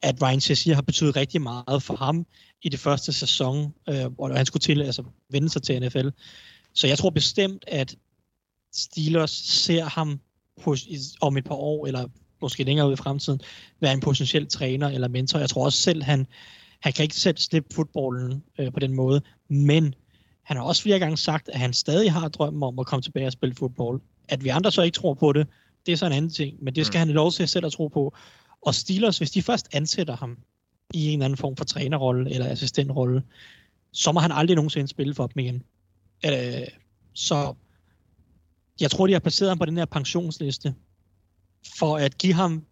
at 0.03 0.23
Ryan 0.23 0.41
Shazier 0.41 0.75
har 0.75 0.83
betydet 0.83 1.17
rigtig 1.17 1.43
meget 1.43 1.83
for 1.83 1.97
ham 1.97 2.27
i 2.63 2.69
det 2.69 2.81
første 2.81 3.13
sæson, 3.13 3.75
øh, 3.89 4.07
hvor 4.07 4.37
han 4.37 4.47
skulle 4.47 4.61
til 4.61 4.83
altså, 4.83 5.03
vende 5.31 5.49
sig 5.49 5.63
til 5.63 5.83
NFL. 5.83 6.09
Så 6.75 6.87
jeg 6.87 6.99
tror 6.99 7.11
bestemt, 7.11 7.65
at 7.67 7.97
Steelers 8.73 9.31
ser 9.31 9.85
ham 9.85 10.21
på, 10.63 10.77
om 11.21 11.37
et 11.37 11.45
par 11.45 11.55
år, 11.55 11.87
eller 11.87 12.09
måske 12.43 12.65
længere 12.65 12.89
ud 12.89 12.93
i 12.93 12.97
fremtiden, 12.97 13.41
være 13.81 13.93
en 13.93 14.01
potentiel 14.01 14.47
træner 14.47 14.89
eller 14.89 15.09
mentor. 15.09 15.39
Jeg 15.39 15.49
tror 15.49 15.65
også 15.65 15.79
selv, 15.79 16.03
han, 16.03 16.27
han 16.81 16.93
kan 16.93 17.03
ikke 17.03 17.15
selv 17.15 17.37
slippe 17.37 17.75
fodbolden 17.75 18.43
øh, 18.59 18.73
på 18.73 18.81
den 18.81 18.93
måde, 18.93 19.23
men 19.49 19.95
han 20.43 20.57
har 20.57 20.65
også 20.65 20.83
flere 20.83 20.99
gange 20.99 21.17
sagt, 21.17 21.49
at 21.49 21.61
han 21.61 21.73
stadig 21.73 22.13
har 22.13 22.29
drømmen 22.29 22.63
om 22.63 22.79
at 22.79 22.87
komme 22.87 23.03
tilbage 23.03 23.27
og 23.27 23.33
spille 23.33 23.55
fodbold. 23.55 24.01
At 24.29 24.45
vi 24.45 24.49
andre 24.49 24.73
så 24.73 24.83
ikke 24.83 24.95
tror 24.95 25.15
på 25.15 25.33
det, 25.33 25.47
det 25.87 25.93
er 25.93 25.97
så 25.97 26.07
en 26.07 26.13
anden 26.13 26.31
ting, 26.31 26.57
men 26.63 26.75
det 26.75 26.87
skal 26.87 26.99
mm. 26.99 27.01
han 27.01 27.09
lov 27.09 27.33
til 27.33 27.49
selv 27.49 27.67
at 27.67 27.73
tro 27.73 27.89
på. 27.89 28.15
Og 28.63 28.75
Steelers, 28.75 29.19
hvis 29.19 29.31
de 29.31 29.43
først 29.43 29.69
ansætter 29.73 30.17
ham 30.17 30.39
i 30.95 31.07
en 31.07 31.13
eller 31.13 31.25
anden 31.25 31.37
form 31.37 31.57
for 31.57 31.65
trænerrolle 31.65 32.31
eller 32.31 32.47
assistentrolle, 32.47 33.23
så 33.93 34.13
må 34.13 34.21
han 34.21 34.33
aldrig 34.33 34.55
nogensinde 34.55 34.89
spille 34.89 35.15
for 35.15 35.27
dem 35.27 35.41
igen. 35.45 35.63
Øh, 36.27 36.69
så 37.15 37.55
jeg 38.81 38.91
tror, 38.91 39.07
de 39.07 39.13
har 39.13 39.21
placeret 39.21 39.51
ham 39.51 39.59
på 39.59 39.65
den 39.65 39.77
her 39.77 39.85
pensionsliste, 39.85 40.75
for 41.79 41.97
at 41.97 42.19
give 42.19 42.35
ham 42.35 42.65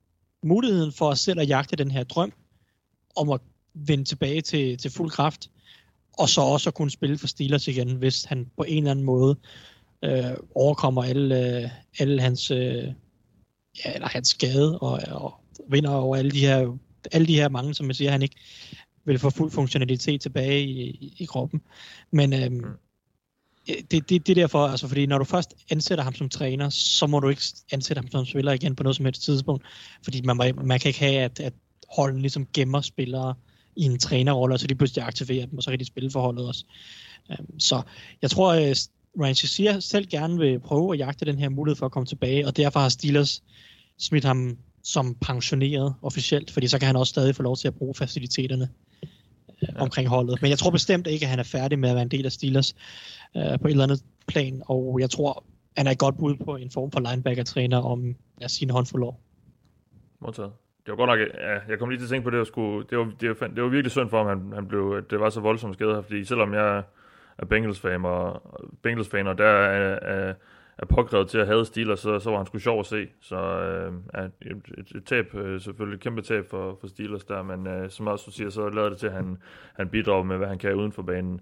muligheden 0.42 0.92
for 0.92 1.10
at 1.10 1.18
selv 1.18 1.40
at 1.40 1.48
jagte 1.48 1.76
den 1.76 1.90
her 1.90 2.04
drøm 2.04 2.32
om 3.16 3.30
at 3.30 3.40
vende 3.74 4.04
tilbage 4.04 4.40
til, 4.40 4.78
til 4.78 4.90
fuld 4.90 5.10
kraft 5.10 5.50
og 6.18 6.28
så 6.28 6.40
også 6.40 6.70
at 6.70 6.74
kunne 6.74 6.90
spille 6.90 7.18
for 7.18 7.26
Steelers 7.26 7.68
igen, 7.68 7.96
hvis 7.96 8.24
han 8.24 8.50
på 8.56 8.62
en 8.62 8.78
eller 8.78 8.90
anden 8.90 9.04
måde 9.04 9.36
øh, 10.04 10.36
overkommer 10.54 11.02
alle, 11.02 11.62
øh, 11.62 11.70
alle 11.98 12.22
hans, 12.22 12.50
øh, 12.50 12.84
ja, 13.84 13.94
eller 13.94 14.08
hans 14.08 14.28
skade 14.28 14.78
og, 14.78 15.00
og 15.08 15.34
vinder 15.70 15.90
over 15.90 16.16
alle 16.16 16.30
de 16.30 16.40
her 16.40 16.78
alle 17.12 17.26
de 17.26 17.34
her 17.34 17.48
mange, 17.48 17.74
som 17.74 17.86
jeg 17.86 17.96
siger, 17.96 18.10
han 18.10 18.22
ikke 18.22 18.36
vil 19.04 19.18
få 19.18 19.30
fuld 19.30 19.50
funktionalitet 19.50 20.20
tilbage 20.20 20.62
i, 20.62 20.82
i, 20.82 21.14
i 21.18 21.24
kroppen. 21.24 21.60
Men 22.10 22.32
øh. 22.32 22.52
Mm 22.52 22.64
det, 23.68 23.90
det, 23.90 24.10
det 24.10 24.28
er 24.28 24.34
derfor, 24.34 24.66
altså 24.66 24.88
fordi 24.88 25.06
når 25.06 25.18
du 25.18 25.24
først 25.24 25.54
ansætter 25.70 26.04
ham 26.04 26.14
som 26.14 26.28
træner, 26.28 26.68
så 26.68 27.06
må 27.06 27.20
du 27.20 27.28
ikke 27.28 27.42
ansætte 27.72 28.00
ham 28.00 28.10
som 28.10 28.26
spiller 28.26 28.52
igen 28.52 28.76
på 28.76 28.82
noget 28.82 28.96
som 28.96 29.04
helst 29.04 29.22
tidspunkt, 29.22 29.64
fordi 30.04 30.20
man, 30.22 30.36
man 30.64 30.80
kan 30.80 30.88
ikke 30.88 30.98
have, 30.98 31.14
at, 31.14 31.40
at 31.40 31.52
holden 31.88 32.20
ligesom 32.20 32.46
gemmer 32.54 32.80
spillere 32.80 33.34
i 33.76 33.82
en 33.84 33.98
trænerrolle, 33.98 34.54
og 34.54 34.60
så 34.60 34.66
de 34.66 34.74
pludselig 34.74 35.04
aktiverer 35.04 35.46
dem, 35.46 35.56
og 35.56 35.62
så 35.62 35.70
kan 35.70 35.78
de 35.78 35.84
spille 35.84 36.10
forholdet 36.10 36.46
også. 36.46 36.64
Øhm, 37.30 37.60
så 37.60 37.82
jeg 38.22 38.30
tror, 38.30 38.54
øh, 38.54 38.62
at 38.62 38.88
Ryan 39.20 39.34
Shazier 39.34 39.80
selv 39.80 40.06
gerne 40.06 40.38
vil 40.38 40.60
prøve 40.60 40.92
at 40.92 40.98
jagte 40.98 41.24
den 41.24 41.38
her 41.38 41.48
mulighed 41.48 41.76
for 41.76 41.86
at 41.86 41.92
komme 41.92 42.06
tilbage, 42.06 42.46
og 42.46 42.56
derfor 42.56 42.80
har 42.80 42.88
Steelers 42.88 43.42
smidt 43.98 44.24
ham 44.24 44.58
som 44.82 45.14
pensioneret 45.14 45.94
officielt, 46.02 46.50
fordi 46.50 46.68
så 46.68 46.78
kan 46.78 46.86
han 46.86 46.96
også 46.96 47.10
stadig 47.10 47.36
få 47.36 47.42
lov 47.42 47.56
til 47.56 47.68
at 47.68 47.74
bruge 47.74 47.94
faciliteterne 47.94 48.68
ja. 49.62 49.66
omkring 49.82 50.08
holdet. 50.08 50.42
Men 50.42 50.50
jeg 50.50 50.58
tror 50.58 50.70
bestemt 50.70 51.06
ikke, 51.06 51.24
at 51.24 51.30
han 51.30 51.38
er 51.38 51.42
færdig 51.42 51.78
med 51.78 51.88
at 51.88 51.94
være 51.94 52.02
en 52.02 52.10
del 52.10 52.26
af 52.26 52.32
Steelers 52.32 52.74
uh, 53.34 53.42
på 53.60 53.68
et 53.68 53.70
eller 53.70 53.84
andet 53.84 54.02
plan, 54.26 54.62
og 54.66 54.98
jeg 55.00 55.10
tror, 55.10 55.44
han 55.76 55.86
er 55.86 55.90
et 55.90 55.98
godt 55.98 56.18
bud 56.18 56.36
på 56.44 56.56
en 56.56 56.70
form 56.70 56.90
for 56.90 57.00
linebacker-træner 57.00 57.78
om, 57.78 58.16
lad 58.38 58.44
os 58.44 58.52
sige, 58.52 58.66
en 58.66 58.70
håndfuld 58.70 59.02
år. 59.02 59.20
Modtaget 60.20 60.52
det 60.88 60.98
var 60.98 61.06
godt 61.06 61.18
nok, 61.18 61.28
ja, 61.40 61.58
jeg 61.68 61.78
kom 61.78 61.88
lige 61.88 61.98
til 61.98 62.04
at 62.04 62.10
tænke 62.10 62.24
på 62.24 62.30
det, 62.30 62.40
at 62.40 62.46
skulle, 62.46 62.86
det, 62.90 62.98
var, 62.98 63.12
det, 63.20 63.28
var, 63.28 63.46
det 63.46 63.62
var 63.62 63.68
virkelig 63.68 63.90
synd 63.90 64.10
for 64.10 64.18
ham, 64.18 64.26
han, 64.26 64.52
han 64.54 64.68
blev, 64.68 64.94
at 64.98 65.10
det 65.10 65.20
var 65.20 65.30
så 65.30 65.40
voldsomt 65.40 65.74
skade 65.74 66.02
fordi 66.02 66.24
selvom 66.24 66.54
jeg 66.54 66.82
er 67.38 67.44
Bengals-fan, 67.44 68.04
og, 68.04 68.42
Bengals-fan, 68.82 69.26
og 69.26 69.38
der 69.38 69.44
er, 69.44 69.98
er, 70.02 70.34
er 70.78 70.86
påkrævet 70.86 71.28
til 71.28 71.38
at 71.38 71.46
have 71.46 71.66
Steelers, 71.66 72.00
så, 72.00 72.18
så 72.18 72.30
var 72.30 72.36
han 72.36 72.46
sgu 72.46 72.58
sjov 72.58 72.80
at 72.80 72.86
se. 72.86 73.08
Så 73.20 73.36
øh, 73.36 73.92
et, 74.40 74.62
et, 74.78 74.96
et 74.96 75.04
tab, 75.04 75.34
øh, 75.34 75.60
selvfølgelig 75.60 75.96
et 75.96 76.02
kæmpe 76.02 76.22
tab 76.22 76.50
for, 76.50 76.78
for 76.80 76.86
Steelers 76.86 77.24
der, 77.24 77.42
men 77.42 77.66
øh, 77.66 77.90
som 77.90 78.06
også 78.06 78.24
du 78.26 78.30
siger, 78.30 78.50
så 78.50 78.68
lader 78.68 78.88
det 78.88 78.98
til, 78.98 79.06
at 79.06 79.12
han, 79.12 79.36
han 79.76 79.88
bidrager 79.88 80.22
med, 80.22 80.36
hvad 80.36 80.48
han 80.48 80.58
kan 80.58 80.74
uden 80.74 80.92
for 80.92 81.02
banen. 81.02 81.40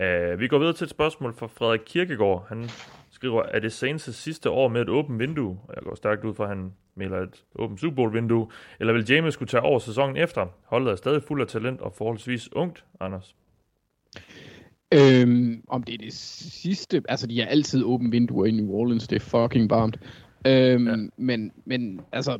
Øh, 0.00 0.40
vi 0.40 0.48
går 0.48 0.58
videre 0.58 0.72
til 0.74 0.84
et 0.84 0.90
spørgsmål 0.90 1.34
fra 1.34 1.46
Frederik 1.46 1.80
Kirkegaard. 1.86 2.46
Han 2.48 2.68
skriver, 3.10 3.42
er 3.42 3.58
det 3.58 3.82
Saints' 3.82 4.12
sidste 4.12 4.50
år 4.50 4.68
med 4.68 4.80
et 4.80 4.88
åbent 4.88 5.18
vindue? 5.18 5.58
Og 5.68 5.74
jeg 5.74 5.82
går 5.82 5.94
stærkt 5.94 6.24
ud 6.24 6.34
fra, 6.34 6.44
at 6.44 6.48
han 6.48 6.72
melder 6.94 7.20
et 7.20 7.44
åbent 7.54 7.80
Super 7.80 7.96
Bowl-vindue. 7.96 8.50
Eller 8.80 8.92
vil 8.92 9.10
James 9.10 9.34
skulle 9.34 9.48
tage 9.48 9.62
over 9.62 9.78
sæsonen 9.78 10.16
efter? 10.16 10.46
Holdet 10.64 10.92
er 10.92 10.96
stadig 10.96 11.22
fuld 11.22 11.40
af 11.40 11.46
talent 11.46 11.80
og 11.80 11.92
forholdsvis 11.92 12.52
ungt, 12.52 12.84
Anders. 13.00 13.34
Øhm, 14.94 15.62
om 15.68 15.82
det 15.82 15.94
er 15.94 15.98
det 15.98 16.12
sidste, 16.12 17.02
altså 17.08 17.26
de 17.26 17.40
er 17.40 17.46
altid 17.46 17.84
åbent 17.84 18.12
vinduer 18.12 18.46
i 18.46 18.50
New 18.50 18.70
Orleans, 18.70 19.08
det 19.08 19.16
er 19.16 19.20
fucking 19.20 19.70
varmt. 19.70 19.98
Øhm, 20.46 20.86
ja. 20.86 20.96
men, 21.16 21.52
men 21.64 22.00
altså, 22.12 22.38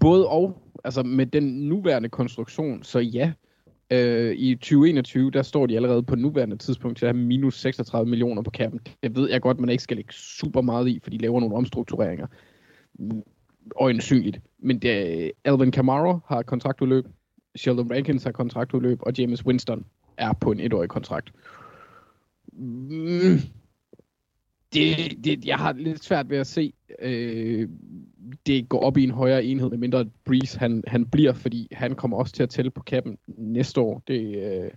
både 0.00 0.28
og, 0.28 0.62
altså 0.84 1.02
med 1.02 1.26
den 1.26 1.68
nuværende 1.68 2.08
konstruktion, 2.08 2.82
så 2.82 2.98
ja, 2.98 3.32
øh, 3.90 4.36
i 4.36 4.54
2021, 4.54 5.30
der 5.30 5.42
står 5.42 5.66
de 5.66 5.76
allerede 5.76 6.02
på 6.02 6.16
nuværende 6.16 6.56
tidspunkt 6.56 6.98
til 6.98 7.06
at 7.06 7.14
have 7.14 7.26
minus 7.26 7.60
36 7.60 8.10
millioner 8.10 8.42
på 8.42 8.50
kappen. 8.50 8.80
Det 9.02 9.16
ved 9.16 9.30
jeg 9.30 9.42
godt, 9.42 9.60
man 9.60 9.70
ikke 9.70 9.82
skal 9.82 9.96
lægge 9.96 10.12
super 10.12 10.60
meget 10.60 10.88
i, 10.88 11.00
for 11.02 11.10
de 11.10 11.18
laver 11.18 11.40
nogle 11.40 11.56
omstruktureringer. 11.56 12.26
Øjensynligt. 13.80 14.40
Men 14.58 14.78
det, 14.78 15.32
Alvin 15.44 15.70
Kamara 15.70 16.20
har 16.28 16.42
kontraktudløb, 16.42 17.04
Sheldon 17.56 17.90
Rankins 17.90 18.24
har 18.24 18.32
kontraktudløb, 18.32 18.98
og 19.02 19.12
James 19.18 19.46
Winston 19.46 19.84
er 20.18 20.32
på 20.32 20.52
en 20.52 20.60
etårig 20.60 20.88
kontrakt. 20.88 21.32
Mm, 22.52 23.38
det, 24.74 25.24
det, 25.24 25.44
jeg 25.44 25.56
har 25.56 25.72
lidt 25.72 26.04
svært 26.04 26.30
ved 26.30 26.38
at 26.38 26.46
se, 26.46 26.72
øh, 26.98 27.68
det 28.46 28.68
går 28.68 28.80
op 28.80 28.96
i 28.96 29.04
en 29.04 29.10
højere 29.10 29.44
enhed, 29.44 29.70
med 29.70 29.78
mindre 29.78 30.06
Breeze 30.24 30.58
han, 30.58 30.84
han 30.86 31.06
bliver, 31.06 31.32
fordi 31.32 31.68
han 31.72 31.94
kommer 31.94 32.16
også 32.16 32.32
til 32.32 32.42
at 32.42 32.50
tælle 32.50 32.70
på 32.70 32.82
kappen 32.82 33.18
næste 33.26 33.80
år. 33.80 34.02
Det 34.08 34.46
er 34.46 34.64
øh, 34.64 34.70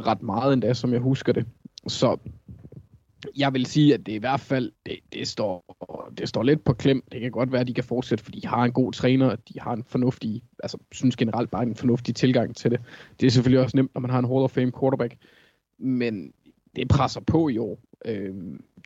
ret 0.00 0.22
meget 0.22 0.52
endda, 0.52 0.74
som 0.74 0.92
jeg 0.92 1.00
husker 1.00 1.32
det. 1.32 1.46
Så 1.88 2.16
jeg 3.36 3.54
vil 3.54 3.66
sige, 3.66 3.94
at 3.94 4.06
det 4.06 4.12
i 4.12 4.18
hvert 4.18 4.40
fald, 4.40 4.72
det, 4.86 4.98
det, 5.12 5.28
står, 5.28 5.76
det 6.18 6.28
står 6.28 6.42
lidt 6.42 6.64
på 6.64 6.72
klem. 6.72 7.02
Det 7.12 7.20
kan 7.20 7.30
godt 7.30 7.52
være, 7.52 7.60
at 7.60 7.68
de 7.68 7.74
kan 7.74 7.84
fortsætte, 7.84 8.24
fordi 8.24 8.40
de 8.40 8.46
har 8.46 8.64
en 8.64 8.72
god 8.72 8.92
træner, 8.92 9.36
de 9.36 9.60
har 9.60 9.72
en 9.72 9.84
fornuftig, 9.84 10.42
altså 10.62 10.78
synes 10.92 11.16
generelt 11.16 11.50
bare 11.50 11.62
en 11.62 11.76
fornuftig 11.76 12.14
tilgang 12.14 12.56
til 12.56 12.70
det. 12.70 12.80
Det 13.20 13.26
er 13.26 13.30
selvfølgelig 13.30 13.64
også 13.64 13.76
nemt, 13.76 13.94
når 13.94 14.00
man 14.00 14.10
har 14.10 14.18
en 14.18 14.24
Hall 14.24 14.42
of 14.44 14.50
Fame 14.50 14.72
quarterback, 14.80 15.16
men 15.78 16.32
det 16.76 16.88
presser 16.88 17.20
på 17.20 17.48
i 17.48 17.58
år. 17.58 17.78
Øh, 18.04 18.34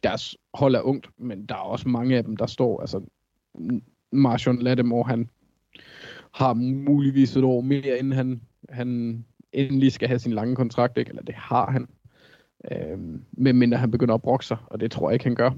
deres 0.02 0.36
hold 0.54 0.74
er 0.74 0.80
ungt, 0.80 1.10
men 1.18 1.46
der 1.46 1.54
er 1.54 1.58
også 1.58 1.88
mange 1.88 2.16
af 2.16 2.24
dem, 2.24 2.36
der 2.36 2.46
står, 2.46 2.80
altså 2.80 3.00
Marshawn 4.12 4.62
Lattimore, 4.62 5.08
han 5.08 5.30
har 6.34 6.54
muligvis 6.54 7.36
et 7.36 7.44
år 7.44 7.60
mere, 7.60 7.98
inden 7.98 8.12
han, 8.12 8.40
han 8.68 9.24
endelig 9.52 9.92
skal 9.92 10.08
have 10.08 10.18
sin 10.18 10.32
lange 10.32 10.56
kontrakt, 10.56 10.98
ikke? 10.98 11.08
eller 11.08 11.22
det 11.22 11.34
har 11.34 11.70
han. 11.70 11.88
Øhm, 12.72 13.24
medmindre 13.32 13.78
han 13.78 13.90
begynder 13.90 14.14
at 14.14 14.22
brokke 14.22 14.46
sig, 14.46 14.56
og 14.66 14.80
det 14.80 14.90
tror 14.90 15.10
jeg 15.10 15.14
ikke, 15.14 15.24
han 15.24 15.34
gør. 15.34 15.50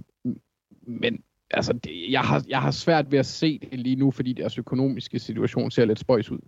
Men 0.82 1.22
altså, 1.50 1.72
det, 1.72 2.10
jeg, 2.10 2.20
har, 2.20 2.44
jeg 2.48 2.62
har 2.62 2.70
svært 2.70 3.12
ved 3.12 3.18
at 3.18 3.26
se 3.26 3.58
det 3.58 3.78
lige 3.78 3.96
nu, 3.96 4.10
fordi 4.10 4.32
deres 4.32 4.58
økonomiske 4.58 5.18
situation 5.18 5.70
ser 5.70 5.84
lidt 5.84 5.98
spøjs 5.98 6.30
ud. 6.30 6.38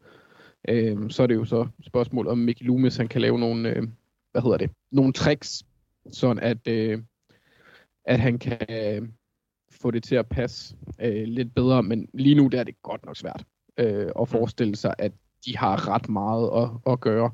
Øh, 0.68 1.10
så 1.10 1.22
er 1.22 1.26
det 1.26 1.34
jo 1.34 1.44
så 1.44 1.68
spørgsmålet 1.86 2.32
om 2.32 2.38
Mickey 2.38 2.66
Loomis, 2.66 2.96
han 2.96 3.08
kan 3.08 3.20
lave 3.20 3.38
nogle, 3.38 3.68
øh, 3.68 3.82
hvad 4.32 4.42
hedder 4.42 4.56
det, 4.56 4.70
nogle 4.90 5.12
tricks, 5.12 5.64
sådan 6.12 6.42
at, 6.42 6.68
øh, 6.68 7.02
at 8.04 8.20
han 8.20 8.38
kan 8.38 8.58
øh, 8.70 9.08
få 9.70 9.90
det 9.90 10.02
til 10.02 10.14
at 10.14 10.28
passe 10.28 10.76
øh, 11.00 11.24
lidt 11.24 11.54
bedre, 11.54 11.82
men 11.82 12.08
lige 12.14 12.34
nu 12.34 12.48
der 12.48 12.60
er 12.60 12.64
det 12.64 12.82
godt 12.82 13.06
nok 13.06 13.16
svært 13.16 13.44
øh, 13.78 14.10
at 14.20 14.28
forestille 14.28 14.76
sig, 14.76 14.94
at 14.98 15.12
de 15.46 15.56
har 15.56 15.88
ret 15.88 16.08
meget 16.08 16.50
at, 16.62 16.92
at 16.92 17.00
gøre. 17.00 17.30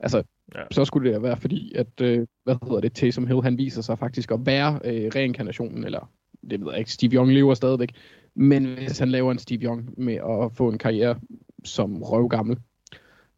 Altså, 0.00 0.22
ja. 0.54 0.62
så 0.70 0.84
skulle 0.84 1.12
det 1.12 1.22
være 1.22 1.36
fordi, 1.36 1.72
at, 1.74 2.00
øh, 2.00 2.26
hvad 2.44 2.56
hedder 2.62 2.80
det, 2.80 2.92
Taysom 2.92 3.26
Hill, 3.26 3.42
han 3.42 3.58
viser 3.58 3.82
sig 3.82 3.98
faktisk 3.98 4.30
at 4.30 4.46
være 4.46 4.80
øh, 4.84 5.10
reinkarnationen, 5.14 5.84
eller 5.84 6.10
det 6.50 6.60
ved 6.60 6.70
jeg 6.70 6.78
ikke, 6.78 6.92
Steve 6.92 7.14
Young 7.14 7.32
lever 7.32 7.54
stadigvæk, 7.54 7.94
men 8.34 8.74
hvis 8.74 8.98
han 8.98 9.08
laver 9.08 9.32
en 9.32 9.38
Steve 9.38 9.64
Young 9.64 9.94
med 9.96 10.14
at 10.14 10.52
få 10.52 10.68
en 10.68 10.78
karriere 10.78 11.20
som 11.64 12.02
røvgammel, 12.02 12.58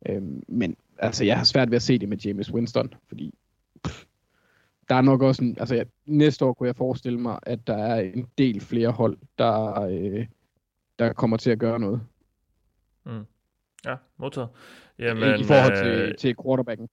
øh, 0.09 0.23
men 0.49 0.77
altså, 0.99 1.25
jeg 1.25 1.37
har 1.37 1.45
svært 1.45 1.71
ved 1.71 1.77
at 1.77 1.83
se 1.83 1.99
det 1.99 2.09
med 2.09 2.19
James 2.19 2.53
Winston, 2.53 2.95
fordi 3.09 3.35
pff, 3.85 4.05
der 4.89 4.95
er 4.95 5.01
nok 5.01 5.23
også 5.23 5.45
en, 5.45 5.57
altså 5.61 5.75
ja, 5.75 5.85
næste 6.07 6.45
år 6.45 6.53
kunne 6.53 6.67
jeg 6.67 6.77
forestille 6.77 7.21
mig, 7.21 7.39
at 7.43 7.67
der 7.67 7.77
er 7.77 8.01
en 8.01 8.27
del 8.39 8.61
flere 8.61 8.91
hold, 8.91 9.17
der, 9.39 9.81
øh, 9.83 10.27
der 10.99 11.13
kommer 11.13 11.37
til 11.37 11.51
at 11.51 11.59
gøre 11.59 11.81
noget. 11.81 12.01
Mm. 13.07 13.27
Ja, 13.85 13.95
modtaget. 14.17 14.49
Jamen, 14.99 15.41
I 15.41 15.45
forhold 15.45 15.77
til, 15.77 16.01
øh, 16.01 16.17
til 16.17 16.37
quarterbacken. 16.45 16.89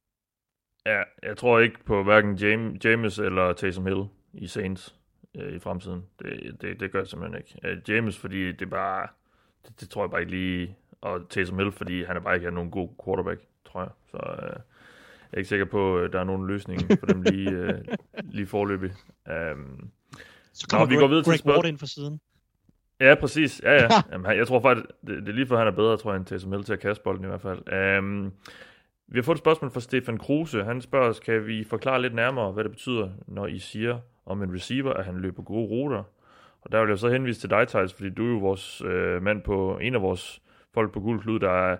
Ja, 0.85 1.01
jeg 1.23 1.37
tror 1.37 1.59
ikke 1.59 1.83
på 1.85 2.03
hverken 2.03 2.35
James, 2.35 2.85
James 2.85 3.19
eller 3.19 3.53
Taysom 3.53 3.85
Hill 3.85 4.03
i 4.33 4.47
Saints 4.47 4.95
øh, 5.35 5.55
i 5.55 5.59
fremtiden. 5.59 6.03
Det, 6.19 6.57
det, 6.61 6.79
det 6.79 6.91
gør 6.91 6.99
jeg 6.99 7.07
simpelthen 7.07 7.37
ikke. 7.37 7.77
Uh, 7.77 7.89
James, 7.89 8.17
fordi 8.17 8.51
det 8.51 8.69
bare, 8.69 9.07
det, 9.67 9.81
det 9.81 9.89
tror 9.89 10.03
jeg 10.03 10.09
bare 10.09 10.21
ikke 10.21 10.31
lige, 10.31 10.75
og 11.01 11.29
Taysom 11.29 11.57
Hill, 11.57 11.71
fordi 11.71 12.03
han 12.03 12.15
er 12.15 12.19
bare 12.19 12.35
ikke 12.35 12.51
nogen 12.51 12.71
god 12.71 12.89
quarterback, 13.05 13.41
tror 13.65 13.81
jeg. 13.81 13.89
Så 14.11 14.17
uh, 14.17 14.61
jeg 15.31 15.33
er 15.33 15.37
ikke 15.37 15.49
sikker 15.49 15.65
på, 15.65 15.97
at 15.97 16.13
der 16.13 16.19
er 16.19 16.23
nogen 16.23 16.47
løsning 16.47 16.81
for 16.99 17.05
dem 17.05 17.21
lige, 17.21 17.65
uh, 17.65 17.73
lige 18.35 18.47
forløbig. 18.47 18.91
Um, 19.53 19.89
så 20.53 20.67
kommer 20.67 20.85
Nå, 20.85 20.89
vi 20.89 20.95
går 20.95 21.07
videre 21.07 21.23
Greg 21.23 21.39
til 21.39 21.49
Ward 21.49 21.65
ind 21.65 21.77
for 21.77 21.85
siden. 21.85 22.19
Ja, 22.99 23.15
præcis. 23.15 23.61
Ja, 23.63 23.73
ja. 23.73 23.87
Jamen, 24.11 24.37
jeg 24.37 24.47
tror 24.47 24.61
faktisk, 24.61 24.85
det, 25.07 25.17
det 25.17 25.29
er 25.29 25.33
lige 25.33 25.47
for, 25.47 25.57
han 25.57 25.67
er 25.67 25.71
bedre, 25.71 25.97
tror 25.97 26.11
jeg, 26.11 26.17
end 26.17 26.25
Taysom 26.25 26.51
Hill 26.51 26.63
til 26.63 26.73
at 26.73 26.79
kaste 26.79 27.03
bolden 27.03 27.23
i 27.23 27.27
hvert 27.27 27.41
fald. 27.41 27.97
Um, 27.99 28.33
vi 29.07 29.17
har 29.17 29.23
fået 29.23 29.35
et 29.35 29.39
spørgsmål 29.39 29.71
fra 29.71 29.79
Stefan 29.79 30.17
Kruse. 30.17 30.63
Han 30.63 30.81
spørger 30.81 31.09
os, 31.09 31.19
kan 31.19 31.47
vi 31.47 31.63
forklare 31.63 32.01
lidt 32.01 32.15
nærmere, 32.15 32.51
hvad 32.51 32.63
det 32.63 32.71
betyder, 32.71 33.09
når 33.27 33.47
I 33.47 33.59
siger 33.59 33.99
om 34.25 34.43
en 34.43 34.53
receiver, 34.53 34.93
at 34.93 35.05
han 35.05 35.17
løber 35.17 35.43
gode 35.43 35.67
ruter? 35.67 36.03
Og 36.61 36.71
der 36.71 36.81
vil 36.81 36.89
jeg 36.89 36.99
så 36.99 37.09
henvise 37.09 37.39
til 37.39 37.49
dig, 37.49 37.67
Thijs, 37.67 37.93
fordi 37.93 38.09
du 38.09 38.25
er 38.25 38.31
jo 38.31 38.37
vores 38.37 38.81
øh, 38.81 39.21
mand 39.21 39.41
på 39.41 39.77
en 39.81 39.95
af 39.95 40.01
vores 40.01 40.41
folk 40.73 40.93
på 40.93 40.99
guld 40.99 41.21
klud, 41.21 41.39
der, 41.39 41.77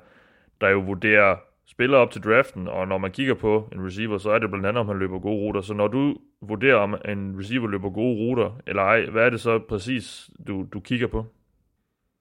der 0.62 0.70
jo 0.70 0.80
vurderer 0.80 1.38
spiller 1.66 1.98
op 1.98 2.12
til 2.12 2.24
draften, 2.24 2.68
og 2.68 2.88
når 2.88 2.98
man 2.98 3.12
kigger 3.12 3.34
på 3.34 3.70
en 3.74 3.86
receiver, 3.86 4.18
så 4.18 4.30
er 4.30 4.40
det 4.40 4.50
blandt 4.50 4.66
andet, 4.66 4.82
om 4.82 4.88
han 4.88 5.00
løber 5.00 5.20
gode 5.20 5.36
ruter. 5.36 5.62
Så 5.62 5.74
når 5.74 5.88
du 5.88 6.18
vurderer, 6.42 6.76
om 6.76 6.96
en 7.08 7.40
receiver 7.40 7.68
løber 7.68 7.90
gode 7.90 8.16
ruter, 8.16 8.62
eller 8.68 8.82
ej, 8.82 9.06
hvad 9.10 9.26
er 9.26 9.30
det 9.30 9.42
så 9.42 9.60
præcis, 9.60 10.30
du, 10.48 10.68
du 10.74 10.80
kigger 10.80 11.08
på? 11.08 11.26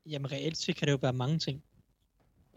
Jamen 0.07 0.33
reelt 0.33 0.57
set 0.57 0.77
kan 0.77 0.87
det 0.87 0.93
jo 0.93 0.99
være 1.03 1.13
mange 1.13 1.39
ting. 1.39 1.63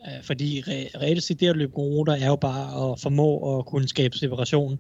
Øh, 0.08 0.24
fordi 0.24 0.62
re- 0.62 1.00
reelt 1.02 1.24
set 1.24 1.40
det 1.40 1.48
at 1.48 1.58
løbe 1.58 1.72
gode 1.72 1.96
ruter 1.96 2.14
er 2.14 2.28
jo 2.28 2.36
bare 2.36 2.92
at 2.92 3.00
formå 3.00 3.60
at 3.60 3.66
kunne 3.66 3.88
skabe 3.88 4.18
separation 4.18 4.80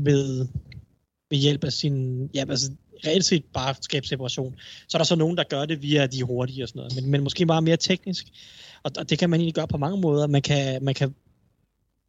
ved, 0.00 0.46
ved 1.30 1.38
hjælp 1.38 1.64
af 1.64 1.72
sin, 1.72 2.26
ja, 2.34 2.44
altså 2.48 2.72
reelt 3.06 3.24
set 3.24 3.44
bare 3.44 3.74
skabe 3.80 4.06
separation. 4.06 4.54
Så 4.88 4.96
er 4.96 4.98
der 4.98 5.04
så 5.04 5.16
nogen, 5.16 5.36
der 5.36 5.44
gør 5.44 5.64
det 5.64 5.82
via 5.82 6.06
de 6.06 6.22
hurtige 6.22 6.64
og 6.64 6.68
sådan 6.68 6.78
noget, 6.78 6.94
men, 6.94 7.10
men 7.10 7.22
måske 7.22 7.46
bare 7.46 7.62
mere 7.62 7.76
teknisk. 7.76 8.26
Og, 8.82 8.90
og 8.98 9.10
det 9.10 9.18
kan 9.18 9.30
man 9.30 9.40
egentlig 9.40 9.54
gøre 9.54 9.68
på 9.68 9.76
mange 9.76 10.00
måder. 10.00 10.26
Man 10.26 10.42
kan, 10.42 10.84
man 10.84 10.94
kan 10.94 11.14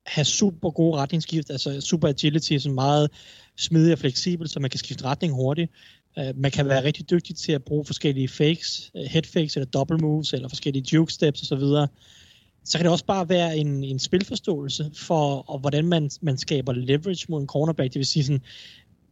have 0.05 0.26
super 0.26 0.70
gode 0.70 0.97
retningsskift, 0.97 1.49
altså 1.49 1.82
super 1.82 2.07
agility, 2.07 2.57
sådan 2.57 2.76
meget 2.76 3.11
smidig 3.57 3.93
og 3.93 3.99
fleksibel, 3.99 4.49
så 4.49 4.59
man 4.59 4.70
kan 4.70 4.78
skifte 4.80 5.03
retning 5.03 5.34
hurtigt. 5.34 5.72
Øh, 6.20 6.38
man 6.38 6.51
kan 6.51 6.68
være 6.68 6.84
rigtig 6.84 7.09
dygtig 7.09 7.36
til 7.36 7.51
at 7.51 7.63
bruge 7.63 7.86
forskellige 7.86 8.28
fakes, 8.28 8.91
øh, 8.95 9.03
headfakes 9.03 9.55
eller 9.55 9.65
double 9.65 9.97
moves, 9.97 10.34
eller 10.34 10.49
forskellige 10.49 10.86
juke 10.93 11.13
steps 11.13 11.51
osv. 11.51 11.59
Så, 11.59 11.88
så 12.63 12.78
kan 12.78 12.86
det 12.86 12.91
også 12.91 13.05
bare 13.05 13.30
være 13.30 13.57
en, 13.57 13.84
en 13.84 13.99
spilforståelse 13.99 14.91
for, 14.95 15.49
og 15.49 15.59
hvordan 15.59 15.86
man, 15.86 16.09
man 16.22 16.38
skaber 16.38 16.74
leverage 16.74 17.26
mod 17.30 17.41
en 17.41 17.47
cornerback. 17.47 17.93
Det 17.93 17.99
vil 17.99 18.05
sige 18.05 18.24
sådan, 18.24 18.41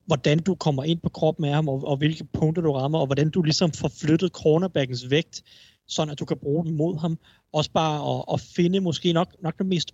hvordan 0.06 0.40
du 0.40 0.56
kommer 0.56 0.84
ind 0.84 1.00
på 1.00 1.10
kroppen 1.10 1.46
af 1.46 1.54
ham, 1.54 1.68
og, 1.68 1.88
og 1.88 1.98
hvilke 1.98 2.24
punkter 2.24 2.62
du 2.62 2.72
rammer, 2.72 3.00
og 3.00 3.06
hvordan 3.06 3.30
du 3.30 3.42
ligesom 3.42 3.72
får 3.72 3.88
flyttet 3.88 4.32
cornerbackens 4.32 5.10
vægt, 5.10 5.44
sådan 5.88 6.12
at 6.12 6.20
du 6.20 6.26
kan 6.26 6.38
bruge 6.38 6.66
den 6.66 6.78
mod 6.78 7.00
ham. 7.00 7.18
Også 7.54 7.72
bare 7.72 8.16
at, 8.16 8.26
at 8.34 8.42
finde 8.42 8.80
måske 8.80 9.14
nok, 9.14 9.36
nok 9.44 9.58
det 9.58 9.66
mest 9.66 9.92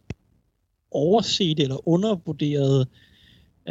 overset 0.91 1.59
eller 1.59 1.87
undervurderede 1.87 2.81
øh, 2.89 3.10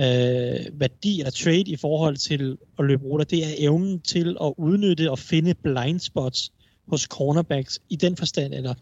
øh, 0.00 0.80
værdi 0.80 1.18
eller 1.18 1.30
trade 1.30 1.70
i 1.70 1.76
forhold 1.76 2.16
til 2.16 2.58
at 2.78 2.84
løbe 2.84 3.04
ruter, 3.04 3.24
det 3.24 3.44
er 3.44 3.54
evnen 3.58 4.00
til 4.00 4.36
at 4.40 4.54
udnytte 4.56 5.10
og 5.10 5.18
finde 5.18 5.54
blind 5.54 6.00
spots 6.00 6.52
hos 6.88 7.02
cornerbacks 7.02 7.80
i 7.88 7.96
den 7.96 8.16
forstand, 8.16 8.54
eller 8.54 8.74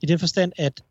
i 0.00 0.06
den 0.06 0.18
forstand, 0.18 0.52
at 0.56 0.82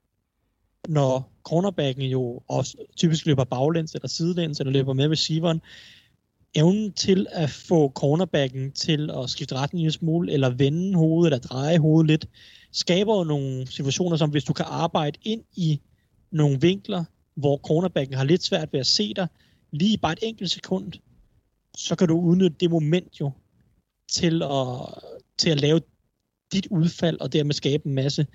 når 0.88 1.32
cornerbacken 1.44 2.04
jo 2.04 2.42
også 2.48 2.78
typisk 2.98 3.26
løber 3.26 3.44
baglæns 3.44 3.96
eller 3.96 4.08
sidelæns, 4.08 4.60
eller 4.60 4.74
løber 4.74 4.94
med 4.94 5.10
receiveren, 5.10 5.62
evnen 6.56 6.94
til 6.94 7.28
at 7.32 7.50
få 7.50 7.90
cornerbacken 7.90 8.72
til 8.72 9.12
at 9.12 9.30
skifte 9.30 9.56
retning 9.56 9.86
en 9.86 9.92
smule, 9.92 10.32
eller 10.32 10.50
vende 10.50 10.98
hovedet, 10.98 11.34
eller 11.34 11.48
dreje 11.48 11.78
hovedet 11.78 12.08
lidt, 12.08 12.26
skaber 12.72 13.18
jo 13.18 13.24
nogle 13.24 13.68
situationer, 13.68 14.18
som 14.18 14.30
hvis 14.30 14.44
du 14.44 14.54
kan 14.54 14.66
arbejde 14.70 15.20
ind 15.24 15.44
i 15.56 15.82
nogle 16.32 16.62
vinkler, 16.62 17.04
hvor 17.36 17.58
cornerbacken 17.58 18.16
har 18.18 18.24
lidt 18.24 18.44
svært 18.44 18.74
ved 18.74 18.80
at 18.80 18.88
se 18.88 19.14
dig, 19.14 19.28
lige 19.72 19.98
bare 19.98 20.14
et 20.14 20.20
enkelt 20.22 20.52
sekund, 20.52 20.94
så 21.78 21.96
kan 21.96 22.08
du 22.08 22.20
udnytte 22.20 22.58
det 22.60 22.72
moment 22.72 23.20
jo 23.20 23.32
til 24.12 24.44
at, 24.44 25.04
til 25.38 25.50
at 25.50 25.62
lave 25.62 25.82
dit 26.52 26.68
udfald, 26.72 27.20
og 27.20 27.34
dermed 27.34 27.54
skabe 27.54 27.88
en 27.88 27.94
masse 27.94 28.28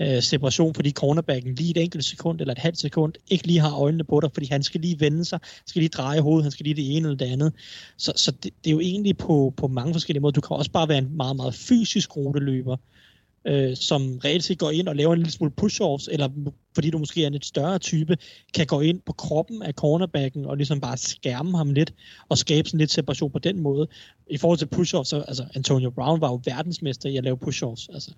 øh, 0.00 0.22
separation, 0.22 0.74
fordi 0.74 0.90
cornerbacken 0.90 1.54
lige 1.54 1.70
et 1.70 1.76
enkelt 1.76 2.04
sekund 2.04 2.40
eller 2.40 2.52
et 2.52 2.58
halvt 2.58 2.78
sekund 2.78 3.12
ikke 3.30 3.46
lige 3.46 3.60
har 3.60 3.76
øjnene 3.76 4.04
på 4.04 4.20
dig, 4.20 4.30
fordi 4.34 4.46
han 4.46 4.62
skal 4.62 4.80
lige 4.80 5.00
vende 5.00 5.24
sig, 5.24 5.38
han 5.42 5.62
skal 5.66 5.80
lige 5.80 5.88
dreje 5.88 6.20
hovedet, 6.20 6.44
han 6.44 6.50
skal 6.52 6.64
lige 6.64 6.74
det 6.74 6.96
ene 6.96 7.08
eller 7.08 7.18
det 7.18 7.32
andet. 7.32 7.52
Så, 7.96 8.12
så 8.16 8.30
det, 8.30 8.54
det 8.64 8.70
er 8.70 8.74
jo 8.74 8.80
egentlig 8.80 9.16
på, 9.16 9.54
på 9.56 9.68
mange 9.68 9.94
forskellige 9.94 10.20
måder. 10.20 10.32
Du 10.32 10.40
kan 10.40 10.56
også 10.56 10.70
bare 10.70 10.88
være 10.88 10.98
en 10.98 11.16
meget, 11.16 11.36
meget 11.36 11.54
fysisk 11.54 12.16
ruteløber, 12.16 12.72
øh, 12.72 12.78
som 13.74 14.18
reelt 14.24 14.44
set 14.44 14.58
går 14.58 14.70
ind 14.70 14.88
og 14.88 14.96
laver 14.96 15.12
en 15.12 15.18
lille 15.18 15.32
smule 15.32 15.52
push-offs, 15.60 16.08
eller 16.10 16.28
fordi 16.74 16.90
du 16.90 16.98
måske 16.98 17.22
er 17.22 17.26
en 17.26 17.32
lidt 17.32 17.44
større 17.44 17.78
type, 17.78 18.16
kan 18.54 18.66
gå 18.66 18.80
ind 18.80 19.00
på 19.06 19.12
kroppen 19.12 19.62
af 19.62 19.72
cornerbacken 19.72 20.46
og 20.46 20.56
ligesom 20.56 20.80
bare 20.80 20.96
skærme 20.96 21.56
ham 21.56 21.70
lidt, 21.70 21.94
og 22.28 22.38
skabe 22.38 22.68
sådan 22.68 22.78
lidt 22.78 22.90
separation 22.90 23.30
på 23.30 23.38
den 23.38 23.60
måde. 23.60 23.88
I 24.30 24.36
forhold 24.36 24.58
til 24.58 24.68
push-offs, 24.76 25.04
så 25.04 25.24
altså 25.28 25.44
Antonio 25.54 25.90
Brown 25.90 26.20
var 26.20 26.28
jo 26.28 26.40
verdensmester 26.44 27.08
i 27.08 27.16
at 27.16 27.24
lave 27.24 27.36
push-offs. 27.36 27.86
Altså, 27.94 28.10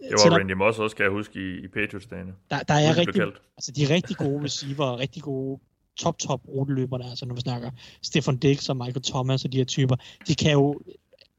det 0.00 0.10
var 0.10 0.18
selvom, 0.18 0.38
Randy 0.38 0.52
Moss 0.52 0.78
også, 0.78 0.94
skal 0.94 1.04
jeg 1.04 1.12
huske, 1.12 1.34
i, 1.40 1.64
i 1.64 1.68
Patriots-dagene. 1.68 2.32
Der, 2.50 2.58
der 2.58 2.74
er 2.74 2.96
rigtig, 2.96 3.22
altså 3.56 3.72
de 3.72 3.82
er 3.82 3.90
rigtig 3.90 4.16
gode 4.16 4.44
receiver, 4.44 4.98
rigtig 4.98 5.22
gode 5.22 5.60
top-top 5.96 6.40
ruteløberne, 6.48 7.04
altså 7.10 7.26
når 7.26 7.34
vi 7.34 7.40
snakker 7.40 7.70
Stefan 8.02 8.36
Dix 8.36 8.68
og 8.68 8.76
Michael 8.76 9.02
Thomas 9.02 9.44
og 9.44 9.52
de 9.52 9.56
her 9.56 9.64
typer, 9.64 9.96
de 10.28 10.34
kan 10.34 10.52
jo 10.52 10.80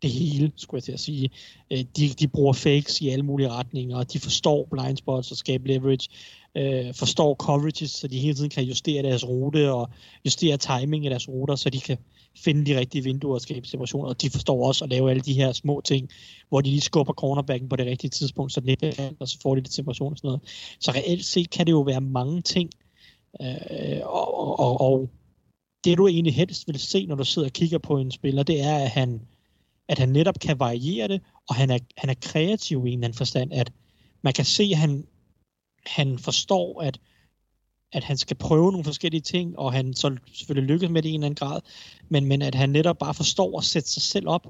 det 0.02 0.10
hele, 0.12 0.52
skulle 0.56 0.78
jeg 0.78 0.84
til 0.84 0.92
at 0.92 1.00
sige. 1.00 1.30
Øh, 1.72 1.84
de, 1.98 2.10
de 2.10 2.28
bruger 2.28 2.54
fakes 2.54 3.02
i 3.02 3.10
alle 3.10 3.26
mulige 3.26 3.50
retninger, 3.50 3.98
og 3.98 4.14
de 4.14 4.20
forstår 4.20 4.68
blind 4.72 4.98
spots 4.98 5.32
og 5.32 5.38
skabe 5.38 5.68
leverage, 5.68 6.10
øh, 6.58 6.94
forstår 6.94 7.36
coverages, 7.36 7.92
så 7.92 8.08
de 8.08 8.20
hele 8.20 8.34
tiden 8.34 8.50
kan 8.50 8.64
justere 8.64 9.04
deres 9.04 9.28
rute 9.28 9.72
og 9.74 9.90
justere 10.26 10.58
timing 10.58 11.06
af 11.06 11.10
deres 11.10 11.30
ruter, 11.30 11.56
så 11.56 11.70
de 11.70 11.80
kan 11.80 11.98
finde 12.38 12.66
de 12.66 12.80
rigtige 12.80 13.04
vinduer 13.04 13.34
og 13.34 13.42
skabe 13.42 13.68
separationer, 13.68 14.10
og 14.10 14.22
de 14.22 14.30
forstår 14.30 14.68
også 14.68 14.84
at 14.84 14.90
lave 14.90 15.10
alle 15.10 15.22
de 15.22 15.34
her 15.34 15.52
små 15.52 15.82
ting, 15.86 16.10
hvor 16.50 16.62
de 16.62 16.70
lige 16.70 16.82
skubber 16.82 17.14
cornerbacken 17.14 17.70
på 17.70 17.76
det 17.76 17.86
rigtige 17.86 18.10
tidspunkt, 18.10 18.54
så 18.54 18.60
den 18.60 18.70
ikke 18.70 19.16
og 19.20 19.28
så 19.28 19.38
får 19.42 19.56
de 19.56 19.62
det 19.62 19.74
separation 19.74 20.12
og 20.12 20.18
sådan 20.18 20.28
noget. 20.28 20.42
Så 20.80 20.92
reelt 20.92 21.26
set 21.26 21.50
kan 21.50 21.66
det 21.66 21.72
jo 21.72 21.82
være 21.82 22.02
mange 22.02 22.42
ting, 22.42 22.70
øh, 23.42 24.00
og, 24.04 24.60
og, 24.60 24.82
og 24.82 25.10
det 25.84 25.98
du 25.98 26.08
egentlig 26.08 26.36
helst 26.36 26.68
vil 26.68 26.80
se, 26.80 27.06
når 27.06 27.16
du 27.16 27.26
sidder 27.26 27.48
og 27.48 27.54
kigger 27.54 27.78
på 27.78 27.98
en 27.98 28.12
spiller, 28.12 28.44
det 28.44 28.62
er, 28.62 28.78
at 28.78 28.90
han 28.90 29.22
at 29.90 30.00
han 30.00 30.10
netop 30.10 30.40
kan 30.40 30.60
variere 30.60 31.08
det, 31.08 31.22
og 31.50 31.56
han 31.56 31.70
er, 31.70 31.80
han 31.98 32.10
er 32.10 32.14
kreativ 32.22 32.78
i 32.78 32.82
en 32.82 32.86
eller 32.88 33.08
anden 33.08 33.18
forstand, 33.18 33.54
at 33.54 33.72
man 34.22 34.34
kan 34.34 34.46
se, 34.46 34.64
at 34.64 34.78
han, 34.78 35.08
han 35.86 36.20
forstår, 36.20 36.82
at, 36.82 37.00
at 37.92 38.04
han 38.04 38.18
skal 38.18 38.38
prøve 38.38 38.72
nogle 38.72 38.84
forskellige 38.84 39.22
ting, 39.22 39.60
og 39.60 39.74
han 39.74 39.94
så 39.94 40.18
selvfølgelig 40.34 40.70
lykkes 40.70 40.90
med 40.90 41.02
det 41.02 41.10
i 41.10 41.12
en 41.12 41.20
eller 41.20 41.26
anden 41.26 41.48
grad, 41.48 41.62
men, 42.10 42.26
men 42.26 42.42
at 42.42 42.56
han 42.56 42.70
netop 42.70 42.98
bare 42.98 43.14
forstår 43.14 43.58
at 43.58 43.64
sætte 43.64 43.90
sig 43.90 44.02
selv 44.02 44.28
op. 44.30 44.48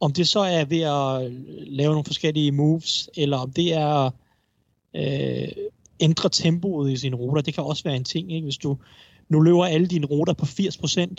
Om 0.00 0.12
det 0.12 0.28
så 0.28 0.40
er 0.40 0.64
ved 0.64 0.80
at 0.80 1.32
lave 1.66 1.90
nogle 1.92 2.04
forskellige 2.04 2.52
moves, 2.52 3.08
eller 3.16 3.36
om 3.36 3.52
det 3.52 3.72
er 3.74 4.10
øh, 4.94 5.48
ændre 6.00 6.28
tempoet 6.28 6.92
i 6.92 6.96
sine 6.96 7.16
ruter, 7.16 7.42
det 7.42 7.54
kan 7.54 7.64
også 7.64 7.84
være 7.84 7.96
en 7.96 8.04
ting, 8.04 8.32
ikke? 8.32 8.44
hvis 8.44 8.58
du 8.58 8.76
nu 9.28 9.40
løber 9.40 9.64
alle 9.64 9.86
dine 9.86 10.06
ruter 10.06 10.32
på 10.32 10.46
80%, 10.46 11.14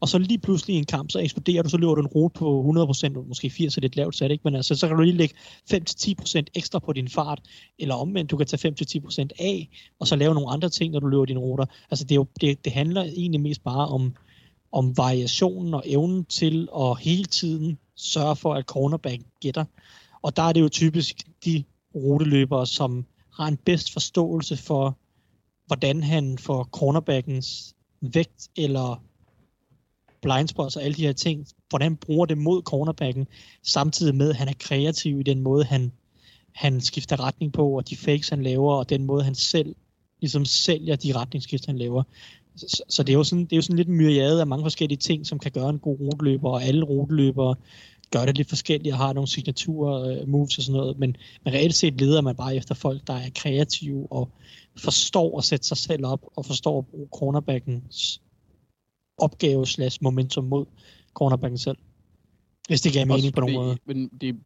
og 0.00 0.08
så 0.08 0.18
lige 0.18 0.38
pludselig 0.38 0.76
i 0.76 0.78
en 0.78 0.84
kamp, 0.84 1.10
så 1.10 1.18
eksploderer 1.18 1.62
du, 1.62 1.68
så 1.68 1.76
løber 1.76 1.94
du 1.94 2.00
en 2.00 2.06
rute 2.06 2.38
på 2.38 2.74
100%, 3.04 3.28
måske 3.28 3.50
80 3.50 3.76
er 3.76 3.80
lidt 3.80 3.96
lavt 3.96 4.16
sat, 4.16 4.30
ikke? 4.30 4.42
men 4.44 4.54
altså, 4.54 4.74
så 4.74 4.88
kan 4.88 4.96
du 4.96 5.02
lige 5.02 5.16
lægge 5.16 5.34
5-10% 5.72 6.42
ekstra 6.54 6.78
på 6.78 6.92
din 6.92 7.08
fart, 7.08 7.40
eller 7.78 7.94
omvendt, 7.94 8.30
du 8.30 8.36
kan 8.36 8.46
tage 8.46 8.74
5-10% 8.80 9.28
af, 9.38 9.68
og 10.00 10.06
så 10.06 10.16
lave 10.16 10.34
nogle 10.34 10.50
andre 10.50 10.68
ting, 10.68 10.92
når 10.92 11.00
du 11.00 11.06
løber 11.06 11.24
dine 11.24 11.40
ruter. 11.40 11.66
Altså 11.90 12.04
det, 12.04 12.10
er 12.10 12.16
jo, 12.16 12.26
det, 12.40 12.64
det 12.64 12.72
handler 12.72 13.02
egentlig 13.02 13.40
mest 13.40 13.64
bare 13.64 13.88
om, 13.88 14.14
om 14.72 14.96
variationen 14.96 15.74
og 15.74 15.82
evnen 15.86 16.24
til 16.24 16.68
at 16.80 16.98
hele 17.00 17.24
tiden 17.24 17.78
sørge 17.96 18.36
for, 18.36 18.54
at 18.54 18.64
cornerback 18.64 19.22
gætter. 19.40 19.64
Og 20.22 20.36
der 20.36 20.42
er 20.42 20.52
det 20.52 20.60
jo 20.60 20.68
typisk 20.68 21.26
de 21.44 21.64
ruteløbere, 21.94 22.66
som 22.66 23.04
har 23.36 23.46
en 23.46 23.56
bedst 23.56 23.92
forståelse 23.92 24.56
for, 24.56 24.98
hvordan 25.66 26.02
han 26.02 26.38
får 26.38 26.64
cornerbackens 26.72 27.74
vægt 28.00 28.48
eller 28.56 29.02
blindspots 30.22 30.76
og 30.76 30.82
alle 30.82 30.96
de 30.96 31.06
her 31.06 31.12
ting, 31.12 31.46
hvordan 31.68 31.90
han 31.90 31.96
bruger 31.96 32.26
det 32.26 32.38
mod 32.38 32.62
cornerbacken, 32.62 33.26
samtidig 33.62 34.14
med, 34.14 34.30
at 34.30 34.36
han 34.36 34.48
er 34.48 34.52
kreativ 34.58 35.20
i 35.20 35.22
den 35.22 35.40
måde, 35.40 35.64
han, 35.64 35.92
han 36.54 36.80
skifter 36.80 37.20
retning 37.20 37.52
på, 37.52 37.76
og 37.76 37.88
de 37.90 37.96
fakes, 37.96 38.28
han 38.28 38.42
laver, 38.42 38.74
og 38.74 38.90
den 38.90 39.04
måde, 39.04 39.24
han 39.24 39.34
selv 39.34 39.74
ligesom 40.20 40.44
sælger 40.44 40.96
de 40.96 41.16
retningsskift, 41.16 41.66
han 41.66 41.78
laver. 41.78 42.02
Så, 42.56 42.82
så 42.88 43.02
det, 43.02 43.12
er 43.12 43.16
jo 43.16 43.24
sådan, 43.24 43.44
det 43.44 43.52
er 43.52 43.56
jo 43.56 43.62
sådan 43.62 43.76
lidt 43.76 43.88
en 43.88 43.96
myriade 43.96 44.40
af 44.40 44.46
mange 44.46 44.64
forskellige 44.64 44.98
ting, 44.98 45.26
som 45.26 45.38
kan 45.38 45.52
gøre 45.52 45.70
en 45.70 45.78
god 45.78 46.00
ruteløber, 46.00 46.50
og 46.50 46.64
alle 46.64 46.84
ruteløbere 46.84 47.54
gør 48.10 48.26
det 48.26 48.36
lidt 48.36 48.48
forskelligt 48.48 48.92
og 48.92 48.98
har 48.98 49.12
nogle 49.12 49.28
signaturer, 49.28 50.20
øh, 50.20 50.28
moves 50.28 50.58
og 50.58 50.64
sådan 50.64 50.80
noget, 50.80 50.98
men, 50.98 51.16
men 51.44 51.54
reelt 51.54 51.74
set 51.74 52.00
leder 52.00 52.20
man 52.20 52.36
bare 52.36 52.56
efter 52.56 52.74
folk, 52.74 53.06
der 53.06 53.14
er 53.14 53.30
kreative 53.34 54.12
og 54.12 54.30
forstår 54.78 55.38
at 55.38 55.44
sætte 55.44 55.66
sig 55.66 55.76
selv 55.76 56.06
op 56.06 56.26
og 56.36 56.46
forstår 56.46 56.78
at 56.78 56.86
bruge 56.86 57.08
cornerbackens 57.12 58.22
opgave 59.18 59.66
slash 59.66 59.98
momentum 60.02 60.44
mod 60.44 60.66
cornerbacken 61.14 61.58
selv. 61.58 61.78
Hvis 62.68 62.80
det 62.80 62.92
gav 62.92 63.06
mening 63.06 63.34
på 63.34 63.40
nogen 63.40 63.56
måde. 63.56 63.78
Men 63.84 64.08
det, 64.08 64.40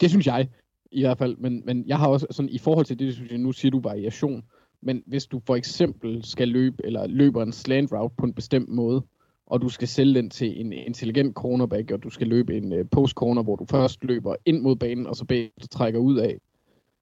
det 0.00 0.10
synes 0.10 0.26
jeg 0.26 0.48
i 0.92 1.00
hvert 1.00 1.18
fald, 1.18 1.36
men, 1.36 1.62
men 1.64 1.86
jeg 1.86 1.98
har 1.98 2.08
også 2.08 2.26
sådan 2.30 2.48
i 2.48 2.58
forhold 2.58 2.86
til 2.86 2.98
det, 2.98 3.14
synes 3.14 3.30
jeg, 3.30 3.38
nu 3.38 3.52
siger 3.52 3.70
du 3.70 3.80
variation, 3.80 4.42
men 4.82 5.02
hvis 5.06 5.26
du 5.26 5.40
for 5.46 5.56
eksempel 5.56 6.24
skal 6.24 6.48
løbe, 6.48 6.86
eller 6.86 7.06
løber 7.06 7.42
en 7.42 7.52
slant 7.52 7.92
route 7.92 8.14
på 8.18 8.26
en 8.26 8.34
bestemt 8.34 8.68
måde, 8.68 9.02
og 9.46 9.62
du 9.62 9.68
skal 9.68 9.88
sælge 9.88 10.14
den 10.14 10.30
til 10.30 10.60
en 10.60 10.72
intelligent 10.72 11.34
cornerback, 11.34 11.90
og 11.90 12.02
du 12.02 12.10
skal 12.10 12.26
løbe 12.26 12.56
en 12.56 12.72
uh, 12.72 12.88
post 12.90 13.14
corner, 13.14 13.42
hvor 13.42 13.56
du 13.56 13.64
først 13.64 14.04
løber 14.04 14.36
ind 14.46 14.60
mod 14.60 14.76
banen, 14.76 15.06
og 15.06 15.16
så 15.16 15.24
bagefter 15.24 15.68
trækker 15.68 16.00
ud 16.00 16.16
af, 16.16 16.38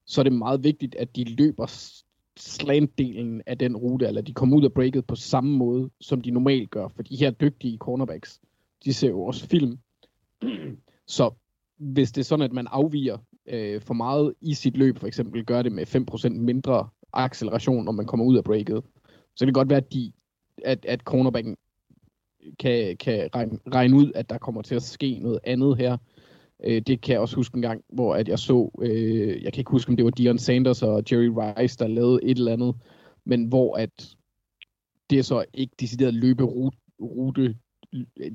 så 0.06 0.20
er 0.20 0.22
det 0.22 0.32
meget 0.32 0.64
vigtigt, 0.64 0.94
at 0.94 1.16
de 1.16 1.24
løber 1.24 1.66
slant-delen 2.38 3.40
af 3.46 3.58
den 3.58 3.76
rute, 3.76 4.06
eller 4.06 4.22
de 4.22 4.34
kommer 4.34 4.56
ud 4.56 4.64
af 4.64 4.72
breaket 4.72 5.06
på 5.06 5.14
samme 5.14 5.56
måde, 5.56 5.90
som 6.00 6.20
de 6.20 6.30
normalt 6.30 6.70
gør. 6.70 6.88
For 6.88 7.02
de 7.02 7.16
her 7.16 7.30
dygtige 7.30 7.78
cornerbacks, 7.78 8.40
de 8.84 8.94
ser 8.94 9.08
jo 9.08 9.24
også 9.24 9.46
film. 9.46 9.78
Så 11.06 11.30
hvis 11.76 12.12
det 12.12 12.20
er 12.20 12.24
sådan, 12.24 12.44
at 12.44 12.52
man 12.52 12.66
afviger 12.70 13.18
øh, 13.46 13.80
for 13.80 13.94
meget 13.94 14.34
i 14.40 14.54
sit 14.54 14.76
løb, 14.76 14.98
for 14.98 15.06
eksempel 15.06 15.44
gør 15.44 15.62
det 15.62 15.72
med 15.72 15.96
5% 15.96 16.28
mindre 16.28 16.88
acceleration, 17.12 17.84
når 17.84 17.92
man 17.92 18.06
kommer 18.06 18.26
ud 18.26 18.36
af 18.36 18.44
breaket, 18.44 18.82
så 19.34 19.38
kan 19.38 19.46
det 19.46 19.54
godt 19.54 19.68
være, 19.68 19.76
at, 19.76 19.92
de, 19.92 20.12
at, 20.64 20.84
at 20.84 21.00
cornerbacken 21.00 21.56
kan, 22.58 22.96
kan 22.96 23.28
regne, 23.34 23.58
regne 23.74 23.96
ud, 23.96 24.12
at 24.14 24.30
der 24.30 24.38
kommer 24.38 24.62
til 24.62 24.74
at 24.74 24.82
ske 24.82 25.18
noget 25.18 25.40
andet 25.44 25.76
her, 25.76 25.96
Øh, 26.64 26.82
det 26.86 27.00
kan 27.00 27.12
jeg 27.12 27.20
også 27.20 27.36
huske 27.36 27.56
en 27.56 27.62
gang, 27.62 27.84
hvor 27.92 28.14
at 28.14 28.28
jeg 28.28 28.38
så, 28.38 28.70
øh, 28.82 29.42
jeg 29.42 29.52
kan 29.52 29.60
ikke 29.60 29.70
huske, 29.70 29.90
om 29.90 29.96
det 29.96 30.04
var 30.04 30.10
Dion 30.10 30.38
Sanders 30.38 30.82
og 30.82 31.02
Jerry 31.12 31.30
Rice, 31.36 31.78
der 31.78 31.86
lavede 31.86 32.20
et 32.22 32.38
eller 32.38 32.52
andet, 32.52 32.74
men 33.24 33.44
hvor 33.44 33.76
at 33.76 34.16
det 35.10 35.18
er 35.18 35.22
så 35.22 35.44
ikke 35.54 35.74
decideret 35.80 36.14
løberute, 36.14 37.54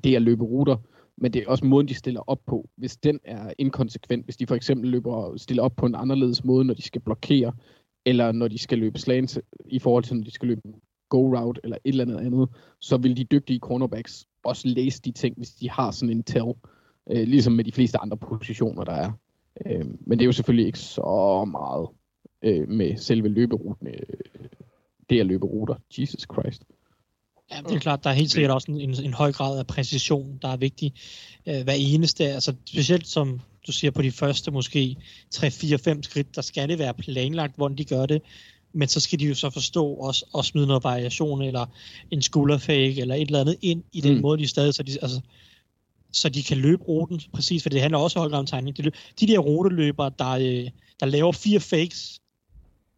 det 0.03 0.15
er 0.15 0.19
løberuter, 0.19 0.77
men 1.17 1.33
det 1.33 1.41
er 1.43 1.49
også 1.49 1.65
måden, 1.65 1.87
de 1.87 1.93
stiller 1.93 2.29
op 2.29 2.39
på. 2.47 2.69
Hvis 2.75 2.97
den 2.97 3.19
er 3.23 3.53
inkonsekvent, 3.57 4.25
hvis 4.25 4.37
de 4.37 4.47
for 4.47 4.55
eksempel 4.55 4.89
løber 4.89 5.37
stiller 5.37 5.63
op 5.63 5.75
på 5.75 5.85
en 5.85 5.95
anderledes 5.95 6.43
måde, 6.43 6.65
når 6.65 6.73
de 6.73 6.81
skal 6.81 7.01
blokere, 7.01 7.53
eller 8.05 8.31
når 8.31 8.47
de 8.47 8.57
skal 8.57 8.77
løbe 8.77 8.99
slants 8.99 9.39
i 9.65 9.79
forhold 9.79 10.03
til, 10.03 10.15
når 10.15 10.23
de 10.23 10.31
skal 10.31 10.47
løbe 10.47 10.61
go 11.09 11.37
route 11.37 11.61
eller 11.63 11.77
et 11.83 11.89
eller 11.89 12.05
andet 12.05 12.25
andet, 12.25 12.49
så 12.79 12.97
vil 12.97 13.17
de 13.17 13.23
dygtige 13.23 13.59
cornerbacks 13.59 14.25
også 14.43 14.67
læse 14.67 15.01
de 15.01 15.11
ting, 15.11 15.37
hvis 15.37 15.51
de 15.51 15.69
har 15.69 15.91
sådan 15.91 16.15
en 16.15 16.23
tell 16.23 16.53
øh, 17.11 17.27
ligesom 17.27 17.53
med 17.53 17.63
de 17.63 17.71
fleste 17.71 17.97
andre 17.97 18.17
positioner, 18.17 18.83
der 18.83 18.93
er. 18.93 19.11
Øh, 19.65 19.85
men 19.85 20.19
det 20.19 20.21
er 20.21 20.25
jo 20.25 20.31
selvfølgelig 20.31 20.65
ikke 20.65 20.79
så 20.79 21.45
meget 21.51 21.87
øh, 22.41 22.69
med 22.69 22.97
selve 22.97 23.27
løberuten, 23.27 23.87
øh, 23.87 23.93
det 25.09 25.19
at 25.19 25.25
løbe 25.25 25.45
ruter. 25.45 25.75
Jesus 25.97 26.27
Christ. 26.33 26.63
Ja, 27.51 27.61
det 27.61 27.75
er 27.75 27.79
klart, 27.79 28.03
der 28.03 28.09
er 28.09 28.13
helt 28.13 28.31
sikkert 28.31 28.51
også 28.51 28.71
en, 28.71 28.81
en, 28.81 28.95
en 29.03 29.13
høj 29.13 29.31
grad 29.31 29.59
af 29.59 29.67
præcision, 29.67 30.39
der 30.41 30.47
er 30.47 30.57
vigtig. 30.57 30.93
Øh, 31.47 31.63
hver 31.63 31.73
eneste, 31.73 32.23
altså 32.25 32.53
specielt 32.65 33.07
som 33.07 33.39
du 33.67 33.71
siger 33.71 33.91
på 33.91 34.01
de 34.01 34.11
første 34.11 34.51
måske 34.51 34.95
3-4-5 35.35 36.01
skridt, 36.01 36.35
der 36.35 36.41
skal 36.41 36.69
det 36.69 36.79
være 36.79 36.93
planlagt, 36.93 37.55
hvordan 37.55 37.77
de 37.77 37.85
gør 37.85 38.05
det. 38.05 38.21
Men 38.73 38.87
så 38.87 38.99
skal 38.99 39.19
de 39.19 39.25
jo 39.25 39.35
så 39.35 39.49
forstå 39.49 39.85
også 39.93 40.25
og 40.33 40.45
smide 40.45 40.67
noget 40.67 40.83
variation, 40.83 41.41
eller 41.41 41.65
en 42.11 42.21
skulderfake, 42.21 43.01
eller 43.01 43.15
et 43.15 43.21
eller 43.21 43.41
andet 43.41 43.57
ind 43.61 43.83
i 43.91 44.01
den 44.01 44.15
mm. 44.15 44.21
måde, 44.21 44.37
de 44.41 44.47
stadig, 44.47 44.73
så 44.73 44.83
de, 44.83 44.91
altså, 45.01 45.21
så 46.13 46.29
de 46.29 46.43
kan 46.43 46.57
løbe 46.57 46.83
ruten 46.83 47.21
præcis, 47.33 47.63
for 47.63 47.69
det 47.69 47.81
handler 47.81 47.99
også 47.99 48.19
om 48.19 48.45
timing. 48.45 48.77
De, 48.77 48.91
de 49.19 49.27
der 49.27 49.39
ruteløbere, 49.39 50.11
der, 50.19 50.29
øh, 50.29 50.69
der 50.99 51.05
laver 51.05 51.31
fire 51.31 51.59
fakes 51.59 52.19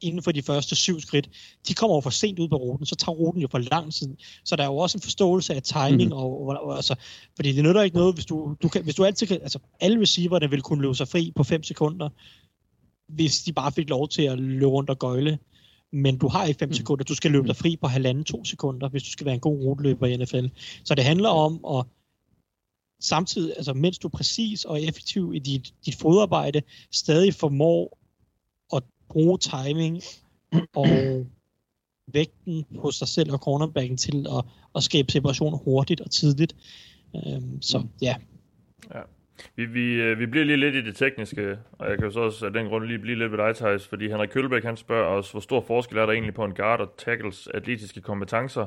inden 0.01 0.23
for 0.23 0.31
de 0.31 0.41
første 0.41 0.75
syv 0.75 0.99
skridt, 0.99 1.29
de 1.67 1.73
kommer 1.73 1.95
jo 1.95 2.01
for 2.01 2.09
sent 2.09 2.39
ud 2.39 2.47
på 2.47 2.55
ruten, 2.55 2.85
så 2.85 2.95
tager 2.95 3.15
ruten 3.15 3.41
jo 3.41 3.47
for 3.51 3.57
lang 3.57 3.93
tid. 3.93 4.15
Så 4.43 4.55
der 4.55 4.63
er 4.63 4.67
jo 4.67 4.77
også 4.77 4.97
en 4.97 5.01
forståelse 5.01 5.53
af 5.53 5.63
timing, 5.63 6.09
mm. 6.09 6.17
og, 6.17 6.47
og, 6.47 6.63
og, 6.63 6.75
altså, 6.75 6.95
fordi 7.35 7.51
det 7.51 7.63
nytter 7.63 7.81
ikke 7.81 7.97
noget, 7.97 8.13
hvis 8.13 8.25
du, 8.25 8.55
du, 8.63 8.69
kan, 8.69 8.83
hvis 8.83 8.95
du 8.95 9.05
altid 9.05 9.27
kan, 9.27 9.41
altså 9.41 9.59
alle 9.79 10.01
receiverne 10.01 10.49
vil 10.49 10.61
kunne 10.61 10.81
løbe 10.81 10.95
sig 10.95 11.07
fri 11.07 11.31
på 11.35 11.43
5 11.43 11.63
sekunder, 11.63 12.09
hvis 13.07 13.43
de 13.43 13.53
bare 13.53 13.71
fik 13.71 13.89
lov 13.89 14.07
til 14.09 14.21
at 14.21 14.39
løbe 14.39 14.65
rundt 14.65 14.89
og 14.89 14.99
gøjle. 14.99 15.39
Men 15.93 16.17
du 16.17 16.27
har 16.27 16.45
ikke 16.45 16.59
5 16.59 16.69
mm. 16.69 16.73
sekunder, 16.73 17.03
du 17.03 17.15
skal 17.15 17.31
løbe 17.31 17.47
dig 17.47 17.55
fri 17.55 17.77
på 17.81 17.87
halvanden 17.87 18.23
to 18.23 18.45
sekunder, 18.45 18.89
hvis 18.89 19.03
du 19.03 19.09
skal 19.09 19.25
være 19.25 19.35
en 19.35 19.41
god 19.41 19.59
ruteløber 19.59 20.07
i 20.07 20.17
NFL. 20.17 20.45
Så 20.83 20.95
det 20.95 21.03
handler 21.03 21.29
om 21.29 21.65
at 21.77 21.85
samtidig, 22.99 23.53
altså 23.57 23.73
mens 23.73 23.97
du 23.97 24.07
er 24.07 24.17
præcis 24.17 24.65
og 24.65 24.81
effektiv 24.81 25.33
i 25.35 25.39
dit, 25.39 25.73
dit 25.85 25.95
fodarbejde, 25.95 26.61
stadig 26.91 27.33
formår 27.33 27.99
at 28.75 28.83
bruge 29.09 29.37
timing 29.37 30.01
og 30.75 30.87
vægten 32.07 32.65
på 32.81 32.91
sig 32.91 33.07
selv 33.07 33.31
og 33.33 33.39
cornerbacken 33.39 33.97
til 33.97 34.25
at, 34.37 34.45
at 34.75 34.83
skabe 34.83 35.11
separation 35.11 35.59
hurtigt 35.63 36.01
og 36.01 36.11
tidligt. 36.11 36.55
Øhm, 37.15 37.61
så 37.61 37.83
ja. 38.01 38.15
ja. 38.93 39.01
Vi, 39.55 39.65
vi, 39.65 39.93
øh, 39.93 40.19
vi 40.19 40.25
bliver 40.25 40.45
lige 40.45 40.57
lidt 40.57 40.75
i 40.75 40.81
det 40.81 40.95
tekniske, 40.95 41.57
og 41.71 41.89
jeg 41.89 41.97
kan 41.97 42.05
jo 42.05 42.11
så 42.11 42.19
også 42.19 42.45
af 42.45 42.53
den 42.53 42.67
grund 42.67 42.85
lige 42.85 42.99
blive 42.99 43.17
lidt 43.17 43.31
ved 43.31 43.37
dig, 43.37 43.55
Thijs, 43.55 43.87
fordi 43.87 44.07
Henrik 44.07 44.29
Kølbæk 44.29 44.63
han 44.63 44.77
spørger 44.77 45.05
os, 45.05 45.31
hvor 45.31 45.39
stor 45.39 45.61
forskel 45.61 45.97
er 45.97 46.05
der 46.05 46.13
egentlig 46.13 46.33
på 46.33 46.45
en 46.45 46.53
guard 46.53 46.79
og 46.79 46.93
tackles 46.97 47.47
atletiske 47.53 48.01
kompetencer, 48.01 48.65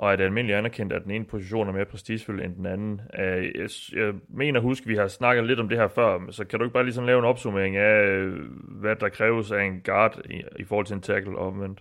og 0.00 0.12
er 0.12 0.16
det 0.16 0.24
almindeligt 0.24 0.58
anerkendt, 0.58 0.92
at 0.92 1.02
den 1.04 1.10
ene 1.10 1.24
position 1.24 1.68
er 1.68 1.72
mere 1.72 1.84
prestigefyldt 1.84 2.44
end 2.44 2.54
den 2.56 2.66
anden. 2.66 3.00
Øh, 3.18 3.44
jeg, 3.44 3.68
jeg 3.96 4.14
mener 4.28 4.60
husk, 4.60 4.86
vi 4.86 4.96
har 4.96 5.08
snakket 5.08 5.46
lidt 5.46 5.60
om 5.60 5.68
det 5.68 5.78
her 5.78 5.88
før, 5.88 6.30
så 6.30 6.44
kan 6.44 6.58
du 6.58 6.64
ikke 6.64 6.72
bare 6.72 6.84
lige 6.84 6.94
sådan 6.94 7.06
lave 7.06 7.18
en 7.18 7.24
opsummering 7.24 7.76
af, 7.76 8.06
øh, 8.06 8.32
hvad 8.80 8.96
der 8.96 9.08
kræves 9.08 9.50
af 9.50 9.62
en 9.62 9.80
guard 9.84 10.20
i, 10.30 10.62
i 10.62 10.64
forhold 10.64 10.86
til 10.86 10.94
en 10.94 11.02
tackle 11.02 11.38
omvendt? 11.38 11.78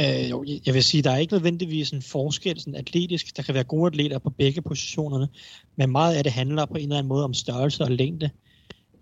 Øh, 0.00 0.30
jo, 0.30 0.44
jeg 0.66 0.74
vil 0.74 0.84
sige, 0.84 1.02
der 1.02 1.10
er 1.10 1.16
ikke 1.16 1.32
nødvendigvis 1.32 1.90
en 1.90 2.02
forskel 2.02 2.60
sådan 2.60 2.74
atletisk. 2.74 3.36
Der 3.36 3.42
kan 3.42 3.54
være 3.54 3.64
gode 3.64 3.86
atleter 3.86 4.18
på 4.18 4.30
begge 4.30 4.62
positionerne, 4.62 5.28
men 5.76 5.90
meget 5.92 6.16
af 6.16 6.24
det 6.24 6.32
handler 6.32 6.66
på 6.66 6.74
en 6.74 6.82
eller 6.82 6.96
anden 6.98 7.08
måde 7.08 7.24
om 7.24 7.34
størrelse 7.34 7.84
og 7.84 7.90
længde. 7.90 8.30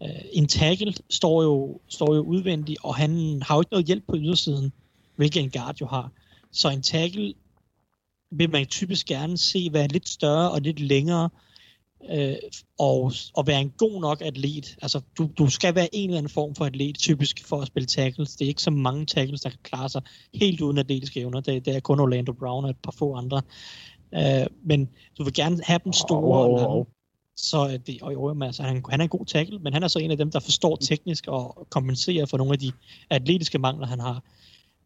Øh, 0.03 0.09
en 0.33 0.47
tackle 0.47 0.95
står 1.11 1.43
jo, 1.43 1.81
står 1.89 2.15
jo 2.15 2.21
udvendigt, 2.21 2.79
og 2.83 2.95
han 2.95 3.43
har 3.43 3.57
jo 3.57 3.61
ikke 3.61 3.73
noget 3.73 3.87
hjælp 3.87 4.05
på 4.09 4.17
ydersiden, 4.17 4.73
hvilket 5.17 5.43
en 5.43 5.51
guard 5.51 5.77
jo 5.81 5.87
har. 5.87 6.11
Så 6.53 6.71
en 6.71 6.83
tackle 6.83 7.35
vil 8.31 8.51
man 8.51 8.67
typisk 8.67 9.07
gerne 9.07 9.39
se 9.39 9.69
være 9.73 9.89
lidt 9.89 10.09
større 10.09 10.51
og 10.51 10.61
lidt 10.61 10.81
længere, 10.81 11.31
øh, 12.11 12.35
og, 12.79 13.13
og 13.35 13.47
være 13.47 13.61
en 13.61 13.71
god 13.71 14.01
nok 14.01 14.21
atlet. 14.21 14.77
Altså, 14.83 15.01
du, 15.19 15.31
du 15.39 15.51
skal 15.51 15.75
være 15.75 15.95
en 15.95 16.11
eller 16.11 16.19
anden 16.19 16.33
form 16.33 16.55
for 16.55 16.65
atlet, 16.65 16.99
typisk 16.99 17.47
for 17.47 17.61
at 17.61 17.67
spille 17.67 17.87
tackles. 17.87 18.37
Det 18.37 18.45
er 18.45 18.49
ikke 18.49 18.63
så 18.63 18.71
mange 18.71 19.07
tackles, 19.07 19.41
der 19.41 19.51
kan 19.51 19.59
klare 19.63 19.89
sig 19.89 20.03
helt 20.35 20.61
uden 20.61 20.79
atletiske 20.79 21.21
evner. 21.21 21.41
Det, 21.41 21.65
det 21.65 21.77
er 21.77 21.81
kun 21.81 22.01
Orlando 22.01 22.33
Brown 22.33 22.65
og 22.65 22.71
et 22.71 22.77
par 22.83 22.95
få 22.99 23.15
andre. 23.15 23.43
Øh, 24.15 24.47
men 24.65 24.89
du 25.19 25.25
vil 25.25 25.35
gerne 25.35 25.59
have 25.65 25.81
dem 25.85 25.93
store 25.93 26.45
oh, 26.45 26.63
oh, 26.63 26.77
oh. 26.77 26.87
Så 27.37 27.79
det, 27.87 28.03
og 28.03 28.13
jo, 28.13 28.43
altså, 28.43 28.63
han, 28.63 28.85
han 28.91 29.01
er 29.01 29.05
en 29.05 29.09
god 29.09 29.27
tackle, 29.27 29.59
men 29.59 29.73
han 29.73 29.83
er 29.83 29.89
så 29.89 29.99
en 29.99 30.11
af 30.11 30.17
dem, 30.17 30.31
der 30.31 30.41
forstår 30.41 30.77
teknisk 30.77 31.27
og 31.27 31.67
kompenserer 31.71 32.27
for 32.27 32.37
nogle 32.37 32.53
af 32.53 32.59
de 32.59 32.73
atletiske 33.11 33.59
mangler, 33.59 33.87
han 33.87 34.01
har. 34.01 34.23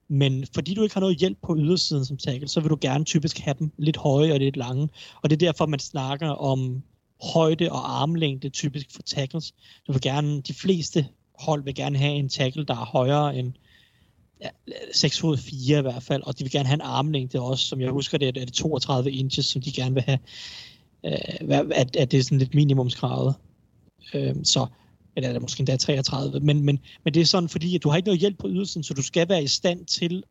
Men 0.09 0.47
fordi 0.55 0.75
du 0.75 0.83
ikke 0.83 0.95
har 0.95 1.01
noget 1.01 1.17
hjælp 1.17 1.39
på 1.43 1.57
ydersiden 1.59 2.05
som 2.05 2.17
tackle, 2.17 2.49
så 2.49 2.61
vil 2.61 2.71
du 2.71 2.79
gerne 2.81 3.05
typisk 3.05 3.39
have 3.39 3.55
dem 3.59 3.73
lidt 3.79 3.97
høje 3.97 4.33
og 4.33 4.39
lidt 4.39 4.57
lange. 4.57 4.89
Og 5.23 5.31
det 5.31 5.43
er 5.43 5.47
derfor, 5.47 5.67
man 5.67 5.79
snakker 5.79 6.29
om 6.29 6.83
højde 7.23 7.73
og 7.73 8.03
armlængde 8.03 8.49
typisk 8.49 8.87
for 8.93 9.03
tackles. 9.03 9.55
Du 9.87 9.93
vil 9.93 10.01
gerne, 10.01 10.41
de 10.41 10.55
fleste 10.55 11.07
hold 11.39 11.65
vil 11.65 11.75
gerne 11.75 11.99
have 11.99 12.15
en 12.15 12.29
tackle, 12.29 12.65
der 12.65 12.75
er 12.75 12.85
højere 12.85 13.37
end 13.37 13.53
ja, 14.41 14.49
6 14.93 15.21
fod 15.21 15.37
4 15.37 15.79
i 15.79 15.83
hvert 15.83 16.03
fald, 16.03 16.23
og 16.23 16.39
de 16.39 16.45
vil 16.45 16.53
gerne 16.53 16.67
have 16.67 16.75
en 16.75 16.81
armlængde 16.81 17.41
også, 17.41 17.65
som 17.65 17.81
jeg 17.81 17.91
husker 17.91 18.19
det, 18.19 18.29
er 18.29 18.45
det 18.45 18.53
32 18.53 19.11
inches, 19.11 19.47
som 19.47 19.63
de 19.63 19.73
gerne 19.73 19.95
vil 19.95 20.03
have, 20.03 20.19
øh, 21.07 21.69
at, 21.75 21.97
at 21.97 22.11
det 22.11 22.19
er 22.19 22.23
sådan 22.23 22.39
lidt 22.39 22.55
minimumskravet. 22.55 23.35
Øh, 24.15 24.35
så 24.45 24.67
eller 25.19 25.29
er 25.29 25.33
det 25.33 25.43
måske 25.43 25.61
endda 25.61 25.77
33, 25.77 26.41
men, 26.41 26.65
men, 26.65 26.79
men 27.05 27.15
det 27.15 27.21
er 27.21 27.27
sådan, 27.27 27.49
fordi 27.49 27.75
at 27.75 27.83
du 27.83 27.89
har 27.89 27.97
ikke 27.97 28.07
noget 28.07 28.21
hjælp 28.21 28.39
på 28.39 28.49
ydelsen, 28.49 28.83
så 28.83 28.95
du 28.95 29.03
skal 29.03 29.29
være 29.29 29.43
i 29.43 29.47
stand 29.47 29.87
til 29.87 30.23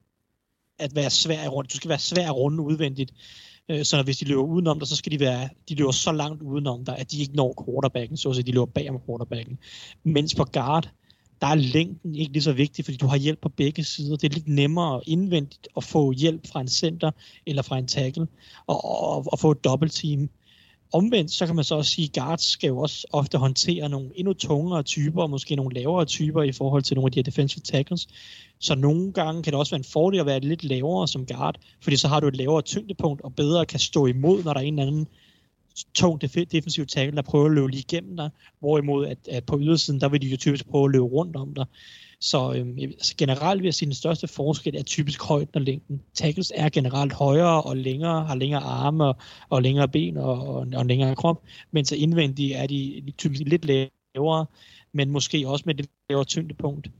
at 0.79 0.95
være 0.95 1.09
svær 1.09 1.41
at 1.41 1.53
runde. 1.53 1.67
Du 1.67 1.75
skal 1.75 1.89
være 1.89 1.99
svær 1.99 2.27
at 2.27 2.35
runde 2.35 2.63
udvendigt. 2.63 3.13
Øh, 3.69 3.85
så 3.85 4.03
hvis 4.03 4.17
de 4.17 4.25
løber 4.25 4.43
udenom 4.43 4.79
dig, 4.79 4.87
så 4.87 4.95
skal 4.95 5.11
de 5.11 5.19
være, 5.19 5.49
de 5.69 5.75
løber 5.75 5.91
så 5.91 6.11
langt 6.11 6.41
udenom 6.41 6.85
dig, 6.85 6.97
at 6.97 7.11
de 7.11 7.19
ikke 7.19 7.35
når 7.35 7.65
quarterbacken, 7.65 8.17
så 8.17 8.29
at 8.29 8.47
de 8.47 8.51
løber 8.51 8.65
bag 8.65 8.89
om 8.89 8.99
quarterbacken. 9.05 9.57
Mens 10.03 10.35
på 10.35 10.43
guard, 10.43 10.89
der 11.41 11.47
er 11.47 11.55
længden 11.55 12.15
ikke 12.15 12.33
lige 12.33 12.43
så 12.43 12.53
vigtig, 12.53 12.85
fordi 12.85 12.97
du 12.97 13.07
har 13.07 13.17
hjælp 13.17 13.41
på 13.41 13.49
begge 13.49 13.83
sider. 13.83 14.15
Det 14.15 14.29
er 14.29 14.33
lidt 14.33 14.47
nemmere 14.47 15.01
indvendigt 15.05 15.67
at 15.77 15.83
få 15.83 16.11
hjælp 16.11 16.47
fra 16.47 16.61
en 16.61 16.67
center 16.67 17.11
eller 17.45 17.61
fra 17.61 17.77
en 17.77 17.87
tackle, 17.87 18.27
og, 18.67 18.85
og, 18.85 19.25
og 19.31 19.39
få 19.39 19.51
et 19.51 19.63
dobbeltteam. 19.63 20.29
Omvendt, 20.93 21.31
så 21.31 21.45
kan 21.45 21.55
man 21.55 21.63
så 21.63 21.75
også 21.75 21.91
sige, 21.91 22.05
at 22.05 22.13
guards 22.13 22.43
skal 22.43 22.67
jo 22.67 22.77
også 22.77 23.07
ofte 23.11 23.37
håndtere 23.37 23.89
nogle 23.89 24.09
endnu 24.15 24.33
tungere 24.33 24.83
typer, 24.83 25.21
og 25.21 25.29
måske 25.29 25.55
nogle 25.55 25.73
lavere 25.73 26.05
typer 26.05 26.43
i 26.43 26.51
forhold 26.51 26.83
til 26.83 26.95
nogle 26.95 27.07
af 27.07 27.11
de 27.11 27.19
her 27.19 27.23
defensive 27.23 27.61
tackles. 27.61 28.07
Så 28.59 28.75
nogle 28.75 29.13
gange 29.13 29.43
kan 29.43 29.53
det 29.53 29.59
også 29.59 29.71
være 29.71 29.79
en 29.79 29.91
fordel 29.93 30.19
at 30.19 30.25
være 30.25 30.39
lidt 30.39 30.63
lavere 30.63 31.07
som 31.07 31.25
guard, 31.25 31.55
fordi 31.81 31.95
så 31.95 32.07
har 32.07 32.19
du 32.19 32.27
et 32.27 32.35
lavere 32.35 32.61
tyngdepunkt, 32.61 33.21
og 33.21 33.35
bedre 33.35 33.65
kan 33.65 33.79
stå 33.79 34.05
imod, 34.05 34.43
når 34.43 34.53
der 34.53 34.59
er 34.59 34.65
en 34.65 34.79
eller 34.79 34.91
anden 34.91 35.07
tung 35.93 36.21
defensiv 36.21 36.85
tackle, 36.85 37.15
der 37.15 37.21
prøver 37.21 37.45
at 37.45 37.51
løbe 37.51 37.71
lige 37.71 37.85
igennem 37.89 38.17
dig, 38.17 38.29
hvorimod 38.59 39.05
at, 39.05 39.17
at 39.31 39.45
på 39.45 39.59
ydersiden, 39.59 40.01
der 40.01 40.09
vil 40.09 40.21
de 40.21 40.27
jo 40.27 40.37
typisk 40.37 40.67
prøve 40.69 40.85
at 40.85 40.91
løbe 40.91 41.05
rundt 41.05 41.35
om 41.35 41.53
dig. 41.53 41.65
Så 42.19 42.53
øhm, 42.53 42.77
altså 42.77 43.15
generelt 43.17 43.61
vil 43.61 43.67
jeg 43.67 43.73
sige, 43.73 43.87
at 43.87 43.89
den 43.89 43.95
største 43.95 44.27
forskel 44.27 44.75
er 44.75 44.83
typisk 44.83 45.23
højden 45.23 45.55
og 45.55 45.61
længden. 45.61 46.01
Tackles 46.13 46.51
er 46.55 46.69
generelt 46.69 47.13
højere 47.13 47.61
og 47.61 47.77
længere, 47.77 48.25
har 48.25 48.35
længere 48.35 48.61
arme 48.61 49.05
og, 49.05 49.15
og 49.49 49.61
længere 49.61 49.87
ben 49.87 50.17
og, 50.17 50.47
og, 50.47 50.67
og 50.75 50.85
længere 50.85 51.15
krop, 51.15 51.43
mens 51.71 51.91
indvendigt 51.91 52.55
er 52.55 52.67
de 52.67 53.13
typisk 53.17 53.41
lidt 53.45 53.65
lavere, 53.65 54.45
men 54.91 55.09
måske 55.09 55.47
også 55.47 55.63
med 55.65 55.73
et 55.73 55.79
lidt 55.79 55.91
lavere 56.09 56.25
tyngdepunkt. 56.25 56.91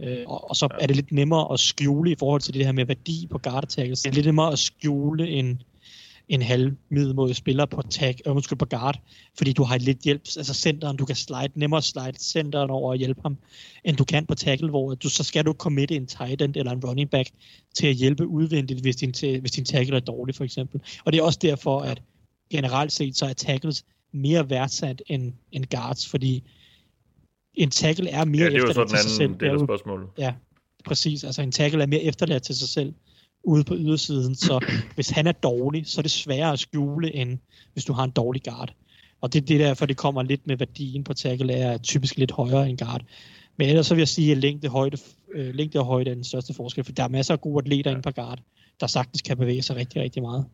Øh, 0.00 0.24
og, 0.26 0.50
og 0.50 0.56
så 0.56 0.68
er 0.80 0.86
det 0.86 0.96
lidt 0.96 1.12
nemmere 1.12 1.52
at 1.52 1.60
skjule 1.60 2.10
i 2.10 2.16
forhold 2.18 2.40
til 2.40 2.54
det 2.54 2.64
her 2.64 2.72
med 2.72 2.84
værdi 2.84 3.26
på 3.30 3.38
guard 3.38 3.66
tackles. 3.66 4.02
Det 4.02 4.10
er 4.10 4.14
lidt 4.14 4.26
nemmere 4.26 4.52
at 4.52 4.58
skjule 4.58 5.28
en, 5.28 5.62
en 6.34 6.42
halv 6.42 6.72
middelmåde 6.88 7.34
spiller 7.34 7.66
på 7.66 7.82
tag, 7.82 8.18
øh, 8.26 8.34
måske 8.34 8.56
på 8.56 8.64
guard, 8.64 9.00
fordi 9.38 9.52
du 9.52 9.62
har 9.62 9.78
lidt 9.78 9.98
hjælp, 9.98 10.22
altså 10.36 10.54
centeren, 10.54 10.96
du 10.96 11.04
kan 11.04 11.16
slide, 11.16 11.48
nemmere 11.54 11.82
slide 11.82 12.12
centeren 12.18 12.70
over 12.70 12.90
og 12.90 12.96
hjælpe 12.96 13.20
ham, 13.22 13.38
end 13.84 13.96
du 13.96 14.04
kan 14.04 14.26
på 14.26 14.34
tackle, 14.34 14.68
hvor 14.68 14.94
du, 14.94 15.08
så 15.08 15.24
skal 15.24 15.44
du 15.44 15.52
committe 15.52 15.96
en 15.96 16.06
tight 16.06 16.42
end 16.42 16.56
eller 16.56 16.72
en 16.72 16.84
running 16.84 17.10
back 17.10 17.30
til 17.74 17.86
at 17.86 17.94
hjælpe 17.94 18.26
udvendigt, 18.26 18.80
hvis 18.80 18.96
din, 18.96 19.12
til, 19.12 19.40
hvis 19.40 19.50
din 19.50 19.64
tackle 19.64 19.96
er 19.96 20.00
dårlig 20.00 20.34
for 20.34 20.44
eksempel. 20.44 20.80
Og 21.04 21.12
det 21.12 21.18
er 21.18 21.22
også 21.22 21.38
derfor, 21.42 21.80
at 21.80 22.02
generelt 22.50 22.92
set, 22.92 23.16
så 23.16 23.26
er 23.26 23.32
tackles 23.32 23.84
mere 24.12 24.50
værdsat 24.50 25.02
end, 25.06 25.32
end 25.52 25.64
guards, 25.64 26.08
fordi 26.08 26.42
en 27.54 27.70
tackle 27.70 28.10
er 28.10 28.24
mere 28.24 28.42
ja, 28.42 28.50
det 28.50 28.54
er 28.54 28.68
efterladt 28.68 28.90
til 28.90 28.98
sig 28.98 29.10
selv. 29.10 29.34
del 29.40 29.50
af 29.50 29.60
spørgsmålet. 29.60 30.08
Ja, 30.18 30.34
præcis. 30.84 31.24
Altså 31.24 31.42
en 31.42 31.52
tackle 31.52 31.82
er 31.82 31.86
mere 31.86 32.02
efterladt 32.02 32.42
til 32.42 32.54
sig 32.54 32.68
selv 32.68 32.94
ude 33.44 33.64
på 33.64 33.74
ydersiden, 33.74 34.34
så 34.34 34.64
hvis 34.94 35.10
han 35.10 35.26
er 35.26 35.32
dårlig, 35.32 35.86
så 35.86 36.00
er 36.00 36.02
det 36.02 36.10
sværere 36.10 36.52
at 36.52 36.58
skjule, 36.58 37.14
end 37.14 37.38
hvis 37.72 37.84
du 37.84 37.92
har 37.92 38.04
en 38.04 38.10
dårlig 38.10 38.42
guard. 38.42 38.74
Og 39.20 39.32
det, 39.32 39.48
det 39.48 39.62
er 39.62 39.66
derfor, 39.66 39.86
det 39.86 39.96
kommer 39.96 40.22
lidt 40.22 40.46
med 40.46 40.56
værdien 40.56 41.04
på 41.04 41.14
tackle, 41.14 41.52
er 41.52 41.78
typisk 41.78 42.16
lidt 42.16 42.30
højere 42.30 42.70
end 42.70 42.78
guard. 42.78 43.02
Men 43.56 43.68
ellers 43.68 43.86
så 43.86 43.94
vil 43.94 44.00
jeg 44.00 44.08
sige, 44.08 44.32
at 44.32 44.38
længde, 44.38 44.68
højde, 44.68 44.96
øh, 45.34 45.54
længde 45.54 45.78
og 45.78 45.84
højde 45.84 46.10
er 46.10 46.14
den 46.14 46.24
største 46.24 46.54
forskel, 46.54 46.84
for 46.84 46.92
der 46.92 47.04
er 47.04 47.08
masser 47.08 47.34
af 47.34 47.40
gode 47.40 47.58
atleter 47.58 47.90
ja. 47.90 47.96
inde 47.96 48.02
på 48.02 48.10
guard, 48.10 48.38
der 48.80 48.86
sagtens 48.86 49.22
kan 49.22 49.36
bevæge 49.36 49.62
sig 49.62 49.76
rigtig, 49.76 50.02
rigtig 50.02 50.22
meget. 50.22 50.46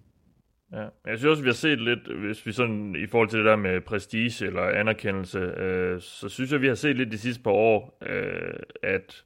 Ja, 0.73 0.83
jeg 0.83 1.19
synes 1.19 1.25
også, 1.25 1.43
vi 1.43 1.49
har 1.49 1.55
set 1.55 1.81
lidt, 1.81 2.19
hvis 2.27 2.47
vi 2.47 2.53
sådan, 2.53 2.97
i 3.05 3.07
forhold 3.07 3.29
til 3.29 3.39
det 3.39 3.47
der 3.47 3.57
med 3.57 3.81
prestige 3.81 4.47
eller 4.47 4.63
anerkendelse, 4.63 5.39
øh, 5.39 6.01
så 6.01 6.29
synes 6.29 6.53
jeg, 6.53 6.61
vi 6.61 6.67
har 6.67 6.75
set 6.75 6.97
lidt 6.97 7.13
de 7.13 7.19
sidste 7.19 7.43
par 7.43 7.51
år, 7.51 7.99
øh, 8.03 8.61
at 8.83 9.25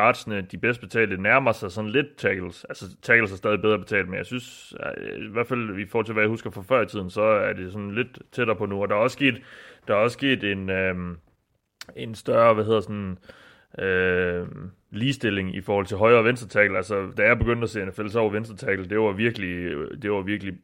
guardsene, 0.00 0.40
de 0.40 0.58
bedst 0.58 0.80
betalte, 0.80 1.22
nærmer 1.22 1.52
sig 1.52 1.72
sådan 1.72 1.90
lidt 1.90 2.16
tackles. 2.16 2.64
Altså 2.64 2.96
tackles 3.02 3.32
er 3.32 3.36
stadig 3.36 3.60
bedre 3.60 3.78
betalt, 3.78 4.08
men 4.08 4.18
jeg 4.18 4.26
synes, 4.26 4.74
øh, 4.80 5.26
i 5.26 5.32
hvert 5.32 5.46
fald 5.46 5.78
i 5.78 5.86
forhold 5.86 6.06
til, 6.06 6.12
hvad 6.12 6.22
jeg 6.22 6.30
husker 6.30 6.50
fra 6.50 6.62
før 6.62 6.82
i 6.82 6.86
tiden, 6.86 7.10
så 7.10 7.22
er 7.22 7.52
det 7.52 7.72
sådan 7.72 7.94
lidt 7.94 8.18
tættere 8.32 8.56
på 8.56 8.66
nu. 8.66 8.82
Og 8.82 8.88
der 8.88 8.94
er 8.94 8.98
også 8.98 9.14
sket, 9.14 9.42
der 9.88 9.94
er 9.94 9.98
også 9.98 10.14
sket 10.14 10.44
en, 10.44 10.70
øhm, 10.70 11.16
en 11.96 12.14
større, 12.14 12.54
hvad 12.54 12.64
hedder 12.64 12.80
sådan, 12.80 13.10
øh, 13.10 13.16
øh, 13.78 14.46
ligestilling 14.90 15.56
i 15.56 15.60
forhold 15.60 15.86
til 15.86 15.96
højre 15.96 16.18
og 16.18 16.24
venstre 16.24 16.48
tackle. 16.48 16.76
Altså, 16.76 17.12
da 17.16 17.22
jeg 17.22 17.38
begyndte 17.38 17.62
at 17.62 17.70
se 17.70 17.84
NFL, 17.84 18.08
så 18.08 18.20
var 18.20 18.28
venstre 18.28 18.56
tackle, 18.56 18.88
det 18.88 18.98
var 18.98 19.12
virkelig, 19.12 19.70
det 20.02 20.10
var 20.10 20.22
virkelig 20.22 20.54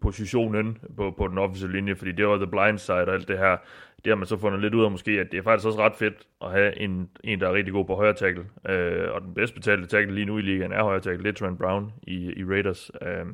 positionen 0.00 0.78
på, 0.96 1.14
på 1.18 1.28
den 1.28 1.38
offensive 1.38 1.72
linje, 1.72 1.94
fordi 1.94 2.12
det 2.12 2.26
var 2.26 2.36
the 2.36 2.46
blind 2.46 2.78
side 2.78 2.96
og 2.96 3.14
alt 3.14 3.28
det 3.28 3.38
her. 3.38 3.56
Det 4.04 4.10
har 4.10 4.16
man 4.16 4.26
så 4.26 4.38
fundet 4.38 4.60
lidt 4.60 4.74
ud 4.74 4.84
af 4.84 4.90
måske, 4.90 5.10
at 5.10 5.26
det 5.32 5.38
er 5.38 5.42
faktisk 5.42 5.66
også 5.66 5.78
ret 5.78 5.96
fedt 5.98 6.14
at 6.44 6.50
have 6.50 6.80
en, 6.80 7.08
en 7.24 7.40
der 7.40 7.48
er 7.48 7.52
rigtig 7.54 7.72
god 7.72 7.84
på 7.84 7.94
højre 7.94 8.14
tackle. 8.14 8.44
Øh, 8.68 9.12
og 9.12 9.20
den 9.20 9.34
bedst 9.34 9.54
betalte 9.54 9.86
tackle 9.86 10.14
lige 10.14 10.24
nu 10.24 10.38
i 10.38 10.42
ligaen 10.42 10.72
er 10.72 10.82
højre 10.82 11.00
tackle, 11.00 11.24
det 11.24 11.28
er 11.28 11.46
Trent 11.46 11.58
Brown 11.58 11.92
i, 12.06 12.32
i 12.36 12.44
Raiders. 12.44 12.90
Øh, 13.02 13.26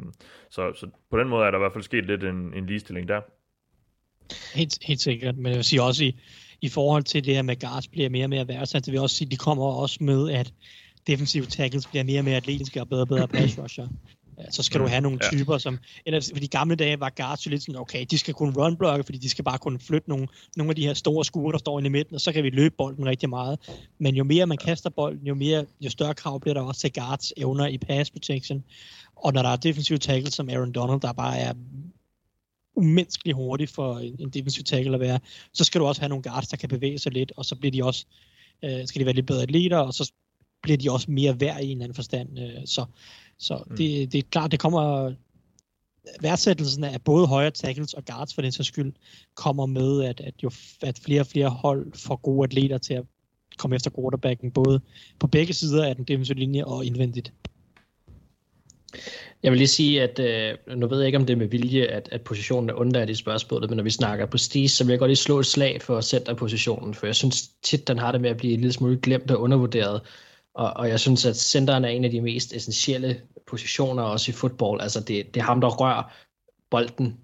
så, 0.50 0.72
så 0.74 0.86
på 1.10 1.18
den 1.18 1.28
måde 1.28 1.46
er 1.46 1.50
der 1.50 1.58
i 1.58 1.64
hvert 1.64 1.72
fald 1.72 1.84
sket 1.84 2.06
lidt 2.06 2.24
en, 2.24 2.54
en 2.54 2.66
ligestilling 2.66 3.08
der. 3.08 3.20
Helt, 4.54 4.78
helt 4.84 5.00
sikkert, 5.00 5.36
men 5.36 5.46
jeg 5.46 5.56
vil 5.56 5.64
sige 5.64 5.82
også 5.82 6.04
i, 6.04 6.20
i 6.62 6.68
forhold 6.68 7.04
til 7.04 7.24
det 7.24 7.34
her 7.34 7.42
med 7.42 7.60
guards 7.60 7.88
bliver 7.88 8.08
mere 8.08 8.24
og 8.24 8.30
mere 8.30 8.48
værdsat, 8.48 8.86
det 8.86 8.92
vil 8.92 9.00
også 9.00 9.16
sige, 9.16 9.26
at 9.26 9.32
de 9.32 9.36
kommer 9.36 9.64
også 9.64 9.98
med, 10.00 10.30
at 10.30 10.52
defensive 11.06 11.46
tackles 11.46 11.86
bliver 11.86 12.04
mere 12.04 12.20
og 12.20 12.24
mere 12.24 12.36
atletiske 12.36 12.80
og 12.80 12.88
bedre 12.88 13.02
og 13.02 13.08
bedre 13.08 13.28
pass 13.38 13.58
rusher. 13.58 13.88
Så 14.50 14.62
skal 14.62 14.80
du 14.80 14.86
have 14.86 15.00
nogle 15.00 15.18
ja. 15.22 15.36
typer, 15.36 15.58
som... 15.58 15.78
Eller 16.06 16.30
for 16.34 16.40
de 16.40 16.48
gamle 16.48 16.76
dage 16.76 17.00
var 17.00 17.12
guards 17.16 17.46
jo 17.46 17.50
lidt 17.50 17.62
sådan, 17.62 17.80
okay, 17.80 18.06
de 18.10 18.18
skal 18.18 18.34
kunne 18.34 18.52
run 18.56 18.76
fordi 19.04 19.18
de 19.18 19.28
skal 19.28 19.44
bare 19.44 19.58
kunne 19.58 19.78
flytte 19.80 20.08
nogle, 20.08 20.28
nogle 20.56 20.70
af 20.70 20.76
de 20.76 20.86
her 20.86 20.94
store 20.94 21.24
skure, 21.24 21.52
der 21.52 21.58
står 21.58 21.78
inde 21.78 21.86
i 21.86 21.90
midten, 21.90 22.14
og 22.14 22.20
så 22.20 22.32
kan 22.32 22.44
vi 22.44 22.50
løbe 22.50 22.74
bolden 22.78 23.06
rigtig 23.06 23.28
meget. 23.28 23.58
Men 23.98 24.14
jo 24.14 24.24
mere 24.24 24.46
man 24.46 24.58
kaster 24.58 24.90
bolden, 24.90 25.26
jo, 25.26 25.34
mere, 25.34 25.64
jo 25.80 25.90
større 25.90 26.14
krav 26.14 26.40
bliver 26.40 26.54
der 26.54 26.60
også 26.60 26.80
til 26.80 26.92
guards 26.92 27.32
evner 27.36 27.66
i 27.66 27.78
pass 27.78 28.10
protection. 28.10 28.64
Og 29.16 29.32
når 29.32 29.42
der 29.42 29.48
er 29.48 29.56
defensive 29.56 29.98
tackles 29.98 30.34
som 30.34 30.48
Aaron 30.48 30.72
Donald, 30.72 31.00
der 31.00 31.12
bare 31.12 31.38
er 31.38 31.52
umenneskeligt 32.78 33.36
hurtig 33.36 33.68
for 33.68 33.98
en, 33.98 34.16
en 34.18 34.30
defensive 34.30 34.64
tackle 34.64 34.94
at 34.94 35.00
være, 35.00 35.18
så 35.52 35.64
skal 35.64 35.80
du 35.80 35.86
også 35.86 36.00
have 36.00 36.08
nogle 36.08 36.22
guards, 36.22 36.48
der 36.48 36.56
kan 36.56 36.68
bevæge 36.68 36.98
sig 36.98 37.12
lidt, 37.12 37.32
og 37.36 37.44
så 37.44 37.56
bliver 37.56 37.72
de 37.72 37.84
også, 37.84 38.06
øh, 38.64 38.86
skal 38.86 39.00
de 39.00 39.06
være 39.06 39.14
lidt 39.14 39.26
bedre 39.26 39.42
atleter, 39.42 39.78
og 39.78 39.94
så 39.94 40.12
bliver 40.62 40.78
de 40.78 40.90
også 40.90 41.10
mere 41.10 41.40
værd 41.40 41.60
i 41.60 41.64
en 41.64 41.70
eller 41.70 41.84
anden 41.84 41.94
forstand. 41.94 42.38
Øh, 42.38 42.66
så 42.66 42.84
så 43.38 43.62
mm. 43.66 43.76
det, 43.76 44.12
det 44.12 44.18
er 44.18 44.22
klart, 44.30 44.50
det 44.50 44.60
kommer 44.60 45.12
værdsættelsen 46.20 46.84
af 46.84 47.02
både 47.02 47.26
højere 47.26 47.50
tackles 47.50 47.94
og 47.94 48.04
guards 48.04 48.34
for 48.34 48.42
den 48.42 48.52
sags 48.52 48.68
skyld, 48.68 48.92
kommer 49.34 49.66
med, 49.66 50.04
at, 50.04 50.20
at, 50.20 50.34
jo, 50.42 50.50
at 50.82 50.98
flere 51.04 51.20
og 51.20 51.26
flere 51.26 51.48
hold 51.48 51.92
får 51.94 52.16
gode 52.16 52.44
atleter 52.44 52.78
til 52.78 52.94
at 52.94 53.04
komme 53.56 53.76
efter 53.76 53.90
quarterbacken, 53.90 54.50
både 54.50 54.80
på 55.18 55.26
begge 55.26 55.52
sider 55.52 55.84
af 55.84 55.96
den 55.96 56.04
defensive 56.04 56.38
linje 56.38 56.64
og 56.64 56.84
indvendigt. 56.84 57.32
Jeg 59.42 59.52
vil 59.52 59.58
lige 59.58 59.68
sige, 59.68 60.02
at 60.02 60.18
øh, 60.18 60.76
nu 60.76 60.86
ved 60.86 60.98
jeg 60.98 61.06
ikke, 61.06 61.18
om 61.18 61.26
det 61.26 61.32
er 61.32 61.38
med 61.38 61.46
vilje, 61.46 61.86
at, 61.86 62.08
at 62.12 62.22
positionen 62.22 62.70
er 62.70 62.74
undladt 62.74 63.10
i 63.10 63.14
spørgsmålet, 63.14 63.70
men 63.70 63.76
når 63.76 63.84
vi 63.84 63.90
snakker 63.90 64.26
på 64.26 64.30
prestige, 64.30 64.68
så 64.68 64.84
vil 64.84 64.92
jeg 64.92 64.98
godt 64.98 65.08
lige 65.08 65.16
slå 65.16 65.38
et 65.38 65.46
slag 65.46 65.82
for 65.82 66.00
centerpositionen, 66.00 66.94
for 66.94 67.06
jeg 67.06 67.14
synes 67.14 67.48
tit, 67.62 67.88
den 67.88 67.98
har 67.98 68.12
det 68.12 68.20
med 68.20 68.30
at 68.30 68.36
blive 68.36 68.52
en 68.52 68.60
lille 68.60 68.72
smule 68.72 68.98
glemt 69.02 69.30
og 69.30 69.40
undervurderet. 69.40 70.00
Og, 70.54 70.72
og 70.76 70.88
jeg 70.88 71.00
synes, 71.00 71.26
at 71.26 71.36
centeren 71.36 71.84
er 71.84 71.88
en 71.88 72.04
af 72.04 72.10
de 72.10 72.20
mest 72.20 72.52
essentielle 72.52 73.20
positioner 73.46 74.02
også 74.02 74.30
i 74.30 74.34
fodbold. 74.34 74.80
Altså 74.80 75.00
det, 75.00 75.34
det 75.34 75.40
er 75.40 75.44
ham, 75.44 75.60
der 75.60 75.68
rører 75.68 76.12
bolden 76.70 77.16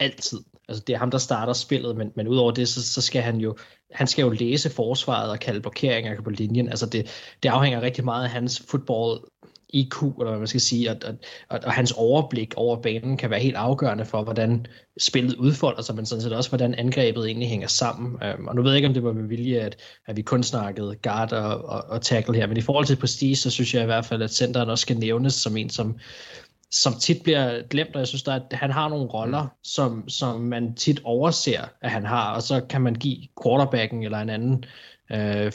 altid. 0.00 0.38
Altså 0.68 0.84
det 0.86 0.94
er 0.94 0.98
ham, 0.98 1.10
der 1.10 1.18
starter 1.18 1.52
spillet, 1.52 1.96
men, 1.96 2.12
men 2.16 2.28
udover 2.28 2.52
det, 2.52 2.68
så, 2.68 2.92
så 2.92 3.00
skal 3.00 3.22
han 3.22 3.36
jo, 3.36 3.56
han 3.90 4.06
skal 4.06 4.22
jo 4.22 4.30
læse 4.30 4.70
forsvaret 4.70 5.30
og 5.30 5.38
kalde 5.38 5.60
blokeringer 5.60 6.22
på 6.22 6.30
linjen. 6.30 6.68
Altså 6.68 6.86
det, 6.86 7.34
det 7.42 7.48
afhænger 7.48 7.80
rigtig 7.80 8.04
meget 8.04 8.24
af 8.24 8.30
hans 8.30 8.62
fodbold 8.68 9.24
IQ, 9.74 10.02
eller 10.02 10.30
hvad 10.30 10.38
man 10.38 10.46
skal 10.46 10.60
sige, 10.60 10.90
og, 10.90 10.96
og, 11.04 11.14
og, 11.48 11.60
og 11.64 11.72
hans 11.72 11.92
overblik 11.92 12.54
over 12.56 12.76
banen 12.76 13.16
kan 13.16 13.30
være 13.30 13.40
helt 13.40 13.56
afgørende 13.56 14.04
for, 14.04 14.22
hvordan 14.22 14.66
spillet 15.00 15.36
udfolder 15.36 15.82
sig, 15.82 15.94
men 15.94 16.06
sådan 16.06 16.22
set 16.22 16.32
også, 16.32 16.50
hvordan 16.50 16.74
angrebet 16.74 17.26
egentlig 17.26 17.48
hænger 17.48 17.68
sammen. 17.68 18.22
Øhm, 18.22 18.46
og 18.46 18.56
nu 18.56 18.62
ved 18.62 18.70
jeg 18.70 18.76
ikke, 18.76 18.88
om 18.88 18.94
det 18.94 19.04
var 19.04 19.12
med 19.12 19.28
vilje, 19.28 19.60
at, 19.60 19.76
at 20.06 20.16
vi 20.16 20.22
kun 20.22 20.42
snakkede 20.42 20.96
guard 21.02 21.32
og, 21.32 21.64
og, 21.64 21.84
og 21.88 22.02
tackle 22.02 22.34
her, 22.34 22.46
men 22.46 22.56
i 22.56 22.60
forhold 22.60 22.86
til 22.86 22.96
prestige, 22.96 23.36
så 23.36 23.50
synes 23.50 23.74
jeg 23.74 23.82
i 23.82 23.86
hvert 23.86 24.04
fald, 24.04 24.22
at 24.22 24.34
centeren 24.34 24.70
også 24.70 24.82
skal 24.82 24.98
nævnes 24.98 25.34
som 25.34 25.56
en, 25.56 25.70
som, 25.70 25.98
som 26.70 26.94
tit 27.00 27.22
bliver 27.22 27.62
glemt, 27.68 27.94
og 27.94 27.98
jeg 27.98 28.08
synes, 28.08 28.28
at 28.28 28.42
han 28.52 28.70
har 28.70 28.88
nogle 28.88 29.06
roller, 29.06 29.46
som, 29.62 30.08
som 30.08 30.40
man 30.40 30.74
tit 30.74 31.00
overser, 31.04 31.64
at 31.80 31.90
han 31.90 32.06
har, 32.06 32.34
og 32.34 32.42
så 32.42 32.60
kan 32.60 32.80
man 32.80 32.94
give 32.94 33.18
quarterbacken 33.42 34.02
eller 34.02 34.18
en 34.18 34.30
anden 34.30 34.64
øh, 35.12 35.52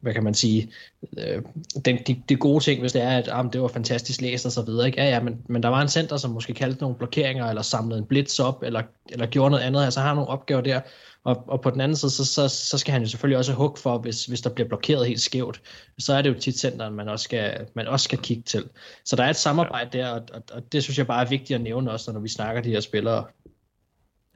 hvad 0.00 0.14
kan 0.14 0.24
man 0.24 0.34
sige, 0.34 0.72
øh, 1.18 1.42
den, 1.84 1.98
de, 2.06 2.22
de 2.28 2.36
gode 2.36 2.64
ting, 2.64 2.80
hvis 2.80 2.92
det 2.92 3.02
er, 3.02 3.18
at 3.18 3.28
ah, 3.32 3.52
det 3.52 3.62
var 3.62 3.68
fantastisk 3.68 4.20
læst 4.20 4.46
og 4.46 4.52
så 4.52 4.62
videre. 4.62 4.86
Ikke? 4.86 5.02
Ja, 5.02 5.08
ja, 5.08 5.20
men, 5.20 5.42
men 5.48 5.62
der 5.62 5.68
var 5.68 5.82
en 5.82 5.88
center, 5.88 6.16
som 6.16 6.30
måske 6.30 6.54
kaldte 6.54 6.80
nogle 6.80 6.96
blokeringer, 6.96 7.46
eller 7.46 7.62
samlede 7.62 7.98
en 7.98 8.06
blitz 8.06 8.38
op, 8.38 8.62
eller, 8.62 8.82
eller 9.10 9.26
gjorde 9.26 9.50
noget 9.50 9.64
andet, 9.64 9.84
altså 9.84 10.00
har 10.00 10.14
nogle 10.14 10.28
opgaver 10.28 10.60
der, 10.60 10.80
og, 11.24 11.44
og 11.48 11.60
på 11.60 11.70
den 11.70 11.80
anden 11.80 11.96
side, 11.96 12.10
så, 12.10 12.24
så, 12.24 12.48
så 12.48 12.78
skal 12.78 12.92
han 12.92 13.02
jo 13.02 13.08
selvfølgelig 13.08 13.38
også 13.38 13.52
hugge 13.52 13.80
for, 13.80 13.98
hvis, 13.98 14.26
hvis 14.26 14.40
der 14.40 14.50
bliver 14.50 14.68
blokeret 14.68 15.06
helt 15.06 15.20
skævt, 15.20 15.62
så 15.98 16.14
er 16.14 16.22
det 16.22 16.28
jo 16.34 16.40
tit 16.40 16.58
centeren, 16.58 16.94
man 16.94 17.08
også 17.08 17.24
skal, 17.24 17.66
man 17.74 17.88
også 17.88 18.04
skal 18.04 18.18
kigge 18.18 18.42
til. 18.42 18.64
Så 19.04 19.16
der 19.16 19.24
er 19.24 19.30
et 19.30 19.36
samarbejde 19.36 19.98
der, 19.98 20.08
og, 20.08 20.22
og, 20.32 20.42
og 20.52 20.72
det 20.72 20.82
synes 20.82 20.98
jeg 20.98 21.06
bare 21.06 21.24
er 21.24 21.28
vigtigt 21.28 21.54
at 21.54 21.60
nævne 21.60 21.90
også, 21.90 22.12
når 22.12 22.20
vi 22.20 22.28
snakker 22.28 22.62
de 22.62 22.70
her 22.70 22.80
spillere. 22.80 23.24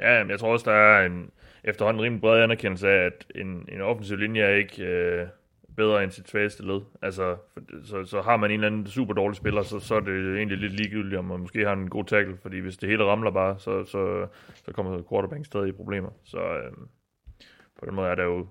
Ja, 0.01 0.23
men 0.23 0.31
jeg 0.31 0.39
tror 0.39 0.53
også, 0.53 0.71
der 0.71 0.77
er 0.77 1.07
en, 1.07 1.31
efterhånden 1.65 2.03
rimelig 2.03 2.21
bred 2.21 2.43
anerkendelse 2.43 2.89
af, 2.89 3.07
at 3.07 3.27
en, 3.35 3.69
en 3.73 3.81
offensiv 3.81 4.17
linje 4.17 4.43
er 4.43 4.55
ikke 4.55 4.85
øh, 4.85 5.27
bedre 5.77 6.03
end 6.03 6.11
sit 6.11 6.29
svageste 6.29 6.67
led. 6.67 6.81
Altså, 7.03 7.37
for, 7.53 7.61
så, 7.85 8.05
så 8.05 8.23
har 8.23 8.37
man 8.37 8.51
en 8.51 8.55
eller 8.55 8.67
anden 8.67 8.87
super 8.87 9.15
dårlig 9.15 9.37
spiller, 9.37 9.63
så, 9.63 9.81
så 9.81 9.95
er 9.95 10.01
det 10.01 10.37
egentlig 10.37 10.59
lidt 10.59 10.73
ligegyldigt, 10.73 11.19
om 11.19 11.25
man 11.25 11.41
måske 11.41 11.67
har 11.67 11.73
en 11.73 11.91
god 11.91 12.05
tackle, 12.05 12.37
fordi 12.43 12.59
hvis 12.59 12.77
det 12.77 12.89
hele 12.89 13.05
ramler 13.05 13.31
bare, 13.31 13.59
så, 13.59 13.85
så, 13.85 14.27
så 14.55 14.73
kommer 14.73 15.03
quarterback 15.11 15.47
stadig 15.47 15.69
i 15.69 15.73
problemer. 15.73 16.11
Så 16.25 16.39
øh, 16.39 16.73
på 17.79 17.87
den 17.87 17.95
måde 17.95 18.09
er 18.09 18.15
der 18.15 18.25
jo 18.25 18.47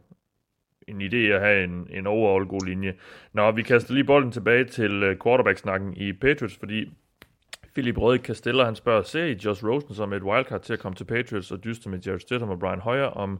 en 0.87 1.01
idé 1.01 1.15
at 1.15 1.41
have 1.41 1.63
en, 1.63 1.87
en 1.89 2.07
overall 2.07 2.45
god 2.45 2.65
linje. 2.65 2.93
Nå, 3.33 3.51
vi 3.51 3.61
kaster 3.61 3.93
lige 3.93 4.03
bolden 4.03 4.31
tilbage 4.31 4.63
til 4.63 5.03
øh, 5.03 5.17
quarterback-snakken 5.23 5.93
i 5.97 6.13
Patriots, 6.13 6.57
fordi 6.57 6.89
Philip 7.73 7.97
Røde 7.97 8.19
Castella, 8.23 8.63
han 8.63 8.75
spørger, 8.75 9.01
ser 9.01 9.23
I 9.23 9.37
Josh 9.45 9.65
Rosen 9.65 9.95
som 9.95 10.13
et 10.13 10.23
wildcard 10.23 10.61
til 10.61 10.73
at 10.73 10.79
komme 10.79 10.95
til 10.95 11.05
Patriots 11.05 11.51
og 11.51 11.63
dyste 11.63 11.89
med 11.89 11.99
Jared 11.99 12.19
Stidham 12.19 12.49
og 12.49 12.59
Brian 12.59 12.79
Hoyer 12.79 13.05
om 13.05 13.39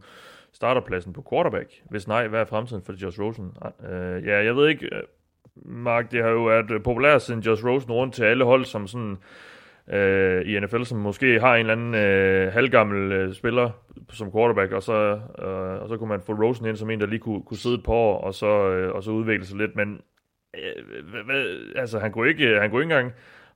starterpladsen 0.54 1.14
på 1.14 1.26
quarterback? 1.30 1.70
Hvis 1.90 2.08
nej, 2.08 2.28
hvad 2.28 2.40
er 2.40 2.46
fremtiden 2.46 2.84
for 2.84 2.94
Josh 3.02 3.22
Rosen? 3.22 3.52
Uh, 3.80 4.26
ja, 4.28 4.44
jeg 4.44 4.56
ved 4.56 4.68
ikke, 4.68 4.86
øh, 4.86 5.02
Mark, 5.56 6.12
det 6.12 6.24
har 6.24 6.30
jo 6.30 6.44
været 6.44 6.72
øh, 6.72 6.84
populært 6.84 7.22
siden 7.22 7.40
Josh 7.40 7.66
Rosen 7.66 7.92
rundt 7.92 8.14
til 8.14 8.24
alle 8.24 8.44
hold 8.44 8.66
som 8.66 8.88
sådan 8.88 9.18
uh, 9.88 10.48
i 10.48 10.60
NFL, 10.60 10.84
som 10.84 10.98
måske 11.00 11.40
har 11.40 11.56
en 11.56 11.60
eller 11.60 11.74
anden 11.74 11.96
øh, 11.96 12.54
halvgammel 12.54 13.12
øh, 13.12 13.34
spiller 13.34 13.70
som 14.10 14.32
quarterback, 14.32 14.72
og 14.72 14.84
så, 14.84 15.20
øh, 15.40 15.82
og 15.82 15.90
så 15.90 15.98
kunne 15.98 16.10
man 16.10 16.22
få 16.22 16.34
Rosen 16.34 16.66
ind 16.66 16.76
som 16.76 16.90
en, 16.90 17.00
der 17.00 17.06
lige 17.06 17.20
kunne, 17.20 17.44
kunne 17.44 17.58
sidde 17.58 17.76
et 17.76 17.84
par 17.84 17.94
år, 17.94 18.22
og 18.22 18.34
så, 18.34 18.70
øh, 18.70 18.96
og 18.96 19.04
så 19.04 19.12
udvikle 19.12 19.46
sig 19.46 19.58
lidt, 19.58 19.76
men 19.76 20.02
hvad 21.26 21.46
altså, 21.76 22.00
han 22.00 22.12
kunne 22.12 22.30
ikke, 22.30 22.60
han 22.60 22.70
kunne 22.70 22.84
ikke 22.84 22.94
engang 22.94 23.14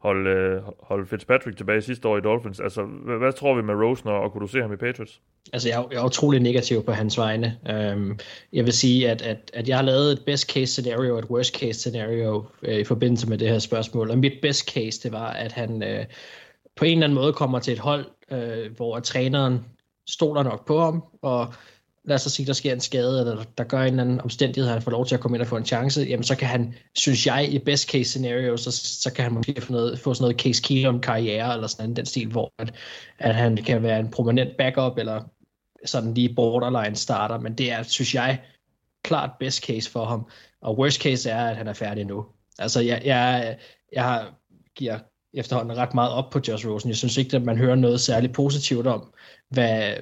holde, 0.07 0.29
øh, 0.29 0.61
holde 0.79 1.05
Fitzpatrick 1.07 1.57
tilbage 1.57 1.81
sidste 1.81 2.07
år 2.07 2.17
i 2.17 2.21
Dolphins. 2.21 2.59
Altså, 2.59 2.81
hvad, 2.83 3.17
hvad 3.17 3.33
tror 3.33 3.55
vi 3.55 3.61
med 3.61 3.75
Rosen, 3.75 4.09
og 4.09 4.31
kunne 4.31 4.41
du 4.41 4.47
se 4.47 4.61
ham 4.61 4.73
i 4.73 4.75
Patriots? 4.75 5.21
Altså, 5.53 5.69
jeg, 5.69 5.85
jeg 5.91 6.01
er 6.01 6.05
utrolig 6.05 6.39
negativ 6.39 6.83
på 6.83 6.91
hans 6.91 7.17
vegne. 7.17 7.57
Øhm, 7.69 8.19
jeg 8.53 8.65
vil 8.65 8.73
sige, 8.73 9.09
at, 9.09 9.21
at, 9.21 9.51
at 9.53 9.69
jeg 9.69 9.77
har 9.77 9.83
lavet 9.83 10.11
et 10.11 10.21
best 10.25 10.51
case 10.51 10.71
scenario 10.73 11.13
og 11.13 11.19
et 11.19 11.29
worst 11.29 11.55
case 11.59 11.79
scenario 11.79 12.45
øh, 12.63 12.79
i 12.79 12.83
forbindelse 12.83 13.29
med 13.29 13.37
det 13.37 13.49
her 13.49 13.59
spørgsmål. 13.59 14.11
Og 14.11 14.17
mit 14.17 14.33
best 14.41 14.69
case, 14.73 15.03
det 15.03 15.11
var, 15.11 15.29
at 15.29 15.51
han 15.51 15.83
øh, 15.83 16.05
på 16.75 16.85
en 16.85 16.91
eller 16.91 17.07
anden 17.07 17.15
måde 17.15 17.33
kommer 17.33 17.59
til 17.59 17.73
et 17.73 17.79
hold, 17.79 18.05
øh, 18.31 18.75
hvor 18.75 18.99
træneren 18.99 19.59
stoler 20.09 20.43
nok 20.43 20.67
på 20.67 20.79
ham, 20.79 21.03
og 21.21 21.53
lad 22.07 22.15
os 22.15 22.21
sige, 22.21 22.45
der 22.45 22.53
sker 22.53 22.73
en 22.73 22.79
skade, 22.79 23.19
eller 23.19 23.43
der 23.57 23.63
gør 23.63 23.81
en 23.81 23.87
eller 23.87 24.03
anden 24.03 24.21
omstændighed, 24.21 24.69
at 24.69 24.73
han 24.73 24.81
får 24.81 24.91
lov 24.91 25.05
til 25.05 25.15
at 25.15 25.21
komme 25.21 25.37
ind 25.37 25.41
og 25.41 25.47
få 25.47 25.57
en 25.57 25.65
chance, 25.65 26.01
jamen 26.01 26.23
så 26.23 26.35
kan 26.35 26.47
han, 26.47 26.73
synes 26.95 27.27
jeg, 27.27 27.53
i 27.53 27.59
best 27.59 27.89
case 27.89 28.09
scenario, 28.09 28.57
så, 28.57 28.71
så 28.71 29.13
kan 29.13 29.23
han 29.23 29.33
måske 29.33 29.61
få, 29.61 29.73
noget, 29.73 29.99
få 29.99 30.13
sådan 30.13 30.23
noget 30.23 30.41
Case 30.41 30.61
Keenum 30.61 31.01
karriere, 31.01 31.53
eller 31.53 31.67
sådan 31.67 31.89
en 31.89 31.95
den 31.95 32.05
stil, 32.05 32.27
hvor 32.27 32.53
at, 32.59 32.73
at 33.19 33.35
han 33.35 33.57
kan 33.57 33.83
være 33.83 33.99
en 33.99 34.11
prominent 34.11 34.57
backup, 34.57 34.97
eller 34.97 35.21
sådan 35.85 36.13
lige 36.13 36.35
borderline 36.35 36.95
starter, 36.95 37.39
men 37.39 37.53
det 37.53 37.71
er, 37.71 37.83
synes 37.83 38.15
jeg, 38.15 38.39
klart 39.03 39.31
best 39.39 39.63
case 39.63 39.91
for 39.91 40.05
ham. 40.05 40.29
Og 40.61 40.77
worst 40.79 41.01
case 41.01 41.29
er, 41.29 41.45
at 41.45 41.57
han 41.57 41.67
er 41.67 41.73
færdig 41.73 42.05
nu. 42.05 42.25
Altså, 42.59 42.81
jeg, 42.81 43.01
jeg, 43.05 43.57
jeg 43.93 44.03
har, 44.03 44.33
giver 44.75 44.99
efterhånden 45.33 45.77
ret 45.77 45.93
meget 45.93 46.11
op 46.11 46.29
på 46.29 46.39
Josh 46.47 46.67
Rosen. 46.67 46.89
Jeg 46.89 46.97
synes 46.97 47.17
ikke, 47.17 47.35
at 47.35 47.43
man 47.43 47.57
hører 47.57 47.75
noget 47.75 48.01
særligt 48.01 48.33
positivt 48.33 48.87
om, 48.87 49.13
hvad, 49.49 49.93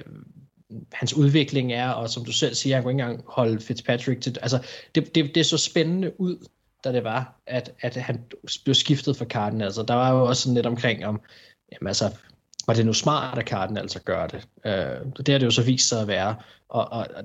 hans 0.92 1.14
udvikling 1.14 1.72
er, 1.72 1.90
og 1.90 2.10
som 2.10 2.24
du 2.24 2.32
selv 2.32 2.54
siger, 2.54 2.76
han 2.76 2.82
kunne 2.82 2.92
ikke 2.92 3.02
engang 3.02 3.24
holde 3.26 3.60
Fitzpatrick 3.60 4.20
til, 4.20 4.36
altså 4.42 4.66
det, 4.94 5.14
det, 5.14 5.34
det 5.34 5.46
så 5.46 5.58
spændende 5.58 6.20
ud, 6.20 6.46
da 6.84 6.92
det 6.92 7.04
var, 7.04 7.40
at, 7.46 7.72
at 7.80 7.96
han 7.96 8.24
blev 8.64 8.74
skiftet 8.74 9.16
for 9.16 9.24
Cardinals. 9.24 9.66
Altså, 9.66 9.82
der 9.82 9.94
var 9.94 10.12
jo 10.12 10.24
også 10.24 10.42
sådan 10.42 10.54
lidt 10.54 10.66
omkring 10.66 11.06
om, 11.06 11.20
jamen 11.72 11.88
altså, 11.88 12.10
var 12.66 12.74
det 12.74 12.86
nu 12.86 12.92
smart, 12.92 13.38
at 13.38 13.48
Cardinals 13.48 13.82
altså 13.82 14.00
gør 14.02 14.26
det? 14.26 14.48
Øh, 14.66 15.22
det 15.26 15.28
har 15.28 15.38
det 15.38 15.46
jo 15.46 15.50
så 15.50 15.62
vist 15.62 15.88
sig 15.88 16.00
at 16.00 16.08
være, 16.08 16.36
og, 16.68 16.92
og, 16.92 17.06
og 17.16 17.24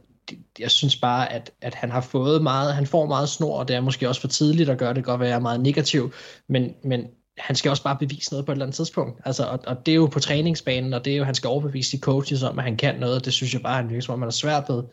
jeg 0.59 0.71
synes 0.71 0.95
bare, 0.95 1.31
at, 1.33 1.51
at 1.61 1.73
han 1.73 1.91
har 1.91 2.01
fået 2.01 2.43
meget, 2.43 2.73
han 2.73 2.85
får 2.85 3.05
meget 3.05 3.29
snor, 3.29 3.59
og 3.59 3.67
det 3.67 3.75
er 3.75 3.81
måske 3.81 4.09
også 4.09 4.21
for 4.21 4.27
tidligt 4.27 4.69
at 4.69 4.77
gøre 4.77 4.93
det, 4.93 5.03
godt 5.03 5.19
være, 5.19 5.29
jeg 5.29 5.35
er 5.35 5.39
meget 5.39 5.59
negativ, 5.61 6.13
men, 6.47 6.75
men 6.83 7.07
han 7.37 7.55
skal 7.55 7.69
også 7.69 7.83
bare 7.83 7.97
bevise 7.99 8.31
noget 8.31 8.45
på 8.45 8.51
et 8.51 8.55
eller 8.55 8.65
andet 8.65 8.75
tidspunkt. 8.75 9.21
Altså, 9.25 9.45
og, 9.45 9.59
og 9.67 9.85
det 9.85 9.91
er 9.91 9.95
jo 9.95 10.05
på 10.05 10.19
træningsbanen, 10.19 10.93
og 10.93 11.05
det 11.05 11.13
er 11.13 11.17
jo, 11.17 11.23
han 11.23 11.35
skal 11.35 11.47
overbevise 11.47 11.97
de 11.97 12.01
coaches 12.01 12.43
om, 12.43 12.59
at 12.59 12.65
han 12.65 12.77
kan 12.77 12.99
noget. 12.99 13.25
Det 13.25 13.33
synes 13.33 13.53
jeg 13.53 13.61
bare, 13.61 13.75
han 13.75 13.89
virker 13.89 14.01
som 14.01 14.13
om, 14.13 14.21
han 14.21 14.27
er 14.27 14.31
svært 14.31 14.63
ved. 14.69 14.83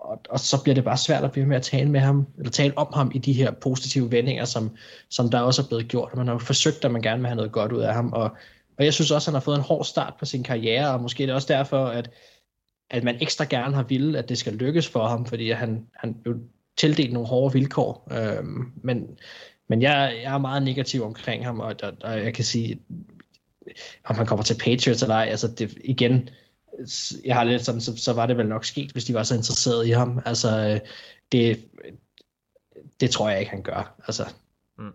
Og, 0.00 0.20
og 0.30 0.40
så 0.40 0.62
bliver 0.62 0.74
det 0.74 0.84
bare 0.84 0.96
svært 0.96 1.24
at 1.24 1.32
blive 1.32 1.46
med 1.46 1.56
at 1.56 1.62
tale 1.62 1.90
med 1.90 2.00
ham, 2.00 2.26
eller 2.38 2.50
tale 2.50 2.78
om 2.78 2.92
ham 2.94 3.10
i 3.14 3.18
de 3.18 3.32
her 3.32 3.50
positive 3.50 4.10
vendinger, 4.10 4.44
som, 4.44 4.76
som 5.10 5.30
der 5.30 5.40
også 5.40 5.62
er 5.62 5.66
blevet 5.66 5.88
gjort. 5.88 6.16
Man 6.16 6.26
har 6.26 6.34
jo 6.34 6.38
forsøgt, 6.38 6.84
at 6.84 6.90
man 6.90 7.02
gerne 7.02 7.20
vil 7.20 7.26
have 7.26 7.36
noget 7.36 7.52
godt 7.52 7.72
ud 7.72 7.80
af 7.80 7.94
ham, 7.94 8.12
og, 8.12 8.30
og 8.78 8.84
jeg 8.84 8.94
synes 8.94 9.10
også, 9.10 9.30
at 9.30 9.32
han 9.32 9.40
har 9.40 9.44
fået 9.44 9.56
en 9.56 9.62
hård 9.62 9.84
start 9.84 10.14
på 10.18 10.24
sin 10.24 10.42
karriere, 10.42 10.90
og 10.90 11.02
måske 11.02 11.22
er 11.22 11.26
det 11.26 11.34
også 11.34 11.52
derfor, 11.52 11.86
at, 11.86 12.10
at 12.90 13.04
man 13.04 13.16
ekstra 13.20 13.44
gerne 13.50 13.74
har 13.74 13.82
ville, 13.82 14.18
at 14.18 14.28
det 14.28 14.38
skal 14.38 14.52
lykkes 14.52 14.88
for 14.88 15.06
ham, 15.06 15.26
fordi 15.26 15.50
han, 15.50 15.86
han 15.94 16.14
blev 16.14 16.36
tildelt 16.76 17.12
nogle 17.12 17.28
hårde 17.28 17.52
vilkår. 17.52 18.08
Øhm, 18.12 18.72
men 18.82 19.18
men 19.70 19.82
jeg, 19.82 20.20
jeg 20.22 20.34
er 20.34 20.38
meget 20.38 20.62
negativ 20.62 21.02
omkring 21.02 21.44
ham, 21.44 21.60
og, 21.60 21.74
og, 21.82 21.92
og 22.00 22.24
jeg 22.24 22.34
kan 22.34 22.44
sige, 22.44 22.80
om 24.04 24.16
han 24.16 24.26
kommer 24.26 24.42
til 24.42 24.58
Patriots 24.64 25.02
eller 25.02 25.14
ej, 25.14 25.26
altså 25.30 25.48
det, 25.48 25.78
igen, 25.84 26.28
jeg 27.24 27.36
har 27.36 27.44
lidt 27.44 27.64
sådan, 27.64 27.80
så, 27.80 27.96
så 27.96 28.12
var 28.12 28.26
det 28.26 28.36
vel 28.36 28.48
nok 28.48 28.64
sket, 28.64 28.92
hvis 28.92 29.04
de 29.04 29.14
var 29.14 29.22
så 29.22 29.34
interesserede 29.34 29.88
i 29.88 29.90
ham. 29.90 30.22
Altså, 30.26 30.80
det, 31.32 31.68
det 33.00 33.10
tror 33.10 33.28
jeg 33.30 33.40
ikke, 33.40 33.50
han 33.50 33.62
gør. 33.62 33.94
Altså. 34.06 34.24
Mm. 34.78 34.92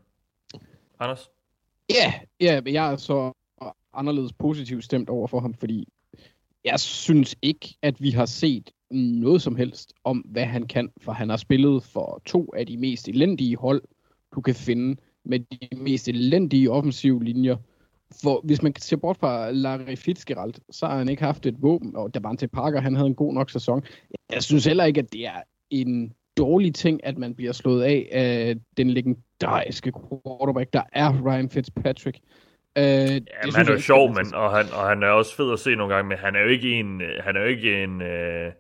Anders? 0.99 1.29
Ja, 1.89 2.13
yeah, 2.43 2.63
yeah, 2.63 2.73
jeg 2.73 2.91
er 2.91 2.97
så 2.97 3.31
anderledes 3.93 4.33
positivt 4.33 4.83
stemt 4.83 5.09
over 5.09 5.27
for 5.27 5.39
ham, 5.39 5.53
fordi 5.53 5.87
jeg 6.63 6.79
synes 6.79 7.35
ikke, 7.41 7.77
at 7.81 8.01
vi 8.01 8.11
har 8.11 8.25
set 8.25 8.71
noget 8.91 9.41
som 9.41 9.55
helst 9.55 9.93
om, 10.03 10.17
hvad 10.17 10.45
han 10.45 10.67
kan, 10.67 10.89
for 11.01 11.11
han 11.11 11.29
har 11.29 11.37
spillet 11.37 11.83
for 11.83 12.21
to 12.25 12.53
af 12.57 12.67
de 12.67 12.77
mest 12.77 13.07
elendige 13.07 13.57
hold 13.57 13.81
du 14.35 14.41
kan 14.41 14.55
finde 14.55 14.97
med 15.25 15.39
de 15.39 15.75
mest 15.77 16.07
elendige 16.07 16.71
offensive 16.71 17.23
linjer. 17.23 17.55
For 18.23 18.41
hvis 18.43 18.61
man 18.61 18.75
ser 18.75 18.97
bort 18.97 19.17
fra 19.17 19.51
Larry 19.51 19.95
Fitzgerald, 19.95 20.53
så 20.71 20.85
har 20.85 20.97
han 20.97 21.09
ikke 21.09 21.23
haft 21.23 21.45
et 21.45 21.55
våben, 21.61 21.95
og 21.95 22.13
Davante 22.13 22.47
Parker, 22.47 22.81
han 22.81 22.95
havde 22.95 23.07
en 23.07 23.15
god 23.15 23.33
nok 23.33 23.49
sæson. 23.49 23.83
Jeg 24.31 24.43
synes 24.43 24.65
heller 24.65 24.83
ikke, 24.83 24.99
at 24.99 25.13
det 25.13 25.25
er 25.25 25.41
en 25.69 26.13
dårlig 26.37 26.75
ting, 26.75 27.05
at 27.05 27.17
man 27.17 27.35
bliver 27.35 27.51
slået 27.51 27.83
af 27.83 28.09
af 28.11 28.55
den 28.77 28.89
legendariske 28.89 29.91
quarterback, 29.91 30.73
der 30.73 30.81
er 30.93 31.21
Ryan 31.25 31.49
Fitzpatrick. 31.49 32.17
Øh, 32.77 32.83
Ja, 32.83 33.07
det 33.15 33.27
men 33.43 33.55
han 33.55 33.67
er 33.67 33.71
jo 33.71 33.79
sjov, 33.79 34.09
men, 34.09 34.33
og, 34.33 34.57
han, 34.57 34.65
og 34.73 34.87
han 34.89 35.03
er 35.03 35.07
også 35.07 35.35
fed 35.35 35.53
at 35.53 35.59
se 35.59 35.75
nogle 35.75 35.95
gange, 35.95 36.09
men 36.09 36.17
han 36.17 36.35
er 36.35 36.41
jo 36.41 36.47
ikke 36.47 36.79
en, 36.79 37.01
øh, 37.01 37.23
han 37.23 37.35
er 37.35 37.41
jo 37.41 37.47
ikke 37.47 37.83
en, 37.83 38.01
øh, 38.01 38.51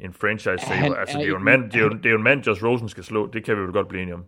en 0.00 0.12
franchise 0.12 0.66
saver. 0.66 0.94
Altså, 0.94 1.18
er 1.18 1.20
det 1.20 1.26
er, 1.26 1.30
jo 1.30 1.36
en 1.36 1.44
mand, 1.44 1.62
det, 1.70 1.74
er 1.74 1.80
jo, 1.80 1.88
det 1.88 2.06
er 2.06 2.10
jo 2.10 2.16
en 2.16 2.22
mand, 2.22 2.46
Josh 2.46 2.64
Rosen 2.64 2.88
skal 2.88 3.04
slå. 3.04 3.26
Det 3.26 3.44
kan 3.44 3.56
vi 3.56 3.60
jo 3.62 3.72
godt 3.72 3.88
blive 3.88 4.02
enige 4.02 4.14
om. 4.14 4.24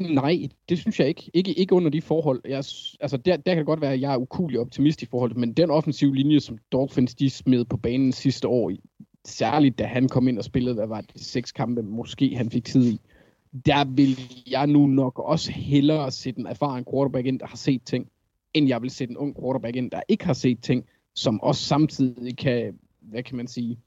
Nej, 0.00 0.48
det 0.68 0.78
synes 0.78 1.00
jeg 1.00 1.08
ikke. 1.08 1.30
Ikke, 1.34 1.52
ikke 1.58 1.74
under 1.74 1.90
de 1.90 2.00
forhold. 2.02 2.40
Jeg, 2.44 2.56
altså 3.00 3.16
der, 3.16 3.36
der 3.36 3.54
kan 3.54 3.56
det 3.58 3.66
godt 3.66 3.80
være, 3.80 3.92
at 3.92 4.00
jeg 4.00 4.12
er 4.12 4.16
ukulig 4.16 4.60
optimist 4.60 5.02
i 5.02 5.06
forhold 5.06 5.34
men 5.34 5.52
den 5.52 5.70
offensive 5.70 6.14
linje, 6.14 6.40
som 6.40 6.58
Dolphins 6.72 7.14
de 7.14 7.30
smed 7.30 7.64
på 7.64 7.76
banen 7.76 8.12
sidste 8.12 8.48
år, 8.48 8.70
i- 8.70 8.80
særligt 9.24 9.78
da 9.78 9.84
han 9.84 10.08
kom 10.08 10.28
ind 10.28 10.38
og 10.38 10.44
spillede, 10.44 10.74
hvad 10.74 10.86
var 10.86 11.00
det, 11.00 11.20
seks 11.20 11.52
kampe, 11.52 11.82
måske 11.82 12.36
han 12.36 12.50
fik 12.50 12.64
tid 12.64 12.92
i, 12.92 13.00
der 13.66 13.84
vil 13.84 14.18
jeg 14.46 14.66
nu 14.66 14.86
nok 14.86 15.18
også 15.18 15.52
hellere 15.52 16.10
sætte 16.10 16.40
en 16.40 16.46
erfaren 16.46 16.84
quarterback 16.92 17.26
ind, 17.26 17.38
der 17.40 17.46
har 17.46 17.56
set 17.56 17.82
ting, 17.84 18.08
end 18.54 18.68
jeg 18.68 18.82
vil 18.82 18.90
sætte 18.90 19.10
en 19.12 19.16
ung 19.16 19.36
quarterback 19.40 19.76
ind, 19.76 19.90
der 19.90 20.00
ikke 20.08 20.24
har 20.26 20.32
set 20.32 20.62
ting, 20.62 20.84
som 21.14 21.40
også 21.40 21.62
samtidig 21.62 22.36
kan, 22.36 22.78
hvad 23.00 23.22
kan 23.22 23.36
man 23.36 23.46
sige, 23.46 23.78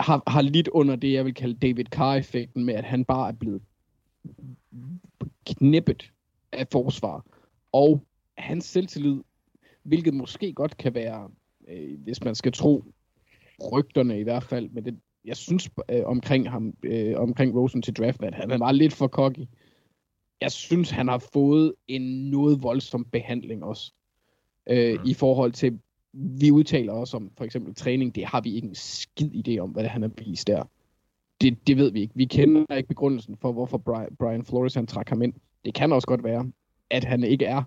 har, 0.00 0.22
har 0.26 0.42
lidt 0.42 0.68
under 0.68 0.96
det, 0.96 1.12
jeg 1.12 1.24
vil 1.24 1.34
kalde 1.34 1.54
David 1.54 1.84
Carr-effekten 1.84 2.64
med, 2.64 2.74
at 2.74 2.84
han 2.84 3.04
bare 3.04 3.28
er 3.28 3.32
blevet 3.32 3.62
knippet 5.46 6.12
af 6.52 6.66
forsvar. 6.72 7.24
Og 7.72 8.06
hans 8.38 8.64
selvtillid, 8.64 9.20
hvilket 9.82 10.14
måske 10.14 10.52
godt 10.52 10.76
kan 10.76 10.94
være, 10.94 11.30
øh, 11.68 12.00
hvis 12.00 12.24
man 12.24 12.34
skal 12.34 12.52
tro 12.52 12.84
rygterne 13.72 14.20
i 14.20 14.22
hvert 14.22 14.42
fald, 14.42 14.70
men 14.70 14.84
det, 14.84 14.98
jeg 15.24 15.36
synes 15.36 15.70
øh, 15.90 16.04
omkring 16.04 16.50
ham, 16.50 16.74
øh, 16.82 17.14
omkring 17.16 17.54
Rosen 17.54 17.82
til 17.82 17.94
draft, 17.94 18.22
at 18.22 18.34
han 18.34 18.60
var 18.60 18.72
lidt 18.72 18.92
for 18.92 19.08
cocky. 19.08 19.46
Jeg 20.40 20.52
synes, 20.52 20.90
han 20.90 21.08
har 21.08 21.18
fået 21.18 21.74
en 21.88 22.30
noget 22.30 22.62
voldsom 22.62 23.04
behandling 23.04 23.64
også. 23.64 23.92
Øh, 24.70 24.98
Mm. 25.00 25.06
I 25.06 25.14
forhold 25.14 25.52
til, 25.52 25.78
vi 26.12 26.50
udtaler 26.50 26.92
os 26.92 27.14
om 27.14 27.30
for 27.36 27.44
eksempel 27.44 27.74
træning, 27.74 28.14
det 28.14 28.24
har 28.24 28.40
vi 28.40 28.54
ikke 28.54 28.68
en 28.68 28.74
skid 28.74 29.30
idé 29.48 29.58
om, 29.58 29.70
hvad 29.70 29.82
det, 29.82 29.90
han 29.90 30.02
har 30.02 30.10
vist 30.18 30.46
der. 30.46 30.64
Det, 31.40 31.66
det 31.66 31.76
ved 31.76 31.92
vi 31.92 32.00
ikke. 32.00 32.14
Vi 32.16 32.24
kender 32.24 32.76
ikke 32.76 32.88
begrundelsen 32.88 33.36
for, 33.36 33.52
hvorfor 33.52 33.78
Brian, 33.78 34.16
Brian 34.18 34.44
Flores 34.44 34.74
han 34.74 34.86
trak 34.86 35.08
ham 35.08 35.22
ind. 35.22 35.34
Det 35.64 35.74
kan 35.74 35.92
også 35.92 36.06
godt 36.06 36.24
være, 36.24 36.50
at 36.90 37.04
han 37.04 37.24
ikke 37.24 37.44
er 37.44 37.62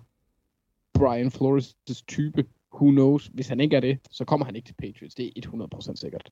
Brian 0.94 1.26
Flores' 1.26 2.04
type. 2.06 2.44
Who 2.74 2.90
knows? 2.90 3.26
Hvis 3.26 3.48
han 3.48 3.60
ikke 3.60 3.76
er 3.76 3.80
det, 3.80 3.98
så 4.10 4.24
kommer 4.24 4.46
han 4.46 4.56
ikke 4.56 4.66
til 4.66 4.74
Patriots. 4.74 5.14
Det 5.14 5.32
er 5.36 5.68
100% 5.90 5.96
sikkert. 5.96 6.30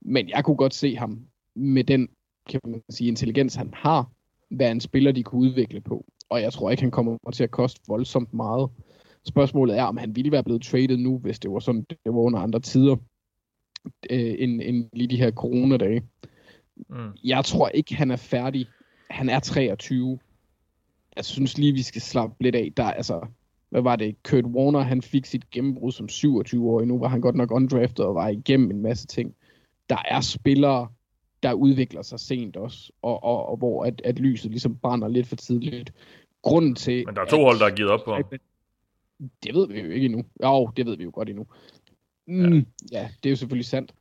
Men 0.00 0.28
jeg 0.28 0.44
kunne 0.44 0.56
godt 0.56 0.74
se 0.74 0.96
ham 0.96 1.26
med 1.54 1.84
den, 1.84 2.08
kan 2.48 2.60
man 2.64 2.82
sige, 2.90 3.08
intelligens, 3.08 3.54
han 3.54 3.74
har, 3.74 4.10
være 4.50 4.70
en 4.70 4.80
spiller, 4.80 5.12
de 5.12 5.22
kunne 5.22 5.40
udvikle 5.40 5.80
på. 5.80 6.04
Og 6.28 6.42
jeg 6.42 6.52
tror 6.52 6.70
ikke, 6.70 6.82
han 6.82 6.90
kommer 6.90 7.18
til 7.32 7.44
at 7.44 7.50
koste 7.50 7.80
voldsomt 7.88 8.34
meget. 8.34 8.70
Spørgsmålet 9.24 9.78
er, 9.78 9.84
om 9.84 9.96
han 9.96 10.16
ville 10.16 10.32
være 10.32 10.44
blevet 10.44 10.62
traded 10.62 10.96
nu, 10.96 11.18
hvis 11.18 11.38
det 11.38 11.50
var 11.50 11.58
sådan, 11.58 11.86
det 11.88 11.98
var 12.04 12.20
under 12.20 12.38
andre 12.38 12.60
tider, 12.60 12.96
øh, 14.10 14.34
end, 14.38 14.60
end 14.64 14.90
lige 14.92 15.08
de 15.08 15.16
her 15.16 15.30
coronadage. 15.30 16.02
Mm. 16.88 17.10
Jeg 17.24 17.44
tror 17.44 17.68
ikke, 17.68 17.94
han 17.94 18.10
er 18.10 18.16
færdig. 18.16 18.66
Han 19.10 19.28
er 19.28 19.40
23. 19.40 20.18
Jeg 21.16 21.24
synes 21.24 21.58
lige, 21.58 21.72
vi 21.72 21.82
skal 21.82 22.00
slappe 22.02 22.36
lidt 22.40 22.54
af. 22.54 22.72
Der, 22.76 22.84
er, 22.84 22.92
altså, 22.92 23.26
hvad 23.68 23.82
var 23.82 23.96
det? 23.96 24.22
Kurt 24.22 24.44
Warner, 24.44 24.80
han 24.80 25.02
fik 25.02 25.26
sit 25.26 25.50
gennembrud 25.50 25.92
som 25.92 26.08
27-årig. 26.10 26.86
Nu 26.86 26.98
var 26.98 27.08
han 27.08 27.20
godt 27.20 27.34
nok 27.36 27.50
undrafted 27.50 28.04
og 28.04 28.14
var 28.14 28.28
igennem 28.28 28.70
en 28.70 28.82
masse 28.82 29.06
ting. 29.06 29.34
Der 29.88 30.02
er 30.08 30.20
spillere, 30.20 30.88
der 31.42 31.52
udvikler 31.52 32.02
sig 32.02 32.20
sent 32.20 32.56
også, 32.56 32.92
og, 33.02 33.24
og, 33.24 33.46
og 33.48 33.56
hvor 33.56 33.84
at, 33.84 34.02
at 34.04 34.18
lyset 34.18 34.50
ligesom 34.50 34.76
brænder 34.76 35.08
lidt 35.08 35.26
for 35.26 35.36
tidligt. 35.36 35.92
Grunden 36.42 36.74
til... 36.74 37.06
Men 37.06 37.14
der 37.14 37.20
er 37.22 37.26
to 37.26 37.36
at- 37.36 37.44
hold, 37.44 37.58
der 37.58 37.68
har 37.68 37.76
givet 37.76 37.90
op 37.90 38.04
på 38.04 38.16
det 39.42 39.54
ved 39.54 39.68
vi 39.68 39.80
jo 39.80 39.90
ikke 39.90 40.04
endnu. 40.06 40.24
Jo, 40.42 40.70
det 40.76 40.86
ved 40.86 40.96
vi 40.96 41.04
jo 41.04 41.10
godt 41.14 41.28
endnu. 41.28 41.46
Mm, 42.26 42.54
ja. 42.54 42.62
ja, 42.92 43.08
det 43.22 43.28
er 43.28 43.30
jo 43.30 43.36
selvfølgelig 43.36 43.66
sandt. 43.66 43.94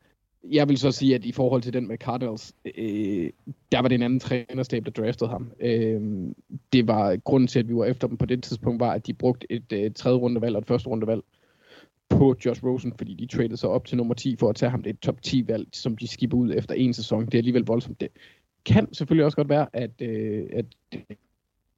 Jeg 0.52 0.70
vil 0.70 0.78
så 0.78 0.92
sige, 0.92 1.16
at 1.16 1.26
i 1.26 1.32
forhold 1.32 1.62
til 1.62 1.74
den 1.74 1.88
med 1.88 1.98
Cardinals, 1.98 2.54
øh, 2.78 3.30
der 3.72 3.80
var 3.80 3.88
det 3.88 3.96
en 3.96 4.02
anden 4.02 4.20
trænerstab, 4.20 4.86
der 4.86 4.92
draftede 4.92 5.30
ham. 5.30 5.52
Øh, 5.60 6.02
det 6.74 6.88
var 6.88 7.16
grunden 7.16 7.48
til, 7.48 7.60
at 7.60 7.68
vi 7.70 7.76
var 7.76 7.86
efter 7.86 8.08
dem 8.08 8.18
på 8.18 8.26
det 8.26 8.44
tidspunkt, 8.44 8.80
var, 8.80 8.92
at 8.92 9.08
de 9.08 9.14
brugte 9.14 9.48
et 9.50 9.74
øh, 9.74 9.92
tredje 9.96 10.18
rundevalg 10.18 10.56
og 10.56 10.60
et 10.60 10.68
første 10.68 10.90
rundevalg 10.90 11.22
på 12.10 12.36
Josh 12.46 12.64
Rosen, 12.64 12.94
fordi 12.98 13.14
de 13.14 13.26
tradede 13.26 13.58
sig 13.58 13.70
op 13.70 13.86
til 13.86 13.98
nummer 13.98 14.14
10 14.14 14.36
for 14.36 14.50
at 14.50 14.56
tage 14.56 14.70
ham. 14.70 14.84
Det 14.84 15.00
top 15.00 15.22
10 15.22 15.48
valg, 15.48 15.68
som 15.74 15.98
de 15.98 16.08
skipper 16.08 16.38
ud 16.38 16.54
efter 16.56 16.76
en 16.76 16.94
sæson. 16.94 17.26
Det 17.26 17.34
er 17.34 17.38
alligevel 17.38 17.66
voldsomt. 17.66 18.02
Det 18.02 18.10
kan 18.66 18.94
selvfølgelig 18.94 19.26
også 19.26 19.36
godt 19.36 19.50
være, 19.50 19.68
at, 19.74 20.02
øh, 20.02 20.46
at 20.54 20.66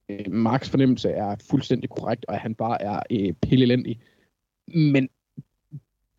øh, 0.09 0.31
Marks 0.31 0.69
fornemmelse 0.69 1.09
er 1.09 1.35
fuldstændig 1.49 1.89
korrekt, 1.89 2.25
og 2.27 2.33
at 2.33 2.41
han 2.41 2.55
bare 2.55 2.81
er 2.81 2.99
øh, 3.11 3.33
pillelendig. 3.33 3.99
Men 4.67 5.09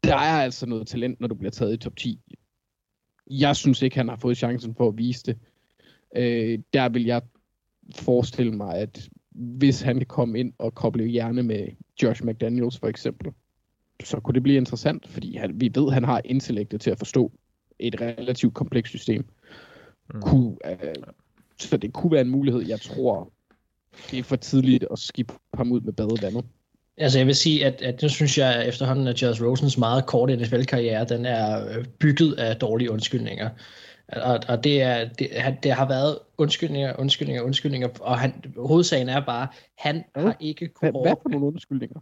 der 0.08 0.16
er 0.16 0.42
altså 0.42 0.66
noget 0.66 0.86
talent, 0.86 1.20
når 1.20 1.28
du 1.28 1.34
bliver 1.34 1.50
taget 1.50 1.74
i 1.74 1.76
top 1.76 1.96
10. 1.96 2.20
Jeg 3.30 3.56
synes 3.56 3.82
ikke, 3.82 3.96
han 3.96 4.08
har 4.08 4.16
fået 4.16 4.36
chancen 4.36 4.74
for 4.74 4.88
at 4.88 4.98
vise 4.98 5.22
det. 5.22 5.38
Øh, 6.16 6.58
der 6.72 6.88
vil 6.88 7.04
jeg 7.04 7.22
forestille 7.94 8.52
mig, 8.52 8.76
at 8.76 9.08
hvis 9.30 9.80
han 9.80 9.96
kan 9.96 10.06
komme 10.06 10.38
ind 10.38 10.52
og 10.58 10.74
koble 10.74 11.04
hjerne 11.04 11.42
med 11.42 11.68
Josh 12.02 12.24
McDaniels 12.24 12.78
for 12.78 12.86
eksempel, 12.88 13.32
så 14.04 14.20
kunne 14.20 14.34
det 14.34 14.42
blive 14.42 14.56
interessant, 14.56 15.08
fordi 15.08 15.36
han, 15.36 15.60
vi 15.60 15.70
ved, 15.74 15.86
at 15.86 15.94
han 15.94 16.04
har 16.04 16.20
intellektet 16.24 16.80
til 16.80 16.90
at 16.90 16.98
forstå 16.98 17.32
et 17.78 18.00
relativt 18.00 18.54
komplekst 18.54 18.90
system. 18.90 19.24
Mm. 20.14 20.20
Kunne, 20.20 20.56
øh, 20.66 20.94
så 21.58 21.76
det 21.76 21.92
kunne 21.92 22.12
være 22.12 22.20
en 22.20 22.30
mulighed. 22.30 22.62
Jeg 22.66 22.80
tror, 22.80 23.32
det 24.10 24.18
er 24.18 24.22
for 24.22 24.36
tidligt 24.36 24.84
at 24.90 24.98
skifte 24.98 25.34
ham 25.54 25.72
ud 25.72 25.80
med 25.80 25.92
badevandet. 25.92 26.44
Altså 27.00 27.18
jeg 27.18 27.26
vil 27.26 27.34
sige, 27.34 27.66
at, 27.66 27.82
at 27.82 28.00
det 28.00 28.10
synes 28.10 28.38
jeg 28.38 28.68
efterhånden, 28.68 29.06
at 29.08 29.22
Josh 29.22 29.42
Rosens 29.42 29.78
meget 29.78 30.06
korte 30.06 30.36
NFL-karriere, 30.36 31.04
den 31.04 31.26
er 31.26 31.68
øh, 31.78 31.84
bygget 31.84 32.34
af 32.34 32.56
dårlige 32.56 32.90
undskyldninger. 32.90 33.50
Og, 34.08 34.40
og 34.48 34.64
det, 34.64 34.82
er, 34.82 35.08
det, 35.18 35.28
han, 35.36 35.56
det 35.62 35.72
har 35.72 35.88
været 35.88 36.18
undskyldninger, 36.38 36.94
undskyldninger, 36.98 37.42
undskyldninger, 37.42 37.88
og 38.00 38.18
han, 38.18 38.44
hovedsagen 38.56 39.08
er 39.08 39.20
bare, 39.20 39.48
han 39.78 40.04
Hvad? 40.12 40.24
har 40.24 40.36
ikke 40.40 40.70
Hvad, 40.80 40.92
kunne 40.92 41.02
hvad 41.02 41.14
for 41.22 41.28
nogle 41.28 41.46
undskyldninger? 41.46 42.00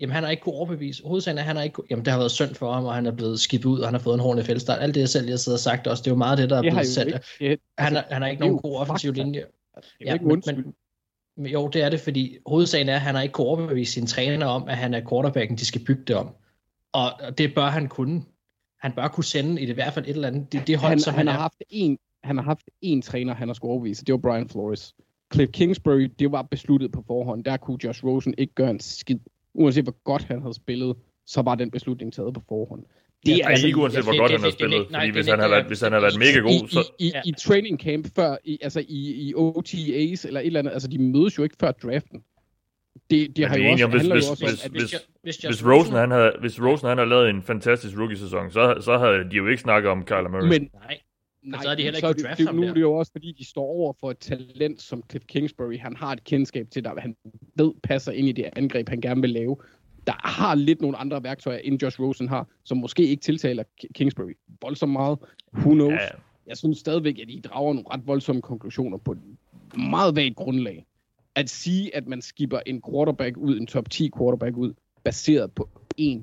Jamen, 0.00 0.14
han 0.14 0.22
har 0.24 0.30
ikke 0.30 0.42
kunne 0.42 0.54
overbevise. 0.54 1.02
Hovedsagen 1.06 1.38
er, 1.38 1.42
han 1.42 1.56
har 1.56 1.62
ikke 1.62 1.74
kunne... 1.74 1.86
Jamen, 1.90 2.04
det 2.04 2.12
har 2.12 2.18
været 2.18 2.30
synd 2.30 2.54
for 2.54 2.72
ham, 2.72 2.84
og 2.84 2.94
han 2.94 3.06
er 3.06 3.12
blevet 3.12 3.40
skibet 3.40 3.64
ud, 3.64 3.78
og 3.80 3.86
han 3.86 3.94
har 3.94 4.00
fået 4.00 4.14
en 4.14 4.20
hård 4.20 4.36
NFL-start. 4.38 4.82
Alt 4.82 4.94
det, 4.94 5.00
jeg 5.00 5.08
selv 5.08 5.24
lige 5.24 5.32
har 5.32 5.38
siddet 5.38 5.56
og 5.56 5.60
sagt 5.60 5.86
også, 5.86 6.02
det 6.02 6.06
er 6.06 6.14
jo 6.14 6.18
meget 6.18 6.38
det, 6.38 6.50
der 6.50 6.56
er 6.56 6.62
Det 6.62 6.72
blevet 6.72 6.86
sat. 6.86 7.06
ikke, 7.06 7.20
det, 7.40 7.58
Han, 7.78 7.92
har, 7.94 8.04
han 8.10 8.22
har 8.22 8.28
ikke 8.28 8.40
nogen 8.40 8.58
god 8.58 8.76
offensiv 8.76 9.12
linje. 9.12 9.38
jo 9.40 9.44
Ja, 10.04 10.12
ikke 10.12 10.26
men-. 10.26 10.42
Men 10.46 10.74
jo, 11.38 11.68
det 11.68 11.82
er 11.82 11.88
det, 11.88 12.00
fordi 12.00 12.38
hovedsagen 12.46 12.88
er, 12.88 12.94
at 12.94 13.00
han 13.00 13.14
har 13.14 13.22
ikke 13.22 13.32
kunne 13.32 13.46
overbevise 13.46 13.92
sine 13.92 14.06
træner 14.06 14.46
om, 14.46 14.68
at 14.68 14.76
han 14.76 14.94
er 14.94 15.08
quarterbacken, 15.08 15.58
de 15.58 15.66
skal 15.66 15.84
bygge 15.84 16.02
det 16.06 16.16
om. 16.16 16.34
Og 16.92 17.38
det 17.38 17.54
bør 17.54 17.66
han 17.66 17.88
kunne. 17.88 18.22
Han 18.80 18.92
bør 18.92 19.08
kunne 19.08 19.24
sende 19.24 19.62
i 19.62 19.64
det 19.64 19.72
i 19.72 19.74
hvert 19.74 19.92
fald 19.92 20.04
et 20.04 20.14
eller 20.14 20.28
andet. 20.28 20.52
Det, 20.52 20.66
det 20.66 20.78
hold, 20.78 20.90
han, 20.90 21.00
som 21.00 21.14
han, 21.14 21.18
han, 21.18 21.26
har 21.26 21.38
er. 21.38 21.42
haft 21.42 21.62
en, 21.70 21.98
han 22.24 22.36
har 22.36 22.44
haft 22.44 22.70
en 22.80 23.02
træner, 23.02 23.34
han 23.34 23.48
har 23.48 23.54
skulle 23.54 23.70
overbevise. 23.70 24.04
Det 24.04 24.12
var 24.12 24.18
Brian 24.18 24.48
Flores. 24.48 24.94
Cliff 25.34 25.52
Kingsbury, 25.52 26.10
det 26.18 26.32
var 26.32 26.42
besluttet 26.42 26.92
på 26.92 27.04
forhånd. 27.06 27.44
Der 27.44 27.56
kunne 27.56 27.78
Josh 27.84 28.04
Rosen 28.04 28.34
ikke 28.38 28.54
gøre 28.54 28.70
en 28.70 28.80
skid. 28.80 29.18
Uanset 29.54 29.84
hvor 29.84 30.02
godt 30.04 30.22
han 30.24 30.40
havde 30.40 30.54
spillet, 30.54 30.96
så 31.26 31.42
var 31.42 31.54
den 31.54 31.70
beslutning 31.70 32.12
taget 32.12 32.34
på 32.34 32.42
forhånd. 32.48 32.84
Det 33.26 33.38
Ja, 33.38 33.38
er 33.38 33.44
Ej, 33.44 33.50
altså, 33.50 33.66
ikke 33.66 33.78
uanset 33.78 34.02
hvor 34.02 34.12
det- 34.12 34.20
godt 34.20 34.30
det- 34.30 34.38
han 34.40 34.44
har 34.44 34.50
spillet. 34.50 34.90
nej, 34.90 35.00
Fordi 35.00 35.10
hvis 35.12 35.26
er 35.26 35.30
han, 35.32 35.40
har 35.40 35.48
været, 35.48 35.66
hvis 35.66 35.80
han 35.80 35.92
har 35.92 36.00
været 36.00 36.18
mega 36.18 36.38
god, 36.38 36.50
i, 36.68 36.72
så... 36.74 36.80
i, 36.98 37.06
i, 37.06 37.10
Ja. 37.14 37.20
i 37.24 37.32
training 37.38 37.80
camp 37.80 38.06
før, 38.16 38.36
i, 38.44 38.58
altså 38.62 38.80
i, 38.88 39.28
i 39.28 39.34
OTAs 39.34 40.24
eller 40.24 40.40
et 40.40 40.46
eller 40.46 40.60
andet, 40.60 40.72
altså 40.72 40.88
de 40.88 40.98
mødes 40.98 41.38
jo 41.38 41.42
ikke 41.42 41.56
før 41.60 41.72
draften. 41.72 42.22
Det, 43.10 43.36
det 43.36 43.48
har 43.48 43.56
jo 43.56 43.64
er 43.64 43.72
også, 43.72 43.84
om, 43.84 43.90
hvis- 43.90 44.00
handler 44.00 44.14
jo 44.14 44.18
hvis- 44.20 44.30
også 44.30 44.44
om, 44.44 44.50
hvis- 44.50 44.64
at 44.64 44.70
Hvis, 44.70 44.82
hvis- 44.82 44.90
hvis, 45.22 45.36
hvis, 45.36 45.54
Hvis 45.60 45.66
Rosen, 45.66 45.94
han 45.94 46.10
havde, 46.10 46.32
hvis 46.40 46.60
Rosen 46.62 46.88
han 46.88 46.98
havde 46.98 47.10
lavet 47.10 47.30
en 47.30 47.42
fantastisk 47.42 47.96
rookie-sæson, 47.98 48.50
så, 48.50 48.78
så 48.80 48.98
havde 48.98 49.30
de 49.30 49.36
jo 49.36 49.46
ikke 49.46 49.62
snakket 49.62 49.90
om 49.90 50.04
Kyler 50.04 50.28
Murray. 50.28 50.48
men 50.48 50.62
Nej, 50.74 50.98
Nej, 51.42 51.62
så 51.62 51.68
havde 51.68 51.76
de 51.78 51.82
heller 51.82 51.98
ikke 52.08 52.28
er 52.28 52.34
det, 52.34 52.46
ham 52.46 52.54
Nu 52.54 52.62
der. 52.62 52.68
er 52.68 52.74
det 52.74 52.80
jo 52.80 52.92
også, 52.92 53.12
fordi 53.12 53.32
de 53.38 53.44
står 53.48 53.62
over 53.62 53.92
for 54.00 54.10
et 54.10 54.18
talent 54.18 54.82
som 54.82 55.02
Cliff 55.10 55.24
Kingsbury. 55.26 55.78
Han 55.78 55.96
har 55.96 56.12
et 56.12 56.24
kendskab 56.24 56.66
til, 56.70 56.84
der 56.84 56.90
han 57.00 57.16
ved 57.56 57.72
passer 57.82 58.12
ind 58.12 58.28
i 58.28 58.32
det 58.32 58.44
angreb, 58.56 58.88
han 58.88 59.00
gerne 59.00 59.20
vil 59.20 59.30
lave. 59.30 59.56
Der 60.06 60.28
har 60.28 60.54
lidt 60.54 60.80
nogle 60.80 60.96
andre 60.96 61.22
værktøjer, 61.22 61.58
end 61.58 61.82
Josh 61.82 62.00
Rosen 62.00 62.28
har, 62.28 62.48
som 62.64 62.78
måske 62.78 63.06
ikke 63.06 63.20
tiltaler 63.20 63.62
Kingsbury 63.94 64.32
voldsomt 64.62 64.92
meget. 64.92 65.18
Who 65.52 65.72
knows? 65.74 65.92
Ja. 65.92 66.08
Jeg 66.46 66.56
synes 66.56 66.78
stadigvæk, 66.78 67.18
at 67.18 67.30
I 67.30 67.40
drager 67.40 67.74
nogle 67.74 67.88
ret 67.92 68.06
voldsomme 68.06 68.42
konklusioner 68.42 68.98
på 68.98 69.12
et 69.12 69.18
meget 69.78 70.16
vagt 70.16 70.36
grundlag. 70.36 70.86
At 71.34 71.50
sige, 71.50 71.96
at 71.96 72.06
man 72.06 72.22
skipper 72.22 72.60
en 72.66 72.82
quarterback 72.90 73.36
ud, 73.36 73.60
en 73.60 73.66
top 73.66 73.90
10 73.90 74.10
quarterback 74.18 74.56
ud, 74.56 74.74
baseret 75.04 75.52
på 75.52 75.68
én 76.00 76.22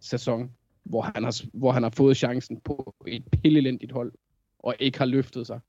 sæson, 0.00 0.50
hvor 0.84 1.00
han 1.02 1.24
har, 1.24 1.42
hvor 1.52 1.72
han 1.72 1.82
har 1.82 1.90
fået 1.90 2.16
chancen 2.16 2.60
på 2.60 2.94
et 3.06 3.24
pillelendigt 3.30 3.92
hold, 3.92 4.12
og 4.58 4.74
ikke 4.78 4.98
har 4.98 5.06
løftet 5.06 5.46
sig. 5.46 5.60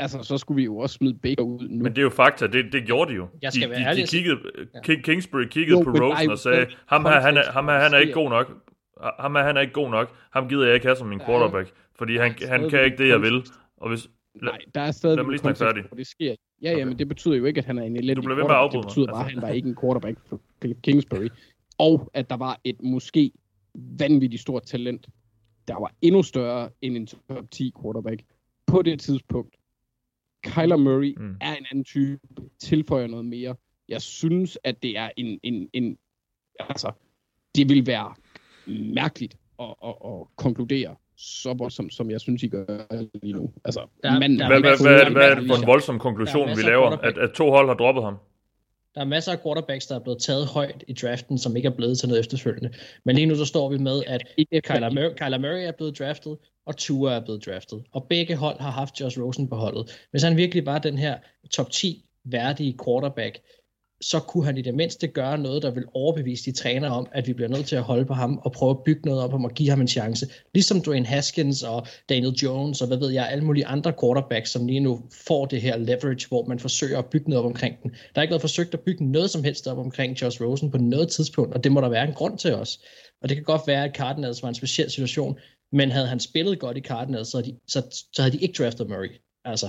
Altså, 0.00 0.22
så 0.22 0.38
skulle 0.38 0.56
vi 0.56 0.64
jo 0.64 0.78
også 0.78 0.94
smide 0.94 1.18
Baker 1.22 1.42
ud 1.42 1.68
nu. 1.68 1.82
Men 1.82 1.92
det 1.92 1.98
er 1.98 2.02
jo 2.02 2.10
fakta, 2.10 2.46
det, 2.46 2.72
det 2.72 2.84
gjorde 2.86 3.10
de 3.10 3.16
jo. 3.16 3.28
Jeg 3.42 3.52
skal 3.52 3.68
de, 3.68 3.70
være 3.70 3.80
de, 3.80 3.84
ærlig 3.84 4.02
de 4.02 4.08
kiggede, 4.08 4.38
King, 4.82 5.04
Kingsbury 5.04 5.44
kiggede 5.44 5.78
Jo, 5.78 5.84
på 5.84 5.90
Rosen 5.90 6.26
jo 6.26 6.32
og 6.32 6.38
sagde, 6.38 6.66
ham 6.86 7.04
her, 7.04 7.20
han 7.20 7.36
er, 7.36 7.52
ham 7.52 7.68
her, 7.68 7.78
han 7.78 7.94
er 7.94 7.98
ikke 7.98 8.12
god 8.12 8.30
nok. 8.30 8.46
Ham 9.20 9.34
her, 9.34 9.42
han 9.42 9.56
er 9.56 9.60
ikke 9.60 9.72
god 9.72 9.90
nok. 9.90 10.16
Ham 10.32 10.48
gider 10.48 10.64
jeg 10.64 10.74
ikke 10.74 10.86
have 10.86 10.96
som 10.96 11.06
min 11.06 11.20
er 11.20 11.26
quarterback, 11.26 11.72
fordi 11.98 12.16
han, 12.16 12.34
han 12.48 12.70
kan 12.70 12.84
ikke 12.84 12.96
det, 12.96 13.08
jeg 13.08 13.22
vil. 13.22 13.46
Og 13.76 13.88
hvis, 13.88 14.08
Nej, 14.42 14.58
der 14.74 14.80
er 14.80 14.90
stadig 14.90 15.16
Lad 15.16 15.24
mig 15.24 15.30
lige 15.30 15.38
en 15.38 15.42
kontekst, 15.42 15.62
færdig. 15.62 15.82
hvor 15.88 15.96
det 15.96 16.06
sker. 16.06 16.34
Ja, 16.62 16.72
ja, 16.78 16.84
men 16.84 16.98
det 16.98 17.08
betyder 17.08 17.34
jo 17.34 17.44
ikke, 17.44 17.58
at 17.58 17.64
han 17.64 17.78
er 17.78 17.82
en 17.82 17.96
elendig 17.96 18.30
at 18.30 18.36
quarterback. 18.38 18.72
Det 18.72 18.84
betyder 18.86 19.06
bare, 19.06 19.20
at 19.20 19.24
altså. 19.24 19.34
han 19.34 19.42
var 19.42 19.48
ikke 19.48 19.68
en 19.68 19.76
quarterback 19.80 20.18
for 20.28 20.40
Kingsbury. 20.82 21.28
Og 21.78 22.10
at 22.14 22.30
der 22.30 22.36
var 22.36 22.60
et 22.64 22.82
måske 22.82 23.32
vanvittigt 23.74 24.42
stort 24.42 24.62
talent, 24.62 25.08
der 25.68 25.74
var 25.74 25.92
endnu 26.02 26.22
større 26.22 26.70
end 26.82 26.96
en 26.96 27.06
top 27.06 27.50
10 27.50 27.72
quarterback 27.82 28.22
på 28.66 28.82
det 28.82 29.00
tidspunkt. 29.00 29.56
Kyler 30.42 30.76
Murray 30.76 31.14
Mm. 31.16 31.24
mm. 31.24 31.36
er 31.40 31.54
en 31.56 31.66
anden 31.70 31.84
type, 31.84 32.20
tilføjer 32.58 33.06
noget 33.06 33.24
mere. 33.24 33.54
Jeg 33.88 34.00
synes, 34.02 34.58
at 34.64 34.82
det 34.82 34.98
er 34.98 35.10
en, 35.16 35.40
en, 35.42 35.68
en 35.72 35.98
altså, 36.58 36.92
det 37.54 37.68
vil 37.68 37.86
være 37.86 38.14
mærkeligt 38.94 39.36
at, 39.60 39.74
at, 39.84 39.94
at 40.04 40.26
konkludere 40.36 40.96
så 41.16 41.54
voldsomt, 41.54 41.94
som 41.94 42.10
jeg 42.10 42.20
synes, 42.20 42.42
I 42.42 42.48
gør 42.48 42.66
lige 43.22 43.32
nu. 43.32 43.52
Altså, 43.64 43.86
Der- 44.02 44.18
manden 44.20 44.38
der 44.38 44.44
er 44.46 44.50
er 44.50 44.60
hvad, 44.60 44.78
hvad, 44.82 45.04
hvad, 45.04 45.12
hvad 45.12 45.30
er 45.30 45.34
det 45.34 45.46
for 45.48 45.54
en 45.54 45.66
voldsom 45.66 45.98
konklusion, 45.98 46.48
vi 46.48 46.62
laver? 46.62 46.90
At, 46.90 47.18
at 47.18 47.30
to 47.32 47.50
hold 47.50 47.66
har 47.68 47.74
droppet 47.74 48.04
ham? 48.04 48.16
Der 48.94 49.00
er 49.00 49.04
masser 49.04 49.32
af 49.32 49.42
quarterbacks, 49.42 49.86
der 49.86 49.94
er 49.94 49.98
blevet 49.98 50.22
taget 50.22 50.46
højt 50.46 50.84
i 50.88 50.92
draften, 50.92 51.38
som 51.38 51.56
ikke 51.56 51.66
er 51.66 51.76
blevet 51.76 51.98
til 51.98 52.08
noget 52.08 52.20
efterfølgende. 52.20 52.70
Men 53.04 53.16
lige 53.16 53.26
nu 53.26 53.34
så 53.34 53.44
står 53.44 53.68
vi 53.68 53.78
med, 53.78 54.02
at 54.06 54.22
Kyler 54.64 54.90
Murray, 54.90 55.14
Kyler 55.14 55.38
Murray 55.38 55.66
er 55.66 55.72
blevet 55.72 55.98
draftet, 55.98 56.38
og 56.66 56.76
Tua 56.76 57.14
er 57.14 57.20
blevet 57.20 57.46
draftet. 57.46 57.84
Og 57.92 58.06
begge 58.08 58.36
hold 58.36 58.60
har 58.60 58.70
haft 58.70 59.00
Josh 59.00 59.20
Rosen 59.20 59.48
på 59.48 59.56
holdet. 59.56 60.06
Hvis 60.10 60.22
han 60.22 60.36
virkelig 60.36 60.66
var 60.66 60.78
den 60.78 60.98
her 60.98 61.18
top 61.50 61.70
10 61.70 62.04
værdige 62.24 62.78
quarterback, 62.84 63.40
så 64.00 64.20
kunne 64.20 64.44
han 64.44 64.58
i 64.58 64.62
det 64.62 64.74
mindste 64.74 65.06
gøre 65.06 65.38
noget, 65.38 65.62
der 65.62 65.70
vil 65.70 65.84
overbevise 65.94 66.44
de 66.44 66.56
træner 66.56 66.90
om, 66.90 67.06
at 67.12 67.26
vi 67.26 67.32
bliver 67.32 67.48
nødt 67.48 67.66
til 67.66 67.76
at 67.76 67.82
holde 67.82 68.04
på 68.04 68.14
ham 68.14 68.38
og 68.38 68.52
prøve 68.52 68.70
at 68.70 68.84
bygge 68.84 69.00
noget 69.04 69.22
op 69.22 69.34
om 69.34 69.44
og 69.44 69.50
give 69.50 69.70
ham 69.70 69.80
en 69.80 69.88
chance. 69.88 70.26
Ligesom 70.54 70.82
Dwayne 70.82 71.06
Haskins 71.06 71.62
og 71.62 71.86
Daniel 72.08 72.34
Jones 72.34 72.80
og 72.80 72.88
hvad 72.88 72.98
ved 72.98 73.10
jeg, 73.10 73.28
alle 73.28 73.44
mulige 73.44 73.66
andre 73.66 73.92
quarterbacks, 74.00 74.50
som 74.50 74.66
lige 74.66 74.80
nu 74.80 75.00
får 75.26 75.46
det 75.46 75.62
her 75.62 75.76
leverage, 75.76 76.28
hvor 76.28 76.44
man 76.44 76.58
forsøger 76.58 76.98
at 76.98 77.06
bygge 77.06 77.30
noget 77.30 77.44
op 77.44 77.50
omkring 77.50 77.82
den. 77.82 77.90
Der 77.90 78.20
er 78.20 78.22
ikke 78.22 78.32
været 78.32 78.40
forsøgt 78.40 78.74
at 78.74 78.80
bygge 78.80 79.12
noget 79.12 79.30
som 79.30 79.44
helst 79.44 79.66
op 79.66 79.78
omkring 79.78 80.22
Josh 80.22 80.42
Rosen 80.42 80.70
på 80.70 80.78
noget 80.78 81.08
tidspunkt, 81.08 81.54
og 81.54 81.64
det 81.64 81.72
må 81.72 81.80
der 81.80 81.88
være 81.88 82.08
en 82.08 82.14
grund 82.14 82.38
til 82.38 82.54
os. 82.54 82.80
Og 83.22 83.28
det 83.28 83.36
kan 83.36 83.44
godt 83.44 83.62
være, 83.66 83.84
at 83.84 83.96
Cardinals 83.96 84.42
var 84.42 84.48
en 84.48 84.54
speciel 84.54 84.90
situation, 84.90 85.38
men 85.72 85.90
havde 85.90 86.06
han 86.06 86.20
spillet 86.20 86.58
godt 86.58 86.76
i 86.76 86.80
Cardinals, 86.80 87.28
så 87.28 87.36
havde 87.36 87.50
de, 87.50 87.58
så, 87.66 88.06
så 88.12 88.22
havde 88.22 88.36
de 88.36 88.42
ikke 88.42 88.62
draftet 88.62 88.88
Murray. 88.88 89.10
Altså, 89.44 89.66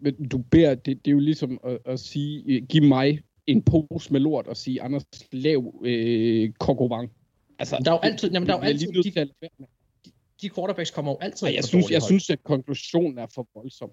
men 0.00 0.28
du 0.28 0.38
beder, 0.38 0.74
det, 0.74 1.04
det 1.04 1.10
er 1.10 1.12
jo 1.12 1.18
ligesom 1.18 1.60
at, 1.64 1.78
at 1.84 2.00
sige, 2.00 2.44
øh, 2.46 2.62
giv 2.68 2.82
mig 2.82 3.20
en 3.46 3.62
pose 3.62 4.12
med 4.12 4.20
lort 4.20 4.46
og 4.46 4.56
sige, 4.56 4.82
Anders, 4.82 5.04
lav 5.32 5.80
øh, 5.84 6.52
kokovang. 6.52 7.10
Altså, 7.58 7.82
der 7.84 7.90
er 7.90 7.94
jo 7.94 8.00
altid, 8.02 8.30
jamen, 8.32 8.48
der 8.48 8.54
er 8.54 8.58
jo 8.58 8.64
altid 8.64 8.86
de, 8.86 9.28
med. 9.40 9.66
de 10.42 10.50
quarterbacks 10.50 10.90
kommer 10.90 11.12
jo 11.12 11.18
altid 11.20 11.46
ind 11.46 11.54
jeg 11.54 11.64
synes, 11.64 11.90
jeg 11.90 12.00
hold. 12.00 12.08
synes, 12.08 12.30
at 12.30 12.42
konklusionen 12.42 13.18
er 13.18 13.26
for 13.34 13.48
voldsom. 13.54 13.90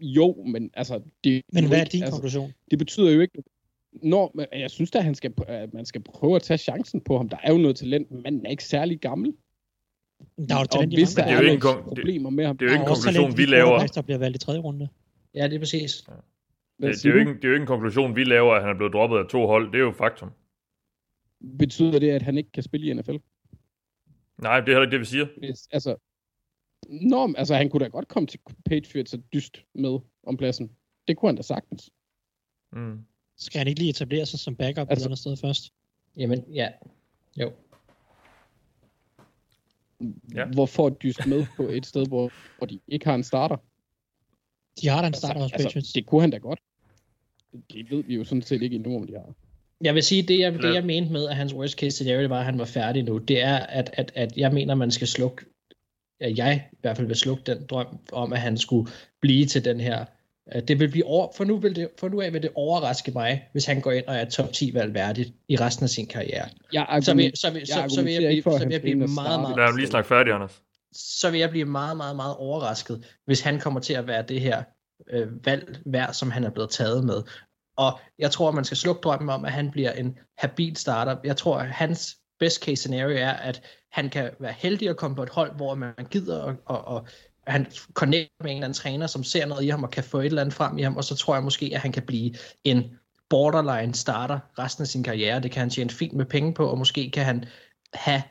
Jo, 0.00 0.44
men 0.46 0.70
altså... 0.74 1.00
Det, 1.24 1.42
Men 1.52 1.68
hvad 1.68 1.80
er 1.80 1.84
din 1.84 2.02
altså, 2.02 2.12
konklusion? 2.12 2.52
Det 2.70 2.78
betyder 2.78 3.10
jo 3.10 3.20
ikke... 3.20 3.42
Når, 3.92 4.56
jeg 4.56 4.70
synes 4.70 4.90
at 4.94 5.04
han 5.04 5.14
skal, 5.14 5.32
at 5.46 5.74
man 5.74 5.86
skal 5.86 6.02
prøve 6.02 6.36
at 6.36 6.42
tage 6.42 6.58
chancen 6.58 7.00
på 7.00 7.16
ham. 7.16 7.28
Der 7.28 7.36
er 7.42 7.52
jo 7.52 7.58
noget 7.58 7.76
talent, 7.76 8.10
manden 8.10 8.46
er 8.46 8.50
ikke 8.50 8.64
særlig 8.64 9.00
gammel. 9.00 9.32
Der 10.48 10.54
er 10.56 10.66
jo 10.74 10.82
i 10.90 10.94
hvis 10.94 11.14
der 11.14 11.22
Det 11.24 11.32
er 11.32 11.40
jo 11.42 11.48
er 11.48 11.52
ikke 11.52 11.66
problemer 11.82 12.30
med 12.30 12.46
ham... 12.46 12.58
det 12.58 12.64
er 12.64 12.70
jo 12.70 12.72
ikke 12.72 12.84
Der 12.84 12.90
en 12.90 12.94
konklusion, 12.96 13.36
vi 13.36 13.44
laver. 13.46 13.86
der 13.86 14.02
bliver 14.02 14.18
valgt 14.18 14.36
i 14.36 14.38
tredje 14.38 14.60
runde. 14.60 14.88
Ja, 15.34 15.44
det 15.48 15.54
er 15.54 15.58
præcis. 15.58 15.92
Det, 16.02 16.14
det, 16.80 17.04
er 17.06 17.10
jo 17.10 17.18
ikke, 17.18 17.34
det 17.34 17.44
er 17.44 17.48
jo 17.48 17.54
ikke 17.54 17.62
en 17.62 17.66
konklusion, 17.66 18.16
vi 18.16 18.24
laver, 18.24 18.54
at 18.54 18.62
han 18.62 18.70
er 18.70 18.74
blevet 18.76 18.92
droppet 18.92 19.18
af 19.18 19.26
to 19.28 19.46
hold. 19.46 19.66
Det 19.72 19.74
er 19.74 19.82
jo 19.82 19.92
faktum. 19.92 20.30
Betyder 21.58 21.98
det, 21.98 22.10
at 22.10 22.22
han 22.22 22.38
ikke 22.38 22.52
kan 22.52 22.62
spille 22.62 22.86
i 22.86 22.92
NFL? 22.94 23.16
Nej, 24.42 24.60
det 24.60 24.68
er 24.68 24.72
heller 24.72 24.82
ikke 24.82 24.92
det, 24.92 25.00
vi 25.00 25.04
siger. 25.04 25.26
Hvis, 25.38 25.68
altså, 25.70 25.96
Nå, 26.88 27.34
altså, 27.36 27.54
han 27.54 27.70
kunne 27.70 27.84
da 27.84 27.88
godt 27.88 28.08
komme 28.08 28.26
til 28.26 28.40
Patriots 28.66 29.14
og 29.14 29.20
dyst 29.32 29.64
med 29.74 29.98
om 30.26 30.36
pladsen. 30.36 30.70
Det 31.08 31.16
kunne 31.16 31.28
han 31.28 31.36
da 31.36 31.42
sagtens. 31.42 31.90
Mm. 32.72 32.98
Skal 33.36 33.58
han 33.58 33.68
ikke 33.68 33.80
lige 33.80 33.90
etablere 33.90 34.26
sig 34.26 34.38
som 34.38 34.56
backup 34.56 34.78
altså, 34.90 34.90
Altså- 34.90 35.04
et 35.04 35.08
andet 35.08 35.18
sted 35.18 35.36
først? 35.36 35.72
Jamen, 36.16 36.44
ja. 36.54 36.68
Jo. 37.36 37.52
Ja. 40.34 40.44
Hvorfor 40.44 40.88
dyst 40.88 41.26
med 41.26 41.46
på 41.56 41.62
et 41.62 41.86
sted, 41.86 42.06
hvor, 42.06 42.32
hvor 42.58 42.66
de 42.66 42.80
ikke 42.88 43.06
har 43.06 43.14
en 43.14 43.24
starter? 43.24 43.56
De 44.82 44.88
har 44.88 45.00
da 45.00 45.06
en 45.06 45.14
starter 45.14 45.40
hos 45.40 45.52
altså, 45.52 45.68
Patriots. 45.68 45.92
det 45.92 46.06
kunne 46.06 46.20
han 46.20 46.30
da 46.30 46.36
godt. 46.36 46.60
Det 47.72 47.90
ved 47.90 48.04
vi 48.04 48.14
jo 48.14 48.24
sådan 48.24 48.42
set 48.42 48.62
ikke 48.62 48.76
endnu, 48.76 48.96
om 48.96 49.06
de 49.06 49.12
har. 49.12 49.34
Jeg 49.80 49.94
vil 49.94 50.02
sige, 50.02 50.22
det 50.22 50.38
jeg, 50.38 50.52
det 50.52 50.74
jeg 50.74 50.84
mente 50.84 51.12
med, 51.12 51.28
at 51.28 51.36
hans 51.36 51.54
worst 51.54 51.78
case 51.78 51.90
scenario 51.90 52.28
var, 52.28 52.38
at 52.38 52.44
han 52.44 52.58
var 52.58 52.64
færdig 52.64 53.02
nu, 53.02 53.18
det 53.18 53.42
er, 53.42 53.56
at, 53.56 53.90
at, 53.92 54.12
at 54.14 54.36
jeg 54.36 54.52
mener, 54.52 54.74
man 54.74 54.90
skal 54.90 55.06
slukke, 55.06 55.44
at 56.20 56.38
jeg 56.38 56.68
i 56.72 56.76
hvert 56.80 56.96
fald 56.96 57.06
vil 57.06 57.16
slukke 57.16 57.42
den 57.46 57.66
drøm 57.66 57.98
om, 58.12 58.32
at 58.32 58.40
han 58.40 58.58
skulle 58.58 58.90
blive 59.20 59.46
til 59.46 59.64
den 59.64 59.80
her. 59.80 60.04
At 60.46 60.68
Det 60.68 60.78
vil 60.78 60.90
blive 60.90 61.04
over, 61.04 61.32
for, 61.36 61.44
nu 61.44 61.56
vil 61.56 61.76
det, 61.76 61.88
for 61.98 62.08
nu 62.08 62.20
af 62.20 62.32
vil 62.32 62.42
det 62.42 62.50
overraske 62.54 63.10
mig, 63.10 63.48
hvis 63.52 63.66
han 63.66 63.80
går 63.80 63.90
ind 63.90 64.06
og 64.06 64.16
er 64.16 64.24
top 64.24 64.52
10 64.52 64.74
valg 64.74 64.94
værdigt 64.94 65.32
i 65.48 65.56
resten 65.56 65.84
af 65.84 65.90
sin 65.90 66.06
karriere. 66.06 66.48
Jeg 66.72 67.00
Så 67.02 67.14
vil, 67.14 67.32
så 67.34 67.50
vil, 67.50 67.58
jeg 67.58 67.90
så, 67.90 67.94
så 67.94 68.02
vil 68.02 68.12
jeg 68.12 68.30
ikke 68.30 68.42
for, 68.42 68.50
blive, 68.50 68.56
at 68.56 68.60
så 68.60 68.66
vil 68.66 68.72
jeg 68.72 68.80
blive 68.80 68.96
meget, 68.96 69.10
starte. 69.10 69.42
meget, 69.42 69.56
Lad 69.56 69.66
ham 69.66 69.76
lige 69.76 69.86
snakke 69.86 70.08
færdig, 70.08 70.32
Anders. 70.34 70.62
så 70.92 71.30
vil 71.30 71.40
jeg 71.40 71.50
blive 71.50 71.64
meget, 71.64 71.96
meget, 71.96 72.16
meget 72.16 72.36
overrasket, 72.36 73.04
hvis 73.26 73.40
han 73.40 73.60
kommer 73.60 73.80
til 73.80 73.94
at 73.94 74.06
være 74.06 74.22
det 74.22 74.40
her 74.40 74.62
øh, 75.10 75.46
valg 75.46 75.80
værd, 75.86 76.12
som 76.12 76.30
han 76.30 76.44
er 76.44 76.50
blevet 76.50 76.70
taget 76.70 77.04
med. 77.04 77.22
Og 77.76 78.00
jeg 78.18 78.30
tror, 78.30 78.48
at 78.48 78.54
man 78.54 78.64
skal 78.64 78.76
slukke 78.76 79.00
drømmen 79.00 79.28
om, 79.28 79.44
at 79.44 79.52
han 79.52 79.70
bliver 79.70 79.92
en 79.92 80.18
habil 80.38 80.76
starter. 80.76 81.16
Jeg 81.24 81.36
tror, 81.36 81.58
at 81.58 81.70
hans 81.70 82.16
best 82.38 82.64
case 82.64 82.76
scenario 82.76 83.16
er, 83.16 83.30
at 83.30 83.62
han 83.92 84.10
kan 84.10 84.30
være 84.40 84.54
heldig 84.58 84.88
at 84.88 84.96
komme 84.96 85.16
på 85.16 85.22
et 85.22 85.28
hold, 85.28 85.56
hvor 85.56 85.74
man 85.74 85.94
gider, 86.10 86.42
og, 86.42 86.56
og, 86.66 86.84
og 86.84 87.08
han 87.46 87.66
connecter 87.92 88.42
med 88.42 88.50
en 88.50 88.56
eller 88.56 88.66
anden 88.66 88.76
træner, 88.76 89.06
som 89.06 89.24
ser 89.24 89.46
noget 89.46 89.64
i 89.64 89.68
ham 89.68 89.82
og 89.82 89.90
kan 89.90 90.04
få 90.04 90.18
et 90.20 90.26
eller 90.26 90.40
andet 90.40 90.54
frem 90.54 90.78
i 90.78 90.82
ham, 90.82 90.96
og 90.96 91.04
så 91.04 91.16
tror 91.16 91.34
jeg 91.34 91.44
måske, 91.44 91.70
at 91.74 91.80
han 91.80 91.92
kan 91.92 92.02
blive 92.02 92.34
en 92.64 92.84
borderline 93.30 93.94
starter 93.94 94.38
resten 94.58 94.82
af 94.82 94.88
sin 94.88 95.02
karriere. 95.02 95.40
Det 95.40 95.50
kan 95.50 95.60
han 95.60 95.70
tjene 95.70 95.90
fint 95.90 96.12
med 96.12 96.24
penge 96.24 96.54
på, 96.54 96.66
og 96.66 96.78
måske 96.78 97.10
kan 97.10 97.24
han 97.24 97.44
have 97.94 98.22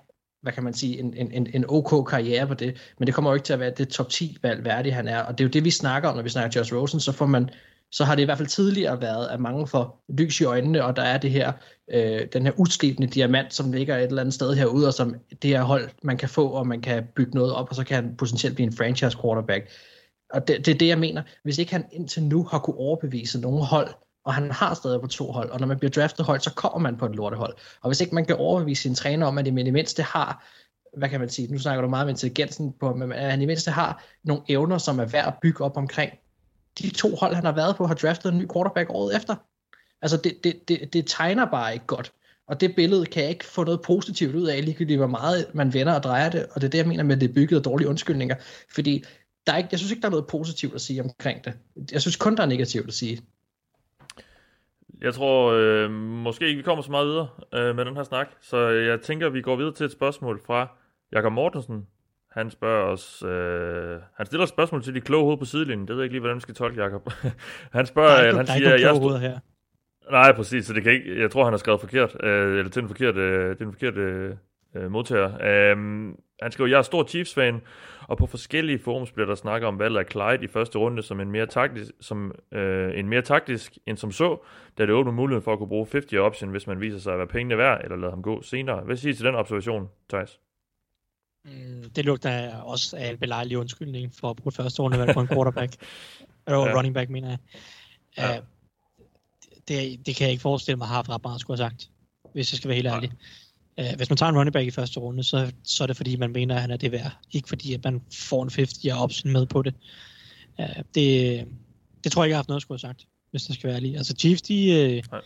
hvad 0.41 0.53
kan 0.53 0.63
man 0.63 0.73
sige, 0.73 0.99
en, 0.99 1.13
en, 1.13 1.31
en, 1.31 1.47
en 1.53 1.65
ok 1.67 2.09
karriere 2.09 2.47
på 2.47 2.53
det, 2.53 2.93
men 2.99 3.07
det 3.07 3.15
kommer 3.15 3.31
jo 3.31 3.35
ikke 3.35 3.45
til 3.45 3.53
at 3.53 3.59
være 3.59 3.73
det 3.77 3.89
top 3.89 4.09
10 4.09 4.37
valg 4.43 4.65
værdig 4.65 4.95
han 4.95 5.07
er, 5.07 5.19
og 5.19 5.37
det 5.37 5.43
er 5.43 5.47
jo 5.47 5.51
det 5.51 5.65
vi 5.65 5.71
snakker 5.71 6.09
om, 6.09 6.15
når 6.15 6.23
vi 6.23 6.29
snakker 6.29 6.59
Josh 6.59 6.73
Rosen, 6.73 6.99
så 6.99 7.11
får 7.11 7.25
man 7.25 7.49
så 7.91 8.03
har 8.03 8.15
det 8.15 8.21
i 8.21 8.25
hvert 8.25 8.37
fald 8.37 8.47
tidligere 8.47 9.01
været, 9.01 9.27
at 9.27 9.39
mange 9.39 9.67
får 9.67 10.03
lys 10.09 10.41
i 10.41 10.43
øjnene, 10.43 10.85
og 10.85 10.95
der 10.95 11.01
er 11.01 11.17
det 11.17 11.31
her, 11.31 11.51
øh, 11.91 12.27
den 12.33 12.43
her 12.43 12.51
udslibende 12.57 13.07
diamant, 13.07 13.53
som 13.53 13.71
ligger 13.71 13.97
et 13.97 14.03
eller 14.03 14.21
andet 14.21 14.33
sted 14.33 14.55
herude, 14.55 14.87
og 14.87 14.93
som 14.93 15.15
det 15.41 15.49
her 15.49 15.61
hold, 15.61 15.89
man 16.03 16.17
kan 16.17 16.29
få, 16.29 16.47
og 16.47 16.67
man 16.67 16.81
kan 16.81 17.07
bygge 17.15 17.31
noget 17.35 17.53
op, 17.53 17.69
og 17.69 17.75
så 17.75 17.83
kan 17.83 17.95
han 17.95 18.15
potentielt 18.17 18.55
blive 18.55 18.67
en 18.67 18.73
franchise 18.73 19.17
quarterback. 19.21 19.69
Og 20.33 20.47
det, 20.47 20.65
det 20.65 20.73
er 20.73 20.77
det, 20.77 20.87
jeg 20.87 20.99
mener. 20.99 21.23
Hvis 21.43 21.57
ikke 21.57 21.71
han 21.71 21.85
indtil 21.91 22.23
nu 22.23 22.43
har 22.43 22.59
kunne 22.59 22.77
overbevise 22.77 23.39
nogen 23.39 23.65
hold, 23.65 23.89
og 24.25 24.33
han 24.33 24.51
har 24.51 24.73
stadig 24.73 25.01
på 25.01 25.07
to 25.07 25.31
hold, 25.31 25.49
og 25.49 25.59
når 25.59 25.67
man 25.67 25.79
bliver 25.79 25.91
draftet 25.91 26.25
højt, 26.25 26.43
så 26.43 26.53
kommer 26.53 26.79
man 26.79 26.97
på 26.97 27.05
et 27.05 27.15
lortehold. 27.15 27.53
Og 27.81 27.89
hvis 27.89 28.01
ikke 28.01 28.15
man 28.15 28.25
kan 28.25 28.35
overbevise 28.35 28.81
sin 28.81 28.95
træner 28.95 29.27
om, 29.27 29.37
at 29.37 29.45
det 29.45 29.53
mindste 29.53 30.03
har, 30.03 30.45
hvad 30.97 31.09
kan 31.09 31.19
man 31.19 31.29
sige, 31.29 31.51
nu 31.51 31.59
snakker 31.59 31.81
du 31.81 31.87
meget 31.87 32.03
om 32.03 32.09
intelligensen 32.09 32.73
på, 32.79 32.95
men 32.95 33.11
at 33.11 33.31
han 33.31 33.41
i 33.41 33.45
mindste 33.45 33.71
har 33.71 34.03
nogle 34.23 34.43
evner, 34.49 34.77
som 34.77 34.99
er 34.99 35.05
værd 35.05 35.27
at 35.27 35.33
bygge 35.41 35.63
op 35.63 35.77
omkring. 35.77 36.11
De 36.81 36.89
to 36.89 37.15
hold, 37.15 37.33
han 37.35 37.45
har 37.45 37.51
været 37.51 37.75
på, 37.75 37.85
har 37.85 37.95
draftet 37.95 38.31
en 38.31 38.37
ny 38.37 38.47
quarterback 38.53 38.89
året 38.89 39.15
efter. 39.15 39.35
Altså, 40.01 40.17
det, 40.17 40.43
det, 40.43 40.67
det, 40.67 40.93
det 40.93 41.03
tegner 41.07 41.45
bare 41.45 41.73
ikke 41.73 41.85
godt. 41.85 42.13
Og 42.47 42.61
det 42.61 42.75
billede 42.75 43.05
kan 43.05 43.21
jeg 43.21 43.29
ikke 43.29 43.45
få 43.45 43.63
noget 43.63 43.81
positivt 43.81 44.35
ud 44.35 44.47
af, 44.47 44.65
ligegyldigt 44.65 44.99
hvor 44.99 45.07
meget 45.07 45.45
man 45.53 45.73
vender 45.73 45.93
og 45.93 46.03
drejer 46.03 46.29
det. 46.29 46.45
Og 46.51 46.61
det 46.61 46.67
er 46.67 46.71
det, 46.71 46.77
jeg 46.77 46.87
mener 46.87 47.03
med, 47.03 47.15
at 47.15 47.21
det 47.21 47.29
er 47.29 47.33
bygget 47.33 47.57
af 47.57 47.63
dårlige 47.63 47.87
undskyldninger. 47.87 48.35
Fordi 48.73 49.03
der 49.47 49.53
er 49.53 49.57
ikke, 49.57 49.69
jeg 49.71 49.79
synes 49.79 49.91
ikke, 49.91 50.01
der 50.01 50.07
er 50.07 50.11
noget 50.11 50.27
positivt 50.27 50.75
at 50.75 50.81
sige 50.81 51.01
omkring 51.03 51.45
det. 51.45 51.53
Jeg 51.91 52.01
synes 52.01 52.15
kun, 52.15 52.37
der 52.37 52.43
er 52.43 52.47
negativt 52.47 52.87
at 52.87 52.93
sige. 52.93 53.21
Jeg 55.01 55.13
tror 55.13 55.51
øh, 55.51 55.91
måske 55.91 56.47
ikke, 56.47 56.57
vi 56.57 56.63
kommer 56.63 56.83
så 56.83 56.91
meget 56.91 57.07
videre 57.07 57.27
øh, 57.53 57.75
med 57.75 57.85
den 57.85 57.95
her 57.95 58.03
snak, 58.03 58.27
så 58.41 58.57
jeg 58.67 59.01
tænker, 59.01 59.29
vi 59.29 59.41
går 59.41 59.55
videre 59.55 59.73
til 59.73 59.85
et 59.85 59.91
spørgsmål 59.91 60.41
fra 60.45 60.67
Jakob 61.11 61.33
Mortensen. 61.33 61.87
Han 62.31 62.49
spørger 62.49 62.85
os, 62.85 63.23
øh, 63.23 64.01
han 64.17 64.25
stiller 64.25 64.43
et 64.43 64.49
spørgsmål 64.49 64.83
til 64.83 64.95
de 64.95 65.01
kloge 65.01 65.23
hoved 65.23 65.37
på 65.37 65.45
sidelinjen. 65.45 65.87
Det 65.87 65.95
ved 65.95 66.01
jeg 66.01 66.03
ikke 66.03 66.13
lige, 66.13 66.19
hvordan 66.19 66.35
vi 66.35 66.41
skal 66.41 66.55
tolke, 66.55 66.81
Jakob. 66.81 67.09
han 67.77 67.85
spørger, 67.85 68.09
der 68.09 68.15
er 68.15 68.23
øh, 68.23 68.27
ikke, 68.27 68.37
han 68.37 68.45
der 68.45 68.51
er 68.51 68.55
ikke 68.55 68.67
siger, 68.67 69.19
jeg 69.19 69.19
her. 69.19 69.39
Nej, 70.11 70.35
præcis, 70.35 70.65
så 70.65 70.73
det 70.73 70.83
kan 70.83 70.91
ikke, 70.91 71.21
jeg 71.21 71.31
tror, 71.31 71.43
han 71.43 71.53
har 71.53 71.57
skrevet 71.57 71.79
forkert, 71.79 72.23
øh, 72.23 72.57
eller 72.57 72.71
til 72.71 72.81
den 72.81 72.89
forkerte, 72.89 73.19
øh, 73.19 73.57
til 73.57 73.65
den 73.65 73.73
forkerte 73.73 74.37
øh, 74.75 74.91
modtager. 74.91 75.31
Øh, 75.33 75.77
han 76.41 76.51
skriver, 76.51 76.69
jeg 76.69 76.77
er 76.77 76.81
stor 76.81 77.03
Chiefs-fan, 77.03 77.61
og 78.07 78.17
på 78.17 78.25
forskellige 78.25 78.79
forums 78.79 79.11
bliver 79.11 79.27
der 79.27 79.35
snakket 79.35 79.67
om 79.67 79.79
valget 79.79 79.99
af 79.99 80.05
Clyde 80.11 80.43
i 80.43 80.47
første 80.47 80.77
runde 80.77 81.01
som 81.01 81.19
en 81.19 81.31
mere 81.31 81.45
taktisk, 81.45 81.91
som, 82.01 82.35
øh, 82.51 82.99
en 82.99 83.09
mere 83.09 83.21
taktisk 83.21 83.77
end 83.85 83.97
som 83.97 84.11
så, 84.11 84.37
da 84.77 84.85
det 84.85 84.91
åbner 84.91 85.11
muligheden 85.11 85.43
for 85.43 85.53
at 85.53 85.57
kunne 85.57 85.69
bruge 85.69 85.87
50 85.91 86.13
option, 86.13 86.49
hvis 86.49 86.67
man 86.67 86.81
viser 86.81 86.99
sig 86.99 87.13
at 87.13 87.19
være 87.19 87.27
pengene 87.27 87.57
værd, 87.57 87.81
eller 87.83 87.97
lade 87.97 88.11
ham 88.11 88.21
gå 88.21 88.41
senere. 88.41 88.81
Hvad 88.81 88.95
siger 88.95 89.13
I 89.13 89.15
til 89.15 89.25
den 89.25 89.35
observation, 89.35 89.89
Thijs? 90.09 90.39
Mm, 91.49 91.89
det 91.89 92.05
lugter 92.05 92.55
også 92.55 92.97
af 92.97 93.09
en 93.09 93.17
belejlig 93.17 93.57
undskyldning 93.57 94.15
for 94.15 94.29
at 94.29 94.35
bruge 94.35 94.51
første 94.51 94.81
runde 94.81 95.13
på 95.13 95.21
en 95.21 95.27
quarterback. 95.27 95.75
Eller 96.47 96.59
ja. 96.67 96.77
running 96.77 96.93
back, 96.93 97.09
mener 97.09 97.29
jeg. 97.29 97.37
Ja. 98.17 98.37
Uh, 98.37 98.45
det, 99.67 100.05
det 100.05 100.15
kan 100.15 100.25
jeg 100.25 100.31
ikke 100.31 100.41
forestille 100.41 100.77
mig 100.77 100.87
har 100.87 100.95
haft 100.95 101.09
ret 101.09 101.23
meget 101.23 101.41
skulle 101.41 101.59
have 101.59 101.69
sagt, 101.69 101.89
hvis 102.33 102.53
jeg 102.53 102.57
skal 102.57 102.67
være 102.67 102.75
helt 102.75 102.87
ærlig. 102.87 103.11
Uh, 103.81 103.97
hvis 103.97 104.09
man 104.09 104.17
tager 104.17 104.29
en 104.29 104.37
running 104.37 104.53
back 104.53 104.67
i 104.67 104.71
første 104.71 104.99
runde, 104.99 105.23
så, 105.23 105.51
så 105.63 105.83
er 105.83 105.87
det 105.87 105.97
fordi, 105.97 106.15
man 106.15 106.31
mener, 106.31 106.55
at 106.55 106.61
han 106.61 106.71
er 106.71 106.77
det 106.77 106.91
værd. 106.91 107.17
Ikke 107.31 107.49
fordi, 107.49 107.73
at 107.73 107.83
man 107.83 108.01
får 108.13 108.43
en 108.43 108.49
50 108.55 108.85
option 108.85 109.33
med 109.33 109.45
på 109.45 109.61
det. 109.61 109.73
Uh, 110.59 110.65
det. 110.95 111.47
Det 112.03 112.11
tror 112.11 112.23
jeg 112.23 112.27
ikke, 112.27 112.31
jeg 112.31 112.37
har 112.37 112.39
haft 112.39 112.47
noget 112.47 112.59
at 112.59 112.61
skulle 112.61 112.81
have 112.81 112.89
sagt, 112.89 113.07
hvis 113.31 113.43
det 113.43 113.55
skal 113.55 113.67
være 113.67 113.75
ærlig. 113.75 113.97
Altså 113.97 114.13
Chiefs, 114.19 114.41
de, 114.41 115.01
uh, 115.13 115.19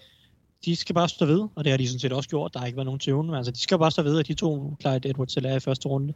de 0.66 0.76
skal 0.76 0.96
bare 0.96 1.10
stå 1.10 1.26
ved, 1.26 1.48
og 1.56 1.64
det 1.64 1.72
har 1.72 1.78
de 1.78 1.88
sådan 1.88 2.00
set 2.00 2.14
også 2.14 2.30
gjort. 2.30 2.54
Der 2.54 2.60
har 2.60 2.66
ikke 2.66 2.78
været 2.78 2.86
nogen 2.86 3.00
tvivl, 3.00 3.26
men 3.26 3.36
altså, 3.36 3.52
de 3.52 3.60
skal 3.60 3.80
bare 3.80 3.92
stå 3.92 4.02
ved, 4.02 4.20
at 4.20 4.28
de 4.28 4.34
to 4.34 4.76
Clyde 4.82 5.10
Edwards 5.10 5.38
er 5.38 5.56
i 5.56 5.60
første 5.60 5.88
runde, 5.88 6.14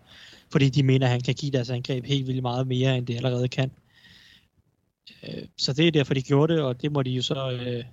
fordi 0.51 0.69
de 0.69 0.83
mener, 0.83 1.05
at 1.05 1.11
han 1.11 1.21
kan 1.21 1.33
give 1.33 1.51
deres 1.51 1.69
angreb 1.69 2.05
helt 2.05 2.27
vildt 2.27 2.41
meget 2.41 2.67
mere, 2.67 2.97
end 2.97 3.07
det 3.07 3.15
allerede 3.15 3.47
kan. 3.47 3.71
Øh, 5.23 5.43
så 5.57 5.73
det 5.73 5.87
er 5.87 5.91
derfor, 5.91 6.13
de 6.13 6.21
gjorde 6.21 6.53
det, 6.53 6.63
og 6.63 6.81
det 6.81 6.91
må 6.91 7.03
de 7.03 7.09
jo 7.09 7.21
så 7.21 7.51
øh, 7.51 7.83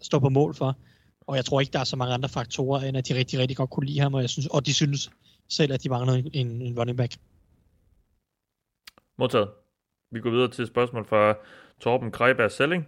stå 0.00 0.18
på 0.18 0.28
mål 0.28 0.54
for. 0.54 0.76
Og 1.26 1.36
jeg 1.36 1.44
tror 1.44 1.60
ikke, 1.60 1.72
der 1.72 1.80
er 1.80 1.84
så 1.84 1.96
mange 1.96 2.14
andre 2.14 2.28
faktorer, 2.28 2.80
end 2.80 2.96
at 2.96 3.08
de 3.08 3.14
rigtig, 3.14 3.38
rigtig 3.38 3.56
godt 3.56 3.70
kunne 3.70 3.86
lide 3.86 4.00
ham, 4.00 4.14
og, 4.14 4.20
jeg 4.20 4.30
synes, 4.30 4.46
og 4.46 4.66
de 4.66 4.74
synes 4.74 5.10
selv, 5.48 5.72
at 5.72 5.82
de 5.82 5.88
mangler 5.88 6.12
en, 6.32 6.62
en 6.62 6.78
running 6.78 6.98
back. 6.98 7.16
Modtaget. 9.18 9.48
Vi 10.10 10.20
går 10.20 10.30
videre 10.30 10.50
til 10.50 10.62
et 10.62 10.68
spørgsmål 10.68 11.06
fra 11.06 11.34
Torben 11.80 12.10
Kreiberg 12.10 12.50
Selling. 12.50 12.86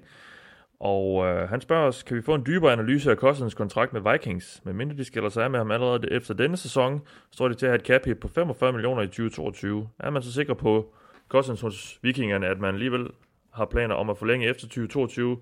Og 0.83 1.27
øh, 1.27 1.49
han 1.49 1.61
spørger 1.61 1.87
os, 1.87 2.03
kan 2.03 2.17
vi 2.17 2.23
få 2.23 2.35
en 2.35 2.47
dybere 2.47 2.73
analyse 2.73 3.11
af 3.11 3.17
Cousins 3.17 3.55
kontrakt 3.55 3.93
med 3.93 4.13
Vikings? 4.13 4.61
Men 4.65 4.77
mindre 4.77 4.97
de 4.97 5.05
skiller 5.05 5.29
sig 5.29 5.45
af 5.45 5.51
med 5.51 5.59
ham 5.59 5.71
allerede 5.71 6.13
efter 6.13 6.35
denne 6.35 6.57
sæson, 6.57 7.03
står 7.31 7.49
de 7.49 7.55
til 7.55 7.67
at 7.67 7.71
have 7.71 7.81
et 7.81 7.87
cap 7.87 8.05
hit 8.05 8.19
på 8.21 8.29
45 8.29 8.73
millioner 8.73 9.03
i 9.03 9.07
2022. 9.07 9.89
Er 9.99 10.11
man 10.11 10.23
så 10.23 10.33
sikker 10.33 10.55
på 10.55 10.95
Cousins 11.29 11.61
hos 11.61 11.99
Vikingerne, 12.03 12.47
at 12.47 12.61
man 12.61 12.75
alligevel 12.75 13.07
har 13.53 13.65
planer 13.65 13.95
om 13.95 14.11
at 14.11 14.19
forlænge 14.19 14.47
efter 14.47 14.67
2022, 14.67 15.39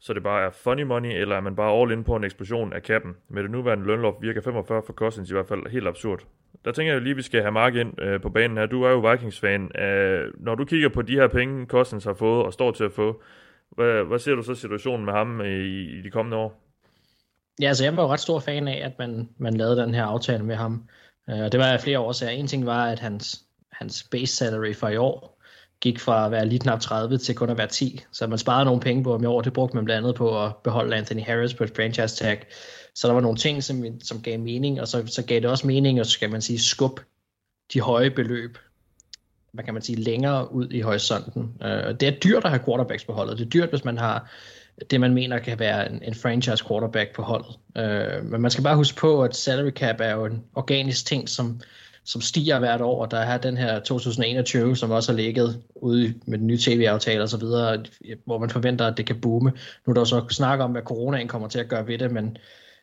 så 0.00 0.12
det 0.14 0.22
bare 0.22 0.46
er 0.46 0.50
funny 0.50 0.82
money, 0.82 1.20
eller 1.20 1.36
er 1.36 1.40
man 1.40 1.56
bare 1.56 1.80
all 1.80 1.92
in 1.92 2.04
på 2.04 2.16
en 2.16 2.24
eksplosion 2.24 2.72
af 2.72 2.82
kappen? 2.82 3.16
Med 3.28 3.42
det 3.42 3.50
nuværende 3.50 3.86
lønloft 3.86 4.16
virker 4.20 4.40
45 4.40 4.82
for 4.86 4.92
Cousins 4.92 5.30
i 5.30 5.34
hvert 5.34 5.48
fald 5.48 5.70
helt 5.70 5.88
absurd. 5.88 6.20
Der 6.64 6.72
tænker 6.72 6.92
jeg 6.92 7.02
lige, 7.02 7.10
at 7.10 7.16
vi 7.16 7.22
skal 7.22 7.40
have 7.40 7.52
Mark 7.52 7.74
ind 7.74 8.02
øh, 8.02 8.20
på 8.20 8.28
banen 8.28 8.56
her. 8.56 8.66
Du 8.66 8.82
er 8.82 8.90
jo 8.90 9.10
Vikings-fan. 9.10 9.80
Øh, 9.80 10.32
når 10.36 10.54
du 10.54 10.64
kigger 10.64 10.88
på 10.88 11.02
de 11.02 11.14
her 11.14 11.28
penge, 11.28 11.66
Cousins 11.66 12.04
har 12.04 12.14
fået 12.14 12.44
og 12.44 12.52
står 12.52 12.70
til 12.70 12.84
at 12.84 12.92
få, 12.92 13.22
hvad, 13.70 14.04
hvad 14.04 14.18
ser 14.18 14.34
du 14.34 14.42
så 14.42 14.54
situationen 14.54 15.04
med 15.04 15.12
ham 15.12 15.40
i, 15.40 15.98
i 15.98 16.02
de 16.02 16.10
kommende 16.10 16.36
år? 16.36 16.68
Ja, 17.60 17.68
altså 17.68 17.84
jeg 17.84 17.96
var 17.96 18.02
jo 18.02 18.08
ret 18.08 18.20
stor 18.20 18.40
fan 18.40 18.68
af, 18.68 18.80
at 18.84 18.98
man, 18.98 19.28
man 19.38 19.54
lavede 19.54 19.76
den 19.76 19.94
her 19.94 20.04
aftale 20.04 20.44
med 20.44 20.56
ham. 20.56 20.88
Øh, 21.30 21.40
og 21.40 21.52
det 21.52 21.60
var 21.60 21.66
af 21.66 21.80
flere 21.80 21.98
årsager. 21.98 22.30
En 22.30 22.46
ting 22.46 22.66
var, 22.66 22.86
at 22.86 22.98
hans, 22.98 23.44
hans 23.72 24.08
base 24.10 24.36
salary 24.36 24.74
for 24.74 24.88
i 24.88 24.96
år 24.96 25.38
gik 25.80 26.00
fra 26.00 26.26
at 26.26 26.30
være 26.30 26.46
lige 26.46 26.58
knap 26.58 26.80
30 26.80 27.18
til 27.18 27.34
kun 27.34 27.50
at 27.50 27.58
være 27.58 27.66
10. 27.66 28.00
Så 28.12 28.26
man 28.26 28.38
sparede 28.38 28.64
nogle 28.64 28.80
penge 28.80 29.04
på 29.04 29.12
ham 29.12 29.22
i 29.22 29.26
år. 29.26 29.40
Det 29.40 29.52
brugte 29.52 29.76
man 29.76 29.84
blandt 29.84 30.04
andet 30.04 30.16
på 30.16 30.44
at 30.44 30.56
beholde 30.64 30.96
Anthony 30.96 31.22
Harris 31.22 31.54
på 31.54 31.64
et 31.64 31.72
franchise 31.76 32.16
tag. 32.16 32.46
Så 32.94 33.08
der 33.08 33.14
var 33.14 33.20
nogle 33.20 33.38
ting, 33.38 33.62
som, 33.62 33.84
som 34.00 34.22
gav 34.22 34.38
mening, 34.38 34.80
og 34.80 34.88
så, 34.88 35.06
så 35.06 35.26
gav 35.26 35.40
det 35.40 35.50
også 35.50 35.66
mening, 35.66 36.00
og 36.00 36.06
så 36.06 36.12
skal 36.12 36.30
man 36.30 36.42
sige, 36.42 36.58
skub 36.58 37.00
de 37.72 37.80
høje 37.80 38.10
beløb 38.10 38.58
hvad 39.52 39.64
kan 39.64 39.74
man 39.74 39.82
sige, 39.82 40.00
længere 40.00 40.52
ud 40.52 40.68
i 40.70 40.80
horisonten. 40.80 41.42
Uh, 41.60 41.94
det 42.00 42.02
er 42.02 42.10
dyrt 42.10 42.44
at 42.44 42.50
have 42.50 42.64
quarterbacks 42.64 43.04
på 43.04 43.12
holdet. 43.12 43.38
Det 43.38 43.44
er 43.44 43.50
dyrt, 43.50 43.70
hvis 43.70 43.84
man 43.84 43.98
har 43.98 44.30
det, 44.90 45.00
man 45.00 45.14
mener 45.14 45.38
kan 45.38 45.58
være 45.58 45.90
en, 45.90 46.02
en 46.02 46.14
franchise 46.14 46.64
quarterback 46.68 47.14
på 47.14 47.22
holdet. 47.22 47.58
Uh, 47.78 48.30
men 48.30 48.40
man 48.40 48.50
skal 48.50 48.64
bare 48.64 48.76
huske 48.76 48.96
på, 48.96 49.22
at 49.22 49.36
salary 49.36 49.70
cap 49.70 49.96
er 50.00 50.14
jo 50.14 50.24
en 50.24 50.44
organisk 50.54 51.06
ting, 51.06 51.28
som, 51.28 51.60
som 52.04 52.20
stiger 52.20 52.58
hvert 52.58 52.80
år, 52.80 53.02
og 53.02 53.10
der 53.10 53.18
er 53.18 53.38
den 53.38 53.56
her 53.56 53.80
2021, 53.80 54.76
som 54.76 54.90
også 54.90 55.12
har 55.12 55.16
ligget 55.16 55.62
ude 55.74 56.14
med 56.26 56.38
den 56.38 56.46
nye 56.46 56.58
tv-aftale 56.58 57.22
og 57.22 57.28
så 57.28 57.36
videre, 57.36 57.84
hvor 58.24 58.38
man 58.38 58.50
forventer, 58.50 58.86
at 58.86 58.96
det 58.96 59.06
kan 59.06 59.20
boome. 59.20 59.52
Nu 59.86 59.90
er 59.90 59.94
der 59.94 60.04
så 60.04 60.24
snak 60.30 60.60
om, 60.60 60.70
hvad 60.70 60.82
coronaen 60.82 61.28
kommer 61.28 61.48
til 61.48 61.58
at 61.58 61.68
gøre 61.68 61.86
ved 61.86 61.98
det, 61.98 62.10
men 62.10 62.36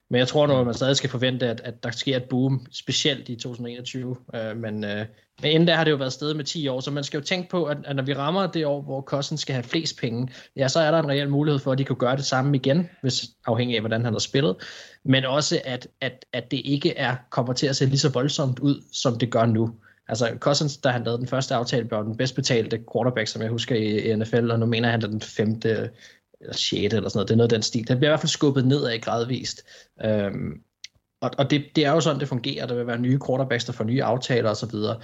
men 0.09 0.19
jeg 0.19 0.27
tror 0.27 0.47
nu, 0.47 0.59
at 0.59 0.65
man 0.65 0.73
stadig 0.73 0.95
skal 0.95 1.09
forvente, 1.09 1.47
at, 1.47 1.61
at 1.63 1.83
der 1.83 1.91
sker 1.91 2.17
et 2.17 2.23
boom, 2.23 2.65
specielt 2.71 3.29
i 3.29 3.35
2021. 3.35 4.15
Øh, 4.35 4.57
men, 4.57 4.83
øh, 4.83 5.05
men 5.41 5.51
inden 5.51 5.67
da 5.67 5.75
har 5.75 5.83
det 5.83 5.91
jo 5.91 5.95
været 5.95 6.13
sted 6.13 6.33
med 6.33 6.43
10 6.43 6.67
år, 6.67 6.79
så 6.79 6.91
man 6.91 7.03
skal 7.03 7.17
jo 7.17 7.23
tænke 7.23 7.49
på, 7.49 7.65
at, 7.65 7.77
at 7.85 7.95
når 7.95 8.03
vi 8.03 8.13
rammer 8.13 8.47
det 8.47 8.65
år, 8.65 8.81
hvor 8.81 9.01
Cousins 9.01 9.41
skal 9.41 9.53
have 9.53 9.63
flest 9.63 9.99
penge, 9.99 10.27
ja, 10.55 10.67
så 10.67 10.79
er 10.79 10.91
der 10.91 10.99
en 10.99 11.09
reel 11.09 11.29
mulighed 11.29 11.59
for, 11.59 11.71
at 11.71 11.77
de 11.77 11.85
kan 11.85 11.95
gøre 11.95 12.15
det 12.15 12.25
samme 12.25 12.57
igen, 12.57 12.89
hvis 13.01 13.25
afhængig 13.45 13.75
af, 13.75 13.81
hvordan 13.81 14.05
han 14.05 14.13
har 14.13 14.19
spillet. 14.19 14.55
Men 15.03 15.25
også, 15.25 15.61
at, 15.65 15.87
at, 16.01 16.25
at 16.33 16.51
det 16.51 16.61
ikke 16.65 16.97
er 16.97 17.15
kommer 17.29 17.53
til 17.53 17.67
at 17.67 17.75
se 17.75 17.85
lige 17.85 17.99
så 17.99 18.09
voldsomt 18.09 18.59
ud, 18.59 18.83
som 18.91 19.19
det 19.19 19.31
gør 19.31 19.45
nu. 19.45 19.75
Altså 20.07 20.37
Cousins, 20.39 20.77
da 20.77 20.89
han 20.89 21.03
lavede 21.03 21.19
den 21.19 21.27
første 21.27 21.55
aftale, 21.55 21.85
blev 21.85 22.03
den 22.03 22.17
bedst 22.17 22.35
betalte 22.35 22.83
quarterback, 22.93 23.27
som 23.27 23.41
jeg 23.41 23.49
husker 23.49 23.75
i 23.75 24.15
NFL, 24.15 24.51
og 24.51 24.59
nu 24.59 24.65
mener 24.65 24.89
han, 24.89 25.03
at 25.03 25.09
den 25.09 25.21
femte 25.21 25.89
eller 26.41 26.53
6. 26.53 26.73
eller 26.73 27.09
sådan 27.09 27.17
noget. 27.17 27.27
Det 27.27 27.33
er 27.33 27.37
noget 27.37 27.51
af 27.51 27.55
den 27.55 27.63
stil. 27.63 27.87
Den 27.87 27.97
bliver 27.97 28.09
i 28.09 28.11
hvert 28.11 28.19
fald 28.19 28.29
skubbet 28.29 28.67
nedad 28.67 28.99
gradvist. 28.99 29.63
Øhm, 30.05 30.61
og 31.21 31.31
og 31.37 31.49
det, 31.49 31.65
det 31.75 31.85
er 31.85 31.91
jo 31.91 31.99
sådan, 31.99 32.19
det 32.19 32.27
fungerer. 32.27 32.67
Der 32.67 32.75
vil 32.75 32.87
være 32.87 32.99
nye 32.99 33.19
quarterbacks, 33.27 33.65
der 33.65 33.73
får 33.73 33.83
nye 33.83 34.03
aftaler 34.03 34.49
osv. 34.49 34.69
Så, 34.69 34.95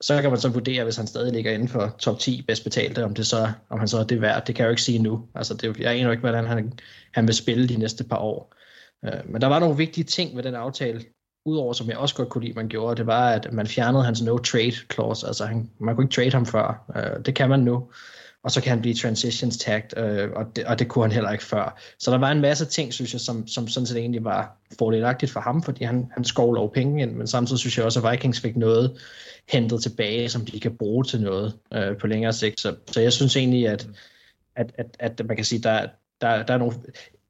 så 0.00 0.22
kan 0.22 0.30
man 0.30 0.40
så 0.40 0.48
vurdere, 0.48 0.84
hvis 0.84 0.96
han 0.96 1.06
stadig 1.06 1.32
ligger 1.32 1.52
inden 1.52 1.68
for 1.68 1.94
top 1.98 2.18
10 2.18 2.42
bedst 2.42 2.64
betalte, 2.64 3.04
om, 3.04 3.14
det 3.14 3.26
så, 3.26 3.52
om 3.70 3.78
han 3.78 3.88
så 3.88 3.98
er 3.98 4.04
det 4.04 4.20
værd. 4.20 4.46
Det 4.46 4.54
kan 4.54 4.62
jeg 4.62 4.68
jo 4.68 4.72
ikke 4.72 4.82
sige 4.82 4.98
nu. 4.98 5.28
Altså, 5.34 5.54
det, 5.54 5.78
jeg 5.78 5.92
aner 5.92 6.10
ikke, 6.10 6.20
hvordan 6.20 6.46
han, 6.46 6.72
han 7.12 7.26
vil 7.26 7.34
spille 7.34 7.68
de 7.68 7.76
næste 7.76 8.04
par 8.04 8.18
år. 8.18 8.54
Øh, 9.04 9.32
men 9.32 9.40
der 9.40 9.46
var 9.46 9.58
nogle 9.58 9.76
vigtige 9.76 10.04
ting 10.04 10.36
ved 10.36 10.42
den 10.42 10.54
aftale, 10.54 11.04
udover 11.44 11.72
som 11.72 11.88
jeg 11.88 11.96
også 11.96 12.14
godt 12.14 12.28
kunne 12.28 12.44
lide, 12.44 12.54
man 12.54 12.68
gjorde, 12.68 12.96
det 12.96 13.06
var, 13.06 13.30
at 13.30 13.52
man 13.52 13.66
fjernede 13.66 14.04
hans 14.04 14.22
no 14.22 14.38
trade 14.38 14.74
clause. 14.92 15.26
Altså, 15.26 15.46
han, 15.46 15.70
man 15.80 15.94
kunne 15.94 16.04
ikke 16.04 16.14
trade 16.14 16.32
ham 16.32 16.46
før. 16.46 16.92
Øh, 16.96 17.24
det 17.24 17.34
kan 17.34 17.48
man 17.48 17.60
nu 17.60 17.90
og 18.42 18.50
så 18.50 18.62
kan 18.62 18.70
han 18.70 18.80
blive 18.80 18.94
transitions 18.94 19.56
tagged, 19.58 19.98
øh, 19.98 20.30
og, 20.36 20.56
det, 20.56 20.64
og 20.64 20.78
det 20.78 20.88
kunne 20.88 21.04
han 21.04 21.12
heller 21.12 21.30
ikke 21.30 21.44
før. 21.44 21.80
Så 21.98 22.10
der 22.10 22.18
var 22.18 22.30
en 22.30 22.40
masse 22.40 22.64
ting, 22.64 22.92
synes 22.92 23.12
jeg, 23.12 23.20
som, 23.20 23.46
som 23.46 23.68
sådan 23.68 23.86
set 23.86 23.96
egentlig 23.96 24.24
var 24.24 24.56
fordelagtigt 24.78 25.32
for 25.32 25.40
ham, 25.40 25.62
fordi 25.62 25.84
han, 25.84 26.10
han 26.14 26.24
skovler 26.24 26.66
penge 26.66 27.02
ind, 27.02 27.12
men 27.12 27.26
samtidig 27.26 27.58
synes 27.58 27.78
jeg 27.78 27.84
også, 27.84 28.06
at 28.06 28.12
Vikings 28.12 28.40
fik 28.40 28.56
noget 28.56 29.00
hentet 29.48 29.82
tilbage, 29.82 30.28
som 30.28 30.46
de 30.46 30.60
kan 30.60 30.76
bruge 30.76 31.04
til 31.04 31.20
noget 31.20 31.54
øh, 31.74 31.96
på 31.96 32.06
længere 32.06 32.32
sigt. 32.32 32.60
Så, 32.60 32.74
så 32.86 33.00
jeg 33.00 33.12
synes 33.12 33.36
egentlig, 33.36 33.68
at, 33.68 33.88
at, 34.56 34.72
at, 34.78 34.90
at 34.98 35.26
man 35.26 35.36
kan 35.36 35.44
sige, 35.44 35.62
der, 35.62 35.86
der, 36.20 36.42
der 36.42 36.54
er 36.54 36.58
nogle... 36.58 36.76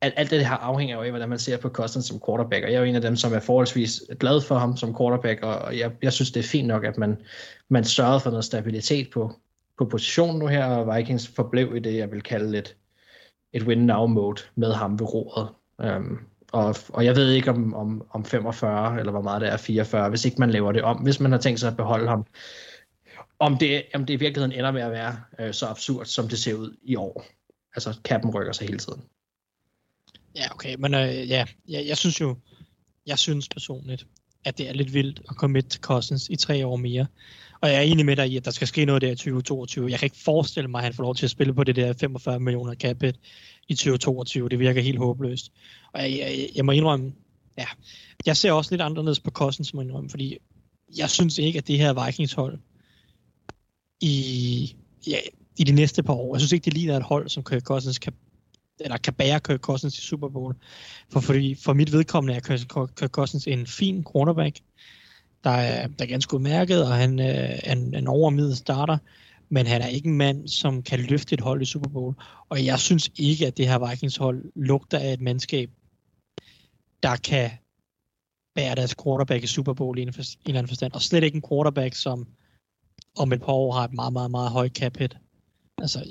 Alt, 0.02 0.14
alt 0.16 0.30
det 0.30 0.46
her 0.46 0.54
afhænger 0.54 0.96
jo 0.96 1.02
af, 1.02 1.10
hvordan 1.10 1.28
man 1.28 1.38
ser 1.38 1.56
på 1.56 1.68
Cousins 1.68 2.06
som 2.06 2.20
quarterback, 2.26 2.64
og 2.64 2.70
jeg 2.70 2.76
er 2.76 2.80
jo 2.80 2.86
en 2.86 2.96
af 2.96 3.00
dem, 3.00 3.16
som 3.16 3.34
er 3.34 3.40
forholdsvis 3.40 4.02
glad 4.20 4.40
for 4.40 4.58
ham 4.58 4.76
som 4.76 4.96
quarterback, 4.96 5.42
og 5.42 5.78
jeg, 5.78 5.90
jeg 6.02 6.12
synes, 6.12 6.30
det 6.30 6.40
er 6.40 6.48
fint 6.48 6.68
nok, 6.68 6.84
at 6.84 6.98
man, 6.98 7.16
man 7.68 7.84
sørger 7.84 8.18
for 8.18 8.30
noget 8.30 8.44
stabilitet 8.44 9.10
på, 9.10 9.32
på 9.80 9.84
position 9.84 10.38
nu 10.38 10.46
her, 10.46 10.64
og 10.64 10.96
Vikings 10.96 11.28
forblev 11.28 11.76
i 11.76 11.78
det, 11.78 11.96
jeg 11.96 12.10
vil 12.10 12.22
kalde 12.22 12.50
lidt 12.50 12.76
et 13.52 13.62
win-now-mode 13.62 14.42
med 14.54 14.72
ham 14.72 14.98
ved 15.00 15.14
roret. 15.14 15.48
Um, 15.78 16.18
og, 16.52 16.76
og 16.88 17.04
jeg 17.04 17.16
ved 17.16 17.30
ikke 17.30 17.50
om, 17.50 17.74
om, 17.74 18.06
om 18.10 18.24
45, 18.24 18.98
eller 18.98 19.12
hvor 19.12 19.22
meget 19.22 19.40
det 19.40 19.48
er, 19.48 19.56
44, 19.56 20.08
hvis 20.08 20.24
ikke 20.24 20.36
man 20.38 20.50
laver 20.50 20.72
det 20.72 20.82
om, 20.82 20.96
hvis 20.96 21.20
man 21.20 21.32
har 21.32 21.38
tænkt 21.38 21.60
sig 21.60 21.70
at 21.70 21.76
beholde 21.76 22.08
ham. 22.08 22.26
Om 23.38 23.58
det, 23.58 23.82
om 23.94 24.06
det 24.06 24.14
i 24.14 24.16
virkeligheden 24.16 24.58
ender 24.58 24.70
med 24.70 24.82
at 24.82 24.90
være 24.90 25.20
øh, 25.38 25.54
så 25.54 25.66
absurd, 25.66 26.06
som 26.06 26.28
det 26.28 26.38
ser 26.38 26.54
ud 26.54 26.76
i 26.82 26.96
år. 26.96 27.24
Altså, 27.74 28.00
kappen 28.04 28.30
rykker 28.30 28.52
sig 28.52 28.66
hele 28.66 28.78
tiden. 28.78 29.02
Ja, 30.36 30.54
okay, 30.54 30.76
men 30.78 30.94
øh, 30.94 31.28
ja, 31.28 31.46
jeg, 31.68 31.86
jeg 31.86 31.96
synes 31.96 32.20
jo, 32.20 32.36
jeg 33.06 33.18
synes 33.18 33.48
personligt, 33.48 34.06
at 34.44 34.58
det 34.58 34.68
er 34.68 34.72
lidt 34.72 34.94
vildt 34.94 35.20
at 35.28 35.36
komme 35.36 35.52
med 35.52 35.62
til 35.62 35.80
Cousins 35.80 36.28
i 36.28 36.36
tre 36.36 36.66
år 36.66 36.76
mere. 36.76 37.06
Og 37.60 37.68
jeg 37.68 37.76
er 37.76 37.80
enig 37.80 38.06
med 38.06 38.16
dig 38.16 38.28
i, 38.28 38.36
at 38.36 38.44
der 38.44 38.50
skal 38.50 38.66
ske 38.66 38.84
noget 38.84 39.02
der 39.02 39.08
i 39.10 39.14
2022. 39.14 39.90
Jeg 39.90 39.98
kan 39.98 40.06
ikke 40.06 40.16
forestille 40.24 40.68
mig, 40.68 40.78
at 40.78 40.84
han 40.84 40.94
får 40.94 41.02
lov 41.02 41.14
til 41.14 41.26
at 41.26 41.30
spille 41.30 41.54
på 41.54 41.64
det 41.64 41.76
der 41.76 41.92
45 41.92 42.40
millioner 42.40 42.74
cap 42.74 43.02
i 43.68 43.74
2022. 43.74 44.48
Det 44.48 44.58
virker 44.58 44.82
helt 44.82 44.98
håbløst. 44.98 45.52
Og 45.92 46.00
jeg, 46.00 46.18
jeg, 46.18 46.48
jeg 46.54 46.64
må 46.64 46.72
indrømme, 46.72 47.12
ja, 47.58 47.66
jeg 48.26 48.36
ser 48.36 48.52
også 48.52 48.72
lidt 48.72 48.82
anderledes 48.82 49.20
på 49.20 49.30
kosten, 49.30 49.64
som 49.64 49.78
jeg 49.78 49.86
indrømme, 49.86 50.10
fordi 50.10 50.36
jeg 50.96 51.10
synes 51.10 51.38
ikke, 51.38 51.58
at 51.58 51.68
det 51.68 51.78
her 51.78 52.04
Vikings-hold 52.06 52.58
i, 54.00 54.76
ja, 55.06 55.18
i 55.58 55.64
de 55.64 55.72
næste 55.72 56.02
par 56.02 56.14
år, 56.14 56.34
jeg 56.34 56.40
synes 56.40 56.52
ikke, 56.52 56.64
det 56.64 56.74
ligner 56.74 56.96
et 56.96 57.02
hold, 57.02 57.28
som 57.28 57.44
Kirk 57.44 57.62
Cousins 57.62 57.98
kan 57.98 58.12
eller 58.84 58.96
kan 58.96 59.14
bære 59.14 59.40
Kirk 59.40 59.60
Cousins 59.60 59.98
i 59.98 60.02
Super 60.02 60.28
Bowl. 60.28 60.54
For, 61.12 61.20
fordi, 61.20 61.54
for 61.54 61.72
mit 61.72 61.92
vedkommende 61.92 62.34
er 62.34 62.40
Kirk 62.96 63.10
Cousins 63.10 63.46
en 63.46 63.66
fin 63.66 64.04
cornerback, 64.04 64.58
der 65.44 65.50
er, 65.50 65.86
der 65.86 66.04
er 66.04 66.08
ganske 66.08 66.34
udmærket, 66.34 66.84
og 66.84 66.94
han 66.94 67.20
øh, 67.20 67.58
er 67.64 67.72
en, 67.72 67.94
en 67.94 68.06
overmiddel 68.06 68.56
starter, 68.56 68.98
men 69.48 69.66
han 69.66 69.82
er 69.82 69.86
ikke 69.86 70.08
en 70.08 70.16
mand, 70.16 70.48
som 70.48 70.82
kan 70.82 71.00
løfte 71.00 71.34
et 71.34 71.40
hold 71.40 71.62
i 71.62 71.64
Super 71.64 71.90
Bowl. 71.90 72.14
Og 72.48 72.64
jeg 72.64 72.78
synes 72.78 73.10
ikke, 73.16 73.46
at 73.46 73.56
det 73.56 73.68
her 73.68 73.88
Vikings 73.88 74.16
hold 74.16 74.52
lugter 74.54 74.98
af 74.98 75.12
et 75.12 75.20
mandskab, 75.20 75.70
der 77.02 77.16
kan 77.16 77.50
bære 78.54 78.74
deres 78.74 78.94
quarterback 79.04 79.44
i 79.44 79.46
Super 79.46 79.72
Bowl 79.72 79.98
i 79.98 80.02
en, 80.02 80.12
for, 80.12 80.22
en 80.22 80.38
eller 80.46 80.58
anden 80.58 80.68
forstand. 80.68 80.92
Og 80.92 81.02
slet 81.02 81.24
ikke 81.24 81.36
en 81.36 81.48
quarterback, 81.48 81.94
som 81.94 82.26
om 83.16 83.32
et 83.32 83.40
par 83.40 83.52
år 83.52 83.72
har 83.72 83.84
et 83.84 83.92
meget, 83.92 84.12
meget, 84.12 84.30
meget 84.30 84.50
højt 84.50 84.72
cap 84.72 84.96
hit. 84.96 85.16
Altså, 85.78 86.04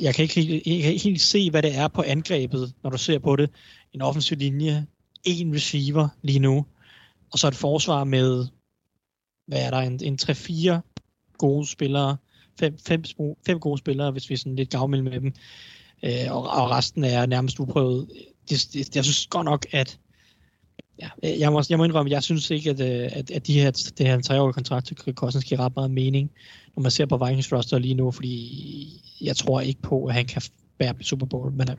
jeg 0.00 0.14
kan 0.14 0.22
ikke 0.22 0.34
helt, 0.34 0.66
jeg 0.66 0.82
kan 0.82 0.92
ikke 0.92 1.04
helt 1.04 1.20
se, 1.20 1.50
hvad 1.50 1.62
det 1.62 1.76
er 1.76 1.88
på 1.88 2.02
angrebet, 2.02 2.74
når 2.82 2.90
du 2.90 2.98
ser 2.98 3.18
på 3.18 3.36
det. 3.36 3.50
En 3.92 4.02
offensiv 4.02 4.36
linje, 4.38 4.86
en 5.24 5.54
receiver 5.54 6.08
lige 6.22 6.38
nu, 6.38 6.66
og 7.32 7.38
så 7.38 7.48
et 7.48 7.54
forsvar 7.54 8.04
med 8.04 8.46
hvad 9.46 9.62
er 9.62 9.70
der, 9.70 9.78
en, 9.78 10.00
en 10.02 10.18
3-4 10.22 10.80
gode 11.38 11.66
spillere, 11.66 12.16
fem, 12.60 12.78
fem, 12.86 13.04
små- 13.04 13.38
fem 13.46 13.60
gode 13.60 13.78
spillere, 13.78 14.10
hvis 14.10 14.30
vi 14.30 14.34
er 14.34 14.38
sådan 14.38 14.56
lidt 14.56 14.70
gavmild 14.70 15.02
med 15.02 15.20
dem, 15.20 15.32
øh, 16.02 16.36
og, 16.36 16.42
og 16.42 16.70
resten 16.70 17.04
er 17.04 17.26
nærmest 17.26 17.60
uprøvet. 17.60 18.08
Det, 18.50 18.68
det, 18.72 18.96
jeg 18.96 19.04
synes 19.04 19.26
godt 19.26 19.44
nok, 19.44 19.66
at 19.70 19.98
ja, 21.02 21.08
jeg, 21.22 21.52
må, 21.52 21.62
jeg 21.70 21.78
må 21.78 21.84
indrømme, 21.84 22.12
jeg 22.12 22.22
synes 22.22 22.50
ikke, 22.50 22.70
at, 22.70 22.80
øh, 22.80 23.10
at, 23.12 23.30
at 23.30 23.46
de 23.46 23.60
her, 23.60 23.70
det 23.70 24.06
her 24.06 24.20
treårige 24.20 24.52
kontrakt 24.52 24.86
til 24.86 25.14
Cousins 25.14 25.44
giver 25.44 25.60
ret 25.60 25.72
meget 25.76 25.90
mening, 25.90 26.30
når 26.76 26.82
man 26.82 26.90
ser 26.90 27.06
på 27.06 27.26
Vikings 27.26 27.52
roster 27.52 27.78
lige 27.78 27.94
nu, 27.94 28.10
fordi 28.10 29.02
jeg 29.20 29.36
tror 29.36 29.60
ikke 29.60 29.82
på, 29.82 30.04
at 30.04 30.14
han 30.14 30.26
kan 30.26 30.42
bære 30.78 30.94
Super 31.00 31.26
Bowl. 31.26 31.52
Men, 31.52 31.70
øh, 31.70 31.76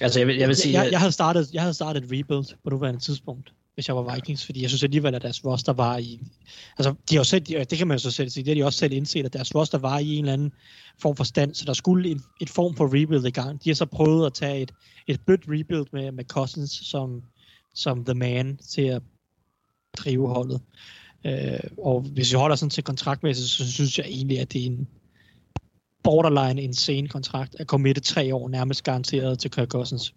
Altså, 0.00 0.20
jeg 0.20 0.26
vil, 0.26 0.36
jeg 0.36 0.48
vil 0.48 0.56
sige, 0.56 0.82
jeg, 0.82 0.92
jeg, 0.92 0.98
havde 0.98 1.12
startet, 1.12 1.48
jeg 1.52 1.62
havde 1.62 1.74
startet 1.74 2.04
et 2.04 2.10
rebuild 2.12 2.56
på 2.64 2.70
nuværende 2.70 3.00
tidspunkt, 3.00 3.52
hvis 3.78 3.88
jeg 3.88 3.96
var 3.96 4.14
Vikings, 4.14 4.46
fordi 4.46 4.62
jeg 4.62 4.70
synes 4.70 4.82
alligevel, 4.82 5.14
at 5.14 5.22
deres 5.22 5.44
roster 5.44 5.72
var 5.72 5.98
i... 5.98 6.20
Altså, 6.78 6.94
de 7.10 7.14
har 7.14 7.20
jo 7.20 7.24
selv, 7.24 7.42
de, 7.42 7.64
det 7.64 7.78
kan 7.78 7.86
man 7.86 7.96
jo 7.96 8.02
så 8.02 8.10
selv 8.10 8.30
sige, 8.30 8.44
det 8.44 8.50
har 8.50 8.54
de 8.54 8.64
også 8.64 8.78
selv 8.78 8.92
indset, 8.92 9.24
at 9.24 9.32
deres 9.32 9.54
roster 9.54 9.78
var 9.78 9.98
i 9.98 10.16
en 10.16 10.24
eller 10.24 10.32
anden 10.32 10.52
form 11.02 11.16
for 11.16 11.24
stand, 11.24 11.54
så 11.54 11.64
der 11.64 11.72
skulle 11.72 12.10
en, 12.10 12.22
et 12.40 12.50
form 12.50 12.76
for 12.76 12.86
rebuild 12.86 13.26
i 13.26 13.30
gang. 13.30 13.64
De 13.64 13.70
har 13.70 13.74
så 13.74 13.86
prøvet 13.86 14.26
at 14.26 14.34
tage 14.34 14.60
et, 14.60 14.72
et 15.06 15.20
blødt 15.26 15.44
rebuild 15.48 15.86
med, 15.92 16.12
med 16.12 16.24
Cousins 16.24 16.70
som, 16.70 17.22
som 17.74 18.04
the 18.04 18.14
man 18.14 18.56
til 18.56 18.82
at 18.82 19.02
drive 19.96 20.28
holdet. 20.28 20.60
Øh, 21.26 21.60
og 21.78 22.00
hvis 22.00 22.32
vi 22.32 22.36
holder 22.36 22.56
sådan 22.56 22.70
til 22.70 22.84
kontraktmæssigt, 22.84 23.48
så 23.48 23.72
synes 23.72 23.98
jeg 23.98 24.06
egentlig, 24.06 24.40
at 24.40 24.52
det 24.52 24.62
er 24.62 24.66
en 24.66 24.88
borderline 26.02 26.62
insane 26.62 27.08
kontrakt 27.08 27.56
at 27.58 27.66
committe 27.66 28.00
tre 28.00 28.34
år 28.34 28.48
nærmest 28.48 28.82
garanteret 28.82 29.38
til 29.38 29.50
Kirk 29.50 29.68
Cousins. 29.68 30.14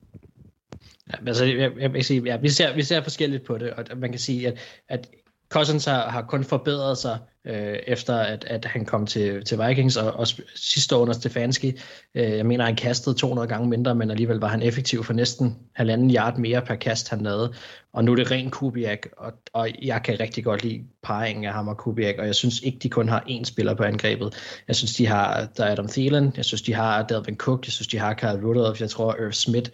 Ja, 1.14 1.28
altså, 1.28 1.46
jeg, 1.46 1.58
jeg, 1.58 1.72
jeg 1.80 1.94
vil 1.94 2.04
sige, 2.04 2.22
ja, 2.26 2.38
vi, 2.38 2.50
ser, 2.50 2.76
vi 2.76 2.84
ser 2.84 3.04
forskelligt 3.04 3.46
på 3.46 3.58
det, 3.58 3.72
og 3.72 3.86
man 3.98 4.10
kan 4.10 4.20
sige, 4.20 4.48
at, 4.48 4.60
at 4.90 5.10
Cousins 5.52 5.86
har, 5.86 6.10
har 6.10 6.22
kun 6.22 6.44
forbedret 6.44 6.98
sig, 6.98 7.20
øh, 7.46 7.78
efter 7.88 8.16
at, 8.16 8.46
at 8.48 8.66
han 8.66 8.86
kom 8.86 9.06
til, 9.06 9.46
til 9.46 9.60
Vikings, 9.68 9.98
og, 9.98 10.12
og 10.14 10.28
sidste 10.56 10.96
år 10.96 11.02
under 11.02 11.14
Stefanski, 11.14 11.68
øh, 12.16 12.32
jeg 12.32 12.46
mener, 12.46 12.66
han 12.66 12.76
kastede 12.76 13.16
200 13.16 13.48
gange 13.48 13.70
mindre, 13.70 13.96
men 13.96 14.12
alligevel 14.12 14.38
var 14.38 14.48
han 14.48 14.62
effektiv 14.62 15.04
for 15.04 15.14
næsten 15.14 15.58
halvanden 15.76 16.16
yard 16.16 16.38
mere 16.38 16.62
per 16.62 16.76
kast, 16.76 17.10
han 17.10 17.22
lavede, 17.22 17.54
og 17.94 18.04
nu 18.04 18.12
er 18.12 18.16
det 18.16 18.32
ren 18.32 18.52
Kubiak, 18.52 19.08
og, 19.18 19.34
og 19.54 19.70
jeg 19.82 20.02
kan 20.04 20.20
rigtig 20.20 20.44
godt 20.44 20.64
lide 20.64 20.84
parringen 21.04 21.46
af 21.46 21.54
ham 21.54 21.68
og 21.68 21.78
Kubiak, 21.78 22.16
og 22.20 22.26
jeg 22.26 22.36
synes 22.36 22.60
ikke, 22.60 22.80
de 22.80 22.90
kun 22.90 23.10
har 23.10 23.24
én 23.30 23.44
spiller 23.44 23.74
på 23.74 23.84
angrebet. 23.84 24.36
Jeg 24.68 24.76
synes, 24.76 24.94
de 24.94 25.08
har, 25.08 25.48
der 25.58 25.66
er 25.66 25.72
Adam 25.72 25.88
Thielen, 25.88 26.34
jeg 26.38 26.46
synes, 26.46 26.62
de 26.62 26.74
har 26.74 27.04
Dalvin 27.04 27.38
Cook, 27.38 27.66
jeg 27.66 27.72
synes, 27.72 27.88
de 27.88 27.98
har 27.98 28.14
Kyle 28.14 28.48
Rudolph, 28.48 28.82
jeg 28.82 28.90
tror, 28.90 29.16
Irv 29.16 29.32
Smith 29.32 29.72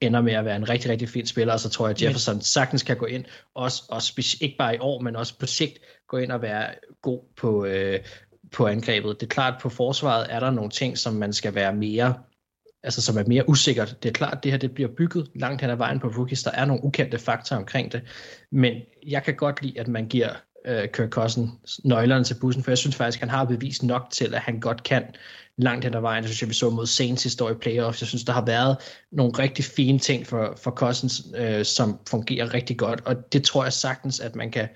ender 0.00 0.20
med 0.20 0.32
at 0.32 0.44
være 0.44 0.56
en 0.56 0.68
rigtig, 0.68 0.90
rigtig 0.90 1.08
fin 1.08 1.26
spiller, 1.26 1.52
og 1.52 1.60
så 1.60 1.68
tror 1.68 1.86
jeg, 1.86 1.94
at 1.94 2.02
Jefferson 2.02 2.40
sagtens 2.40 2.82
kan 2.82 2.96
gå 2.96 3.06
ind, 3.06 3.24
også, 3.54 3.82
også 3.88 4.36
ikke 4.40 4.56
bare 4.58 4.74
i 4.74 4.78
år, 4.78 5.00
men 5.00 5.16
også 5.16 5.38
på 5.38 5.46
sigt 5.46 5.78
gå 6.08 6.16
ind 6.16 6.32
og 6.32 6.42
være 6.42 6.66
god 7.02 7.20
på, 7.36 7.64
øh, 7.64 8.00
på 8.52 8.66
angrebet. 8.66 9.20
Det 9.20 9.26
er 9.26 9.30
klart, 9.30 9.54
at 9.54 9.60
på 9.60 9.68
forsvaret 9.68 10.26
er 10.30 10.40
der 10.40 10.50
nogle 10.50 10.70
ting, 10.70 10.98
som 10.98 11.14
man 11.14 11.32
skal 11.32 11.54
være 11.54 11.74
mere 11.74 12.14
altså 12.82 13.02
som 13.02 13.18
er 13.18 13.24
mere 13.26 13.48
usikkert. 13.48 14.02
Det 14.02 14.08
er 14.08 14.12
klart, 14.12 14.36
at 14.36 14.44
det 14.44 14.50
her 14.50 14.58
det 14.58 14.74
bliver 14.74 14.88
bygget 14.96 15.30
langt 15.34 15.60
hen 15.60 15.70
ad 15.70 15.76
vejen 15.76 16.00
på 16.00 16.08
rookies. 16.08 16.42
Der 16.42 16.50
er 16.50 16.64
nogle 16.64 16.84
ukendte 16.84 17.18
faktorer 17.18 17.60
omkring 17.60 17.92
det, 17.92 18.02
men 18.52 18.74
jeg 19.06 19.22
kan 19.22 19.34
godt 19.34 19.62
lide, 19.62 19.80
at 19.80 19.88
man 19.88 20.08
giver 20.08 20.28
øh, 20.66 20.88
Kirk 20.88 21.10
Cousins 21.10 21.80
nøglerne 21.84 22.24
til 22.24 22.36
bussen, 22.40 22.62
for 22.62 22.70
jeg 22.70 22.78
synes 22.78 22.96
faktisk, 22.96 23.20
han 23.20 23.28
har 23.28 23.44
bevist 23.44 23.82
nok 23.82 24.06
til, 24.10 24.34
at 24.34 24.40
han 24.40 24.60
godt 24.60 24.82
kan 24.82 25.04
langt 25.58 25.84
hen 25.84 25.94
ad 25.94 26.00
vejen. 26.00 26.22
Jeg 26.22 26.28
synes 26.28 26.42
jeg, 26.42 26.48
vi 26.48 26.54
så 26.54 26.70
mod 26.70 26.86
Saints 26.86 27.22
sidste 27.22 27.44
år 27.44 27.50
i 27.50 27.54
playoffs. 27.54 28.02
Jeg 28.02 28.08
synes, 28.08 28.24
der 28.24 28.32
har 28.32 28.44
været 28.44 28.76
nogle 29.12 29.32
rigtig 29.38 29.64
fine 29.64 29.98
ting 29.98 30.26
for, 30.26 30.54
for 30.56 30.70
Cousins, 30.70 31.22
øh, 31.36 31.64
som 31.64 31.98
fungerer 32.08 32.54
rigtig 32.54 32.76
godt, 32.76 33.02
og 33.04 33.32
det 33.32 33.44
tror 33.44 33.62
jeg 33.64 33.72
sagtens, 33.72 34.20
at 34.20 34.36
man 34.36 34.50
kan... 34.50 34.68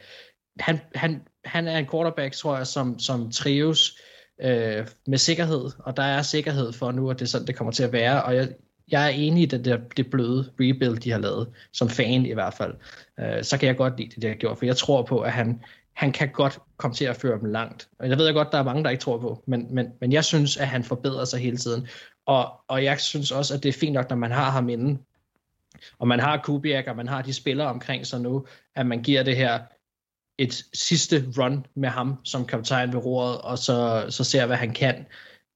Han, 0.60 0.80
han, 0.94 1.22
han 1.44 1.68
er 1.68 1.78
en 1.78 1.88
quarterback, 1.90 2.34
tror 2.34 2.56
jeg, 2.56 2.66
som, 2.66 2.98
som 2.98 3.30
trives 3.30 3.98
øh, 4.42 4.86
med 5.06 5.18
sikkerhed, 5.18 5.70
og 5.78 5.96
der 5.96 6.02
er 6.02 6.22
sikkerhed 6.22 6.72
for 6.72 6.92
nu, 6.92 7.10
at 7.10 7.18
det 7.18 7.24
er 7.24 7.28
sådan, 7.28 7.46
det 7.46 7.56
kommer 7.56 7.72
til 7.72 7.82
at 7.82 7.92
være, 7.92 8.22
og 8.22 8.36
jeg, 8.36 8.48
jeg 8.90 9.04
er 9.04 9.08
enig 9.08 9.42
i 9.42 9.46
det, 9.46 9.64
der, 9.64 9.78
det 9.96 10.10
bløde 10.10 10.50
rebuild, 10.60 10.98
de 10.98 11.10
har 11.10 11.18
lavet, 11.18 11.48
som 11.72 11.88
fan 11.88 12.26
i 12.26 12.32
hvert 12.32 12.54
fald. 12.54 12.74
Øh, 13.20 13.44
så 13.44 13.58
kan 13.58 13.66
jeg 13.66 13.76
godt 13.76 13.98
lide 13.98 14.10
det, 14.14 14.22
de 14.22 14.26
har 14.26 14.34
gjort, 14.34 14.58
for 14.58 14.64
jeg 14.64 14.76
tror 14.76 15.02
på, 15.02 15.20
at 15.20 15.32
han, 15.32 15.60
han 16.00 16.12
kan 16.12 16.28
godt 16.28 16.58
komme 16.76 16.94
til 16.94 17.04
at 17.04 17.16
føre 17.16 17.38
dem 17.38 17.44
langt. 17.44 17.88
Og 17.98 18.08
jeg 18.08 18.18
ved 18.18 18.24
jeg 18.24 18.34
godt, 18.34 18.52
der 18.52 18.58
er 18.58 18.62
mange, 18.62 18.84
der 18.84 18.90
ikke 18.90 19.02
tror 19.02 19.18
på, 19.18 19.42
men, 19.46 19.74
men, 19.74 19.92
men 20.00 20.12
jeg 20.12 20.24
synes, 20.24 20.56
at 20.56 20.66
han 20.66 20.84
forbedrer 20.84 21.24
sig 21.24 21.40
hele 21.40 21.56
tiden. 21.56 21.88
Og, 22.26 22.52
og 22.68 22.84
jeg 22.84 23.00
synes 23.00 23.30
også, 23.30 23.54
at 23.54 23.62
det 23.62 23.68
er 23.68 23.72
fint 23.72 23.92
nok, 23.92 24.10
når 24.10 24.16
man 24.16 24.30
har 24.30 24.50
ham 24.50 24.68
inden, 24.68 24.98
og 25.98 26.08
man 26.08 26.20
har 26.20 26.40
Kubiak, 26.44 26.86
og 26.86 26.96
man 26.96 27.08
har 27.08 27.22
de 27.22 27.32
spillere 27.32 27.68
omkring 27.68 28.06
sig 28.06 28.20
nu, 28.20 28.46
at 28.74 28.86
man 28.86 29.02
giver 29.02 29.22
det 29.22 29.36
her 29.36 29.60
et 30.38 30.64
sidste 30.74 31.24
run 31.38 31.66
med 31.74 31.88
ham 31.88 32.16
som 32.24 32.46
kaptajn 32.46 32.92
ved 32.92 33.04
roret, 33.04 33.40
og 33.40 33.58
så, 33.58 34.06
så 34.08 34.24
ser, 34.24 34.46
hvad 34.46 34.56
han 34.56 34.72
kan 34.72 35.06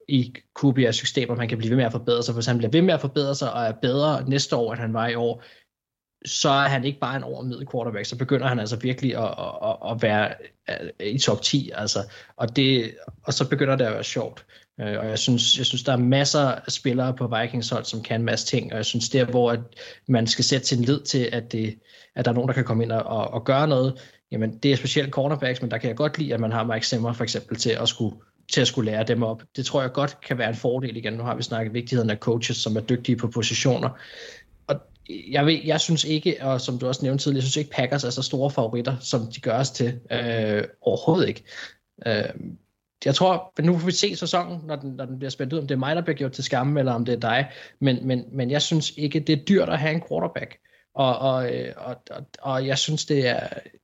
i 0.07 0.35
Kubiaks 0.53 0.97
system, 0.97 1.29
om 1.29 1.39
han 1.39 1.49
kan 1.49 1.57
blive 1.57 1.69
ved 1.69 1.77
med 1.77 1.85
at 1.85 1.91
forbedre 1.91 2.23
sig. 2.23 2.33
For 2.33 2.37
hvis 2.37 2.45
han 2.45 2.57
bliver 2.57 2.71
ved 2.71 2.81
med 2.81 2.93
at 2.93 3.01
forbedre 3.01 3.35
sig, 3.35 3.53
og 3.53 3.63
er 3.63 3.71
bedre 3.71 4.29
næste 4.29 4.55
år, 4.55 4.73
end 4.73 4.81
han 4.81 4.93
var 4.93 5.07
i 5.07 5.15
år, 5.15 5.43
så 6.25 6.49
er 6.49 6.67
han 6.67 6.85
ikke 6.85 6.99
bare 6.99 7.17
en 7.17 7.23
overmiddel 7.23 7.67
quarterback, 7.71 8.05
så 8.05 8.17
begynder 8.17 8.47
han 8.47 8.59
altså 8.59 8.75
virkelig 8.75 9.17
at, 9.17 9.33
at, 9.63 9.91
at 9.91 10.01
være 10.01 10.33
øh, 10.69 11.07
i 11.07 11.17
top 11.17 11.41
10, 11.41 11.71
altså, 11.75 11.99
og, 12.37 12.55
det, 12.55 12.95
og 13.23 13.33
så 13.33 13.49
begynder 13.49 13.75
det 13.75 13.85
at 13.85 13.93
være 13.93 14.03
sjovt. 14.03 14.45
Øh, 14.81 14.99
og 14.99 15.05
jeg 15.09 15.19
synes, 15.19 15.57
jeg 15.57 15.65
synes, 15.65 15.83
der 15.83 15.91
er 15.93 15.97
masser 15.97 16.39
af 16.39 16.71
spillere 16.71 17.13
på 17.13 17.35
Vikings 17.41 17.69
hold, 17.69 17.85
som 17.85 18.03
kan 18.03 18.21
en 18.21 18.25
masse 18.25 18.45
ting, 18.45 18.71
og 18.71 18.77
jeg 18.77 18.85
synes, 18.85 19.09
der 19.09 19.25
hvor 19.25 19.57
man 20.07 20.27
skal 20.27 20.45
sætte 20.45 20.67
sin 20.67 20.81
lid 20.81 21.01
til, 21.01 21.29
at, 21.31 21.51
det, 21.51 21.79
at 22.15 22.25
der 22.25 22.31
er 22.31 22.35
nogen, 22.35 22.47
der 22.47 22.53
kan 22.53 22.63
komme 22.63 22.83
ind 22.83 22.91
og, 22.91 23.03
og, 23.03 23.33
og 23.33 23.45
gøre 23.45 23.67
noget, 23.67 24.01
jamen 24.31 24.57
det 24.57 24.71
er 24.71 24.75
specielt 24.75 25.11
cornerbacks, 25.11 25.61
men 25.61 25.71
der 25.71 25.77
kan 25.77 25.87
jeg 25.87 25.97
godt 25.97 26.17
lide, 26.17 26.33
at 26.33 26.39
man 26.39 26.51
har 26.51 26.63
Mike 26.63 26.87
Zimmer 26.87 27.13
for 27.13 27.23
eksempel 27.23 27.57
til 27.57 27.69
at 27.69 27.89
skulle 27.89 28.15
til 28.51 28.61
at 28.61 28.67
skulle 28.67 28.91
lære 28.91 29.03
dem 29.03 29.23
op. 29.23 29.43
Det 29.55 29.65
tror 29.65 29.81
jeg 29.81 29.91
godt 29.91 30.21
kan 30.21 30.37
være 30.37 30.49
en 30.49 30.55
fordel 30.55 30.97
igen. 30.97 31.13
Nu 31.13 31.23
har 31.23 31.35
vi 31.35 31.43
snakket 31.43 31.73
vigtigheden 31.73 32.09
af 32.09 32.17
coaches, 32.17 32.57
som 32.57 32.77
er 32.77 32.81
dygtige 32.81 33.15
på 33.15 33.27
positioner 33.27 33.89
jeg, 35.09 35.45
ved, 35.45 35.59
jeg 35.65 35.81
synes 35.81 36.03
ikke, 36.03 36.37
og 36.41 36.61
som 36.61 36.79
du 36.79 36.87
også 36.87 37.03
nævnte 37.03 37.23
tidligere, 37.23 37.41
jeg 37.41 37.43
synes 37.43 37.57
ikke 37.57 37.71
Packers 37.71 38.03
er 38.03 38.09
så 38.09 38.21
store 38.21 38.51
favoritter, 38.51 38.97
som 38.99 39.31
de 39.35 39.41
gør 39.41 39.59
os 39.59 39.71
til. 39.71 39.99
Øh, 40.11 40.63
overhovedet 40.81 41.27
ikke. 41.27 41.43
Øh, 42.07 42.23
jeg 43.05 43.15
tror, 43.15 43.61
nu 43.61 43.77
får 43.77 43.85
vi 43.85 43.91
se 43.91 44.15
sæsonen, 44.15 44.59
når 44.63 44.75
den, 44.75 44.91
når 44.91 45.05
den 45.05 45.19
bliver 45.19 45.29
spændt 45.29 45.53
ud, 45.53 45.59
om 45.59 45.67
det 45.67 45.75
er 45.75 45.79
mig, 45.79 45.95
der 45.95 46.01
bliver 46.01 46.17
gjort 46.17 46.31
til 46.31 46.43
skamme, 46.43 46.79
eller 46.79 46.93
om 46.93 47.05
det 47.05 47.13
er 47.15 47.19
dig. 47.19 47.51
Men, 47.79 48.07
men, 48.07 48.25
men 48.31 48.51
jeg 48.51 48.61
synes 48.61 48.93
ikke, 48.97 49.19
det 49.19 49.39
er 49.39 49.45
dyrt 49.45 49.69
at 49.69 49.79
have 49.79 49.93
en 49.93 50.03
quarterback. 50.09 50.57
Og, 50.95 51.19
og, 51.19 51.55
øh, 51.55 51.73
og, 51.77 51.95
og, 52.11 52.25
og 52.41 52.67
jeg 52.67 52.77
synes, 52.77 53.05
det 53.05 53.27
er, 53.27 53.39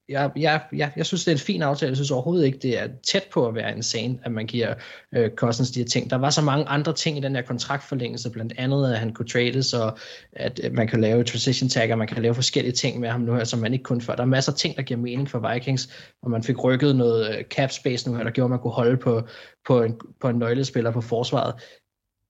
jeg, 0.09 0.31
jeg, 0.35 0.61
jeg, 0.73 0.91
jeg 0.95 1.05
synes, 1.05 1.25
det 1.25 1.31
er 1.31 1.35
en 1.35 1.39
fin 1.39 1.61
aftale. 1.61 1.89
Jeg 1.89 1.97
synes 1.97 2.11
overhovedet 2.11 2.45
ikke, 2.45 2.57
det 2.57 2.79
er 2.79 2.87
tæt 3.03 3.27
på 3.33 3.47
at 3.47 3.55
være 3.55 3.75
insane, 3.75 4.19
at 4.23 4.31
man 4.31 4.47
giver 4.47 4.73
øh, 5.15 5.31
Cousins 5.35 5.71
de 5.71 5.79
her 5.79 5.87
ting. 5.87 6.09
Der 6.09 6.15
var 6.15 6.29
så 6.29 6.41
mange 6.41 6.65
andre 6.65 6.93
ting 6.93 7.17
i 7.17 7.21
den 7.21 7.35
her 7.35 7.41
kontraktforlængelse, 7.41 8.29
blandt 8.29 8.53
andet, 8.57 8.93
at 8.93 8.99
han 8.99 9.13
kunne 9.13 9.27
trades, 9.27 9.73
og 9.73 9.97
at 10.33 10.59
øh, 10.63 10.73
man 10.73 10.87
kan 10.87 11.01
lave 11.01 11.23
transition 11.23 11.69
tag, 11.69 11.91
og 11.91 11.97
man 11.97 12.07
kan 12.07 12.21
lave 12.21 12.35
forskellige 12.35 12.73
ting 12.73 12.99
med 12.99 13.09
ham 13.09 13.21
nu 13.21 13.33
her, 13.33 13.43
som 13.43 13.59
man 13.59 13.73
ikke 13.73 13.83
kunne 13.83 14.01
før. 14.01 14.15
Der 14.15 14.23
er 14.23 14.27
masser 14.27 14.51
af 14.51 14.57
ting, 14.57 14.75
der 14.75 14.81
giver 14.81 14.99
mening 14.99 15.29
for 15.29 15.53
Vikings, 15.53 15.89
og 16.21 16.31
man 16.31 16.43
fik 16.43 16.63
rykket 16.63 16.95
noget 16.95 17.37
øh, 17.37 17.43
cap 17.43 17.71
space 17.71 18.09
nu 18.09 18.17
her, 18.17 18.23
der 18.23 18.31
gjorde, 18.31 18.45
at 18.45 18.49
man 18.49 18.59
kunne 18.59 18.73
holde 18.73 18.97
på, 18.97 19.21
på, 19.67 19.81
en, 19.81 19.99
på 20.21 20.29
en 20.29 20.35
nøglespiller 20.35 20.91
på 20.91 21.01
forsvaret 21.01 21.53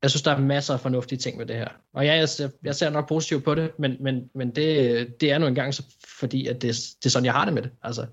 jeg 0.02 0.10
synes, 0.10 0.22
der 0.22 0.32
er 0.32 0.40
masser 0.40 0.74
af 0.74 0.80
fornuftige 0.80 1.20
ting 1.20 1.40
ved 1.40 1.46
det 1.46 1.56
her. 1.56 1.68
Og 1.94 2.06
ja, 2.06 2.14
jeg 2.14 2.30
ser, 2.30 2.50
jeg 2.64 2.76
ser 2.76 2.90
nok 2.90 3.08
positivt 3.08 3.44
på 3.44 3.56
det, 3.56 3.72
men, 3.80 3.98
men, 4.00 4.30
men 4.36 4.56
det, 4.56 5.22
det 5.22 5.32
er 5.32 5.38
nu 5.38 5.48
engang 5.48 5.74
så, 5.74 5.84
fordi, 6.20 6.48
at 6.48 6.62
det, 6.62 6.76
det 7.04 7.06
er 7.06 7.10
sådan, 7.10 7.26
jeg 7.26 7.34
har 7.34 7.46
det 7.46 7.54
med 7.54 7.62
det. 7.62 7.72
Altså. 7.84 8.06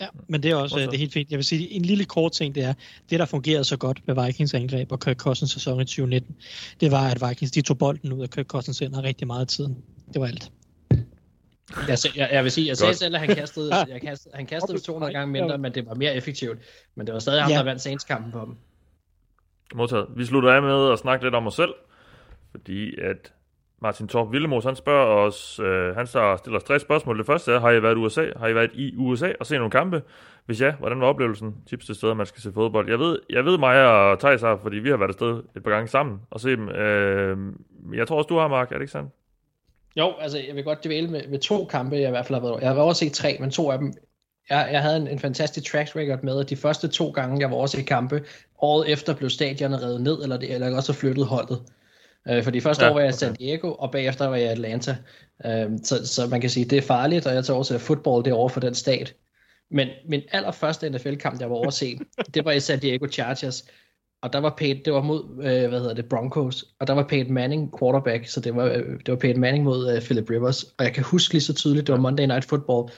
Ja, 0.00 0.06
men 0.28 0.42
det 0.42 0.50
er 0.50 0.54
også 0.54 0.78
det 0.78 0.94
er 0.94 0.98
helt 0.98 1.12
fint. 1.12 1.30
Jeg 1.30 1.36
vil 1.36 1.44
sige, 1.44 1.70
en 1.70 1.82
lille 1.82 2.04
kort 2.04 2.32
ting, 2.32 2.54
det 2.54 2.64
er, 2.64 2.74
det 3.10 3.18
der 3.18 3.24
fungerede 3.26 3.64
så 3.64 3.76
godt 3.76 4.00
med 4.06 4.26
Vikings 4.26 4.54
angreb 4.54 4.92
og 4.92 5.00
Kirk 5.00 5.16
Cousins 5.16 5.52
sæson 5.52 5.80
i 5.80 5.84
2019, 5.84 6.36
det 6.80 6.90
var, 6.90 7.08
at 7.08 7.28
Vikings 7.28 7.52
de 7.52 7.62
tog 7.62 7.78
bolden 7.78 8.12
ud 8.12 8.22
af 8.22 8.30
Kirk 8.30 8.46
Cousins 8.46 8.78
hænder 8.78 9.02
rigtig 9.02 9.26
meget 9.26 9.40
af 9.40 9.46
tiden. 9.46 9.76
Det 10.12 10.20
var 10.20 10.26
alt. 10.26 10.52
Jeg, 11.88 11.98
jeg, 12.16 12.28
jeg 12.32 12.44
vil 12.44 12.52
sige, 12.52 12.66
jeg 12.66 12.76
sagde 12.76 12.94
selv, 12.94 13.14
at 13.14 13.20
han 13.20 13.36
kastede, 13.36 13.74
jeg 13.92 14.00
kastede, 14.00 14.34
han 14.34 14.46
kastede 14.46 14.78
200 14.78 15.12
gange 15.12 15.32
mindre, 15.32 15.58
men 15.58 15.74
det 15.74 15.86
var 15.86 15.94
mere 15.94 16.14
effektivt. 16.14 16.58
Men 16.94 17.06
det 17.06 17.12
var 17.12 17.20
stadig 17.20 17.42
ham, 17.42 17.50
ja. 17.50 17.58
der 17.58 17.64
vandt 17.64 17.82
Saints-kampen 17.82 18.32
på 18.32 18.40
dem. 18.40 18.56
Modtaget. 19.74 20.06
Vi 20.16 20.24
slutter 20.24 20.52
af 20.52 20.62
med 20.62 20.92
at 20.92 20.98
snakke 20.98 21.24
lidt 21.24 21.34
om 21.34 21.46
os 21.46 21.54
selv, 21.54 21.74
fordi 22.50 23.00
at 23.00 23.32
Martin 23.82 24.08
Torp 24.08 24.32
Villemos, 24.32 24.64
han 24.64 24.76
spørger 24.76 25.06
os, 25.06 25.60
øh, 25.60 25.96
han 25.96 26.06
stiller 26.06 26.56
os 26.56 26.64
tre 26.64 26.78
spørgsmål. 26.78 27.18
Det 27.18 27.26
første 27.26 27.52
er, 27.52 27.60
har 27.60 27.70
I 27.70 27.82
været 27.82 27.94
i 27.94 27.98
USA? 27.98 28.26
Har 28.36 28.48
I 28.48 28.54
været 28.54 28.70
i 28.74 28.94
USA 28.96 29.32
og 29.40 29.46
set 29.46 29.58
nogle 29.58 29.70
kampe? 29.70 30.02
Hvis 30.46 30.60
ja, 30.60 30.72
hvordan 30.72 31.00
var 31.00 31.06
oplevelsen? 31.06 31.56
Tips 31.68 31.86
til 31.86 31.94
steder, 31.94 32.14
man 32.14 32.26
skal 32.26 32.42
se 32.42 32.52
fodbold. 32.52 32.88
Jeg 32.88 32.98
ved, 32.98 33.18
jeg 33.30 33.44
ved 33.44 33.58
mig 33.58 33.86
og 33.86 34.18
Thijs 34.18 34.40
har, 34.40 34.56
fordi 34.62 34.76
vi 34.76 34.90
har 34.90 34.96
været 34.96 35.08
afsted 35.08 35.42
et 35.56 35.62
par 35.62 35.70
gange 35.70 35.88
sammen 35.88 36.20
og 36.30 36.40
se 36.40 36.50
dem. 36.50 36.68
Øh, 36.68 37.36
jeg 37.94 38.08
tror 38.08 38.16
også, 38.16 38.28
du 38.28 38.38
har, 38.38 38.48
Mark. 38.48 38.68
Er 38.72 38.74
det 38.74 38.82
ikke 38.82 38.92
sandt? 38.92 39.10
Jo, 39.96 40.14
altså 40.20 40.38
jeg 40.48 40.56
vil 40.56 40.64
godt 40.64 40.84
dvæle 40.84 41.08
med, 41.08 41.28
med 41.28 41.38
to 41.38 41.64
kampe, 41.64 41.96
jeg 41.96 42.06
i 42.06 42.10
hvert 42.10 42.26
fald 42.26 42.40
har 42.40 42.48
været 42.48 42.60
Jeg 42.60 42.68
har 42.68 42.74
været 42.74 42.84
over 42.84 42.92
set 42.92 43.12
tre, 43.12 43.36
men 43.40 43.50
to 43.50 43.70
af 43.70 43.78
dem 43.78 43.92
jeg, 44.50 44.68
jeg 44.72 44.82
havde 44.82 44.96
en, 44.96 45.08
en 45.08 45.18
fantastisk 45.18 45.72
track 45.72 45.96
record 45.96 46.22
med, 46.22 46.40
at 46.40 46.50
de 46.50 46.56
første 46.56 46.88
to 46.88 47.10
gange, 47.10 47.40
jeg 47.40 47.50
var 47.50 47.56
også 47.56 47.78
i 47.78 47.82
kampe, 47.82 48.22
året 48.58 48.92
efter 48.92 49.14
blev 49.14 49.30
stadionet 49.30 49.82
revet 49.82 50.00
ned, 50.00 50.22
eller, 50.22 50.36
det, 50.36 50.54
eller 50.54 50.76
også 50.76 50.92
flyttet 50.92 51.26
holdet. 51.26 51.62
Øh, 52.28 52.44
for 52.44 52.50
de 52.50 52.60
første 52.60 52.84
ja, 52.84 52.90
år 52.90 52.94
var 52.94 53.00
jeg 53.00 53.10
i 53.10 53.12
San 53.12 53.34
Diego, 53.34 53.72
og 53.72 53.92
bagefter 53.92 54.26
var 54.26 54.36
jeg 54.36 54.46
i 54.46 54.48
Atlanta. 54.48 54.96
Øh, 55.46 55.70
så, 55.84 56.06
så 56.06 56.26
man 56.26 56.40
kan 56.40 56.50
sige, 56.50 56.64
det 56.64 56.78
er 56.78 56.82
farligt, 56.82 57.26
og 57.26 57.34
jeg 57.34 57.44
tager 57.44 57.58
også 57.58 57.74
at 57.74 57.80
fodbold 57.80 58.24
det 58.24 58.32
over 58.32 58.48
for 58.48 58.60
den 58.60 58.74
stat. 58.74 59.14
Men 59.70 59.88
min 60.08 60.22
allerførste 60.32 60.90
NFL-kamp, 60.90 61.40
jeg 61.40 61.50
var 61.50 61.56
overset, 61.56 61.98
det 62.34 62.44
var 62.44 62.52
i 62.52 62.60
San 62.60 62.78
Diego 62.78 63.06
Chargers. 63.06 63.64
Og 64.22 64.32
der 64.32 64.38
var 64.38 64.54
Peyton, 64.56 64.84
det 64.84 64.92
var 64.92 65.02
mod, 65.02 65.24
øh, 65.30 65.68
hvad 65.68 65.80
hedder 65.80 65.94
det, 65.94 66.08
Broncos. 66.08 66.64
Og 66.80 66.86
der 66.86 66.92
var 66.92 67.06
Peyton 67.08 67.34
Manning 67.34 67.78
quarterback, 67.78 68.26
så 68.26 68.40
det 68.40 68.56
var, 68.56 68.64
øh, 68.64 68.98
det 69.06 69.08
var 69.08 69.16
Peyton 69.16 69.40
Manning 69.40 69.64
mod 69.64 69.94
øh, 69.94 70.02
Philip 70.02 70.30
Rivers. 70.30 70.62
Og 70.62 70.84
jeg 70.84 70.94
kan 70.94 71.04
huske 71.04 71.34
lige 71.34 71.42
så 71.42 71.54
tydeligt, 71.54 71.86
det 71.86 71.92
var 71.92 72.00
Monday 72.00 72.26
Night 72.26 72.44
Football. 72.44 72.90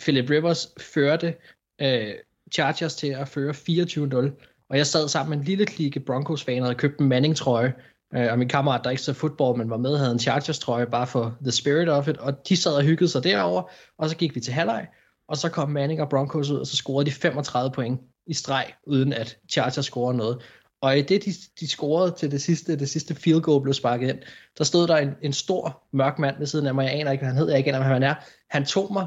Philip 0.00 0.30
Rivers 0.30 0.68
førte 0.80 1.34
øh, 1.80 2.14
Chargers 2.52 2.96
til 2.96 3.06
at 3.08 3.28
føre 3.28 3.50
24-0. 3.50 4.64
Og 4.70 4.76
jeg 4.76 4.86
sad 4.86 5.08
sammen 5.08 5.30
med 5.30 5.38
en 5.38 5.44
lille 5.44 5.66
klikke 5.66 6.00
Broncos-fan 6.00 6.58
og 6.58 6.66
havde 6.66 6.78
købt 6.78 7.00
en 7.00 7.08
Manning-trøje. 7.08 7.74
Øh, 8.14 8.32
og 8.32 8.38
min 8.38 8.48
kammerat, 8.48 8.80
der 8.84 8.90
ikke 8.90 9.02
så 9.02 9.12
fodbold, 9.12 9.58
men 9.58 9.70
var 9.70 9.76
med, 9.76 9.96
havde 9.98 10.12
en 10.12 10.18
Chargers-trøje 10.18 10.86
bare 10.86 11.06
for 11.06 11.36
the 11.42 11.52
spirit 11.52 11.88
of 11.88 12.08
it. 12.08 12.16
Og 12.16 12.48
de 12.48 12.56
sad 12.56 12.72
og 12.72 12.82
hyggede 12.82 13.10
sig 13.10 13.24
derover 13.24 13.70
og 13.98 14.08
så 14.08 14.16
gik 14.16 14.34
vi 14.34 14.40
til 14.40 14.52
halvleg. 14.52 14.86
Og 15.28 15.36
så 15.36 15.48
kom 15.48 15.70
Manning 15.70 16.00
og 16.00 16.08
Broncos 16.08 16.50
ud, 16.50 16.58
og 16.58 16.66
så 16.66 16.76
scorede 16.76 17.06
de 17.06 17.14
35 17.14 17.70
point 17.70 18.00
i 18.26 18.34
streg, 18.34 18.72
uden 18.86 19.12
at 19.12 19.38
Chargers 19.50 19.84
scorede 19.84 20.16
noget. 20.16 20.42
Og 20.80 20.98
i 20.98 21.02
det, 21.02 21.24
de, 21.24 21.32
de 21.60 21.68
scorede 21.68 22.14
til 22.18 22.30
det 22.30 22.42
sidste, 22.42 22.78
det 22.78 22.88
sidste 22.88 23.14
field 23.14 23.40
goal 23.40 23.62
blev 23.62 23.74
sparket 23.74 24.08
ind, 24.08 24.18
der 24.58 24.64
stod 24.64 24.86
der 24.86 24.96
en, 24.96 25.10
en 25.22 25.32
stor 25.32 25.82
mørk 25.92 26.18
mand 26.18 26.38
ved 26.38 26.46
siden 26.46 26.66
af 26.66 26.74
mig. 26.74 26.84
Jeg 26.84 26.92
aner 26.92 27.12
ikke, 27.12 27.22
hvad 27.22 27.32
han 27.32 27.38
hed. 27.38 27.46
Jeg 27.46 27.54
aner 27.54 27.58
ikke, 27.58 27.72
hvad 27.72 27.82
han 27.82 28.02
er. 28.02 28.14
Han 28.50 28.64
tog 28.64 28.92
mig 28.92 29.06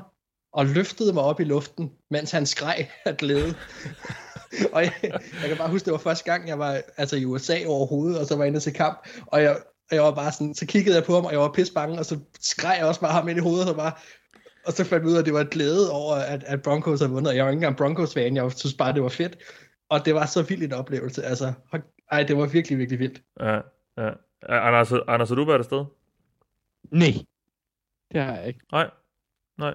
og 0.53 0.65
løftede 0.65 1.13
mig 1.13 1.23
op 1.23 1.39
i 1.39 1.43
luften, 1.43 1.91
mens 2.09 2.31
han 2.31 2.45
skreg 2.45 2.89
af 3.05 3.17
glæde. 3.17 3.55
og 4.73 4.83
jeg, 4.83 4.93
jeg 5.41 5.47
kan 5.47 5.57
bare 5.57 5.69
huske, 5.69 5.85
det 5.85 5.91
var 5.91 5.99
første 5.99 6.31
gang, 6.31 6.47
jeg 6.47 6.59
var 6.59 6.81
altså 6.97 7.15
i 7.15 7.25
USA 7.25 7.57
overhovedet, 7.67 8.19
og 8.19 8.25
så 8.25 8.35
var 8.35 8.43
jeg 8.43 8.47
inde 8.47 8.59
til 8.59 8.73
kamp, 8.73 9.07
og 9.25 9.41
jeg, 9.41 9.57
og 9.89 9.95
jeg 9.95 10.03
var 10.03 10.11
bare 10.11 10.31
sådan, 10.31 10.55
så 10.55 10.65
kiggede 10.65 10.95
jeg 10.95 11.03
på 11.03 11.13
ham, 11.13 11.25
og 11.25 11.31
jeg 11.31 11.39
var 11.39 11.51
pisse 11.51 11.73
bange, 11.73 11.99
og 11.99 12.05
så 12.05 12.19
skreg 12.41 12.75
jeg 12.79 12.87
også 12.87 13.01
bare 13.01 13.11
ham 13.11 13.27
ind 13.27 13.37
i 13.37 13.41
hovedet, 13.41 13.69
og 13.69 13.75
bare, 13.75 13.91
og 14.65 14.73
så 14.73 14.83
fandt 14.83 15.03
jeg 15.03 15.11
ud 15.11 15.15
af, 15.15 15.19
at 15.19 15.25
det 15.25 15.33
var 15.33 15.43
glæde 15.43 15.91
over, 15.91 16.15
at, 16.15 16.43
at 16.43 16.61
Broncos 16.61 16.99
havde 16.99 17.11
vundet. 17.11 17.35
Jeg 17.35 17.45
var 17.45 17.51
ikke 17.51 17.57
engang 17.57 17.77
Broncos-fan, 17.77 18.35
jeg 18.35 18.51
synes 18.51 18.73
bare, 18.73 18.93
det 18.93 19.03
var 19.03 19.09
fedt. 19.09 19.37
Og 19.89 20.05
det 20.05 20.15
var 20.15 20.25
så 20.25 20.41
vild 20.41 20.63
en 20.63 20.73
oplevelse. 20.73 21.23
Altså, 21.23 21.53
ej, 22.11 22.23
det 22.23 22.37
var 22.37 22.45
virkelig, 22.45 22.77
virkelig 22.77 22.99
vildt. 22.99 23.21
Ja, 23.39 23.59
ja. 23.97 24.11
Anders, 24.49 24.91
Anders, 25.07 25.29
har 25.29 25.35
du 25.35 25.45
været 25.45 25.59
afsted? 25.59 25.85
Nej, 26.91 27.13
det 28.11 28.21
har 28.21 28.35
jeg 28.35 28.47
ikke. 28.47 28.59
Nej, 28.71 28.89
nej. 29.57 29.73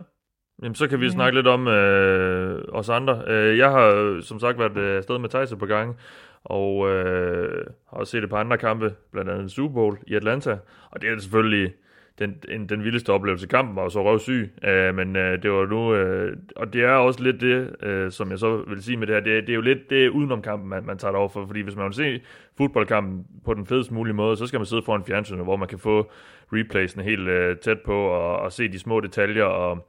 Jamen, 0.62 0.74
så 0.74 0.88
kan 0.88 1.00
vi 1.00 1.10
snakke 1.10 1.38
lidt 1.38 1.46
om 1.46 1.68
øh, 1.68 2.62
os 2.68 2.88
andre. 2.88 3.22
Øh, 3.26 3.58
jeg 3.58 3.70
har 3.70 4.20
som 4.20 4.40
sagt 4.40 4.58
været 4.58 4.76
øh, 4.76 4.96
afsted 4.96 5.18
med 5.18 5.28
Thijs 5.28 5.54
på 5.58 5.66
gang, 5.66 5.96
og 6.44 6.90
øh, 6.90 7.66
har 7.90 7.96
også 7.96 8.10
set 8.10 8.24
et 8.24 8.30
par 8.30 8.40
andre 8.40 8.58
kampe, 8.58 8.94
blandt 9.12 9.30
andet 9.30 9.50
Super 9.50 9.74
Bowl 9.74 9.98
i 10.06 10.14
Atlanta. 10.14 10.58
Og 10.90 11.02
det 11.02 11.10
er 11.10 11.18
selvfølgelig 11.18 11.72
den, 12.18 12.36
en, 12.48 12.68
den 12.68 12.84
vildeste 12.84 13.10
oplevelse. 13.10 13.46
Kampen 13.46 13.76
var 13.76 13.82
jo 13.82 13.88
så 13.88 14.04
røvsyg, 14.04 14.50
øh, 14.64 14.94
men 14.94 15.16
øh, 15.16 15.42
det 15.42 15.50
var 15.50 15.66
nu, 15.66 15.94
øh, 15.94 16.36
og 16.56 16.72
det 16.72 16.84
er 16.84 16.90
også 16.90 17.22
lidt 17.22 17.40
det, 17.40 17.76
øh, 17.82 18.10
som 18.10 18.30
jeg 18.30 18.38
så 18.38 18.56
vil 18.68 18.82
sige 18.82 18.96
med 18.96 19.06
det 19.06 19.14
her, 19.14 19.22
det, 19.22 19.42
det 19.42 19.50
er 19.52 19.54
jo 19.54 19.60
lidt 19.60 19.90
det 19.90 20.08
udenom 20.08 20.42
kampen, 20.42 20.68
man, 20.68 20.86
man 20.86 20.98
tager 20.98 21.12
det 21.12 21.18
over 21.18 21.28
for, 21.28 21.46
fordi 21.46 21.60
hvis 21.60 21.76
man 21.76 21.84
vil 21.84 21.94
se 21.94 22.20
fodboldkampen 22.58 23.26
på 23.44 23.54
den 23.54 23.66
fedest 23.66 23.92
mulige 23.92 24.14
måde, 24.14 24.36
så 24.36 24.46
skal 24.46 24.58
man 24.58 24.66
sidde 24.66 24.82
foran 24.82 25.04
fjernsynet, 25.06 25.44
hvor 25.44 25.56
man 25.56 25.68
kan 25.68 25.78
få 25.78 26.10
replaysene 26.52 27.04
helt 27.04 27.28
øh, 27.28 27.56
tæt 27.56 27.80
på, 27.80 28.06
og, 28.06 28.38
og 28.38 28.52
se 28.52 28.68
de 28.68 28.78
små 28.78 29.00
detaljer, 29.00 29.44
og 29.44 29.88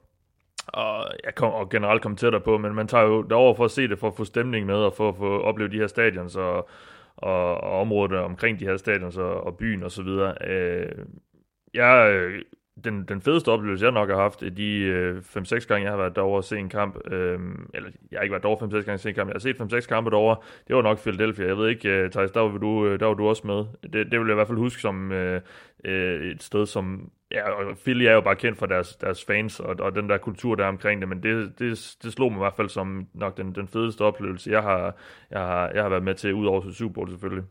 og, 0.67 1.11
jeg 1.23 1.35
kom, 1.35 1.53
og 1.53 1.69
generelt 1.69 2.01
komme 2.01 2.17
tættere 2.17 2.41
på, 2.41 2.57
men 2.57 2.75
man 2.75 2.87
tager 2.87 3.03
jo 3.03 3.21
derover 3.21 3.55
for 3.55 3.65
at 3.65 3.71
se 3.71 3.87
det, 3.87 3.99
for 3.99 4.07
at 4.07 4.15
få 4.17 4.25
stemning 4.25 4.65
med, 4.65 4.75
og 4.75 4.93
for 4.93 5.09
at 5.09 5.15
få 5.17 5.41
opleve 5.41 5.71
de 5.71 5.77
her 5.77 5.87
stadions, 5.87 6.35
og, 6.35 6.69
og, 7.17 7.61
og 7.61 7.81
området 7.81 8.17
omkring 8.17 8.59
de 8.59 8.65
her 8.65 8.77
stadions, 8.77 9.17
og, 9.17 9.43
og 9.43 9.57
byen 9.57 9.83
og 9.83 9.91
så 9.91 10.03
videre. 10.03 10.35
Øh, 10.47 11.05
jeg, 11.73 12.11
øh, 12.11 12.41
den, 12.83 13.05
den 13.07 13.21
fedeste 13.21 13.49
oplevelse, 13.49 13.85
jeg 13.85 13.93
nok 13.93 14.09
har 14.09 14.17
haft, 14.17 14.39
de 14.57 14.73
øh, 14.77 15.17
5-6 15.17 15.67
gange, 15.67 15.83
jeg 15.83 15.91
har 15.91 15.97
været 15.97 16.15
derovre 16.15 16.39
og 16.39 16.43
se 16.43 16.57
en 16.57 16.69
kamp, 16.69 17.11
øh, 17.11 17.39
eller 17.73 17.89
jeg 18.11 18.17
har 18.17 18.23
ikke 18.23 18.31
været 18.31 18.43
derovre 18.43 18.67
5-6 18.67 18.69
gange 18.71 18.93
og 18.93 18.99
se 18.99 19.09
en 19.09 19.15
kamp, 19.15 19.29
jeg 19.29 19.33
har 19.33 19.39
set 19.39 19.83
5-6 19.83 19.87
kampe 19.87 20.09
derovre, 20.09 20.37
det 20.67 20.75
var 20.75 20.81
nok 20.81 20.99
Philadelphia. 20.99 21.47
Jeg 21.47 21.57
ved 21.57 21.69
ikke, 21.69 21.89
øh, 21.89 22.11
Thijs, 22.11 22.31
der 22.31 22.39
var 22.39 22.57
du, 22.57 22.87
øh, 22.87 22.99
der 22.99 23.05
var 23.05 23.13
du 23.13 23.27
også 23.27 23.47
med. 23.47 23.65
Det, 23.83 24.11
det 24.11 24.19
vil 24.19 24.27
jeg 24.27 24.33
i 24.33 24.33
hvert 24.33 24.47
fald 24.47 24.57
huske 24.57 24.81
som 24.81 25.11
øh, 25.11 25.41
øh, 25.83 26.31
et 26.31 26.43
sted, 26.43 26.65
som 26.65 27.11
Ja, 27.31 27.49
og 27.49 27.77
Philly 27.77 28.03
er 28.03 28.11
jo 28.13 28.21
bare 28.21 28.35
kendt 28.35 28.57
for 28.57 28.65
deres, 28.65 28.95
deres 28.95 29.25
fans 29.25 29.59
og, 29.59 29.75
og 29.79 29.95
den 29.95 30.09
der 30.09 30.17
kultur, 30.17 30.55
der 30.55 30.63
er 30.63 30.67
omkring 30.67 31.01
det, 31.01 31.09
men 31.09 31.23
det, 31.23 31.59
det, 31.59 31.95
det 32.03 32.13
slog 32.13 32.31
mig 32.31 32.37
i 32.37 32.43
hvert 32.43 32.55
fald 32.55 32.69
som 32.69 33.07
nok 33.13 33.37
den, 33.37 33.55
den 33.55 33.67
fedeste 33.67 34.01
oplevelse, 34.01 34.51
jeg 34.51 34.61
har, 34.61 34.97
jeg 35.31 35.39
har, 35.39 35.71
jeg 35.73 35.83
har 35.83 35.89
været 35.89 36.03
med 36.03 36.15
til, 36.15 36.33
udover 36.33 36.61
til 36.61 36.73
Super 36.73 36.93
Bowl 36.93 37.09
selvfølgelig. 37.09 37.43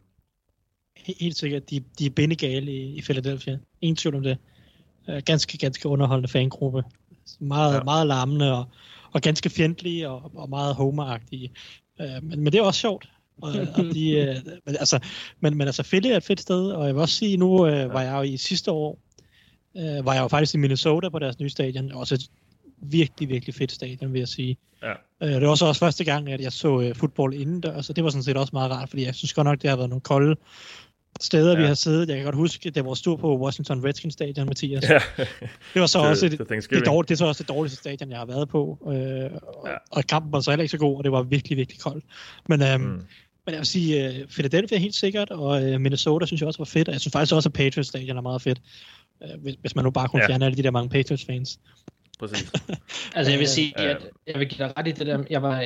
Helt 1.21 1.37
sikkert, 1.37 1.71
de, 1.71 1.85
de 1.99 2.07
er 2.07 2.11
bindegale 2.11 2.73
i, 2.73 2.99
i 2.99 3.03
Philadelphia. 3.03 3.59
Ingen 3.81 3.97
tvivl 3.97 4.15
om 4.15 4.23
det. 4.23 4.39
Uh, 5.09 5.19
ganske, 5.25 5.59
ganske 5.59 5.89
underholdende 5.89 6.29
fangruppe. 6.29 6.83
Meget, 7.41 7.75
ja. 7.75 7.83
meget 7.83 8.07
larmende 8.07 8.59
og, 8.59 8.65
og 9.13 9.21
ganske 9.21 9.51
fjendtlige 9.51 10.09
og, 10.09 10.31
og 10.35 10.49
meget 10.49 10.75
homeragtige. 10.75 11.51
Uh, 12.01 12.25
men, 12.25 12.41
men 12.41 12.53
det 12.53 12.55
er 12.55 12.63
også 12.63 12.81
sjovt. 12.81 13.09
og, 13.43 13.53
og 13.75 13.85
de, 13.95 14.37
uh, 14.47 14.53
men, 14.67 14.77
altså, 14.81 14.99
men, 15.41 15.57
men 15.57 15.67
altså 15.67 15.83
Philly 15.83 16.09
er 16.09 16.17
et 16.17 16.25
fedt 16.25 16.41
sted, 16.41 16.71
og 16.71 16.87
jeg 16.87 16.95
vil 16.95 17.03
også 17.03 17.15
sige, 17.15 17.37
nu 17.37 17.49
uh, 17.49 17.69
var 17.69 18.03
jeg 18.03 18.13
jo 18.13 18.23
i 18.23 18.37
sidste 18.37 18.71
år 18.71 18.99
øh, 19.77 20.07
var 20.07 20.15
jeg 20.15 20.23
jo 20.23 20.29
faktisk 20.29 20.55
i 20.55 20.59
Minnesota 20.59 21.09
på 21.09 21.19
deres 21.19 21.39
nye 21.41 21.49
stadion. 21.49 21.93
Også 21.93 22.15
et 22.15 22.31
virkelig, 22.83 23.29
virkelig 23.29 23.55
fedt 23.55 23.73
stadion, 23.73 24.13
vil 24.13 24.19
jeg 24.19 24.29
sige. 24.29 24.57
Ja. 24.83 24.93
Øh, 25.23 25.41
det 25.41 25.49
var 25.49 25.55
så 25.55 25.67
også 25.67 25.79
første 25.79 26.05
gang, 26.05 26.29
at 26.29 26.41
jeg 26.41 26.53
så 26.53 26.81
øh, 26.81 26.95
fodbold 26.95 27.35
indendørs, 27.35 27.87
så 27.87 27.93
det 27.93 28.05
var 28.05 28.11
sådan 28.11 28.23
set 28.23 28.37
også 28.37 28.51
meget 28.53 28.71
rart, 28.71 28.89
fordi 28.89 29.05
jeg 29.05 29.15
synes 29.15 29.35
godt 29.35 29.45
nok, 29.45 29.63
det 29.63 29.71
har 29.71 29.77
været 29.77 29.91
nogle 29.91 30.01
kolde 30.01 30.37
steder, 31.21 31.53
ja. 31.53 31.61
vi 31.61 31.67
har 31.67 31.75
siddet. 31.75 32.09
Jeg 32.09 32.17
kan 32.17 32.25
godt 32.25 32.35
huske, 32.35 32.71
det 32.71 32.85
var 32.85 32.95
stor 32.95 33.17
på 33.17 33.39
Washington 33.39 33.85
Redskins 33.85 34.15
stadion, 34.15 34.47
Mathias. 34.47 34.91
Ja. 34.91 35.01
Det 35.75 35.81
var 35.81 35.87
så 35.87 35.99
også 36.09 36.29
det, 36.29 36.39
det, 36.39 36.71
det, 36.71 36.87
dårligt, 36.87 37.09
det 37.09 37.15
er 37.15 37.19
så 37.19 37.27
også 37.27 37.43
det 37.43 37.49
dårligste 37.49 37.79
stadion, 37.79 38.11
jeg 38.11 38.19
har 38.19 38.27
været 38.27 38.49
på. 38.49 38.79
Øh, 38.89 38.97
ja. 38.97 39.29
Og 39.91 40.05
kampen 40.05 40.33
var 40.33 40.41
så 40.41 40.51
heller 40.51 40.63
ikke 40.63 40.71
så 40.71 40.79
god, 40.79 40.97
og 40.97 41.05
det 41.05 41.13
var 41.13 41.23
virkelig, 41.23 41.59
virkelig 41.59 41.81
koldt. 41.81 42.05
Men, 42.49 42.63
øhm, 42.63 42.81
mm. 42.81 42.89
men 42.89 43.03
jeg 43.47 43.59
vil 43.59 43.67
sige, 43.67 44.09
uh, 44.09 44.29
Philadelphia 44.29 44.77
er 44.77 44.81
helt 44.81 44.95
sikkert, 44.95 45.31
og 45.31 45.63
uh, 45.63 45.81
Minnesota 45.81 46.27
synes 46.27 46.41
jeg 46.41 46.47
også 46.47 46.59
var 46.59 46.65
fedt, 46.65 46.89
og 46.89 46.93
jeg 46.93 47.01
synes 47.01 47.13
faktisk 47.13 47.35
også, 47.35 47.49
at 47.49 47.53
Patriots 47.53 47.89
stadion 47.89 48.17
er 48.17 48.21
meget 48.21 48.43
fedt. 48.43 48.61
Øh, 49.23 49.43
hvis, 49.43 49.55
hvis 49.61 49.75
man 49.75 49.85
nu 49.85 49.91
bare 49.91 50.09
kunne 50.09 50.23
ja. 50.23 50.29
fjerne 50.29 50.45
alle 50.45 50.57
de 50.57 50.63
der 50.63 50.71
mange 50.71 50.89
Patriots-fans. 50.89 51.59
Præcis. 52.19 52.53
altså 53.17 53.31
jeg 53.31 53.41
vil 53.41 53.49
sige, 53.49 53.79
at 53.79 54.07
jeg 54.27 54.39
vil 54.39 54.49
give 54.49 54.67
dig 54.67 54.77
ret 54.79 54.89
i 54.89 54.93
det 54.93 55.07
der, 55.07 55.25
jeg 55.31 55.43
var, 55.43 55.65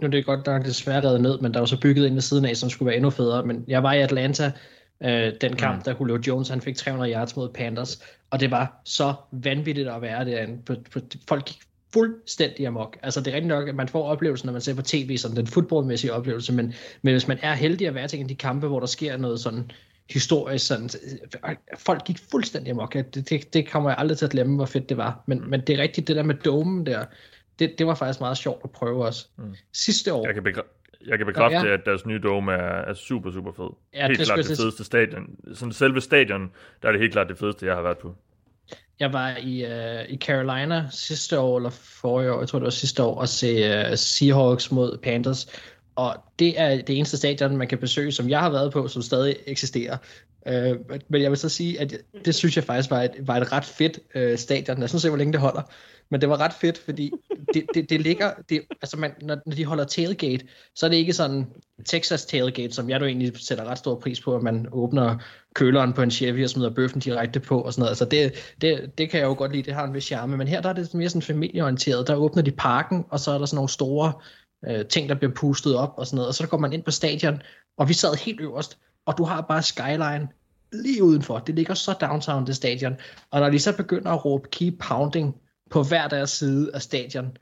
nu 0.00 0.06
er 0.06 0.10
det 0.10 0.26
godt 0.26 0.46
nok 0.46 0.64
desværre 0.64 1.04
reddet 1.04 1.20
ned, 1.20 1.38
men 1.38 1.54
der 1.54 1.58
var 1.58 1.66
så 1.66 1.80
bygget 1.80 2.06
ind 2.06 2.14
ved 2.14 2.22
siden 2.22 2.44
af, 2.44 2.56
som 2.56 2.70
skulle 2.70 2.86
være 2.86 2.96
endnu 2.96 3.10
federe, 3.10 3.46
men 3.46 3.64
jeg 3.68 3.82
var 3.82 3.92
i 3.92 4.00
Atlanta, 4.00 4.52
øh, 5.04 5.32
den 5.40 5.56
kamp, 5.56 5.76
mm. 5.76 5.82
der 5.82 5.94
Julio 6.00 6.20
Jones, 6.26 6.48
han 6.48 6.60
fik 6.60 6.76
300 6.76 7.12
yards 7.12 7.36
mod 7.36 7.48
Panthers, 7.48 8.02
og 8.30 8.40
det 8.40 8.50
var 8.50 8.80
så 8.84 9.14
vanvittigt 9.32 9.88
at 9.88 10.02
være 10.02 10.24
derinde. 10.24 10.82
Folk 11.28 11.44
gik 11.44 11.58
fuldstændig 11.92 12.66
amok. 12.66 12.98
Altså 13.02 13.20
det 13.20 13.30
er 13.30 13.34
rigtig 13.34 13.48
nok, 13.48 13.68
at 13.68 13.74
man 13.74 13.88
får 13.88 14.04
oplevelsen, 14.04 14.46
når 14.46 14.52
man 14.52 14.60
ser 14.60 14.74
på 14.74 14.82
tv, 14.82 15.16
som 15.16 15.34
den 15.34 15.46
fodboldmæssige 15.46 16.12
oplevelse, 16.12 16.52
men, 16.52 16.74
men 17.02 17.14
hvis 17.14 17.28
man 17.28 17.38
er 17.42 17.54
heldig 17.54 17.86
at 17.86 17.94
være 17.94 18.08
til 18.08 18.28
de 18.28 18.34
kampe, 18.34 18.66
hvor 18.66 18.80
der 18.80 18.86
sker 18.86 19.16
noget 19.16 19.40
sådan 19.40 19.70
historisk 20.10 20.66
sådan, 20.66 20.90
folk 21.78 22.04
gik 22.04 22.18
fuldstændig 22.30 22.70
amok. 22.70 22.94
Det, 22.94 23.30
det, 23.30 23.54
det 23.54 23.70
kommer 23.70 23.90
jeg 23.90 23.98
aldrig 23.98 24.18
til 24.18 24.24
at 24.24 24.30
glemme, 24.30 24.56
hvor 24.56 24.66
fedt 24.66 24.88
det 24.88 24.96
var. 24.96 25.22
Men, 25.26 25.38
mm. 25.38 25.46
men 25.46 25.60
det 25.60 25.78
er 25.78 25.82
rigtigt, 25.82 26.08
det 26.08 26.16
der 26.16 26.22
med 26.22 26.34
domen 26.34 26.86
der, 26.86 27.04
det, 27.58 27.78
det 27.78 27.86
var 27.86 27.94
faktisk 27.94 28.20
meget 28.20 28.38
sjovt 28.38 28.60
at 28.64 28.70
prøve 28.70 29.04
også. 29.04 29.26
Mm. 29.36 29.54
Sidste 29.72 30.12
år... 30.12 30.26
Jeg 30.26 30.34
kan, 30.34 30.46
bekræ- 30.46 30.77
jeg 31.06 31.18
kan 31.18 31.26
bekræfte, 31.26 31.58
ja, 31.58 31.66
ja. 31.66 31.72
at 31.72 31.80
deres 31.84 32.06
nye 32.06 32.20
dome 32.22 32.52
er, 32.52 32.84
er 32.90 32.94
super, 32.94 33.32
super 33.32 33.52
fed. 33.52 33.70
Ja, 33.94 34.06
helt 34.06 34.18
det 34.18 34.26
klart 34.26 34.38
det 34.38 34.56
fedeste 34.56 34.84
stadion. 34.84 35.26
Sådan 35.54 35.72
selve 35.72 36.00
stadion, 36.00 36.50
der 36.82 36.88
er 36.88 36.92
det 36.92 37.00
helt 37.00 37.12
klart 37.12 37.28
det 37.28 37.38
fedeste, 37.38 37.66
jeg 37.66 37.74
har 37.74 37.82
været 37.82 37.98
på. 37.98 38.14
Jeg 39.00 39.12
var 39.12 39.36
i, 39.36 39.64
uh, 39.64 40.10
i 40.10 40.16
Carolina 40.16 40.86
sidste 40.90 41.38
år, 41.38 41.56
eller 41.56 41.70
forrige 41.70 42.32
år, 42.32 42.38
jeg 42.40 42.48
tror 42.48 42.58
det 42.58 42.64
var 42.64 42.70
sidste 42.70 43.02
år, 43.02 43.20
og 43.20 43.28
se 43.28 43.80
uh, 43.90 43.96
Seahawks 43.96 44.72
mod 44.72 44.98
Panthers. 44.98 45.46
Og 45.98 46.16
det 46.38 46.60
er 46.60 46.82
det 46.82 46.96
eneste 46.96 47.16
stadion, 47.16 47.56
man 47.56 47.68
kan 47.68 47.78
besøge, 47.78 48.12
som 48.12 48.28
jeg 48.28 48.40
har 48.40 48.50
været 48.50 48.72
på, 48.72 48.88
som 48.88 49.02
stadig 49.02 49.36
eksisterer. 49.46 49.96
Øh, 50.48 50.76
men 51.08 51.22
jeg 51.22 51.30
vil 51.30 51.38
så 51.38 51.48
sige, 51.48 51.80
at 51.80 51.96
det 52.24 52.34
synes 52.34 52.56
jeg 52.56 52.64
faktisk 52.64 52.90
var 52.90 53.02
et, 53.02 53.12
var 53.20 53.36
et 53.36 53.52
ret 53.52 53.64
fedt 53.64 53.98
øh, 54.14 54.38
stadion. 54.38 54.80
Jeg 54.80 54.88
synes 54.88 55.02
se, 55.02 55.08
hvor 55.08 55.18
længe 55.18 55.32
det 55.32 55.40
holder. 55.40 55.62
Men 56.10 56.20
det 56.20 56.28
var 56.28 56.40
ret 56.40 56.52
fedt, 56.52 56.78
fordi 56.78 57.12
det, 57.54 57.64
det, 57.74 57.90
det 57.90 58.00
ligger... 58.00 58.32
Det, 58.48 58.60
altså 58.70 58.96
man, 58.96 59.12
når, 59.22 59.36
når 59.46 59.54
de 59.54 59.64
holder 59.64 59.84
tailgate, 59.84 60.46
så 60.74 60.86
er 60.86 60.90
det 60.90 60.96
ikke 60.96 61.12
sådan 61.12 61.46
Texas 61.86 62.26
tailgate, 62.26 62.74
som 62.74 62.90
jeg 62.90 63.00
jo 63.00 63.06
egentlig 63.06 63.32
sætter 63.36 63.64
ret 63.64 63.78
stor 63.78 63.94
pris 63.94 64.20
på, 64.20 64.36
at 64.36 64.42
man 64.42 64.66
åbner 64.72 65.18
køleren 65.54 65.92
på 65.92 66.02
en 66.02 66.10
Chevy 66.10 66.44
og 66.44 66.50
smider 66.50 66.70
bøffen 66.70 67.00
direkte 67.00 67.40
på 67.40 67.60
og 67.60 67.72
sådan 67.72 67.80
noget. 67.80 67.90
Altså 67.90 68.04
det, 68.04 68.54
det, 68.60 68.98
det 68.98 69.10
kan 69.10 69.20
jeg 69.20 69.26
jo 69.26 69.34
godt 69.34 69.52
lide, 69.52 69.62
det 69.62 69.74
har 69.74 69.84
en 69.84 69.94
vis 69.94 70.04
charme. 70.04 70.36
Men 70.36 70.48
her 70.48 70.60
der 70.60 70.68
er 70.68 70.72
det 70.72 70.94
mere 70.94 71.08
sådan 71.08 71.22
familieorienteret. 71.22 72.06
Der 72.06 72.14
åbner 72.14 72.42
de 72.42 72.52
parken, 72.52 73.04
og 73.10 73.20
så 73.20 73.30
er 73.30 73.38
der 73.38 73.46
sådan 73.46 73.56
nogle 73.56 73.68
store 73.68 74.12
øh, 74.66 74.86
ting, 74.86 75.08
der 75.08 75.14
bliver 75.14 75.34
pustet 75.34 75.76
op 75.76 75.94
og 75.96 76.06
sådan 76.06 76.16
noget. 76.16 76.28
Og 76.28 76.34
så 76.34 76.46
går 76.46 76.58
man 76.58 76.72
ind 76.72 76.82
på 76.82 76.90
stadion, 76.90 77.42
og 77.76 77.88
vi 77.88 77.94
sad 77.94 78.14
helt 78.14 78.40
øverst, 78.40 78.78
og 79.06 79.18
du 79.18 79.24
har 79.24 79.40
bare 79.40 79.62
skyline 79.62 80.28
lige 80.72 81.02
udenfor. 81.02 81.38
Det 81.38 81.54
ligger 81.54 81.74
så 81.74 81.92
downtown, 82.00 82.46
det 82.46 82.56
stadion. 82.56 82.96
Og 83.30 83.40
når 83.40 83.50
de 83.50 83.58
så 83.58 83.76
begynder 83.76 84.10
at 84.10 84.24
råbe 84.24 84.48
keep 84.48 84.74
pounding 84.78 85.40
på 85.70 85.82
hver 85.82 86.08
deres 86.08 86.30
side 86.30 86.70
af 86.74 86.82
stadion, 86.82 87.36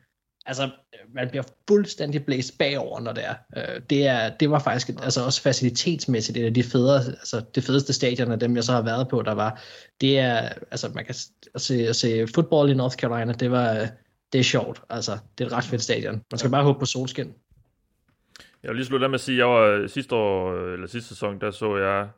altså, 0.46 0.62
øh, 0.64 1.14
man 1.14 1.28
bliver 1.28 1.44
fuldstændig 1.68 2.24
blæst 2.24 2.58
bagover, 2.58 3.00
når 3.00 3.12
det 3.12 3.24
er. 3.24 3.34
Øh, 3.56 3.80
det, 3.90 4.06
er, 4.06 4.36
det 4.36 4.50
var 4.50 4.58
faktisk, 4.58 4.88
altså 4.88 5.24
også 5.24 5.42
facilitetsmæssigt, 5.42 6.38
et 6.38 6.44
af 6.44 6.54
de 6.54 6.62
federe, 6.62 7.04
altså 7.06 7.42
det 7.54 7.64
fedeste 7.64 7.92
stadion 7.92 8.32
af 8.32 8.38
dem, 8.38 8.56
jeg 8.56 8.64
så 8.64 8.72
har 8.72 8.82
været 8.82 9.08
på, 9.08 9.22
der 9.22 9.32
var, 9.32 9.62
det 10.00 10.18
er, 10.18 10.48
altså 10.70 10.88
man 10.94 11.04
kan 11.04 11.14
se, 11.56 11.94
se 11.94 12.26
fodbold 12.34 12.70
i 12.70 12.74
North 12.74 12.96
Carolina, 12.96 13.32
det 13.32 13.50
var, 13.50 13.72
øh, 13.72 13.88
det, 14.36 14.40
er 14.40 14.44
sjovt. 14.44 14.82
Altså, 14.90 15.12
det 15.38 15.44
er 15.44 15.48
et 15.48 15.52
ret 15.52 15.64
fedt 15.64 15.82
stadion. 15.82 16.22
Man 16.30 16.38
skal 16.38 16.50
bare 16.50 16.64
håbe 16.64 16.78
på 16.78 16.84
solskin. 16.86 17.34
Jeg 18.62 18.68
vil 18.68 18.76
lige 18.76 18.86
slutte 18.86 19.04
af 19.06 19.10
med 19.10 19.14
at 19.14 19.20
sige, 19.20 19.34
at 19.34 19.38
jeg 19.38 19.46
var 19.46 19.86
sidste 19.86 20.14
år, 20.14 20.54
eller 20.72 20.86
sidste 20.86 21.08
sæson, 21.08 21.40
der 21.40 21.50
så 21.50 21.76
jeg 21.76 22.08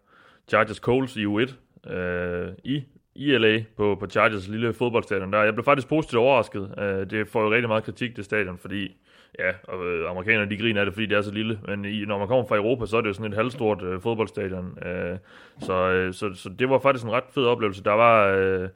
Chargers 0.48 0.76
Coles 0.76 1.16
i 1.16 1.24
U1 1.26 1.52
øh, 1.92 2.48
i, 2.64 2.82
i 3.14 3.38
LA 3.38 3.64
på, 3.76 3.96
på 4.00 4.06
Chargers 4.06 4.48
lille 4.48 4.74
fodboldstadion 4.74 5.32
der. 5.32 5.42
Jeg 5.42 5.54
blev 5.54 5.64
faktisk 5.64 5.88
positivt 5.88 6.20
overrasket. 6.20 6.74
Øh, 6.78 7.10
det 7.10 7.28
får 7.28 7.42
jo 7.42 7.50
rigtig 7.50 7.68
meget 7.68 7.84
kritik, 7.84 8.16
det 8.16 8.24
stadion, 8.24 8.58
fordi 8.58 8.96
ja, 9.38 9.50
og, 9.68 9.86
øh, 9.86 10.10
amerikanerne 10.10 10.50
de 10.50 10.58
griner 10.58 10.80
af 10.80 10.86
det, 10.86 10.94
fordi 10.94 11.06
det 11.06 11.16
er 11.16 11.22
så 11.22 11.32
lille, 11.32 11.58
men 11.66 11.84
i, 11.84 12.04
når 12.04 12.18
man 12.18 12.28
kommer 12.28 12.46
fra 12.46 12.56
Europa, 12.56 12.86
så 12.86 12.96
er 12.96 13.00
det 13.00 13.08
jo 13.08 13.14
sådan 13.14 13.32
et 13.32 13.38
halvstort 13.38 13.82
øh, 13.82 14.00
fodboldstadion. 14.00 14.78
Øh, 14.86 15.18
så, 15.60 15.74
øh, 15.74 16.14
så, 16.14 16.30
så 16.34 16.48
det 16.58 16.70
var 16.70 16.78
faktisk 16.78 17.04
en 17.04 17.12
ret 17.12 17.24
fed 17.34 17.44
oplevelse. 17.44 17.84
Der 17.84 17.92
var... 17.92 18.26
Øh, 18.26 18.68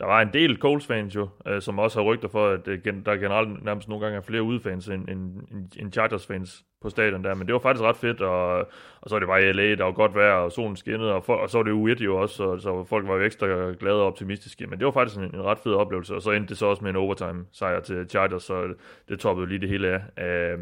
der 0.00 0.06
var 0.06 0.20
en 0.20 0.32
del 0.32 0.56
Coles 0.56 0.86
fans 0.86 1.14
jo, 1.14 1.28
øh, 1.46 1.62
som 1.62 1.78
også 1.78 1.98
har 1.98 2.04
rygter 2.04 2.28
for, 2.28 2.48
at 2.48 2.68
øh, 2.68 2.78
der 3.06 3.16
generelt 3.16 3.64
nærmest 3.64 3.88
nogle 3.88 4.04
gange 4.04 4.16
er 4.16 4.22
flere 4.22 4.42
udefans 4.42 4.88
end, 4.88 5.08
end, 5.08 5.42
end 5.80 5.92
Chargers 5.92 6.26
fans 6.26 6.64
på 6.82 6.90
stadion 6.90 7.24
der, 7.24 7.34
men 7.34 7.46
det 7.46 7.52
var 7.52 7.58
faktisk 7.58 7.82
ret 7.82 7.96
fedt, 7.96 8.20
og, 8.20 8.58
og 9.00 9.08
så 9.08 9.14
var 9.14 9.18
det 9.18 9.28
bare 9.28 9.48
i 9.48 9.52
LA, 9.52 9.74
der 9.74 9.84
var 9.84 9.92
godt 9.92 10.14
vejr, 10.14 10.32
og 10.32 10.52
solen 10.52 10.76
skinnede, 10.76 11.14
og, 11.14 11.24
for, 11.24 11.34
og 11.34 11.50
så 11.50 11.58
var 11.58 11.62
det 11.62 11.72
u 11.72 11.86
jo 11.86 12.20
også, 12.20 12.34
så, 12.34 12.58
så 12.58 12.84
folk 12.84 13.08
var 13.08 13.14
jo 13.14 13.22
ekstra 13.22 13.46
glade 13.72 14.00
og 14.00 14.06
optimistiske, 14.06 14.66
men 14.66 14.78
det 14.78 14.84
var 14.84 14.92
faktisk 14.92 15.18
en, 15.18 15.34
en 15.34 15.42
ret 15.42 15.58
fed 15.58 15.72
oplevelse, 15.72 16.14
og 16.14 16.22
så 16.22 16.30
endte 16.30 16.48
det 16.48 16.58
så 16.58 16.66
også 16.66 16.82
med 16.82 16.90
en 16.90 16.96
overtime 16.96 17.46
sejr 17.52 17.80
til 17.80 18.08
Chargers, 18.08 18.42
så 18.42 18.74
det 19.08 19.20
toppede 19.20 19.48
lige 19.48 19.58
det 19.58 19.68
hele 19.68 19.88
af. 20.16 20.24
Øh, 20.24 20.58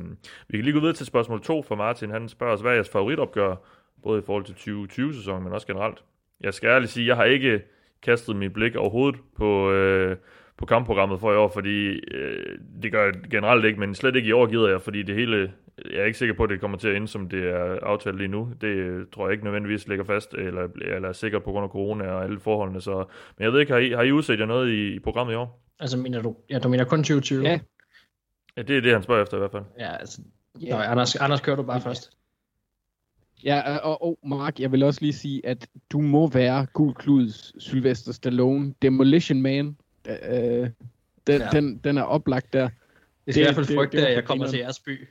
vi 0.49 0.57
kan 0.57 0.65
lige 0.65 0.75
gå 0.75 0.81
videre 0.81 0.95
til 0.95 1.07
spørgsmål 1.07 1.41
2 1.41 1.63
fra 1.63 1.75
Martin, 1.75 2.11
han 2.11 2.29
spørger 2.29 2.53
os, 2.53 2.61
hvad 2.61 2.71
er 2.71 2.75
jeres 2.75 2.91
favoritopgør, 2.91 3.57
både 4.03 4.19
i 4.19 4.23
forhold 4.27 4.45
til 4.45 4.55
2020-sæsonen, 4.55 5.45
men 5.45 5.53
også 5.53 5.67
generelt. 5.67 6.05
Jeg 6.41 6.55
skal 6.55 6.69
ærligt 6.69 6.91
sige, 6.91 7.07
jeg 7.07 7.17
har 7.17 7.25
ikke 7.25 7.63
kastet 8.03 8.37
mit 8.37 8.53
blik 8.53 8.77
overhovedet 8.77 9.21
på, 9.37 9.71
øh, 9.73 10.17
på 10.57 10.67
kampprogrammet 10.67 11.21
for 11.21 11.33
i 11.33 11.37
år, 11.37 11.49
fordi 11.49 12.01
øh, 12.15 12.59
det 12.83 12.93
gør 12.93 13.05
jeg 13.05 13.15
generelt 13.31 13.65
ikke, 13.65 13.81
men 13.81 13.95
slet 13.95 14.17
ikke 14.17 14.29
i 14.29 14.33
år 14.33 14.47
gider 14.47 14.69
jeg, 14.69 14.83
fordi 14.83 15.03
det 15.03 15.15
hele, 15.15 15.53
jeg 15.91 16.01
er 16.01 16.05
ikke 16.05 16.19
sikker 16.19 16.35
på, 16.35 16.45
at 16.45 16.51
det 16.51 16.61
kommer 16.61 16.79
til 16.79 16.89
at 16.89 16.97
ende, 16.97 17.09
som 17.09 17.29
det 17.29 17.45
er 17.51 17.79
aftalt 17.83 18.17
lige 18.17 18.29
nu. 18.29 18.49
Det 18.61 18.69
øh, 18.69 19.07
tror 19.15 19.27
jeg 19.27 19.33
ikke 19.33 19.45
nødvendigvis 19.45 19.89
ligger 19.89 20.05
fast, 20.05 20.35
eller, 20.35 20.69
eller 20.81 21.09
er 21.09 21.13
sikkert 21.13 21.43
på 21.43 21.51
grund 21.51 21.65
af 21.65 21.71
corona 21.71 22.11
og 22.11 22.25
alle 22.25 22.41
forholdene. 22.41 22.81
Så, 22.81 23.05
men 23.39 23.45
jeg 23.45 23.53
ved 23.53 23.61
ikke, 23.61 23.73
har 23.73 23.81
I, 23.81 23.91
har 23.91 24.03
I 24.03 24.13
udset 24.13 24.41
jer 24.41 24.47
noget 24.47 24.69
i, 24.71 24.95
i 24.95 24.99
programmet 24.99 25.33
i 25.33 25.37
år? 25.37 25.65
Altså, 25.81 25.99
mener 25.99 26.23
du, 26.23 26.37
ja, 26.51 26.59
du 26.59 26.69
mener 26.69 26.85
kun 26.85 26.99
2020? 26.99 27.43
Ja. 27.43 27.59
Ja, 28.57 28.63
det 28.63 28.77
er 28.77 28.81
det, 28.81 28.93
han 28.93 29.03
spørger 29.03 29.23
efter 29.23 29.37
i 29.37 29.39
hvert 29.41 29.51
fald. 29.51 29.65
Ja, 29.79 29.97
altså, 29.97 30.21
yeah. 30.63 30.79
Nå, 30.79 30.85
Anders, 30.85 31.17
Anders, 31.17 31.41
kører 31.41 31.57
du 31.57 31.63
bare 31.63 31.77
yeah. 31.77 31.85
først. 31.85 32.11
Ja, 33.45 33.77
og, 33.77 34.03
og 34.03 34.19
Mark, 34.25 34.61
jeg 34.61 34.73
vil 34.73 34.83
også 34.83 35.01
lige 35.01 35.13
sige, 35.13 35.47
at 35.47 35.69
du 35.91 36.01
må 36.01 36.29
være 36.29 36.67
Gul 36.73 36.95
Kluds 36.95 37.63
Sylvester 37.63 38.13
Stallone, 38.13 38.75
Demolition 38.83 39.43
Man. 39.43 39.77
Øh, 40.09 40.69
den, 41.27 41.41
ja. 41.41 41.49
den, 41.53 41.81
den 41.85 41.99
er 41.99 42.03
oplagt 42.03 42.53
der. 42.53 42.69
Det 43.27 43.35
skal 43.35 43.43
i 43.43 43.47
hvert 43.47 43.55
fald 43.55 43.77
frygte, 43.77 44.07
at 44.07 44.15
jeg 44.15 44.25
kommer 44.25 44.47
til 44.47 44.59
jeres 44.59 44.81
by. 44.81 45.09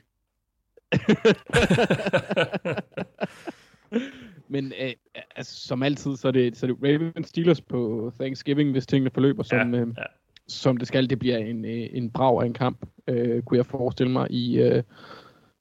Men 4.48 4.72
øh, 4.80 4.92
altså, 5.36 5.66
som 5.66 5.82
altid, 5.82 6.16
så 6.16 6.28
er, 6.28 6.32
det, 6.32 6.56
så 6.56 6.66
er 6.66 6.70
det 6.70 6.78
Ravens 6.82 7.28
Steelers 7.28 7.60
på 7.60 8.12
Thanksgiving, 8.20 8.72
hvis 8.72 8.86
tingene 8.86 9.10
forløber, 9.10 9.42
som, 9.42 9.74
ja, 9.74 9.80
øh, 9.80 9.88
ja. 9.98 10.02
som 10.48 10.76
det 10.76 10.88
skal. 10.88 11.10
Det 11.10 11.18
bliver 11.18 11.38
en, 11.38 11.64
øh, 11.64 11.88
en 11.92 12.10
brav 12.10 12.40
af 12.42 12.46
en 12.46 12.54
kamp, 12.54 12.86
øh, 13.08 13.42
kunne 13.42 13.56
jeg 13.56 13.66
forestille 13.66 14.12
mig, 14.12 14.30
i, 14.30 14.58
øh, 14.58 14.82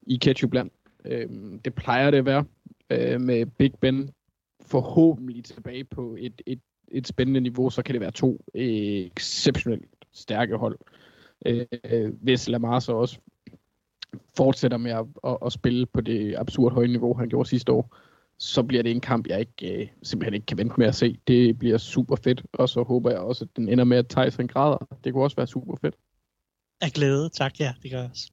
i 0.02 0.18
Ketchupland. 0.18 0.72
Øh, 1.06 1.30
det 1.66 1.74
plejer 1.74 2.12
det 2.12 2.18
at 2.18 2.26
være 2.26 2.46
øh, 2.90 3.22
med 3.22 3.46
Big 3.46 3.74
Ben 3.82 4.10
forhåbentlig 4.62 5.44
tilbage 5.44 5.84
på 5.84 6.16
et, 6.20 6.42
et, 6.46 6.60
et 6.88 7.08
spændende 7.08 7.40
niveau, 7.40 7.70
så 7.70 7.84
kan 7.84 7.94
det 7.94 8.02
være 8.02 8.12
to 8.12 8.46
exceptionelt 8.54 10.06
stærke 10.14 10.58
hold. 10.58 10.80
Øh, 11.46 12.14
hvis 12.22 12.50
Lamar 12.50 12.80
så 12.80 12.94
også 12.94 13.20
fortsætter 14.38 14.78
med 14.78 14.92
at, 14.92 15.06
at, 15.24 15.38
at 15.46 15.52
spille 15.52 15.86
på 15.86 16.02
det 16.02 16.36
absurd 16.38 16.74
høje 16.74 16.88
niveau, 16.88 17.14
han 17.14 17.30
gjorde 17.30 17.50
sidste 17.50 17.72
år, 17.72 17.98
så 18.40 18.64
bliver 18.64 18.84
det 18.84 18.92
en 18.92 19.02
kamp, 19.02 19.28
jeg 19.28 19.40
ikke, 19.40 19.82
øh, 19.82 19.88
simpelthen 20.04 20.34
ikke 20.34 20.46
kan 20.46 20.58
vente 20.58 20.76
med 20.78 20.88
at 20.88 20.96
se. 20.96 21.20
Det 21.28 21.60
bliver 21.60 21.78
super 21.78 22.16
fedt, 22.16 22.46
og 22.54 22.70
så 22.70 22.84
håber 22.84 23.10
jeg 23.10 23.20
også, 23.20 23.46
at 23.46 23.50
den 23.56 23.70
ender 23.70 23.84
med, 23.84 23.98
at 23.98 24.08
Tyson 24.08 24.48
græder. 24.48 24.78
Det 25.04 25.14
kunne 25.14 25.24
også 25.24 25.36
være 25.36 25.48
super 25.48 25.76
fedt. 25.82 25.96
Af 26.82 26.92
glæde, 26.92 27.30
tak, 27.30 27.60
ja, 27.60 27.74
det 27.84 27.92
gør 27.92 27.98
jeg 28.00 28.10
også. 28.10 28.32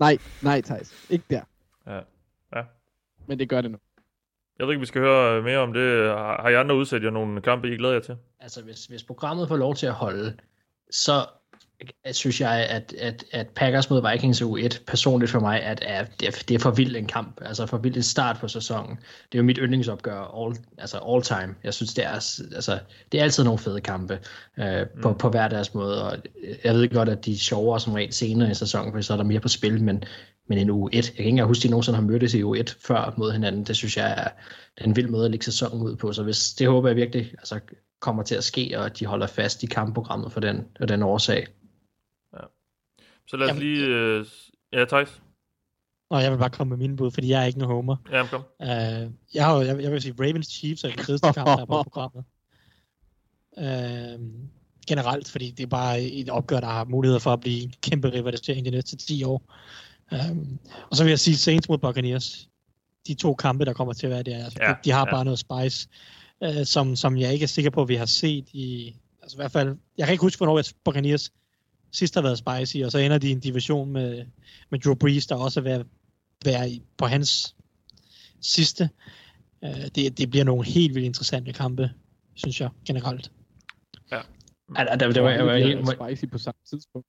Nej, 0.00 0.18
nej, 0.42 0.60
Tyson, 0.60 0.96
ikke 1.10 1.24
der. 1.30 1.40
Ja. 1.86 2.00
Men 3.26 3.38
det 3.38 3.48
gør 3.48 3.60
det 3.60 3.70
nu. 3.70 3.78
Jeg 4.58 4.66
ved 4.66 4.74
ikke, 4.74 4.80
vi 4.80 4.86
skal 4.86 5.00
høre 5.00 5.42
mere 5.42 5.58
om 5.58 5.72
det. 5.72 6.08
Har 6.18 6.48
I 6.48 6.54
andre 6.54 6.76
udsat 6.76 7.02
jer 7.02 7.10
nogle 7.10 7.40
kampe, 7.40 7.68
I 7.68 7.76
glæder 7.76 7.94
jer 7.94 8.00
til? 8.00 8.16
Altså, 8.40 8.62
hvis, 8.62 8.86
hvis 8.86 9.02
programmet 9.02 9.48
får 9.48 9.56
lov 9.56 9.74
til 9.74 9.86
at 9.86 9.92
holde, 9.92 10.36
så 10.90 11.26
synes 12.12 12.40
jeg, 12.40 12.66
at, 12.70 12.94
at, 12.98 13.24
at 13.32 13.48
Packers 13.48 13.90
mod 13.90 14.10
Vikings 14.10 14.42
U1 14.42 14.84
personligt 14.86 15.30
for 15.30 15.40
mig, 15.40 15.62
at, 15.62 15.82
at 15.82 16.10
det, 16.20 16.28
er, 16.28 16.42
det 16.48 16.54
er 16.54 16.58
for 16.58 16.70
vild 16.70 16.96
en 16.96 17.06
kamp. 17.06 17.40
Altså 17.42 17.66
for 17.66 17.78
vild 17.78 17.96
en 17.96 18.02
start 18.02 18.36
på 18.40 18.48
sæsonen. 18.48 18.96
Det 19.32 19.34
er 19.34 19.38
jo 19.38 19.44
mit 19.44 19.58
yndlingsopgør 19.60 20.44
all, 20.44 20.56
altså 20.78 20.98
all 21.08 21.22
time. 21.22 21.54
Jeg 21.64 21.74
synes, 21.74 21.94
det 21.94 22.04
er, 22.04 22.10
altså, 22.54 22.78
det 23.12 23.20
er 23.20 23.24
altid 23.24 23.44
nogle 23.44 23.58
fede 23.58 23.80
kampe 23.80 24.18
øh, 24.58 24.86
på, 25.02 25.10
mm. 25.10 25.18
på 25.18 25.28
hver 25.28 25.48
deres 25.48 25.74
måde. 25.74 26.10
Og 26.10 26.18
jeg 26.64 26.74
ved 26.74 26.88
godt, 26.88 27.08
at 27.08 27.24
de 27.24 27.32
er 27.32 27.36
sjovere 27.36 27.80
som 27.80 27.92
regel 27.92 28.12
senere 28.12 28.50
i 28.50 28.54
sæsonen, 28.54 28.92
for 28.92 29.00
så 29.00 29.12
er 29.12 29.16
der 29.16 29.24
mere 29.24 29.40
på 29.40 29.48
spil, 29.48 29.82
men, 29.82 30.04
men 30.48 30.58
en 30.58 30.70
uge 30.70 30.90
1. 30.92 30.94
Jeg 30.94 31.04
kan 31.04 31.18
ikke 31.18 31.28
engang 31.28 31.48
huske, 31.48 31.60
at 31.60 31.62
de 31.62 31.70
nogensinde 31.70 31.98
har 31.98 32.06
mødtes 32.06 32.34
i 32.34 32.42
uge 32.42 32.58
1 32.58 32.76
før 32.80 33.14
mod 33.16 33.32
hinanden. 33.32 33.64
Det 33.64 33.76
synes 33.76 33.96
jeg 33.96 34.10
er, 34.10 34.28
en 34.84 34.96
vild 34.96 35.08
måde 35.08 35.24
at 35.24 35.30
lægge 35.30 35.44
sæsonen 35.44 35.82
ud 35.82 35.96
på. 35.96 36.12
Så 36.12 36.22
hvis, 36.22 36.54
det 36.54 36.68
håber 36.68 36.88
jeg 36.88 36.96
virkelig 36.96 37.30
altså, 37.38 37.60
kommer 38.00 38.22
til 38.22 38.34
at 38.34 38.44
ske, 38.44 38.74
og 38.76 38.86
at 38.86 38.98
de 38.98 39.06
holder 39.06 39.26
fast 39.26 39.62
i 39.62 39.66
kampprogrammet 39.66 40.32
for 40.32 40.40
den, 40.40 40.66
for 40.78 40.86
den 40.86 41.02
årsag. 41.02 41.46
Så 43.26 43.36
lad 43.36 43.46
os 43.46 43.48
Jamen, 43.48 43.62
lige... 43.62 43.86
Øh, 43.86 44.26
ja, 44.72 44.84
Thijs? 44.84 45.20
Og 46.10 46.22
jeg 46.22 46.32
vil 46.32 46.38
bare 46.38 46.50
komme 46.50 46.76
med 46.76 46.88
min 46.88 46.96
bud, 46.96 47.10
fordi 47.10 47.28
jeg 47.28 47.42
er 47.42 47.46
ikke 47.46 47.58
nogen 47.58 47.74
homer. 47.74 47.96
Ja, 48.12 48.26
kom. 48.26 48.44
Uh, 48.60 48.66
jeg, 49.34 49.44
har, 49.46 49.60
jeg, 49.60 49.82
jeg 49.82 49.92
vil 49.92 50.02
sige, 50.02 50.14
Ravens 50.20 50.46
Chiefs 50.46 50.84
er 50.84 50.90
den 50.90 50.98
fedeste 50.98 51.32
kamp, 51.32 51.46
der 51.46 51.60
er 51.60 51.64
på 51.64 51.82
programmet. 51.92 52.24
Uh, 53.56 54.20
generelt, 54.88 55.30
fordi 55.30 55.50
det 55.50 55.62
er 55.62 55.66
bare 55.66 56.02
et 56.02 56.30
opgør, 56.30 56.60
der 56.60 56.66
har 56.66 56.84
mulighed 56.84 57.20
for 57.20 57.32
at 57.32 57.40
blive 57.40 57.62
en 57.62 57.74
kæmpe 57.82 58.12
rivalisering 58.12 58.66
de 58.66 58.70
næste 58.70 58.96
10 58.96 59.24
år. 59.24 59.54
Um, 60.14 60.58
og 60.90 60.96
så 60.96 61.04
vil 61.04 61.10
jeg 61.10 61.20
sige 61.20 61.36
Saints 61.36 61.68
mod 61.68 61.78
Buccaneers. 61.78 62.48
De 63.06 63.14
to 63.14 63.34
kampe, 63.34 63.64
der 63.64 63.72
kommer 63.72 63.92
til 63.92 64.06
at 64.06 64.10
være 64.10 64.22
der, 64.22 64.44
altså, 64.44 64.58
ja, 64.62 64.68
de, 64.68 64.76
de 64.84 64.90
har 64.90 65.06
ja. 65.06 65.10
bare 65.10 65.24
noget 65.24 65.38
spice, 65.38 65.88
uh, 66.40 66.64
som, 66.64 66.96
som 66.96 67.18
jeg 67.18 67.32
ikke 67.32 67.42
er 67.42 67.46
sikker 67.48 67.70
på, 67.70 67.82
at 67.82 67.88
vi 67.88 67.94
har 67.94 68.06
set 68.06 68.48
i... 68.52 68.94
Altså 69.22 69.36
i 69.36 69.38
hvert 69.38 69.52
fald, 69.52 69.76
jeg 69.98 70.06
kan 70.06 70.12
ikke 70.12 70.22
huske, 70.22 70.38
hvornår 70.38 70.62
Buccaneers 70.84 71.32
sidst 71.92 72.14
har 72.14 72.22
været 72.22 72.38
spicy, 72.38 72.76
og 72.84 72.92
så 72.92 72.98
ender 72.98 73.18
de 73.18 73.28
i 73.28 73.32
en 73.32 73.40
division 73.40 73.90
med, 73.90 74.26
med 74.70 74.78
Drew 74.78 74.94
Brees, 74.94 75.26
der 75.26 75.34
også 75.34 75.60
er 75.60 75.64
ved 75.64 75.72
at 75.72 75.86
være 76.44 76.80
på 76.96 77.06
hans 77.06 77.56
sidste. 78.40 78.90
Uh, 79.62 79.84
det, 79.94 80.18
det 80.18 80.30
bliver 80.30 80.44
nogle 80.44 80.64
helt 80.64 80.94
vildt 80.94 81.06
interessante 81.06 81.52
kampe, 81.52 81.90
synes 82.34 82.60
jeg, 82.60 82.70
generelt. 82.86 83.32
Ja. 84.12 84.20
Altså, 84.76 84.96
der, 84.96 85.12
der, 85.12 85.20
var, 85.20 85.30
jeg 85.30 85.46
var 85.46 85.56
helt... 85.56 85.88
Spicy 85.88 86.30
på 86.32 86.38
samme 86.38 86.58
tidspunkt. 86.70 87.06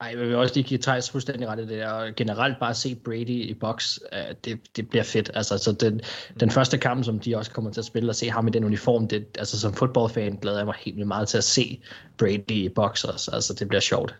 Ej, 0.00 0.08
jeg 0.16 0.18
vil 0.18 0.34
også 0.34 0.54
lige 0.54 0.68
give 0.68 0.80
Thijs 0.80 1.10
fuldstændig 1.10 1.48
ret 1.48 1.58
i 1.58 1.66
det, 1.66 1.84
og 1.84 2.14
generelt 2.16 2.58
bare 2.60 2.74
se 2.74 2.96
Brady 3.04 3.50
i 3.50 3.54
boks, 3.54 4.00
uh, 4.12 4.34
det, 4.44 4.76
det 4.76 4.90
bliver 4.90 5.02
fedt. 5.02 5.30
Altså, 5.34 5.58
så 5.58 5.72
den, 5.72 6.00
den 6.40 6.50
første 6.50 6.78
kamp, 6.78 7.04
som 7.04 7.18
de 7.18 7.36
også 7.36 7.50
kommer 7.50 7.70
til 7.70 7.80
at 7.80 7.84
spille, 7.84 8.10
og 8.10 8.14
se 8.14 8.30
ham 8.30 8.48
i 8.48 8.50
den 8.50 8.64
uniform, 8.64 9.08
det, 9.08 9.26
altså 9.38 9.60
som 9.60 9.74
fodboldfan 9.74 10.38
glæder 10.42 10.56
jeg 10.56 10.66
mig 10.66 10.74
helt 10.78 10.96
vildt 10.96 11.08
meget 11.08 11.28
til 11.28 11.38
at 11.38 11.44
se 11.44 11.82
Brady 12.18 12.50
i 12.50 12.68
boks 12.68 13.04
også. 13.04 13.30
Altså, 13.34 13.54
det 13.54 13.68
bliver 13.68 13.80
sjovt. 13.80 14.14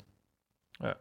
Ja. 0.83 0.93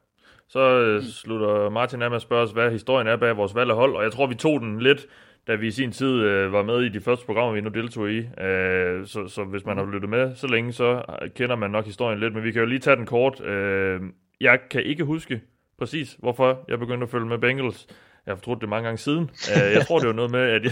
Så 0.49 0.59
øh, 0.59 1.03
slutter 1.03 1.69
Martin 1.69 2.01
af 2.01 2.09
med 2.09 2.15
at 2.15 2.21
spørge 2.21 2.43
os, 2.43 2.51
hvad 2.51 2.71
historien 2.71 3.07
er 3.07 3.17
bag 3.17 3.37
vores 3.37 3.55
valg 3.55 3.69
af 3.69 3.75
hold, 3.75 3.95
og 3.95 4.03
jeg 4.03 4.11
tror, 4.11 4.27
vi 4.27 4.35
tog 4.35 4.61
den 4.61 4.79
lidt 4.79 5.07
da 5.47 5.55
vi 5.55 5.67
i 5.67 5.71
sin 5.71 5.91
tid 5.91 6.13
øh, 6.13 6.53
var 6.53 6.63
med 6.63 6.81
i 6.81 6.89
de 6.89 7.01
første 7.01 7.25
programmer, 7.25 7.53
vi 7.53 7.61
nu 7.61 7.69
deltog 7.69 8.11
i. 8.11 8.17
Øh, 8.17 9.07
så, 9.07 9.27
så 9.27 9.43
hvis 9.43 9.65
man 9.65 9.77
har 9.77 9.85
lyttet 9.85 10.09
med 10.09 10.35
så 10.35 10.47
længe, 10.47 10.73
så 10.73 11.01
kender 11.35 11.55
man 11.55 11.71
nok 11.71 11.85
historien 11.85 12.19
lidt, 12.19 12.33
men 12.33 12.43
vi 12.43 12.51
kan 12.51 12.59
jo 12.59 12.65
lige 12.65 12.79
tage 12.79 12.95
den 12.95 13.05
kort. 13.05 13.41
Øh, 13.41 14.01
jeg 14.41 14.59
kan 14.71 14.83
ikke 14.83 15.03
huske 15.03 15.41
præcis, 15.79 16.17
hvorfor 16.19 16.65
jeg 16.67 16.79
begyndte 16.79 17.03
at 17.03 17.09
følge 17.09 17.25
med 17.25 17.37
Bengals. 17.37 17.87
Jeg 18.25 18.31
har 18.31 18.35
fortrudt 18.35 18.61
det 18.61 18.69
mange 18.69 18.85
gange 18.85 18.97
siden. 18.97 19.23
Uh, 19.23 19.71
jeg 19.75 19.85
tror, 19.87 19.99
det 19.99 20.07
var 20.07 20.13
noget 20.13 20.31
med, 20.31 20.39
at 20.39 20.63
jeg, 20.63 20.71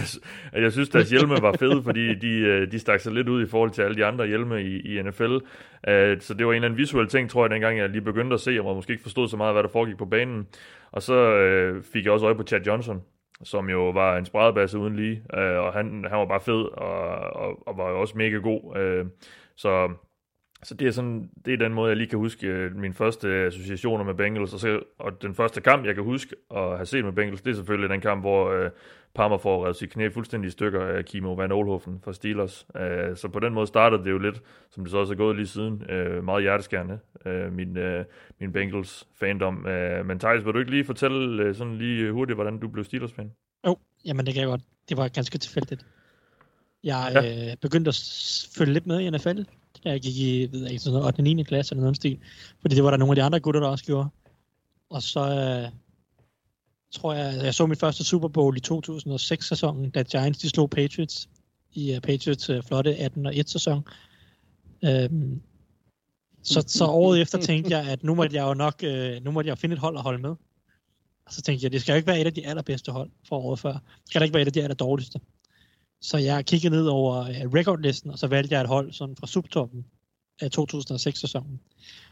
at 0.52 0.62
jeg 0.62 0.72
synes, 0.72 0.88
deres 0.88 1.10
hjelme 1.10 1.42
var 1.42 1.52
fede, 1.52 1.82
fordi 1.82 2.14
de, 2.14 2.62
uh, 2.62 2.72
de 2.72 2.78
stak 2.78 3.00
sig 3.00 3.12
lidt 3.12 3.28
ud 3.28 3.42
i 3.42 3.48
forhold 3.48 3.70
til 3.70 3.82
alle 3.82 3.96
de 3.96 4.04
andre 4.04 4.26
hjelme 4.26 4.62
i, 4.62 4.80
i 4.80 5.02
NFL. 5.02 5.36
Øh, 5.88 6.20
så 6.20 6.34
det 6.34 6.46
var 6.46 6.52
en 6.52 6.56
eller 6.56 6.68
anden 6.68 6.78
visuel 6.78 7.08
ting, 7.08 7.30
tror 7.30 7.44
jeg, 7.44 7.50
dengang 7.50 7.78
jeg 7.78 7.88
lige 7.88 8.00
begyndte 8.00 8.34
at 8.34 8.40
se, 8.40 8.62
og 8.62 8.76
måske 8.76 8.92
ikke 8.92 9.02
forstod 9.02 9.28
så 9.28 9.36
meget, 9.36 9.54
hvad 9.54 9.62
der 9.62 9.68
foregik 9.68 9.96
på 9.96 10.06
banen. 10.06 10.46
Og 10.92 11.02
så 11.02 11.38
fik 11.92 12.04
jeg 12.04 12.12
også 12.12 12.26
øje 12.26 12.34
på 12.34 12.42
Chad 12.42 12.60
Johnson, 12.66 13.02
som 13.42 13.70
jo 13.70 13.90
var 13.90 14.16
en 14.16 14.24
spredebasse 14.24 14.78
uden 14.78 14.96
lige, 14.96 15.22
og 15.34 15.72
han, 15.72 16.04
han 16.08 16.18
var 16.18 16.26
bare 16.26 16.40
fed, 16.40 16.64
og, 16.72 17.00
og, 17.18 17.68
og 17.68 17.78
var 17.78 17.90
jo 17.90 18.00
også 18.00 18.18
mega 18.18 18.36
god. 18.36 18.74
Så 19.56 19.88
så 20.62 20.74
det 20.74 20.88
er, 20.88 20.90
sådan, 20.90 21.30
det 21.44 21.52
er 21.52 21.56
den 21.56 21.74
måde, 21.74 21.88
jeg 21.88 21.96
lige 21.96 22.08
kan 22.08 22.18
huske 22.18 22.46
øh, 22.46 22.76
mine 22.76 22.94
første 22.94 23.28
associationer 23.28 24.04
med 24.04 24.14
Bengals. 24.14 24.52
Og, 24.52 24.60
så, 24.60 24.80
og 24.98 25.22
den 25.22 25.34
første 25.34 25.60
kamp, 25.60 25.86
jeg 25.86 25.94
kan 25.94 26.04
huske 26.04 26.36
at 26.50 26.76
have 26.76 26.86
set 26.86 27.04
med 27.04 27.12
Bengals, 27.12 27.42
det 27.42 27.50
er 27.50 27.54
selvfølgelig 27.54 27.90
den 27.90 28.00
kamp, 28.00 28.22
hvor 28.22 28.64
uh, 28.64 28.70
Parma 29.14 29.36
får 29.36 29.64
revet 29.64 29.76
sit 29.76 29.90
knæ 29.90 30.08
fuldstændig 30.08 30.48
i 30.48 30.50
stykker 30.50 30.86
af 30.86 31.04
Kimo 31.04 31.32
Van 31.32 31.52
Olhofen 31.52 32.00
fra 32.04 32.12
Steelers. 32.12 32.66
Øh, 32.76 33.16
så 33.16 33.28
på 33.28 33.40
den 33.40 33.54
måde 33.54 33.66
startede 33.66 34.04
det 34.04 34.10
jo 34.10 34.18
lidt, 34.18 34.42
som 34.70 34.84
det 34.84 34.90
så 34.90 34.98
også 34.98 35.12
er 35.12 35.16
gået 35.16 35.36
lige 35.36 35.46
siden, 35.46 35.90
øh, 35.90 36.24
meget 36.24 36.42
hjerteskærende, 36.42 36.98
øh, 37.26 37.52
min, 37.52 37.76
øh, 37.76 38.04
min 38.40 38.52
Bengals 38.52 39.08
fandom. 39.20 39.66
Øh, 39.66 40.06
men 40.06 40.18
Thijs, 40.18 40.44
vil 40.44 40.54
du 40.54 40.58
ikke 40.58 40.70
lige 40.70 40.84
fortælle 40.84 41.42
øh, 41.42 41.54
sådan 41.54 41.78
lige 41.78 42.12
hurtigt, 42.12 42.36
hvordan 42.36 42.58
du 42.58 42.68
blev 42.68 42.84
Steelers-fan? 42.84 43.32
Jo, 43.66 43.76
jamen 44.04 44.26
det 44.26 44.34
kan 44.34 44.40
jeg 44.40 44.48
godt. 44.48 44.62
Det 44.88 44.96
var 44.96 45.08
ganske 45.08 45.38
tilfældigt. 45.38 45.86
Jeg 46.84 47.10
ja. 47.14 47.50
øh, 47.50 47.56
begyndte 47.56 47.88
at 47.88 48.00
følge 48.58 48.72
lidt 48.72 48.86
med 48.86 49.00
i 49.00 49.10
NFL, 49.10 49.42
jeg 49.90 50.00
gik 50.00 50.16
i 50.16 50.48
ved 50.52 50.62
jeg 50.62 50.70
ikke, 50.70 50.82
sådan 50.82 51.02
8. 51.02 51.18
og 51.18 51.24
9. 51.24 51.42
klasse 51.42 51.72
eller 51.72 51.80
noget 51.80 51.96
stil. 51.96 52.18
Fordi 52.60 52.74
det 52.74 52.84
var 52.84 52.90
der 52.90 52.96
nogle 52.96 53.12
af 53.12 53.16
de 53.16 53.22
andre 53.22 53.40
gutter, 53.40 53.60
der 53.60 53.68
også 53.68 53.84
gjorde. 53.84 54.08
Og 54.90 55.02
så 55.02 55.20
øh, 55.20 55.70
tror 56.92 57.14
jeg, 57.14 57.44
jeg 57.44 57.54
så 57.54 57.66
mit 57.66 57.80
første 57.80 58.04
Super 58.04 58.28
Bowl 58.28 58.56
i 58.56 58.60
2006-sæsonen, 58.72 59.90
da 59.90 60.02
Giants 60.02 60.38
de 60.38 60.48
slog 60.48 60.70
Patriots 60.70 61.28
i 61.72 61.94
uh, 61.96 62.00
Patriots 62.00 62.50
uh, 62.50 62.62
flotte 62.62 62.96
18-1 62.96 63.42
sæson. 63.46 63.84
Øhm, 64.84 65.42
så, 66.42 66.64
så 66.66 66.84
året 66.84 67.20
efter 67.20 67.38
tænkte 67.38 67.76
jeg, 67.76 67.88
at 67.88 68.04
nu 68.04 68.14
måtte 68.14 68.36
jeg 68.36 68.42
jo 68.42 68.54
nok 68.54 68.74
øh, 68.82 69.24
nu 69.24 69.30
måtte 69.30 69.48
jeg 69.48 69.58
finde 69.58 69.72
et 69.72 69.78
hold 69.78 69.96
at 69.96 70.02
holde 70.02 70.22
med. 70.22 70.30
Og 71.26 71.32
så 71.32 71.42
tænkte 71.42 71.64
jeg, 71.64 71.72
det 71.72 71.80
skal 71.80 71.92
jo 71.92 71.96
ikke 71.96 72.06
være 72.06 72.20
et 72.20 72.26
af 72.26 72.34
de 72.34 72.46
allerbedste 72.46 72.92
hold 72.92 73.10
for 73.28 73.36
året 73.36 73.58
før. 73.58 73.72
Det 73.72 73.82
skal 74.06 74.20
da 74.20 74.24
ikke 74.24 74.34
være 74.34 74.42
et 74.42 74.46
af 74.46 74.52
de 74.52 74.62
aller 74.62 74.74
dårligste. 74.74 75.20
Så 76.00 76.18
jeg 76.18 76.46
kiggede 76.46 76.74
ned 76.76 76.86
over 76.86 77.20
uh, 77.20 77.54
recordlisten, 77.54 78.10
og 78.10 78.18
så 78.18 78.26
valgte 78.26 78.54
jeg 78.54 78.60
et 78.60 78.68
hold 78.68 78.92
sådan 78.92 79.16
fra 79.16 79.26
subtoppen 79.26 79.86
af 80.40 80.48
2006-sæsonen. 80.58 81.60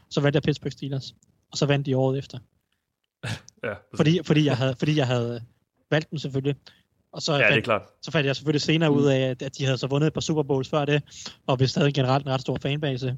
Så 0.09 0.21
valgte 0.21 0.37
jeg 0.37 0.43
Pittsburgh 0.43 0.71
Steelers, 0.71 1.15
og 1.51 1.57
så 1.57 1.65
vandt 1.65 1.85
de 1.85 1.97
året 1.97 2.17
efter. 2.17 2.39
Ja, 3.63 3.73
Fordi, 3.95 4.19
fordi, 4.23 4.45
jeg 4.45 4.57
havde, 4.57 4.75
fordi 4.79 4.97
jeg 4.97 5.07
havde 5.07 5.41
valgt 5.91 6.11
dem 6.11 6.19
selvfølgelig. 6.19 6.55
Og 7.11 7.21
så, 7.21 7.31
ja 7.33 7.37
det 7.37 7.45
er 7.45 7.49
fandt, 7.51 7.63
klart. 7.65 7.81
så 8.01 8.11
fandt 8.11 8.27
jeg 8.27 8.35
selvfølgelig 8.35 8.61
senere 8.61 8.91
ud 8.91 9.05
af, 9.05 9.19
at, 9.19 9.41
at 9.41 9.57
de 9.57 9.65
havde 9.65 9.77
så 9.77 9.87
vundet 9.87 10.07
et 10.07 10.13
par 10.13 10.21
Super 10.21 10.43
Bowls 10.43 10.69
før 10.69 10.85
det, 10.85 11.03
og 11.47 11.59
vist 11.59 11.75
havde 11.77 11.91
generelt 11.91 12.25
en 12.25 12.31
ret 12.31 12.41
stor 12.41 12.57
fanbase. 12.61 13.17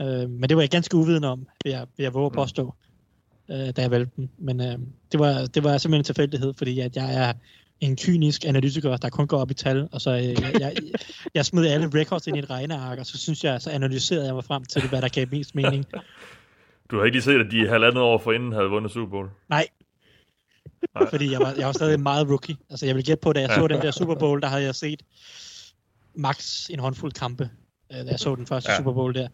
Øh, 0.00 0.30
men 0.30 0.42
det 0.42 0.56
var 0.56 0.62
jeg 0.62 0.70
ganske 0.70 0.96
uvidende 0.96 1.28
om, 1.28 1.46
vil 1.64 1.70
jeg, 1.70 1.86
vil 1.96 2.04
jeg 2.04 2.14
våge 2.14 2.26
at 2.26 2.32
Mm. 2.32 2.36
påstå, 2.36 2.74
øh, 3.50 3.56
da 3.56 3.82
jeg 3.82 3.90
valgte 3.90 4.12
dem. 4.16 4.28
Men 4.38 4.60
øh, 4.60 4.78
det, 5.12 5.20
var, 5.20 5.46
det 5.46 5.64
var 5.64 5.78
simpelthen 5.78 6.00
en 6.00 6.04
tilfældighed, 6.04 6.54
fordi 6.54 6.80
at 6.80 6.96
jeg 6.96 7.14
er 7.14 7.32
en 7.84 7.96
kynisk 7.96 8.44
analytiker, 8.44 8.96
der 8.96 9.08
kun 9.08 9.26
går 9.26 9.38
op 9.38 9.50
i 9.50 9.54
tal, 9.54 9.88
og 9.92 10.00
så 10.00 10.10
øh, 10.10 10.24
jeg, 10.24 10.54
jeg, 10.60 10.72
jeg 11.34 11.46
smed 11.46 11.66
alle 11.66 11.90
records 11.94 12.26
ind 12.26 12.36
i 12.36 12.38
et 12.38 12.50
regneark, 12.50 12.98
og 12.98 13.06
så 13.06 13.18
synes 13.18 13.44
jeg, 13.44 13.62
så 13.62 13.70
analyserede 13.70 14.26
jeg 14.26 14.34
mig 14.34 14.44
frem 14.44 14.64
til, 14.64 14.88
hvad 14.88 15.02
der 15.02 15.08
gav 15.08 15.26
mest 15.30 15.54
mening. 15.54 15.84
Du 16.90 16.98
har 16.98 17.04
ikke 17.04 17.14
lige 17.14 17.22
set, 17.22 17.40
at 17.40 17.50
de 17.50 17.68
halvandet 17.68 18.02
år 18.02 18.18
forinden 18.18 18.52
havde 18.52 18.68
vundet 18.68 18.92
Super 18.92 19.10
Bowl? 19.10 19.28
Nej. 19.48 19.66
Nej. 20.94 21.10
Fordi 21.10 21.32
jeg 21.32 21.40
var, 21.40 21.54
jeg 21.58 21.66
var 21.66 21.72
stadig 21.72 22.00
meget 22.00 22.28
rookie. 22.28 22.56
Altså 22.70 22.86
jeg 22.86 22.94
vil 22.96 23.04
gætte 23.04 23.20
på, 23.20 23.32
da 23.32 23.40
jeg 23.40 23.50
så 23.54 23.66
den 23.66 23.80
der 23.80 23.90
Super 23.90 24.14
Bowl, 24.14 24.40
der 24.40 24.48
havde 24.48 24.62
jeg 24.62 24.74
set 24.74 25.02
max 26.14 26.70
en 26.70 26.78
håndfuld 26.78 27.12
kampe, 27.12 27.50
øh, 27.92 27.98
da 27.98 28.10
jeg 28.10 28.18
så 28.18 28.34
den 28.34 28.46
første 28.46 28.70
Ja. 28.72 28.76
Super 28.78 28.92
Bowl 28.92 29.14
der. 29.14 29.28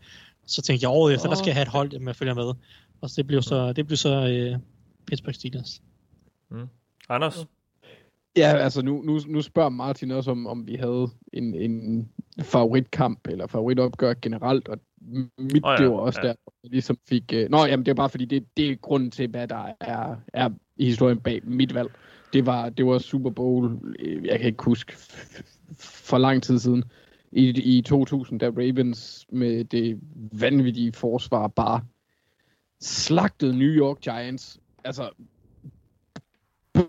Så 0.46 0.62
tænkte 0.62 0.84
jeg, 0.84 0.90
året 0.90 1.14
efter, 1.14 1.28
der 1.28 1.36
skal 1.36 1.46
jeg 1.46 1.54
have 1.54 1.62
et 1.62 1.68
hold, 1.68 1.98
med 1.98 2.14
følger 2.14 2.34
med. 2.34 2.54
Og 3.00 3.10
så 3.10 3.14
det 3.16 3.26
blev 3.26 3.42
så, 3.42 3.72
det 3.72 3.86
blev 3.86 3.96
så 3.96 4.26
øh, 4.28 4.58
Pittsburgh 5.06 5.34
Steelers. 5.34 5.82
Anders? 7.08 7.46
Ja, 8.36 8.56
altså 8.56 8.82
nu, 8.82 9.02
nu, 9.02 9.18
nu 9.26 9.42
spørger 9.42 9.68
Martin 9.68 10.10
også, 10.10 10.30
om, 10.30 10.46
om 10.46 10.66
vi 10.66 10.74
havde 10.74 11.08
en, 11.32 11.54
en 11.54 12.08
favoritkamp 12.42 13.28
eller 13.28 13.46
favoritopgør 13.46 14.14
generelt, 14.22 14.68
og 14.68 14.78
mit 15.38 15.64
oh, 15.64 15.74
ja, 15.78 15.82
det 15.82 15.90
var 15.90 15.96
også 15.96 16.20
ja. 16.22 16.28
der, 16.28 16.34
jeg 16.62 16.70
ligesom 16.70 16.98
fik... 17.08 17.32
Uh, 17.34 17.50
nå, 17.50 17.64
jamen 17.64 17.86
det 17.86 17.90
er 17.90 17.94
bare 17.94 18.08
fordi, 18.08 18.24
det, 18.24 18.46
det 18.56 18.70
er 18.70 18.76
grunden 18.76 19.10
til, 19.10 19.28
hvad 19.28 19.48
der 19.48 19.72
er, 19.80 20.16
er 20.32 20.50
i 20.76 20.84
historien 20.84 21.20
bag 21.20 21.40
mit 21.44 21.74
valg. 21.74 21.90
Det 22.32 22.46
var, 22.46 22.68
det 22.68 22.86
var 22.86 22.98
Super 22.98 23.30
Bowl, 23.30 23.78
øh, 23.98 24.26
jeg 24.26 24.38
kan 24.38 24.46
ikke 24.46 24.64
huske, 24.64 24.92
for 25.78 26.18
lang 26.18 26.42
tid 26.42 26.58
siden, 26.58 26.84
i, 27.32 27.76
i 27.78 27.82
2000, 27.82 28.40
da 28.40 28.46
Ravens 28.46 29.26
med 29.32 29.64
det 29.64 30.00
vanvittige 30.32 30.92
forsvar 30.92 31.46
bare 31.46 31.80
slagtede 32.80 33.58
New 33.58 33.68
York 33.68 34.00
Giants. 34.00 34.60
Altså, 34.84 35.10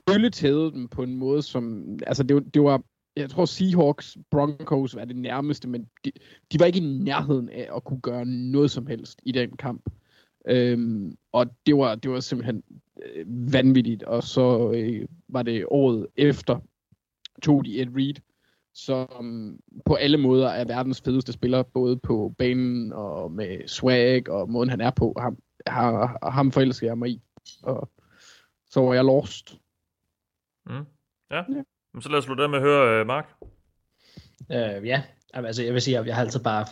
bølletædede 0.05 0.71
dem 0.71 0.87
på 0.87 1.03
en 1.03 1.15
måde, 1.15 1.41
som... 1.41 1.85
Altså, 2.07 2.23
det, 2.23 2.35
var- 2.35 2.41
det 2.53 2.63
var... 2.63 2.83
Jeg 3.15 3.29
tror, 3.29 3.45
Seahawks, 3.45 4.17
Broncos 4.31 4.95
var 4.95 5.05
det 5.05 5.15
nærmeste, 5.15 5.69
men 5.69 5.89
de, 6.05 6.11
de 6.51 6.59
var 6.59 6.65
ikke 6.65 6.79
i 6.79 6.97
nærheden 7.03 7.49
af 7.49 7.69
at 7.75 7.83
kunne 7.83 8.01
gøre 8.01 8.25
noget 8.25 8.71
som 8.71 8.87
helst 8.87 9.19
i 9.23 9.31
den 9.31 9.57
kamp. 9.57 9.89
Øhm, 10.47 11.17
og 11.31 11.45
det 11.65 11.77
var, 11.77 11.95
det 11.95 12.11
var 12.11 12.19
simpelthen 12.19 12.63
øh, 13.05 13.53
vanvittigt. 13.53 14.03
Og 14.03 14.23
så 14.23 14.71
øh, 14.75 15.07
var 15.27 15.43
det 15.43 15.65
året 15.67 16.07
efter, 16.15 16.59
tog 17.41 17.65
de 17.65 17.81
Ed 17.81 17.87
Reed, 17.95 18.13
som 18.73 19.59
på 19.85 19.93
alle 19.93 20.17
måder 20.17 20.47
er 20.49 20.65
verdens 20.65 21.01
fedeste 21.01 21.31
spiller, 21.31 21.63
både 21.63 21.97
på 21.97 22.35
banen 22.37 22.93
og 22.93 23.31
med 23.31 23.67
swag 23.67 24.29
og 24.29 24.49
måden 24.49 24.69
han 24.69 24.81
er 24.81 24.91
på. 24.91 25.15
Ham, 25.19 25.37
har, 25.67 26.29
ham 26.31 26.51
forelsker 26.51 26.87
jeg 26.87 26.97
mig 26.97 27.09
i. 27.09 27.21
Og 27.63 27.89
så 28.69 28.81
var 28.81 28.93
jeg 28.93 29.05
lost. 29.05 29.60
Mm. 30.65 30.85
Ja. 31.31 31.37
Ja. 31.37 31.63
Men 31.93 32.01
så 32.01 32.09
lad 32.09 32.17
os 32.17 32.23
slutte 32.23 32.47
med 32.47 32.57
at 32.57 32.63
høre, 32.63 33.01
uh, 33.01 33.07
Mark. 33.07 33.33
Øh, 34.51 34.87
ja, 34.87 35.03
altså 35.33 35.63
jeg 35.63 35.73
vil 35.73 35.81
sige, 35.81 35.99
at 35.99 36.07
jeg 36.07 36.15
har 36.15 36.21
altid 36.21 36.39
bare 36.39 36.65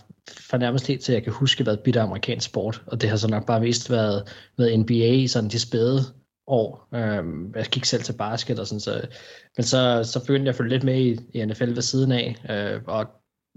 fornærmest 0.49 0.87
helt 0.87 1.01
til, 1.01 1.11
at 1.11 1.15
jeg 1.15 1.23
kan 1.23 1.33
huske, 1.33 1.63
hvad 1.63 1.77
bitter 1.77 2.03
amerikansk 2.03 2.45
sport, 2.45 2.83
og 2.87 3.01
det 3.01 3.09
har 3.09 3.17
så 3.17 3.27
nok 3.27 3.45
bare 3.45 3.59
mest 3.59 3.91
været, 3.91 4.27
været 4.57 4.79
NBA 4.79 4.93
i 4.93 5.27
sådan 5.27 5.49
de 5.49 5.59
spæde 5.59 5.99
år. 6.47 6.87
Øhm, 6.95 7.53
jeg 7.55 7.65
gik 7.65 7.85
selv 7.85 8.03
til 8.03 8.13
basket 8.13 8.59
og 8.59 8.67
sådan, 8.67 8.79
så, 8.79 9.07
men 9.57 9.63
så, 9.63 10.03
så 10.03 10.19
begyndte 10.19 10.43
jeg 10.43 10.49
at 10.49 10.55
følge 10.55 10.69
lidt 10.69 10.83
med 10.83 10.99
i, 10.99 11.19
i 11.33 11.45
NFL 11.45 11.75
ved 11.75 11.81
siden 11.81 12.11
af, 12.11 12.35
øh, 12.49 12.81
og 12.87 13.07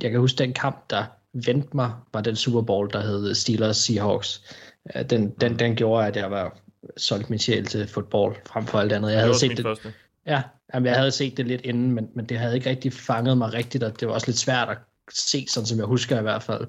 jeg 0.03 0.11
kan 0.11 0.21
huske 0.21 0.39
den 0.39 0.53
kamp, 0.53 0.91
der 0.91 1.05
vendte 1.47 1.77
mig, 1.77 1.93
var 2.13 2.21
den 2.21 2.37
Super 2.37 2.63
Bowl, 2.63 2.91
der 2.93 3.01
hed 3.01 3.35
Steelers 3.35 3.77
Seahawks. 3.77 4.57
Øh, 4.97 5.11
den, 5.11 5.31
den, 5.31 5.59
den 5.59 5.77
gjorde, 5.77 6.07
at 6.07 6.17
jeg 6.17 6.31
var 6.31 6.59
solgt 6.97 7.31
min 7.31 7.39
sjæl 7.39 7.67
til 7.67 7.89
fodbold 7.89 8.37
frem 8.47 8.67
for 8.67 8.79
alt 8.79 8.93
andet. 8.93 9.13
Jeg 9.13 9.21
havde 9.21 9.39
set 9.39 9.57
det, 9.57 9.63
første. 9.63 9.93
Ja, 10.27 10.43
jamen, 10.75 10.87
jeg 10.87 10.97
havde 10.97 11.11
set 11.11 11.37
det 11.37 11.47
lidt 11.47 11.61
inden, 11.61 11.93
men, 11.93 12.09
men 12.15 12.27
det 12.27 12.39
havde 12.39 12.55
ikke 12.55 12.71
rigtig 12.71 12.93
fanget 12.93 13.39
mig 13.39 13.53
rigtigt, 13.53 13.85
og 13.85 14.01
det 14.01 14.09
var 14.09 14.15
også 14.15 14.27
lidt 14.27 14.39
svært 14.39 14.69
at 14.69 14.79
se, 15.11 15.47
sådan 15.49 15.67
som 15.67 15.79
jeg 15.79 15.87
husker 15.87 16.19
i 16.19 16.23
hvert 16.23 16.43
fald. 16.43 16.67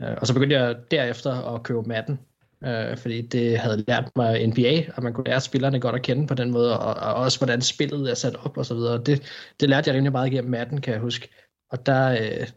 Øh, 0.00 0.16
og 0.20 0.26
så 0.26 0.34
begyndte 0.34 0.56
jeg 0.56 0.76
derefter 0.90 1.54
at 1.54 1.62
købe 1.62 1.82
Madden, 1.82 2.20
øh, 2.64 2.96
fordi 2.96 3.20
det 3.20 3.58
havde 3.58 3.84
lært 3.88 4.10
mig 4.16 4.46
NBA, 4.46 4.84
at 4.96 5.02
man 5.02 5.12
kunne 5.12 5.26
lære 5.26 5.40
spillerne 5.40 5.80
godt 5.80 5.94
at 5.94 6.02
kende 6.02 6.26
på 6.26 6.34
den 6.34 6.50
måde, 6.50 6.78
og, 6.80 6.94
og 6.94 7.14
også 7.14 7.38
hvordan 7.38 7.62
spillet 7.62 8.10
er 8.10 8.14
sat 8.14 8.36
op 8.36 8.56
og 8.56 8.66
så 8.66 8.74
videre. 8.74 9.02
Det, 9.04 9.22
det 9.60 9.68
lærte 9.68 9.88
jeg 9.88 9.96
rimelig 9.96 10.12
meget 10.12 10.32
igennem 10.32 10.50
Madden, 10.50 10.80
kan 10.80 10.92
jeg 10.92 11.00
huske. 11.00 11.28
Og 11.70 11.86
der, 11.86 12.12
øh, 12.12 12.48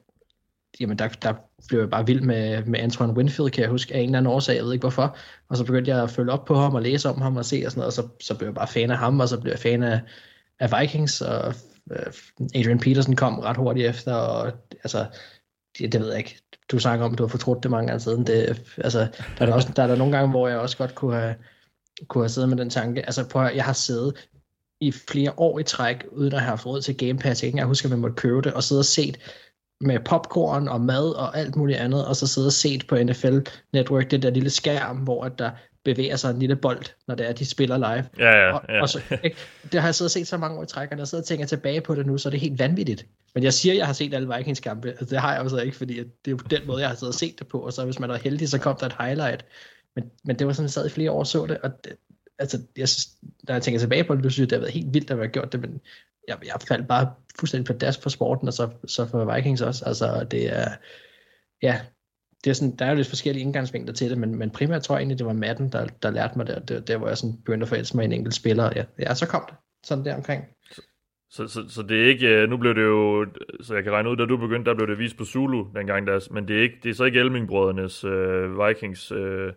jamen 0.80 1.00
der, 1.00 1.08
der 1.08 1.34
blev 1.68 1.80
jeg 1.80 1.90
bare 1.90 2.06
vild 2.06 2.22
med, 2.22 2.64
med 2.64 2.80
Antoine 2.80 3.14
Winfield, 3.14 3.52
kan 3.52 3.62
jeg 3.62 3.70
huske, 3.70 3.94
af 3.96 4.00
en 4.00 4.06
eller 4.06 4.18
anden 4.18 4.34
årsag, 4.34 4.56
jeg 4.56 4.64
ved 4.64 4.74
ikke 4.74 4.84
hvorfor. 4.84 5.18
Og 5.50 5.58
så 5.58 5.64
begyndte 5.64 5.92
jeg 5.92 6.04
at 6.04 6.10
følge 6.10 6.32
op 6.32 6.46
på 6.46 6.56
ham 6.56 6.76
og 6.76 6.82
læse 6.82 7.10
om 7.10 7.22
ham 7.22 7.38
og 7.38 7.46
se 7.46 7.64
og 7.66 7.72
sådan 7.72 7.80
noget, 7.80 7.88
og 7.88 7.94
så, 7.94 8.08
så 8.22 8.38
blev 8.38 8.48
jeg 8.48 8.56
bare 8.56 8.68
fan 8.68 8.92
af 8.92 8.98
ham, 8.98 9.20
og 9.20 9.30
så 9.30 9.40
blev 9.40 9.52
jeg 9.52 9.60
fan 9.60 9.84
af, 9.84 10.02
af 10.60 10.82
Vikings, 10.82 11.22
og 11.22 11.54
øh, 11.92 12.14
Adrian 12.56 12.80
Peterson 12.80 13.16
kom 13.16 13.40
ret 13.40 13.58
hurtigt 13.58 13.88
efter, 13.88 14.14
og 14.14 14.52
altså, 14.74 15.06
det, 15.78 15.92
det 15.92 16.02
ved 16.02 16.10
jeg 16.10 16.18
ikke. 16.18 16.40
Du 16.72 16.80
snakker 16.80 17.06
om, 17.06 17.12
at 17.12 17.18
du 17.18 17.24
har 17.24 17.28
fortrudt 17.28 17.64
det 17.64 17.72
mange 17.72 17.88
gange 17.88 18.00
siden. 18.00 18.28
Det, 18.28 18.62
altså, 18.78 19.00
der 19.00 19.08
er 19.40 19.46
der, 19.46 19.54
også, 19.54 19.70
der 19.76 19.84
er 19.84 19.88
der 19.88 19.96
nogle 19.96 20.18
gange, 20.18 20.30
hvor 20.30 20.48
jeg 20.48 20.58
også 20.58 20.78
godt 20.78 20.96
kunne 20.96 21.16
have, 21.16 21.36
kunne 22.08 22.24
have 22.24 22.30
siddet 22.30 22.50
med 22.50 22.58
den 22.58 22.70
tanke. 22.70 23.06
Altså, 23.06 23.28
prøv 23.30 23.46
at, 23.46 23.56
jeg 23.56 23.66
har 23.66 23.74
siddet 23.74 24.28
i 24.82 24.92
flere 24.92 25.34
år 25.38 25.60
i 25.60 25.64
træk, 25.64 26.06
uden 26.12 26.34
at 26.34 26.40
have 26.40 26.50
haft 26.50 26.66
råd 26.66 26.82
til 26.82 26.98
Game 26.98 27.20
Pass. 27.20 27.42
Jeg 27.42 27.48
ikke 27.48 27.56
engang 27.56 27.68
husker, 27.68 27.88
at 27.88 27.92
man 27.92 28.00
måtte 28.00 28.16
købe 28.16 28.42
det, 28.42 28.54
og 28.54 28.64
sidde 28.64 28.80
og 28.80 28.86
set 28.86 29.18
med 29.82 30.00
popcorn 30.00 30.68
og 30.68 30.82
mad 30.82 31.16
og 31.16 31.38
alt 31.38 31.56
muligt 31.56 31.80
andet, 31.80 32.06
og 32.06 32.16
så 32.16 32.28
sidde 32.28 32.48
og 32.48 32.54
set 32.54 32.88
på 32.88 32.96
NFL 32.96 33.38
Network, 33.74 34.12
det 34.12 34.24
der 34.24 34.30
lille 34.30 34.50
skærm, 34.50 34.98
hvor 34.98 35.24
at 35.24 35.40
der 35.40 35.52
bevæger 35.84 36.16
sig 36.16 36.32
en 36.32 36.40
lille 36.40 36.56
bold, 36.56 36.86
når 37.08 37.16
det 37.16 37.30
er, 37.30 37.34
de 37.34 37.46
spiller 37.46 37.78
live. 37.78 38.06
Ja, 38.20 38.38
ja, 38.38 38.54
Og, 38.54 38.62
ja. 38.70 38.82
og 38.82 38.90
så, 38.90 39.02
ikke? 39.24 39.38
Det 39.72 39.82
har 39.82 39.88
jeg 39.88 39.96
siddet 39.96 40.08
og 40.08 40.12
set 40.12 40.28
så 40.28 40.38
mange 40.38 40.58
år 40.58 40.64
i 40.64 40.68
træk, 40.68 40.92
og 40.92 40.98
når 40.98 41.02
jeg 41.02 41.08
sidder 41.08 41.22
og 41.22 41.28
tænker 41.28 41.46
tilbage 41.46 41.82
på 41.82 41.96
det 41.96 42.06
nu, 42.06 42.18
så 42.18 42.30
er 42.30 42.32
det 42.32 42.40
helt 42.40 42.60
vanvittigt. 42.60 43.06
Men 43.34 43.44
jeg 43.44 43.54
siger, 43.54 43.74
at 43.74 43.78
jeg 43.78 43.86
har 43.86 43.94
set 43.94 44.14
alle 44.14 44.36
Vikings 44.36 44.60
kampe. 44.60 44.90
Altså, 44.90 45.06
det 45.06 45.20
har 45.20 45.34
jeg 45.34 45.44
jo 45.44 45.50
så 45.50 45.58
ikke, 45.58 45.78
fordi 45.78 46.00
at 46.00 46.06
det 46.26 46.32
er 46.32 46.36
jo 46.36 46.38
den 46.38 46.68
måde, 46.68 46.82
jeg 46.82 46.90
har 46.90 46.96
siddet 46.96 47.14
og 47.14 47.20
set 47.20 47.40
det 47.40 47.48
på. 47.48 47.60
Og 47.60 47.74
så 47.74 47.86
hvis 47.86 48.00
man 48.00 48.10
er 48.10 48.18
heldig, 48.18 48.50
så 48.50 48.60
kom 48.60 48.78
der 48.80 48.86
et 48.86 48.96
highlight. 49.00 49.46
Men, 49.96 50.12
men 50.24 50.40
det 50.40 50.48
var 50.48 50.54
sådan, 50.54 50.64
jeg 50.64 50.72
sad 50.72 50.86
i 50.86 50.90
flere 50.90 51.12
år 51.12 51.20
og 51.20 51.28
så 51.28 51.46
det. 51.46 51.58
Og 51.58 51.72
det, 51.84 51.94
altså, 52.40 52.62
jeg 52.78 52.90
synes, 52.90 53.08
når 53.48 53.54
jeg 53.54 53.62
tænker 53.62 53.80
tilbage 53.80 54.04
på 54.04 54.16
det, 54.16 54.24
du 54.24 54.30
synes, 54.30 54.50
det 54.50 54.56
har 54.56 54.62
været 54.62 54.74
helt 54.74 54.94
vildt 54.94 55.12
at 55.12 55.18
have 55.18 55.28
gjort 55.28 55.52
det, 55.52 55.62
men 55.62 55.82
jeg, 56.28 56.38
jeg 56.46 56.56
faldt 56.68 56.88
bare 56.88 57.14
fuldstændig 57.40 57.82
dash 57.82 58.02
for 58.02 58.10
sporten, 58.10 58.48
og 58.48 58.54
så, 58.54 58.70
så 58.88 59.08
for 59.08 59.36
Vikings 59.36 59.62
også. 59.62 59.86
Altså, 59.86 60.28
det 60.32 60.58
er, 60.58 60.70
ja, 61.62 61.82
det 62.44 62.50
er 62.50 62.54
sådan, 62.54 62.76
der 62.76 62.86
er 62.86 62.90
jo 62.90 62.96
lidt 62.96 63.08
forskellige 63.08 63.44
indgangsvinkler 63.44 63.94
til 63.94 64.10
det, 64.10 64.18
men, 64.18 64.36
men 64.36 64.50
primært 64.50 64.84
tror 64.84 64.96
jeg 64.96 65.02
egentlig, 65.02 65.20
det 65.20 65.28
var 65.28 65.34
Madden, 65.34 65.72
der, 65.72 65.88
der 66.04 66.12
lærte 66.12 66.38
mig 66.38 66.48
det, 66.48 66.70
der, 66.70 66.80
der 66.80 66.98
hvor 66.98 67.08
jeg 67.08 67.18
sådan 67.18 67.38
begyndte 67.38 67.64
at 67.64 67.70
forelske 67.70 67.98
mig 67.98 68.04
i 68.04 68.06
en 68.06 68.12
enkelt 68.12 68.36
spiller, 68.36 68.64
og 68.64 68.76
ja, 68.76 68.86
ja, 69.00 69.14
så 69.14 69.28
kom 69.28 69.44
det 69.48 69.56
sådan 69.84 70.06
der 70.06 70.16
omkring. 70.16 70.44
Så, 71.30 71.48
så, 71.48 71.70
så 71.70 71.82
det 71.82 72.04
er 72.04 72.08
ikke, 72.08 72.28
øh, 72.28 72.50
nu 72.50 72.58
blev 72.58 72.76
det 72.76 72.82
jo, 72.82 73.26
så 73.62 73.76
jeg 73.76 73.84
kan 73.84 73.94
regne 73.94 74.10
ud, 74.10 74.18
da 74.18 74.26
du 74.26 74.38
begyndte, 74.38 74.70
der 74.70 74.76
blev 74.76 74.88
det 74.88 75.00
vist 75.00 75.18
på 75.18 75.26
Zulu 75.26 75.66
dengang, 75.76 76.08
der, 76.08 76.28
men 76.32 76.48
det 76.48 76.58
er, 76.58 76.62
ikke, 76.62 76.80
det 76.84 76.90
er 76.90 76.94
så 76.94 77.04
ikke 77.04 77.20
Elmingbrødrenes 77.20 78.04
øh, 78.04 78.68
Vikings, 78.68 79.12
øh, 79.12 79.54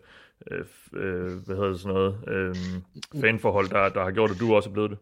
øh, 0.51 0.65
øh, 0.93 1.31
hvad 1.45 1.55
hedder 1.55 1.69
det 1.69 1.79
sådan 1.79 1.93
noget, 1.93 2.15
øh, 2.27 2.55
fanforhold, 3.21 3.69
der, 3.69 3.89
der 3.89 4.03
har 4.03 4.11
gjort, 4.11 4.31
at 4.31 4.39
du 4.39 4.55
også 4.55 4.69
er 4.69 4.73
blevet 4.73 4.91
det. 4.91 4.97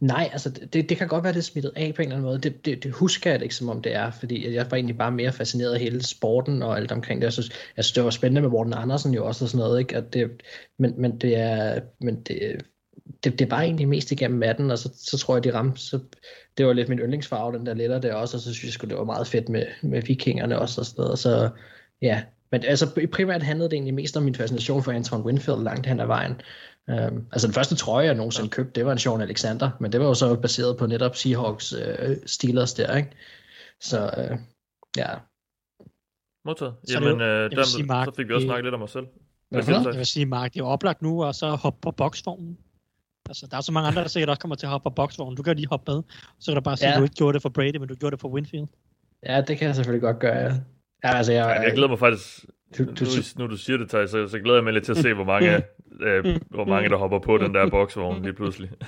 Nej, 0.00 0.30
altså 0.32 0.50
det, 0.50 0.88
det 0.88 0.96
kan 0.96 1.08
godt 1.08 1.24
være, 1.24 1.32
det 1.32 1.38
er 1.38 1.42
smittet 1.42 1.72
af 1.76 1.94
på 1.94 2.02
en 2.02 2.08
eller 2.08 2.16
anden 2.16 2.30
måde. 2.30 2.38
Det, 2.38 2.64
det, 2.64 2.84
det 2.84 2.92
husker 2.92 3.30
jeg 3.30 3.38
det 3.38 3.44
ikke, 3.44 3.54
som 3.54 3.68
om 3.68 3.82
det 3.82 3.94
er, 3.94 4.10
fordi 4.10 4.54
jeg 4.54 4.66
var 4.70 4.76
egentlig 4.76 4.98
bare 4.98 5.10
mere 5.12 5.32
fascineret 5.32 5.74
af 5.74 5.80
hele 5.80 6.02
sporten 6.02 6.62
og 6.62 6.76
alt 6.76 6.92
omkring 6.92 7.20
det. 7.20 7.24
Jeg 7.24 7.32
synes, 7.32 7.50
jeg 7.76 7.84
synes 7.84 7.94
det 7.94 8.04
var 8.04 8.10
spændende 8.10 8.40
med 8.40 8.50
Morten 8.50 8.72
Andersen 8.72 9.14
jo 9.14 9.26
også 9.26 9.44
og 9.44 9.48
sådan 9.48 9.64
noget, 9.64 9.80
ikke? 9.80 9.96
At 9.96 10.14
det, 10.14 10.42
men, 10.78 11.00
men 11.00 11.18
det 11.18 11.36
er, 11.36 11.80
men 12.00 12.22
det, 12.22 12.62
det, 13.24 13.38
det 13.38 13.50
var 13.50 13.60
egentlig 13.60 13.88
mest 13.88 14.12
igennem 14.12 14.38
matten, 14.38 14.70
og 14.70 14.78
så, 14.78 14.90
så 14.96 15.18
tror 15.18 15.36
jeg, 15.36 15.44
de 15.44 15.54
ramte, 15.54 15.80
så 15.80 16.00
det 16.58 16.66
var 16.66 16.72
lidt 16.72 16.88
min 16.88 16.98
yndlingsfarve, 16.98 17.58
den 17.58 17.66
der 17.66 17.74
letter 17.74 17.98
der 17.98 18.14
også, 18.14 18.36
og 18.36 18.40
så 18.40 18.54
synes 18.54 18.64
jeg 18.64 18.72
sgu, 18.72 18.86
det 18.86 18.96
var 18.96 19.04
meget 19.04 19.26
fedt 19.26 19.48
med, 19.48 19.66
med 19.82 20.02
vikingerne 20.02 20.58
også 20.58 20.80
og 20.80 20.86
sådan 20.86 21.02
noget, 21.02 21.18
så 21.18 21.50
ja, 22.02 22.22
men 22.52 22.64
altså 22.64 23.08
primært 23.12 23.42
handlede 23.42 23.70
det 23.70 23.76
egentlig 23.76 23.94
mest 23.94 24.16
om 24.16 24.22
min 24.22 24.34
fascination 24.34 24.82
for 24.82 24.92
Anton 24.92 25.22
Winfield 25.22 25.62
langt 25.62 25.86
hen 25.86 26.00
ad 26.00 26.06
vejen. 26.06 26.40
Um, 26.88 27.26
altså 27.32 27.46
den 27.46 27.54
første 27.54 27.74
trøje, 27.76 28.06
jeg 28.06 28.14
nogensinde 28.14 28.48
købte, 28.48 28.72
det 28.74 28.86
var 28.86 28.92
en 28.92 28.98
Sean 28.98 29.20
Alexander, 29.20 29.70
men 29.80 29.92
det 29.92 30.00
var 30.00 30.06
jo 30.06 30.14
så 30.14 30.36
baseret 30.36 30.76
på 30.76 30.86
netop 30.86 31.16
Seahawks 31.16 31.72
uh, 31.72 31.80
Steelers 32.26 32.74
der, 32.74 32.96
ikke? 32.96 33.10
Så 33.80 34.10
uh, 34.18 34.38
ja. 34.96 35.08
Modtaget. 36.44 36.74
Så 36.84 36.86
det 36.86 36.94
Jamen, 36.94 37.20
øh, 37.20 37.42
jeg 37.42 37.50
dermed, 37.50 37.64
sige, 37.64 37.86
Mark, 37.86 38.06
så 38.06 38.12
fik 38.16 38.28
vi 38.28 38.34
også 38.34 38.46
snakket 38.46 38.64
lidt 38.64 38.74
om 38.74 38.82
os 38.82 38.90
selv. 38.90 39.06
Hvad 39.48 39.62
så? 39.62 39.72
Jeg 39.72 39.98
vil 39.98 40.06
sige, 40.06 40.26
Mark, 40.26 40.54
det 40.54 40.60
er 40.60 40.64
oplagt 40.64 41.02
nu, 41.02 41.24
og 41.24 41.34
så 41.34 41.50
hoppe 41.50 41.80
på 41.82 41.90
boksvognen. 41.90 42.58
Altså, 43.28 43.46
der 43.50 43.56
er 43.56 43.60
så 43.60 43.72
mange 43.72 43.88
andre, 43.88 44.02
der 44.02 44.08
sikkert 44.08 44.28
også 44.28 44.40
kommer 44.40 44.56
til 44.56 44.66
at 44.66 44.70
hoppe 44.70 44.90
på 44.90 44.94
boksvognen. 44.94 45.36
Du 45.36 45.42
kan 45.42 45.56
lige 45.56 45.68
hoppe 45.68 45.92
med. 45.92 46.02
Så 46.38 46.50
kan 46.50 46.54
du 46.54 46.60
bare 46.60 46.76
sige, 46.76 46.88
Ja. 46.88 46.94
at 46.94 46.98
du 46.98 47.02
ikke 47.04 47.14
gjorde 47.14 47.34
det 47.34 47.42
for 47.42 47.48
Brady, 47.48 47.76
men 47.76 47.88
du 47.88 47.94
gjorde 47.94 48.14
det 48.16 48.20
for 48.20 48.28
Winfield. 48.28 48.66
Ja, 49.26 49.40
det 49.40 49.58
kan 49.58 49.66
jeg 49.66 49.74
selvfølgelig 49.74 50.02
godt 50.02 50.18
gøre, 50.18 50.36
ja. 50.36 50.54
Ja, 51.04 51.16
altså, 51.16 51.32
jeg, 51.32 51.44
Ej, 51.56 51.62
jeg 51.64 51.72
glæder 51.72 51.88
mig 51.88 51.98
faktisk, 51.98 52.44
Du- 52.78 52.84
nu, 52.84 52.90
du- 52.92 53.04
nu 53.38 53.46
du 53.46 53.56
siger 53.56 53.76
det, 53.76 53.88
Thijs, 53.88 54.10
så, 54.10 54.28
så 54.28 54.38
glæder 54.38 54.56
jeg 54.56 54.64
mig 54.64 54.72
lidt 54.72 54.84
til 54.84 54.92
at 54.92 54.98
se, 54.98 55.14
hvor 55.14 55.24
mange, 55.24 55.62
øh, 56.06 56.24
hvor 56.50 56.64
mange 56.64 56.88
der 56.88 56.96
hopper 56.96 57.18
på 57.18 57.38
den 57.38 57.54
der 57.54 57.70
boksvogn 57.70 58.22
lige 58.22 58.32
pludselig. 58.32 58.70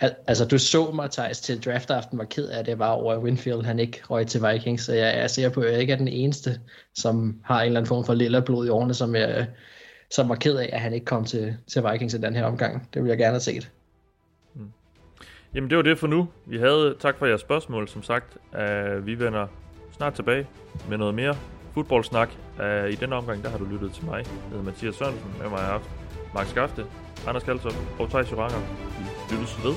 Al- 0.00 0.14
Altså, 0.26 0.44
du 0.48 0.58
så 0.58 0.90
mig, 0.90 1.10
Thijs, 1.10 1.40
til 1.40 1.64
draftaften 1.64 2.18
var 2.18 2.24
ked 2.24 2.48
af, 2.48 2.58
at 2.58 2.66
det 2.66 2.78
var 2.78 2.88
over, 2.90 3.12
at 3.12 3.18
Winfield 3.18 3.62
han 3.64 3.78
ikke 3.78 4.02
røg 4.10 4.26
til 4.26 4.40
Vikings, 4.52 4.82
så 4.82 4.92
jeg 4.94 5.18
er 5.22 5.26
sikker 5.26 5.50
på, 5.50 5.60
at 5.60 5.72
jeg 5.72 5.80
ikke 5.80 5.92
er 5.92 5.96
den 5.96 6.08
eneste, 6.08 6.60
som 6.94 7.40
har 7.44 7.60
en 7.60 7.66
eller 7.66 7.80
anden 7.80 7.88
form 7.88 8.04
for 8.04 8.14
lilla 8.14 8.40
blod 8.40 8.66
i 8.66 8.68
årene, 8.68 8.94
som, 8.94 9.14
jeg, 9.14 9.46
som 10.10 10.28
var 10.28 10.34
ked 10.34 10.56
af, 10.56 10.70
at 10.72 10.80
han 10.80 10.92
ikke 10.92 11.06
kom 11.06 11.24
til, 11.24 11.56
til 11.66 11.82
Vikings 11.92 12.14
i 12.14 12.18
den 12.18 12.34
her 12.36 12.44
omgang. 12.44 12.88
Det 12.94 13.02
ville 13.02 13.10
jeg 13.10 13.18
gerne 13.18 13.32
have 13.32 13.40
set. 13.40 13.70
Jamen 15.54 15.70
det 15.70 15.76
var 15.76 15.82
det 15.82 15.98
for 15.98 16.06
nu. 16.06 16.28
Vi 16.46 16.58
havde 16.58 16.96
tak 17.00 17.18
for 17.18 17.26
jeres 17.26 17.40
spørgsmål, 17.40 17.88
som 17.88 18.02
sagt. 18.02 18.36
Uh, 18.52 19.06
vi 19.06 19.18
vender 19.18 19.46
snart 19.96 20.14
tilbage 20.14 20.46
med 20.88 20.98
noget 20.98 21.14
mere 21.14 21.36
fodboldsnak. 21.74 22.28
Uh, 22.58 22.90
I 22.90 22.94
denne 22.94 23.16
omgang, 23.16 23.42
der 23.42 23.50
har 23.50 23.58
du 23.58 23.64
lyttet 23.64 23.92
til 23.92 24.04
mig. 24.04 24.16
Jeg 24.16 24.48
hedder 24.50 24.64
Mathias 24.64 24.94
Sørensen. 24.94 25.34
Med 25.40 25.48
mig 25.48 25.58
har 25.58 25.64
jeg 25.64 25.72
haft 25.72 25.90
Mark 26.34 26.46
Skafte, 26.46 26.86
Anders 27.26 27.42
Kaltoff 27.42 27.76
og 27.98 28.10
Thijs 28.10 28.32
Joranger. 28.32 28.60
Vi 28.98 29.34
lyttes 29.34 29.64
ved. 29.64 29.74